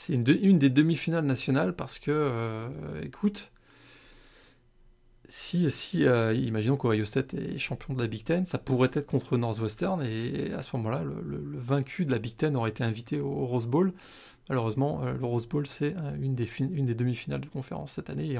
une, 0.09 0.25
une, 0.43 0.59
des 0.59 0.71
demi-finales 0.71 1.25
nationales 1.25 1.75
parce 1.75 2.01
que 2.01 2.69
écoute 3.03 3.53
si, 5.29 5.71
si 5.71 6.03
imaginons 6.03 6.77
qu'Ohio 6.77 7.05
State 7.05 7.33
est 7.35 7.59
champion 7.59 7.95
de 7.95 8.03
la 8.03 8.09
Big 8.09 8.25
Ten, 8.25 8.45
ça 8.45 8.59
pourrait 8.59 8.91
être 8.93 9.07
contre 9.07 9.37
Northwestern 9.39 10.03
et 10.03 10.53
à 10.53 10.63
ce 10.63 10.77
moment-là, 10.77 11.05
le, 11.05 11.41
vaincu 11.59 12.05
de 12.05 12.11
la 12.11 12.19
Big 12.19 12.37
Ten 12.37 12.57
aurait 12.57 12.71
été 12.71 12.85
invité 12.85 13.19
au 13.21 13.47
Rose 13.47 13.67
Bowl. 13.67 13.93
Malheureusement, 14.53 15.01
euh, 15.03 15.15
le 15.19 15.25
Rose 15.25 15.49
Bowl, 15.49 15.67
c'est 15.67 15.97
euh, 15.97 16.15
une 16.21 16.35
des, 16.35 16.95
demi-finales 16.95 17.41
de 17.41 17.47
conférence 17.47 17.93
cette 17.93 18.11
année. 18.11 18.39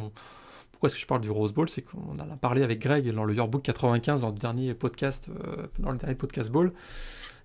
Pourquoi 0.71 0.89
est-ce 0.89 0.95
que 0.95 1.01
je 1.01 1.07
parle 1.07 1.23
du 1.23 1.31
Rose 1.31 1.55
Bowl? 1.55 1.71
C'est 1.71 1.81
qu'on 1.81 2.19
en 2.19 2.31
a 2.31 2.37
parlé 2.37 2.63
avec 2.63 2.81
Greg 2.81 3.11
dans 3.15 3.25
le 3.25 3.33
Yearbook 3.33 3.63
95, 3.63 4.21
dans 4.21 4.29
le 4.29 4.35
dernier 4.35 4.75
podcast, 4.75 5.31
euh, 5.31 5.69
dans 5.79 5.91
le 5.91 6.15
podcast 6.15 6.53
Bowl. 6.53 6.75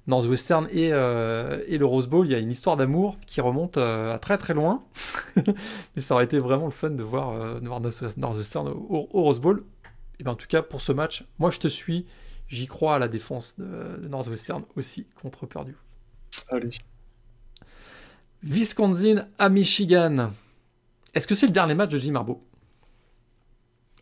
Northwestern 0.07 0.68
et, 0.70 0.88
et 0.88 1.78
le 1.78 1.86
Rose 1.86 2.07
Bowl, 2.07 2.26
il 2.26 2.32
y 2.32 2.36
a 2.36 2.39
une 2.39 2.51
histoire 2.51 2.76
d'amour 2.76 3.15
qui 3.26 3.39
remonte 3.39 3.78
à 3.78 4.20
très 4.20 4.38
très 4.38 4.53
loin. 4.53 4.84
Mais 5.95 6.01
ça 6.01 6.15
aurait 6.15 6.26
été 6.26 6.38
vraiment 6.38 6.65
le 6.65 6.72
fun 6.72 6.89
de 6.89 7.03
voir, 7.03 7.59
de 7.61 7.68
voir 7.68 7.80
Northwestern 7.80 8.68
au, 8.68 9.07
Rose 9.13 9.39
Bowl. 9.39 9.63
Et 10.20 10.24
bien 10.24 10.34
en 10.34 10.36
tout 10.36 10.47
cas, 10.47 10.61
pour 10.61 10.82
ce 10.82 10.91
match, 10.91 11.26
moi 11.39 11.51
je 11.51 11.59
te 11.59 11.70
suis. 11.70 12.05
J'y 12.49 12.68
crois 12.68 12.95
à 12.95 12.99
la 12.99 13.07
défense 13.07 13.57
de, 13.57 13.98
de 13.98 14.07
Northwestern 14.10 14.64
aussi 14.76 15.07
contre 15.22 15.45
Purdue. 15.45 15.77
Allez. 16.49 16.69
Wisconsin 18.43 19.27
à 19.39 19.49
Michigan. 19.49 20.31
Est-ce 21.14 21.27
que 21.27 21.35
c'est 21.35 21.47
le 21.47 21.51
dernier 21.51 21.76
match 21.76 21.89
de 21.89 21.97
Jim 21.97 22.11
Marbeau 22.11 22.43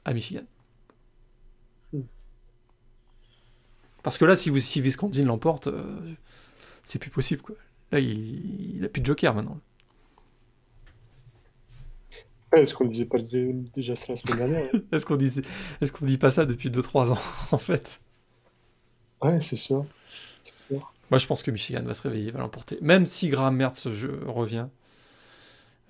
à 0.04 0.14
Michigan? 0.14 0.44
Parce 4.04 4.20
que 4.20 4.26
là, 4.26 4.36
si, 4.36 4.62
si 4.62 4.82
Wisconsin 4.82 5.26
l'emporte, 5.26 5.66
euh, 5.66 6.14
c'est 6.84 7.00
plus 7.00 7.10
possible. 7.10 7.42
Quoi. 7.42 7.56
Là, 7.92 8.00
il, 8.00 8.80
n'a 8.80 8.86
a 8.86 8.90
plus 8.90 9.02
de 9.02 9.06
joker 9.08 9.34
maintenant. 9.34 9.60
Est-ce 12.52 12.74
qu'on 12.76 12.86
ne 12.86 12.90
disait 12.90 13.06
pas 13.06 13.18
déjà 13.20 13.96
ça 13.96 14.06
la 14.10 14.16
semaine 14.16 14.38
dernière 14.38 14.70
Est-ce 14.92 15.06
qu'on 15.06 15.16
disait... 15.16 15.42
est 15.82 16.04
dit 16.04 16.18
pas 16.20 16.30
ça 16.30 16.46
depuis 16.46 16.70
2-3 16.70 17.14
ans, 17.14 17.20
en 17.52 17.58
fait? 17.58 18.00
Ouais, 19.24 19.42
c'est 19.42 19.56
sûr. 19.56 19.86
C'est 20.44 20.56
sûr. 20.68 20.94
Moi, 21.12 21.20
je 21.20 21.28
pense 21.28 21.44
que 21.44 21.52
Michigan 21.52 21.84
va 21.84 21.94
se 21.94 22.02
réveiller, 22.02 22.32
va 22.32 22.40
l'emporter. 22.40 22.78
Même 22.82 23.06
si 23.06 23.30
Graham 23.30 23.56
Mertz 23.56 23.88
revient. 23.88 24.68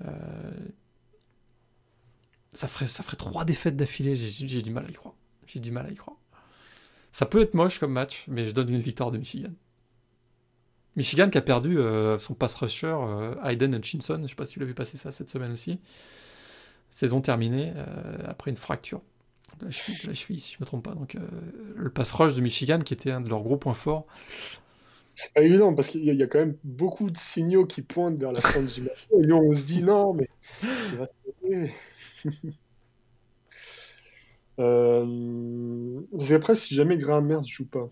Euh, 0.03 0.11
ça, 2.53 2.67
ferait, 2.67 2.87
ça 2.87 3.01
ferait 3.03 3.17
trois 3.17 3.45
défaites 3.45 3.77
d'affilée. 3.77 4.15
J'ai 4.15 4.61
du 4.61 4.71
mal 4.71 4.85
à 4.85 4.89
y 4.89 4.93
croire. 4.93 5.15
J'ai 5.47 5.59
du 5.59 5.71
mal 5.71 5.85
à 5.85 5.91
y 5.91 5.95
croire. 5.95 6.17
Ça 7.11 7.25
peut 7.25 7.41
être 7.41 7.53
moche 7.53 7.79
comme 7.79 7.93
match, 7.93 8.25
mais 8.27 8.45
je 8.45 8.51
donne 8.51 8.69
une 8.69 8.79
victoire 8.79 9.11
de 9.11 9.17
Michigan. 9.17 9.51
Michigan 10.97 11.29
qui 11.29 11.37
a 11.37 11.41
perdu 11.41 11.77
euh, 11.77 12.19
son 12.19 12.33
pass 12.33 12.55
rusher 12.55 12.95
euh, 12.97 13.35
Hutchinson. 13.43 14.15
Je 14.15 14.21
ne 14.21 14.27
sais 14.27 14.35
pas 14.35 14.45
si 14.45 14.53
tu 14.53 14.59
l'as 14.59 14.65
vu 14.65 14.73
passer 14.73 14.97
ça 14.97 15.11
cette 15.11 15.29
semaine 15.29 15.51
aussi. 15.51 15.79
Saison 16.89 17.19
terminée 17.19 17.73
après 18.25 18.51
une 18.51 18.57
fracture 18.57 19.01
de 19.59 19.65
la, 19.65 19.71
cheville, 19.71 20.39
si 20.39 20.53
je 20.53 20.57
ne 20.57 20.61
me 20.61 20.65
trompe 20.65 20.83
pas. 20.83 20.93
Donc 20.93 21.17
le 21.75 21.89
pass 21.89 22.11
rush 22.11 22.35
de 22.35 22.41
Michigan 22.41 22.79
qui 22.79 22.93
était 22.93 23.11
un 23.11 23.19
de 23.19 23.27
leurs 23.27 23.41
gros 23.41 23.57
points 23.57 23.73
forts 23.73 24.05
c'est 25.15 25.33
pas 25.33 25.41
évident 25.41 25.73
parce 25.73 25.89
qu'il 25.89 26.03
y, 26.03 26.23
a 26.23 26.27
quand 26.27 26.39
même 26.39 26.57
beaucoup 26.63 27.09
de 27.09 27.17
signaux 27.17 27.65
qui 27.65 27.81
pointent 27.81 28.19
vers 28.19 28.33
la 28.33 28.41
fin 28.41 28.61
de 28.61 28.67
gymnastique. 28.67 29.09
Et 29.13 29.31
on 29.31 29.53
se 29.53 29.63
dit 29.63 29.81
non, 29.81 30.13
mais 30.13 30.29
il 30.61 30.97
va 30.97 31.07
euh... 34.59 36.01
Qu'après, 36.27 36.55
si 36.55 36.75
jamais 36.75 36.97
Graham 36.97 37.27
Merz 37.27 37.47
joue 37.47 37.65
pas, 37.65 37.87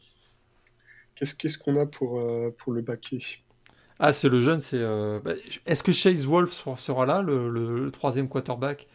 qu'est-ce 1.16 1.58
qu'on 1.58 1.80
a 1.80 1.86
pour, 1.86 2.20
euh, 2.20 2.54
pour 2.58 2.74
le 2.74 2.82
baquer 2.82 3.20
Ah, 4.00 4.12
c'est 4.12 4.30
le 4.30 4.42
jeune. 4.42 4.60
c'est 4.60 4.80
euh, 4.80 5.22
bah, 5.24 5.34
Est-ce 5.66 5.82
que 5.82 5.94
Chase 5.94 6.26
Wolf 6.26 6.52
sera 6.78 7.06
là, 7.06 7.22
le, 7.22 7.90
troisième 7.92 8.28
quarterback? 8.28 8.88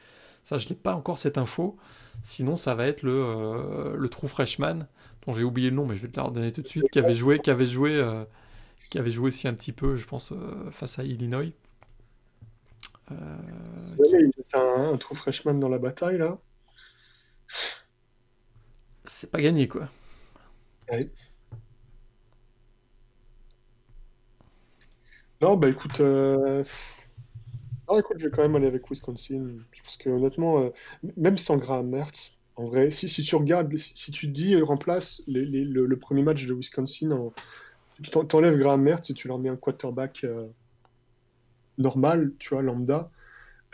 Ça, 0.45 0.59
je 0.59 0.69
n'ai 0.69 0.75
pas 0.75 0.95
encore 0.95 1.19
cette 1.19 1.39
info. 1.39 1.79
Sinon, 2.23 2.57
ça 2.57 2.75
va 2.75 2.87
être 2.87 3.03
le, 3.03 3.97
le 3.97 4.09
true 4.09 4.29
freshman, 4.29 4.87
dont 5.29 5.35
j'ai 5.35 5.45
oublié 5.45 5.69
le 5.69 5.77
nom, 5.77 5.87
mais 5.87 5.95
je 5.97 6.03
vais 6.03 6.09
te 6.09 6.19
le 6.19 6.27
redonner 6.27 6.53
tout 6.53 6.63
de 6.63 6.69
suite, 6.69 6.91
qui 6.91 6.99
avait 6.99 7.15
joué, 7.15 7.39
qui 7.39 7.51
avait 7.51 7.67
joué, 7.67 7.95
euh, 7.97 8.25
qui 8.91 8.99
avait 8.99 9.11
joué 9.11 9.29
aussi 9.29 9.47
un 9.47 9.55
petit 9.55 9.73
peu, 9.73 9.97
je 9.97 10.07
pense, 10.07 10.33
euh, 10.33 10.71
face 10.71 10.99
à 10.99 11.05
Illinois. 11.05 11.53
Euh, 13.11 13.15
ouais, 13.99 14.09
il 14.21 14.29
était 14.39 14.57
un, 14.57 14.93
un 14.93 14.97
true 14.97 15.15
freshman 15.15 15.55
dans 15.55 15.69
la 15.69 15.79
bataille, 15.79 16.19
là. 16.19 16.39
C'est 19.05 19.31
pas 19.31 19.41
gagné, 19.41 19.69
quoi. 19.69 19.89
Ouais. 20.91 21.11
Non, 25.41 25.57
bah 25.57 25.69
écoute, 25.69 26.01
non, 26.01 26.65
écoute, 27.99 28.19
je 28.19 28.27
vais 28.27 28.31
quand 28.31 28.43
même 28.43 28.57
aller 28.57 28.67
avec 28.67 28.89
Wisconsin. 28.91 29.59
Parce 29.83 29.97
que 29.97 30.09
honnêtement, 30.11 30.71
même 31.17 31.39
sans 31.39 31.57
Graham 31.59 31.89
Mertz, 31.89 32.38
en 32.59 32.66
vrai, 32.66 32.90
si, 32.90 33.09
si 33.09 33.22
tu 33.22 33.36
regardes, 33.36 33.74
si, 33.76 33.93
si 33.97 34.10
tu 34.10 34.26
te 34.26 34.32
dis, 34.32 34.55
euh, 34.55 34.64
remplace 34.64 35.22
les- 35.26 35.47
les- 35.47 35.64
le, 35.64 35.86
le 35.86 35.98
premier 35.98 36.22
match 36.22 36.44
de 36.47 36.52
Wisconsin, 36.55 37.10
en, 37.12 37.32
t'enlèves 38.26 38.59
Graham 38.59 38.82
Mertz 38.82 39.10
et 39.10 39.14
tu 39.14 39.28
leur 39.28 39.39
mets 39.39 39.48
un 39.48 39.56
quarterback 39.56 40.24
euh, 40.24 40.47
normal, 41.78 42.32
tu 42.39 42.51
vois, 42.51 42.62
lambda. 42.62 43.10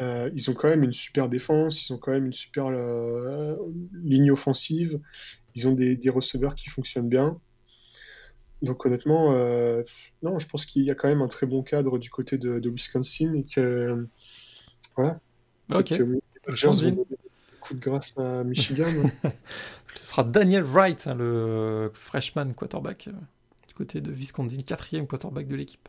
Euh, 0.02 0.30
ils 0.34 0.50
ont 0.50 0.54
quand 0.54 0.68
même 0.68 0.82
une 0.82 0.92
super 0.92 1.28
défense, 1.28 1.88
ils 1.88 1.92
ont 1.92 1.98
quand 1.98 2.10
même 2.10 2.26
une 2.26 2.32
super 2.32 2.66
euh, 2.66 3.56
ligne 4.02 4.30
offensive, 4.32 5.00
ils 5.54 5.66
ont 5.68 5.72
des, 5.72 5.96
des 5.96 6.10
receveurs 6.10 6.54
qui 6.54 6.68
fonctionnent 6.68 7.08
bien. 7.08 7.40
Donc 8.62 8.84
honnêtement, 8.86 9.32
non, 10.22 10.38
je 10.38 10.48
pense 10.48 10.64
qu'il 10.66 10.82
y 10.82 10.90
a 10.90 10.94
quand 10.94 11.08
même 11.08 11.22
un 11.22 11.28
très 11.28 11.46
bon 11.46 11.62
cadre 11.62 11.98
du 11.98 12.10
côté 12.10 12.38
de, 12.38 12.58
de 12.58 12.70
Wisconsin 12.70 13.32
et 13.34 13.44
que 13.44 14.08
voilà, 14.96 15.20
Ok. 15.74 15.96
que 15.96 16.20
coups 17.66 17.80
de 17.80 17.84
grâce 17.84 18.14
à 18.18 18.44
Michigan. 18.44 18.86
Ce 19.94 20.06
sera 20.06 20.24
Daniel 20.24 20.64
Wright, 20.64 21.06
hein, 21.06 21.14
le 21.14 21.90
freshman 21.94 22.52
quarterback 22.54 23.08
euh, 23.08 23.12
du 23.68 23.74
côté 23.74 24.00
de 24.00 24.10
Wisconsin, 24.10 24.56
quatrième 24.66 25.06
quarterback 25.06 25.46
de 25.46 25.54
l'équipe. 25.56 25.88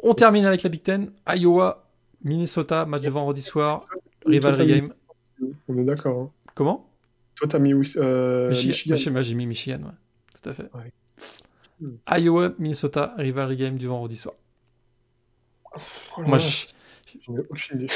On 0.00 0.14
termine 0.14 0.44
avec 0.44 0.62
la 0.62 0.68
Big 0.70 0.82
Ten. 0.82 1.10
Iowa, 1.26 1.88
Minnesota, 2.22 2.84
match 2.84 3.02
de 3.02 3.10
vendredi 3.10 3.42
soir, 3.42 3.86
rivalry 4.26 4.66
game. 4.66 4.92
mis- 5.40 5.54
On 5.68 5.78
est 5.78 5.84
d'accord. 5.84 6.20
hein. 6.20 6.30
Comment? 6.54 6.88
Toi, 7.34 7.48
t'as 7.48 7.58
mis 7.58 7.72
euh, 7.96 8.50
Michi- 8.50 8.68
Michigan. 8.68 8.94
Michi- 8.96 9.10
moi, 9.10 9.22
j'ai 9.22 9.34
mis 9.34 9.46
Michigan, 9.46 9.78
ouais. 9.82 10.40
Tout 10.42 10.50
à 10.50 10.52
fait. 10.54 10.70
Ouais. 10.74 10.92
Iowa, 12.20 12.50
Minnesota, 12.58 13.14
rivalry 13.16 13.56
game 13.56 13.78
du 13.78 13.86
vendredi 13.86 14.16
soir. 14.16 14.34
Oh 15.74 15.78
là 16.22 16.26
Moi, 16.28 16.38
là, 16.38 16.44
je- 16.44 16.66
aucune 17.26 17.80
idée. 17.80 17.88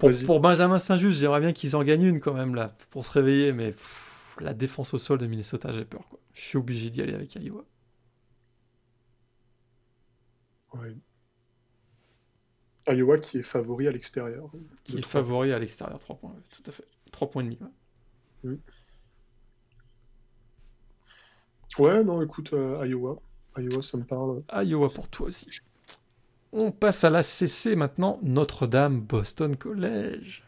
pour, 0.26 0.40
Benjamin 0.40 0.78
Saint-Just, 0.78 1.18
j'aimerais 1.20 1.40
bien 1.40 1.52
qu'ils 1.52 1.76
en 1.76 1.82
gagnent 1.82 2.04
une 2.04 2.20
quand 2.20 2.34
même 2.34 2.54
là, 2.54 2.76
pour 2.90 3.04
se 3.04 3.10
réveiller, 3.12 3.52
mais 3.52 3.72
pff, 3.72 4.36
la 4.40 4.54
défense 4.54 4.94
au 4.94 4.98
sol 4.98 5.18
de 5.18 5.26
Minnesota, 5.26 5.72
j'ai 5.72 5.84
peur. 5.84 6.06
Quoi. 6.08 6.20
Je 6.32 6.40
suis 6.40 6.58
obligé 6.58 6.90
d'y 6.90 7.02
aller 7.02 7.14
avec 7.14 7.34
Iowa. 7.34 7.64
Ouais. 10.74 10.96
Iowa 12.86 13.18
qui 13.18 13.38
est 13.38 13.42
favori 13.42 13.86
à 13.88 13.92
l'extérieur. 13.92 14.50
Qui 14.84 14.92
De 14.94 14.98
est 14.98 15.02
favori 15.02 15.52
à 15.52 15.58
l'extérieur, 15.58 15.98
3 15.98 16.16
points, 16.16 16.34
tout 16.50 16.62
à 16.66 16.72
fait. 16.72 16.84
3 17.12 17.30
points 17.30 17.42
et 17.42 17.44
demi. 17.46 17.58
ouais. 18.44 18.58
Ouais, 21.78 22.02
non, 22.02 22.22
écoute, 22.22 22.52
euh, 22.54 22.86
Iowa. 22.86 23.20
Iowa, 23.56 23.82
ça 23.82 23.98
me 23.98 24.04
parle. 24.04 24.42
Iowa 24.52 24.88
pour 24.90 25.08
toi 25.08 25.28
aussi. 25.28 25.48
On 26.52 26.70
passe 26.70 27.04
à 27.04 27.10
la 27.10 27.22
CC 27.22 27.76
maintenant, 27.76 28.18
Notre-Dame 28.22 29.00
Boston 29.00 29.56
College. 29.56 30.42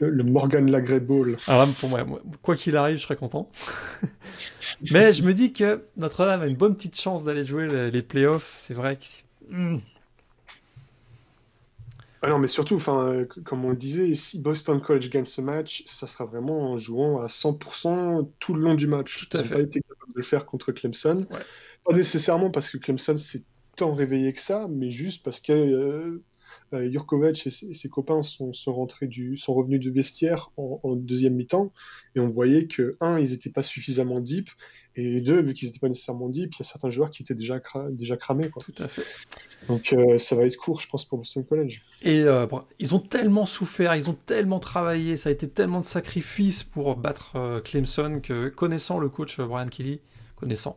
Le, 0.00 0.10
le 0.10 0.22
Morgan 0.22 0.70
Lagré 0.70 1.00
Bowl. 1.00 1.36
Alors 1.48 1.66
là, 1.66 1.72
pour 1.80 1.88
moi, 1.88 2.04
quoi 2.42 2.54
qu'il 2.54 2.76
arrive, 2.76 2.98
je 2.98 3.02
serais 3.02 3.16
content. 3.16 3.50
Mais 4.92 5.12
je 5.12 5.24
me 5.24 5.34
dis 5.34 5.52
que 5.52 5.84
Notre-Dame 5.96 6.42
a 6.42 6.46
une 6.46 6.56
bonne 6.56 6.74
petite 6.76 6.98
chance 6.98 7.24
d'aller 7.24 7.44
jouer 7.44 7.66
les, 7.66 7.90
les 7.90 8.02
playoffs. 8.02 8.54
C'est 8.56 8.74
vrai 8.74 8.96
que 8.96 9.04
Hmm. 9.50 9.78
Ah 12.20 12.28
non, 12.28 12.38
mais 12.38 12.48
surtout, 12.48 12.74
enfin, 12.74 13.06
euh, 13.06 13.24
comme 13.44 13.64
on 13.64 13.70
le 13.70 13.76
disait, 13.76 14.14
si 14.14 14.42
Boston 14.42 14.80
College 14.80 15.08
gagne 15.08 15.24
ce 15.24 15.40
match, 15.40 15.84
ça 15.86 16.08
sera 16.08 16.24
vraiment 16.24 16.72
en 16.72 16.76
jouant 16.76 17.22
à 17.22 17.28
100% 17.28 18.28
tout 18.40 18.54
le 18.54 18.60
long 18.60 18.74
du 18.74 18.88
match. 18.88 19.28
Tout 19.28 19.36
à 19.36 19.40
Ils 19.40 19.44
n'ont 19.44 19.56
pas 19.56 19.60
été 19.60 19.80
capables 19.80 20.12
de 20.12 20.16
le 20.16 20.22
faire 20.24 20.44
contre 20.44 20.72
Clemson. 20.72 21.26
Ouais. 21.30 21.38
Pas 21.88 21.96
nécessairement 21.96 22.50
parce 22.50 22.70
que 22.70 22.76
Clemson 22.76 23.16
s'est 23.16 23.44
tant 23.76 23.94
réveillé 23.94 24.32
que 24.34 24.40
ça, 24.40 24.66
mais 24.68 24.90
juste 24.90 25.24
parce 25.24 25.40
que 25.40 25.52
euh, 25.52 26.22
euh, 26.74 26.90
Jurkovic 26.90 27.46
et 27.46 27.50
ses, 27.50 27.72
ses 27.72 27.88
copains 27.88 28.22
sont, 28.22 28.52
sont 28.52 28.74
rentrés 28.74 29.06
du, 29.06 29.36
sont 29.38 29.54
revenus 29.54 29.80
du 29.80 29.90
vestiaire 29.90 30.50
en, 30.58 30.80
en 30.82 30.96
deuxième 30.96 31.34
mi-temps, 31.34 31.72
et 32.14 32.20
on 32.20 32.28
voyait 32.28 32.66
que, 32.66 32.96
un, 33.00 33.18
ils 33.18 33.30
n'étaient 33.30 33.50
pas 33.50 33.62
suffisamment 33.62 34.20
deep, 34.20 34.50
et 34.96 35.20
deux, 35.20 35.40
vu 35.40 35.54
qu'ils 35.54 35.68
n'étaient 35.68 35.78
pas 35.78 35.88
nécessairement 35.88 36.28
deep, 36.28 36.54
il 36.56 36.58
y 36.58 36.62
a 36.62 36.64
certains 36.64 36.90
joueurs 36.90 37.10
qui 37.10 37.22
étaient 37.22 37.34
déjà, 37.34 37.58
cra- 37.58 37.88
déjà 37.94 38.16
cramés. 38.16 38.50
Quoi. 38.50 38.62
Tout 38.64 38.82
à 38.82 38.88
fait. 38.88 39.04
Donc 39.68 39.92
euh, 39.92 40.18
ça 40.18 40.34
va 40.34 40.44
être 40.44 40.56
court, 40.56 40.80
je 40.80 40.88
pense, 40.88 41.04
pour 41.04 41.18
Boston 41.18 41.44
College. 41.44 41.80
Et 42.02 42.22
euh, 42.22 42.46
ils 42.80 42.94
ont 42.96 43.00
tellement 43.00 43.46
souffert, 43.46 43.94
ils 43.94 44.10
ont 44.10 44.18
tellement 44.26 44.58
travaillé, 44.58 45.16
ça 45.16 45.28
a 45.28 45.32
été 45.32 45.48
tellement 45.48 45.80
de 45.80 45.86
sacrifices 45.86 46.64
pour 46.64 46.96
battre 46.96 47.36
euh, 47.36 47.60
Clemson 47.60 48.20
que 48.20 48.48
connaissant 48.48 48.98
le 48.98 49.08
coach 49.08 49.40
Brian 49.40 49.68
Kelly, 49.68 50.00
connaissant 50.34 50.76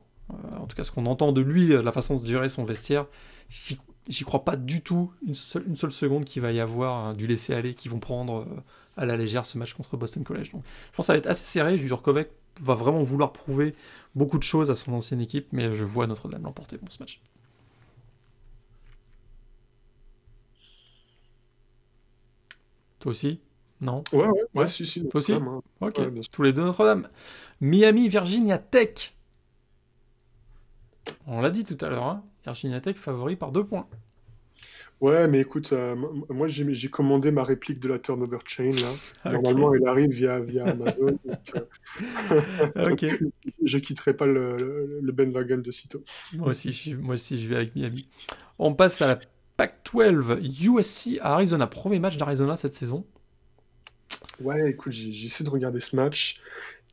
en 0.60 0.68
tout 0.68 0.76
cas 0.76 0.84
ce 0.84 0.92
qu'on 0.92 1.06
entend 1.06 1.32
de 1.32 1.42
lui, 1.42 1.74
euh, 1.74 1.82
la 1.82 1.92
façon 1.92 2.16
de 2.16 2.26
gérer 2.26 2.50
son 2.50 2.66
vestiaire, 2.66 3.08
j'y 3.50 4.24
crois 4.24 4.44
pas 4.46 4.56
du 4.56 4.82
tout 4.82 5.12
une 5.26 5.36
seule, 5.36 5.68
une 5.68 5.76
seule 5.76 5.92
seconde 5.92 6.26
qu'il 6.26 6.42
va 6.42 6.52
y 6.52 6.60
avoir 6.60 7.06
hein, 7.06 7.14
du 7.14 7.28
laisser 7.28 7.54
aller, 7.54 7.74
qu'ils 7.74 7.92
vont 7.92 8.00
prendre 8.00 8.42
euh, 8.42 8.62
à 8.98 9.06
la 9.06 9.18
légère 9.18 9.46
ce 9.46 9.58
match 9.58 9.74
contre 9.74 9.98
Boston 9.98 10.24
College. 10.24 10.52
Donc, 10.52 10.64
je 10.64 10.96
pense 10.96 11.04
que 11.04 11.08
ça 11.08 11.14
va 11.14 11.20
être 11.20 11.28
assez 11.28 11.46
serré. 11.46 11.78
Jurkovic 11.78 12.28
va 12.62 12.76
vraiment 12.76 13.04
vouloir 13.04 13.32
prouver 13.32 13.76
beaucoup 14.16 14.38
de 14.38 14.44
choses 14.44 14.70
à 14.72 14.76
son 14.76 14.94
ancienne 14.94 15.22
équipe, 15.22 15.48
mais 15.52 15.74
je 15.76 15.86
vois 15.86 16.08
Notre-Dame 16.08 16.44
l'emporter 16.44 16.78
pour 16.78 16.92
ce 16.92 17.00
match. 17.00 17.22
Toi 23.00 23.12
aussi? 23.12 23.40
Non? 23.82 24.04
Ouais, 24.14 24.28
ouais, 24.28 24.44
ouais, 24.54 24.68
si, 24.68 24.86
si. 24.86 25.08
Toi 25.08 25.18
aussi? 25.18 25.34
Hein. 25.34 25.62
Ok, 25.82 25.98
Ouais, 25.98 26.22
tous 26.32 26.44
les 26.44 26.54
deux 26.54 26.64
Notre-Dame. 26.64 27.10
Miami, 27.60 28.08
Virginia 28.10 28.60
Tech. 28.60 29.16
On 31.26 31.42
l'a 31.42 31.50
dit 31.52 31.64
tout 31.64 31.78
à 31.84 31.90
l'heure, 31.90 32.06
hein. 32.06 32.24
Virginia 32.44 32.80
Tech 32.82 32.96
favori 32.98 33.36
par 33.36 33.52
deux 33.52 33.66
points. 33.66 33.88
Ouais, 35.00 35.28
mais 35.28 35.40
écoute, 35.40 35.74
euh, 35.74 35.96
moi 36.30 36.48
j'ai 36.48 36.90
commandé 36.90 37.32
ma 37.32 37.44
réplique 37.44 37.80
de 37.80 37.88
la 37.88 37.98
Turnover 37.98 38.38
Chain 38.46 38.72
là. 38.74 39.00
Normalement, 39.32 39.74
elle 39.74 39.88
arrive 39.88 40.12
via, 40.12 40.40
via 40.40 40.68
Amazon. 40.70 41.18
donc, 41.26 41.52
euh, 41.56 41.62
Ok. 42.92 43.06
je 43.64 43.78
quitterai 43.80 44.14
pas 44.14 44.28
le, 44.28 44.58
le, 44.58 45.00
le 45.02 45.12
bandwagon 45.12 45.58
de 45.58 45.72
sitôt. 45.72 46.06
Moi 46.34 46.50
aussi, 46.50 46.72
je, 46.72 46.96
moi 46.96 47.16
aussi, 47.16 47.40
je 47.42 47.48
vais 47.50 47.56
avec 47.56 47.76
Miami. 47.76 48.08
On 48.60 48.74
passe 48.76 49.02
à 49.02 49.08
la 49.08 49.20
Pac-12, 49.58 50.40
USC 50.68 51.20
à 51.22 51.34
Arizona. 51.34 51.66
Premier 51.68 52.00
match 52.00 52.18
d'Arizona 52.18 52.56
cette 52.56 52.74
saison. 52.74 53.06
Ouais, 54.40 54.70
écoute, 54.72 54.94
j'ai 54.94 55.26
essayé 55.26 55.46
de 55.46 55.50
regarder 55.50 55.80
ce 55.80 55.96
match. 55.96 56.42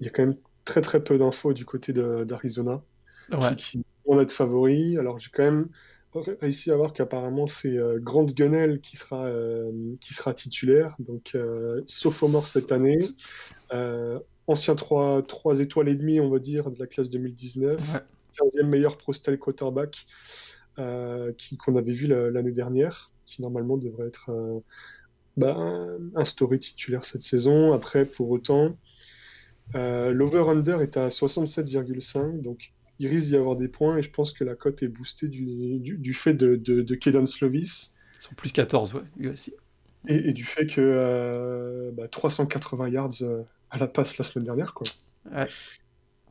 Il 0.01 0.07
y 0.07 0.09
a 0.09 0.13
quand 0.13 0.23
même 0.25 0.37
très 0.65 0.81
très 0.83 1.03
peu 1.03 1.19
d'infos 1.19 1.53
du 1.53 1.65
côté 1.65 1.93
d'Arizona 1.93 2.83
Ouais. 3.31 3.57
qui, 3.57 3.85
qui 4.09 4.15
vont 4.15 4.21
être 4.21 4.33
favoris. 4.33 4.99
Alors 4.99 5.19
j'ai 5.19 5.31
quand 5.33 5.45
même 5.45 5.69
ré- 6.15 6.37
réussi 6.41 6.71
à 6.71 6.77
voir 6.77 6.93
qu'apparemment 6.93 7.47
c'est 7.47 7.77
euh, 7.77 7.99
Grant 8.01 8.25
Gunnell 8.25 8.81
qui 8.81 8.97
sera, 8.97 9.27
euh, 9.27 9.71
qui 10.01 10.15
sera 10.15 10.35
titulaire, 10.35 10.97
donc 10.99 11.33
euh, 11.35 11.83
sophomore 11.87 12.45
cette 12.47 12.73
année. 12.73 12.99
Euh, 13.73 14.19
ancien 14.47 14.75
3, 14.75 15.23
3 15.23 15.61
étoiles 15.61 15.89
et 15.91 15.95
demie, 15.95 16.21
on 16.21 16.31
va 16.31 16.39
dire, 16.39 16.71
de 16.71 16.79
la 16.79 16.87
classe 16.87 17.11
2019. 17.11 17.75
Ouais. 17.95 18.01
15e 18.41 18.67
meilleur 18.67 18.97
pro-style 18.97 19.39
quarterback 19.39 20.07
euh, 20.79 21.33
qui- 21.37 21.57
qu'on 21.57 21.77
avait 21.77 21.93
vu 21.93 22.07
la- 22.07 22.31
l'année 22.31 22.53
dernière, 22.53 23.11
qui 23.27 23.43
normalement 23.43 23.77
devrait 23.77 24.07
être 24.07 24.31
bah, 25.37 25.57
instauré 26.15 26.59
titulaire 26.59 27.05
cette 27.05 27.23
saison. 27.23 27.73
Après, 27.73 28.05
pour 28.07 28.31
autant, 28.31 28.77
l'over-under 29.75 30.81
est 30.81 30.97
à 30.97 31.11
67,5, 31.11 32.41
donc 32.43 32.73
il 32.99 33.07
risque 33.09 33.27
d'y 33.29 33.37
avoir 33.37 33.57
des 33.57 33.69
points 33.69 33.97
et 33.99 34.03
je 34.03 34.11
pense 34.11 34.33
que 34.33 34.45
la 34.45 34.55
cote 34.55 34.83
est 34.83 34.89
boostée 34.89 35.29
du, 35.29 35.79
du, 35.79 35.97
du 35.99 36.15
fait 36.15 36.35
de, 36.35 36.57
de, 36.57 36.83
de 36.83 36.95
Kedan 36.95 37.27
Slovis 37.27 37.95
Ils 38.19 38.23
sont 38.23 38.35
plus 38.35 38.53
14, 38.53 38.95
ouais, 38.95 39.03
USC. 39.19 39.53
et, 40.09 40.29
et 40.29 40.33
du 40.33 40.45
fait 40.45 40.67
que 40.67 40.81
euh, 40.81 41.91
bah, 41.93 42.09
380 42.09 42.89
yards 42.89 43.11
euh, 43.23 43.43
à 43.71 43.79
la 43.79 43.87
passe 43.87 44.19
la 44.19 44.25
semaine 44.25 44.45
dernière. 44.47 44.75
Quoi. 44.75 44.87
Ouais. 45.33 45.47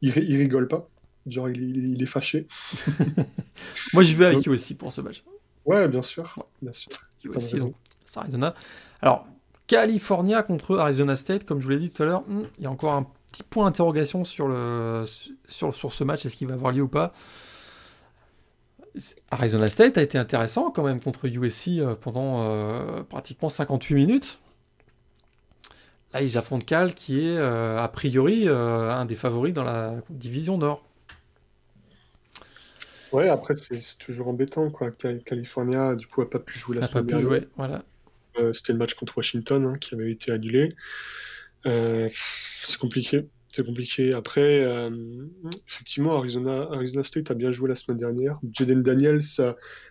Il, 0.02 0.12
ri- 0.12 0.26
il 0.28 0.38
rigole 0.38 0.68
pas, 0.68 0.88
genre 1.26 1.50
il, 1.50 1.62
il- 1.62 1.94
il 1.94 2.04
est 2.04 2.06
fâché. 2.08 2.48
Moi, 3.94 4.04
je 4.04 4.16
vais 4.16 4.26
avec 4.26 4.46
USC 4.46 4.76
pour 4.78 4.92
ce 4.92 5.02
match. 5.02 5.24
Ouais, 5.66 5.88
bien 5.88 6.02
sûr, 6.02 6.36
bien 6.62 6.74
sûr. 6.74 6.92
USC, 7.24 7.58
donc, 7.58 7.76
Arizona. 8.16 8.54
Alors, 9.02 9.28
California 9.68 10.44
contre 10.44 10.78
Arizona 10.78 11.16
State, 11.16 11.46
comme 11.46 11.60
je 11.60 11.66
vous 11.66 11.72
l'ai 11.72 11.80
dit 11.80 11.92
tout 11.92 12.04
à 12.04 12.06
l'heure, 12.06 12.22
hmm, 12.28 12.44
il 12.58 12.64
y 12.64 12.68
a 12.68 12.72
encore 12.72 12.94
un 12.94 13.08
petit 13.38 13.44
point 13.44 13.66
d'interrogation 13.66 14.24
sur, 14.24 14.48
le, 14.48 15.04
sur, 15.48 15.74
sur 15.74 15.94
ce 15.94 16.04
match, 16.04 16.26
est-ce 16.26 16.36
qu'il 16.36 16.48
va 16.48 16.56
avoir 16.56 16.72
lieu 16.72 16.82
ou 16.82 16.88
pas? 16.88 17.14
Arizona 19.30 19.70
State 19.70 19.98
a 19.98 20.02
été 20.02 20.18
intéressant 20.18 20.72
quand 20.72 20.84
même 20.84 21.00
contre 21.00 21.26
USC 21.26 21.84
pendant 22.02 23.04
pratiquement 23.04 23.50
58 23.50 23.94
minutes. 23.94 24.40
Là, 26.14 26.22
ils 26.24 26.36
affrontent 26.38 26.66
Cal, 26.66 26.96
qui 26.96 27.28
est 27.28 27.38
a 27.38 27.88
priori 27.90 28.48
un 28.50 29.06
des 29.06 29.16
favoris 29.16 29.54
dans 29.54 29.64
la 29.64 29.94
division 30.10 30.58
Nord. 30.58 30.84
Ouais, 33.12 33.30
après, 33.30 33.56
c'est 33.56 33.80
toujours 34.00 34.28
embêtant. 34.28 34.70
Quoi. 34.70 34.92
California, 35.26 35.96
du 35.96 36.08
coup, 36.08 36.22
n'a 36.22 36.28
pas 36.28 36.40
pu 36.40 36.58
jouer 36.58 36.78
la 36.78 36.84
semaine 36.84 37.06
pas 37.06 37.16
pu 37.16 37.22
jouer, 37.22 37.48
voilà. 37.56 37.84
Euh, 38.40 38.54
c'était 38.54 38.74
le 38.74 38.80
match 38.80 38.94
contre 38.94 39.18
Washington 39.18 39.66
hein, 39.66 39.78
qui 39.80 39.96
avait 39.96 40.12
été 40.12 40.32
annulé. 40.32 40.76
Euh, 41.66 42.10
c'est 42.64 42.78
compliqué. 42.78 43.28
C'est 43.52 43.66
compliqué. 43.66 44.14
Après, 44.14 44.62
euh, 44.64 44.90
effectivement, 45.68 46.16
Arizona, 46.18 46.68
Arizona 46.72 47.04
State 47.04 47.32
a 47.32 47.34
bien 47.34 47.50
joué 47.50 47.70
la 47.70 47.76
semaine 47.76 47.98
dernière. 47.98 48.40
Jaden 48.52 48.84
Daniels 48.84 49.22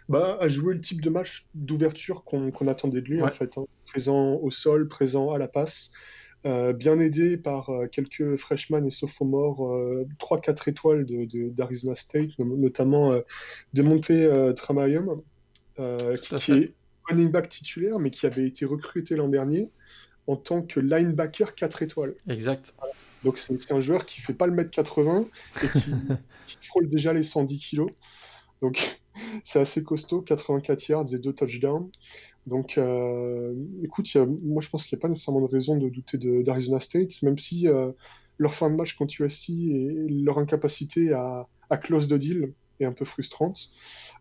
bah, 0.09 0.39
a 0.41 0.49
joué 0.49 0.75
le 0.75 0.81
type 0.81 1.01
de 1.01 1.11
match 1.11 1.49
d'ouverture 1.55 2.23
qu'on 2.25 2.69
attendait 2.69 3.01
de 3.01 3.07
lui, 3.07 3.23
en 3.23 3.31
fait. 3.31 3.59
Hein. 3.59 3.65
Présent 3.87 4.35
au 4.35 4.51
sol, 4.51 4.89
présent 4.89 5.33
à 5.33 5.39
la 5.39 5.49
passe. 5.49 5.93
bien 6.45 7.01
aidé 7.01 7.37
par 7.37 7.71
quelques 7.91 8.37
freshmen 8.37 8.87
et 8.87 8.91
sophomores, 8.91 9.75
3-4 10.21 10.69
étoiles 10.69 11.07
d'Arizona 11.07 11.95
de, 11.95 11.99
State, 11.99 12.39
notamment 12.39 13.13
euh, 13.13 13.23
Demonte 13.73 14.13
Tramayum, 14.55 15.23
qui 15.77 16.53
est 16.53 16.75
running 17.09 17.31
back 17.31 17.49
titulaire, 17.49 17.99
mais 17.99 18.11
qui 18.11 18.27
avait 18.27 18.47
été 18.47 18.65
recruté 18.65 19.17
l'an 19.17 19.29
dernier 19.29 19.71
en 20.27 20.37
tant 20.37 20.63
que 20.63 20.81
linebacker 20.81 21.55
4 21.55 21.83
étoiles. 21.83 22.15
Exact. 22.29 22.75
Donc 23.25 23.39
c'est 23.39 23.73
un 23.73 23.81
joueur 23.81 24.07
qui 24.07 24.21
fait 24.21 24.35
pas 24.35 24.47
le 24.47 24.53
mètre 24.53 24.71
80 24.71 25.27
et 25.63 25.67
qui, 26.47 26.57
frôle 26.69 26.89
déjà 26.89 27.13
les 27.13 27.23
110 27.23 27.59
kilos. 27.59 27.91
Donc 28.61 28.99
c'est 29.45 29.61
assez 29.61 29.83
costaud, 29.83 30.23
84 30.23 30.89
yards 30.89 31.15
et 31.15 31.19
2 31.19 31.33
touchdowns. 31.33 31.91
Donc 32.47 32.79
euh, 32.79 33.55
écoute, 33.83 34.09
moi 34.43 34.63
je 34.63 34.69
pense 34.69 34.87
qu'il 34.87 34.97
n'y 34.97 35.01
a 35.01 35.03
pas 35.03 35.09
nécessairement 35.09 35.41
de 35.41 35.51
raison 35.51 35.77
de 35.77 35.89
douter 35.89 36.19
d'Arizona 36.19 36.81
State, 36.81 37.23
même 37.23 37.39
si 37.39 37.69
euh, 37.69 37.91
leur 38.39 38.55
fin 38.55 38.71
de 38.71 38.77
match 38.77 38.95
contre 38.95 39.21
USC 39.21 39.51
et 39.51 40.07
leur 40.09 40.39
incapacité 40.39 41.13
à, 41.13 41.49
à 41.71 41.77
close 41.77 42.07
de 42.07 42.17
deal 42.17 42.53
est 42.79 42.85
un 42.85 42.93
peu 42.93 43.05
frustrante. 43.05 43.71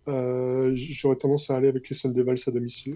Euh, 0.08 0.72
j'aurais 0.74 1.18
tendance 1.18 1.50
à 1.50 1.58
aller 1.58 1.68
avec 1.68 1.90
les 1.90 2.12
Devils 2.12 2.44
à 2.48 2.52
domicile. 2.52 2.96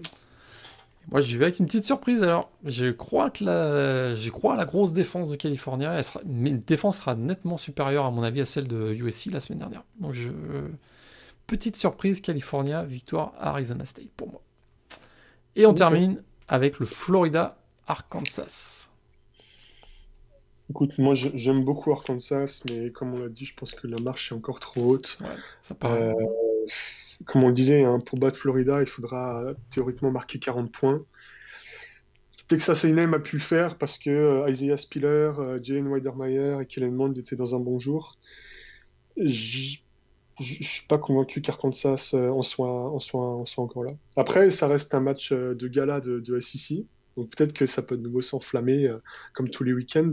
Moi, 1.10 1.20
j'y 1.20 1.36
vais 1.36 1.46
avec 1.46 1.58
une 1.58 1.66
petite 1.66 1.84
surprise. 1.84 2.22
Alors, 2.22 2.50
je 2.64 2.90
crois 2.90 3.30
que 3.30 3.44
la, 3.44 4.14
je 4.14 4.30
crois 4.30 4.54
à 4.54 4.56
la 4.56 4.64
grosse 4.64 4.92
défense 4.92 5.30
de 5.30 5.36
California. 5.36 5.92
Elle 5.92 6.04
sera, 6.04 6.20
mais 6.24 6.50
une 6.50 6.60
défense 6.60 6.98
sera 6.98 7.14
nettement 7.14 7.56
supérieure, 7.56 8.04
à 8.04 8.10
mon 8.10 8.22
avis, 8.22 8.40
à 8.40 8.44
celle 8.44 8.68
de 8.68 8.92
USC 8.92 9.32
la 9.32 9.40
semaine 9.40 9.58
dernière. 9.58 9.82
Donc, 9.98 10.14
je, 10.14 10.30
petite 11.46 11.76
surprise, 11.76 12.20
California, 12.20 12.84
victoire 12.84 13.32
Arizona 13.38 13.84
State 13.84 14.10
pour 14.16 14.30
moi. 14.30 14.40
Et 15.56 15.66
on 15.66 15.74
termine 15.74 16.22
avec 16.46 16.78
le 16.78 16.86
Florida 16.86 17.56
Arkansas. 17.88 18.88
Écoute, 20.70 20.92
moi 20.98 21.14
j'aime 21.14 21.64
beaucoup 21.64 21.90
Arkansas, 21.90 22.62
mais 22.68 22.90
comme 22.92 23.14
on 23.14 23.18
l'a 23.18 23.28
dit, 23.28 23.44
je 23.44 23.54
pense 23.56 23.74
que 23.74 23.88
la 23.88 23.98
marche 23.98 24.30
est 24.30 24.34
encore 24.36 24.60
trop 24.60 24.92
haute. 24.92 25.18
ça 25.62 25.74
paraît. 25.74 26.14
Euh, 26.14 26.66
comme 27.26 27.44
on 27.44 27.48
le 27.48 27.54
disait, 27.54 27.82
hein, 27.82 27.98
pour 28.04 28.18
battre 28.18 28.38
Florida, 28.38 28.80
il 28.80 28.86
faudra 28.86 29.54
théoriquement 29.70 30.10
marquer 30.10 30.38
40 30.38 30.72
points. 30.72 31.02
Texas 32.48 32.84
A&M 32.84 33.14
a 33.14 33.20
pu 33.20 33.38
faire 33.38 33.78
parce 33.78 33.96
que 33.96 34.10
euh, 34.10 34.50
Isaiah 34.50 34.76
Spiller, 34.76 35.32
euh, 35.38 35.60
Jalen 35.62 35.88
Weidermeyer 35.88 36.58
et 36.60 36.66
Kellen 36.66 36.94
Mond 36.94 37.14
étaient 37.16 37.36
dans 37.36 37.54
un 37.54 37.60
bon 37.60 37.78
jour. 37.78 38.18
Je 39.16 39.78
ne 40.40 40.44
suis 40.44 40.86
pas 40.88 40.98
convaincu 40.98 41.42
qu'Arkansas 41.42 42.14
en 42.14 42.42
soit, 42.42 42.90
en, 42.90 42.98
soit, 42.98 43.20
en 43.20 43.46
soit 43.46 43.62
encore 43.62 43.84
là. 43.84 43.92
Après, 44.16 44.50
ça 44.50 44.66
reste 44.66 44.94
un 44.94 45.00
match 45.00 45.32
de 45.32 45.68
gala 45.68 46.00
de, 46.00 46.18
de 46.18 46.40
SEC. 46.40 46.86
Donc 47.16 47.34
peut-être 47.34 47.52
que 47.52 47.66
ça 47.66 47.82
peut 47.82 47.96
de 47.96 48.02
nouveau 48.02 48.20
s'enflammer 48.20 48.86
euh, 48.86 48.98
comme 49.34 49.50
tous 49.50 49.64
les 49.64 49.72
week-ends. 49.72 50.12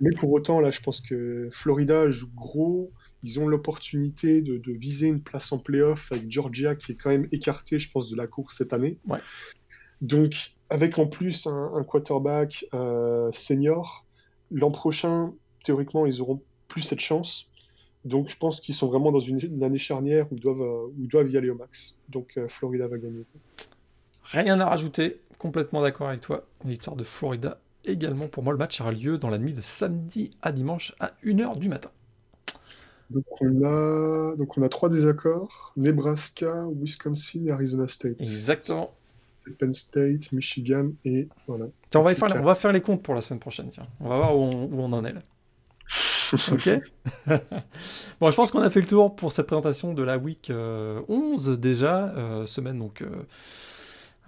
Mais 0.00 0.10
pour 0.10 0.32
autant, 0.32 0.60
là, 0.60 0.70
je 0.70 0.80
pense 0.80 1.00
que 1.00 1.48
Florida 1.50 2.10
joue 2.10 2.30
gros. 2.34 2.92
Ils 3.22 3.40
ont 3.40 3.48
l'opportunité 3.48 4.42
de, 4.42 4.60
viser 4.72 5.08
une 5.08 5.20
place 5.20 5.50
en 5.52 5.58
playoff 5.58 6.12
avec 6.12 6.30
Georgia 6.30 6.76
qui 6.76 6.92
est 6.92 6.94
quand 6.94 7.10
même 7.10 7.28
écarté, 7.32 7.78
je 7.78 7.90
pense, 7.90 8.10
de 8.10 8.16
la 8.16 8.26
course 8.26 8.56
cette 8.56 8.72
année. 8.72 8.98
Donc, 10.00 10.52
avec 10.70 10.98
en 10.98 11.06
plus 11.06 11.46
un, 11.46 11.84
quarterback 11.84 12.64
euh, 12.74 13.30
senior, 13.32 14.06
l'an 14.50 14.70
prochain, 14.70 15.32
théoriquement, 15.64 16.06
ils 16.06 16.20
auront 16.20 16.40
plus 16.68 16.82
cette 16.82 17.00
chance. 17.00 17.50
Donc, 18.04 18.28
je 18.28 18.36
pense 18.36 18.60
qu'ils 18.60 18.76
sont 18.76 18.86
vraiment 18.86 19.10
dans 19.10 19.20
une, 19.20 19.62
année 19.64 19.78
charnière 19.78 20.30
où 20.30 20.36
ils, 20.36 20.40
doivent, 20.40 20.62
euh, 20.62 20.86
où 20.86 21.02
ils 21.02 21.08
doivent 21.08 21.28
y 21.28 21.36
aller 21.36 21.50
au 21.50 21.56
max. 21.56 21.96
Donc, 22.08 22.38
Florida 22.46 22.86
va 22.86 22.98
gagner. 22.98 23.24
Rien 24.22 24.60
à 24.60 24.66
rajouter 24.66 25.20
complètement 25.38 25.82
d'accord 25.82 26.08
avec 26.08 26.20
toi. 26.20 26.44
Victoire 26.64 26.96
de 26.96 27.04
Florida 27.04 27.60
également. 27.84 28.28
Pour 28.28 28.42
moi, 28.42 28.52
le 28.52 28.58
match 28.58 28.80
aura 28.80 28.92
lieu 28.92 29.18
dans 29.18 29.30
la 29.30 29.38
nuit 29.38 29.54
de 29.54 29.60
samedi 29.60 30.36
à 30.42 30.52
dimanche 30.52 30.94
à 31.00 31.12
1h 31.24 31.58
du 31.58 31.68
matin. 31.68 31.90
Donc 33.10 33.24
on 33.40 33.64
a, 33.64 34.36
donc 34.36 34.58
on 34.58 34.62
a 34.62 34.68
trois 34.68 34.88
désaccords 34.88 35.72
Nebraska, 35.76 36.66
Wisconsin 36.80 37.46
et 37.46 37.50
Arizona 37.50 37.88
State. 37.88 38.20
Exactement. 38.20 38.92
Penn 39.58 39.72
State, 39.72 40.32
Michigan 40.32 40.90
et 41.04 41.28
voilà. 41.46 41.66
on, 41.94 42.02
va 42.02 42.14
faire, 42.14 42.36
on 42.36 42.44
va 42.44 42.54
faire 42.54 42.72
les 42.72 42.80
comptes 42.80 43.02
pour 43.02 43.14
la 43.14 43.20
semaine 43.20 43.40
prochaine. 43.40 43.68
Tiens. 43.70 43.84
On 44.00 44.08
va 44.08 44.16
voir 44.16 44.36
où 44.36 44.42
on, 44.42 44.92
en 44.92 45.04
est 45.04 45.12
là. 45.12 45.22
ok 46.52 46.68
Bon, 48.20 48.30
je 48.30 48.36
pense 48.36 48.50
qu'on 48.50 48.60
a 48.60 48.70
fait 48.70 48.80
le 48.80 48.86
tour 48.86 49.16
pour 49.16 49.32
cette 49.32 49.46
présentation 49.46 49.94
de 49.94 50.02
la 50.02 50.18
week 50.18 50.50
11 50.50 50.52
euh, 51.48 51.56
déjà, 51.56 52.08
euh, 52.08 52.46
semaine 52.46 52.78
donc. 52.78 53.02
Euh, 53.02 53.22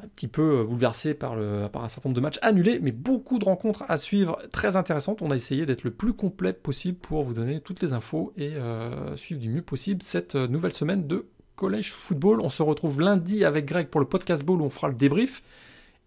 un 0.04 0.08
petit 0.08 0.28
peu 0.28 0.60
euh, 0.60 0.64
bouleversé 0.64 1.14
par, 1.14 1.36
le, 1.36 1.68
par 1.72 1.84
un 1.84 1.88
certain 1.88 2.08
nombre 2.08 2.16
de 2.16 2.22
matchs 2.22 2.38
annulés, 2.42 2.78
mais 2.80 2.92
beaucoup 2.92 3.38
de 3.38 3.44
rencontres 3.44 3.84
à 3.88 3.96
suivre 3.96 4.40
très 4.52 4.76
intéressantes. 4.76 5.22
On 5.22 5.30
a 5.30 5.36
essayé 5.36 5.66
d'être 5.66 5.84
le 5.84 5.90
plus 5.90 6.12
complet 6.12 6.52
possible 6.52 6.98
pour 6.98 7.22
vous 7.22 7.34
donner 7.34 7.60
toutes 7.60 7.82
les 7.82 7.92
infos 7.92 8.32
et 8.36 8.54
euh, 8.54 9.16
suivre 9.16 9.40
du 9.40 9.48
mieux 9.48 9.62
possible 9.62 10.02
cette 10.02 10.34
euh, 10.34 10.48
nouvelle 10.48 10.72
semaine 10.72 11.06
de 11.06 11.26
Collège 11.56 11.92
Football. 11.92 12.40
On 12.40 12.50
se 12.50 12.62
retrouve 12.62 13.00
lundi 13.00 13.44
avec 13.44 13.66
Greg 13.66 13.88
pour 13.88 14.00
le 14.00 14.06
podcast 14.06 14.44
Ball 14.44 14.60
où 14.60 14.64
on 14.64 14.70
fera 14.70 14.88
le 14.88 14.94
débrief. 14.94 15.42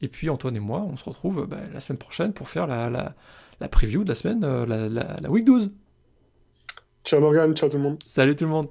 Et 0.01 0.07
puis 0.07 0.29
Antoine 0.29 0.55
et 0.55 0.61
moi, 0.61 0.81
on 0.81 0.97
se 0.97 1.05
retrouve 1.05 1.45
bah, 1.47 1.57
la 1.73 1.79
semaine 1.79 1.99
prochaine 1.99 2.33
pour 2.33 2.49
faire 2.49 2.67
la, 2.67 2.89
la, 2.89 3.67
preview 3.69 4.03
de 4.03 4.09
la 4.09 4.15
semaine, 4.15 4.41
la, 4.41 4.89
la 4.89 5.29
week 5.29 5.45
12. 5.45 5.71
Ciao 7.05 7.21
Morgan, 7.21 7.55
ciao 7.55 7.69
tout 7.69 7.77
le 7.77 7.83
monde. 7.83 8.03
Salut 8.03 8.35
tout 8.35 8.43
le 8.43 8.51
monde. 8.51 8.67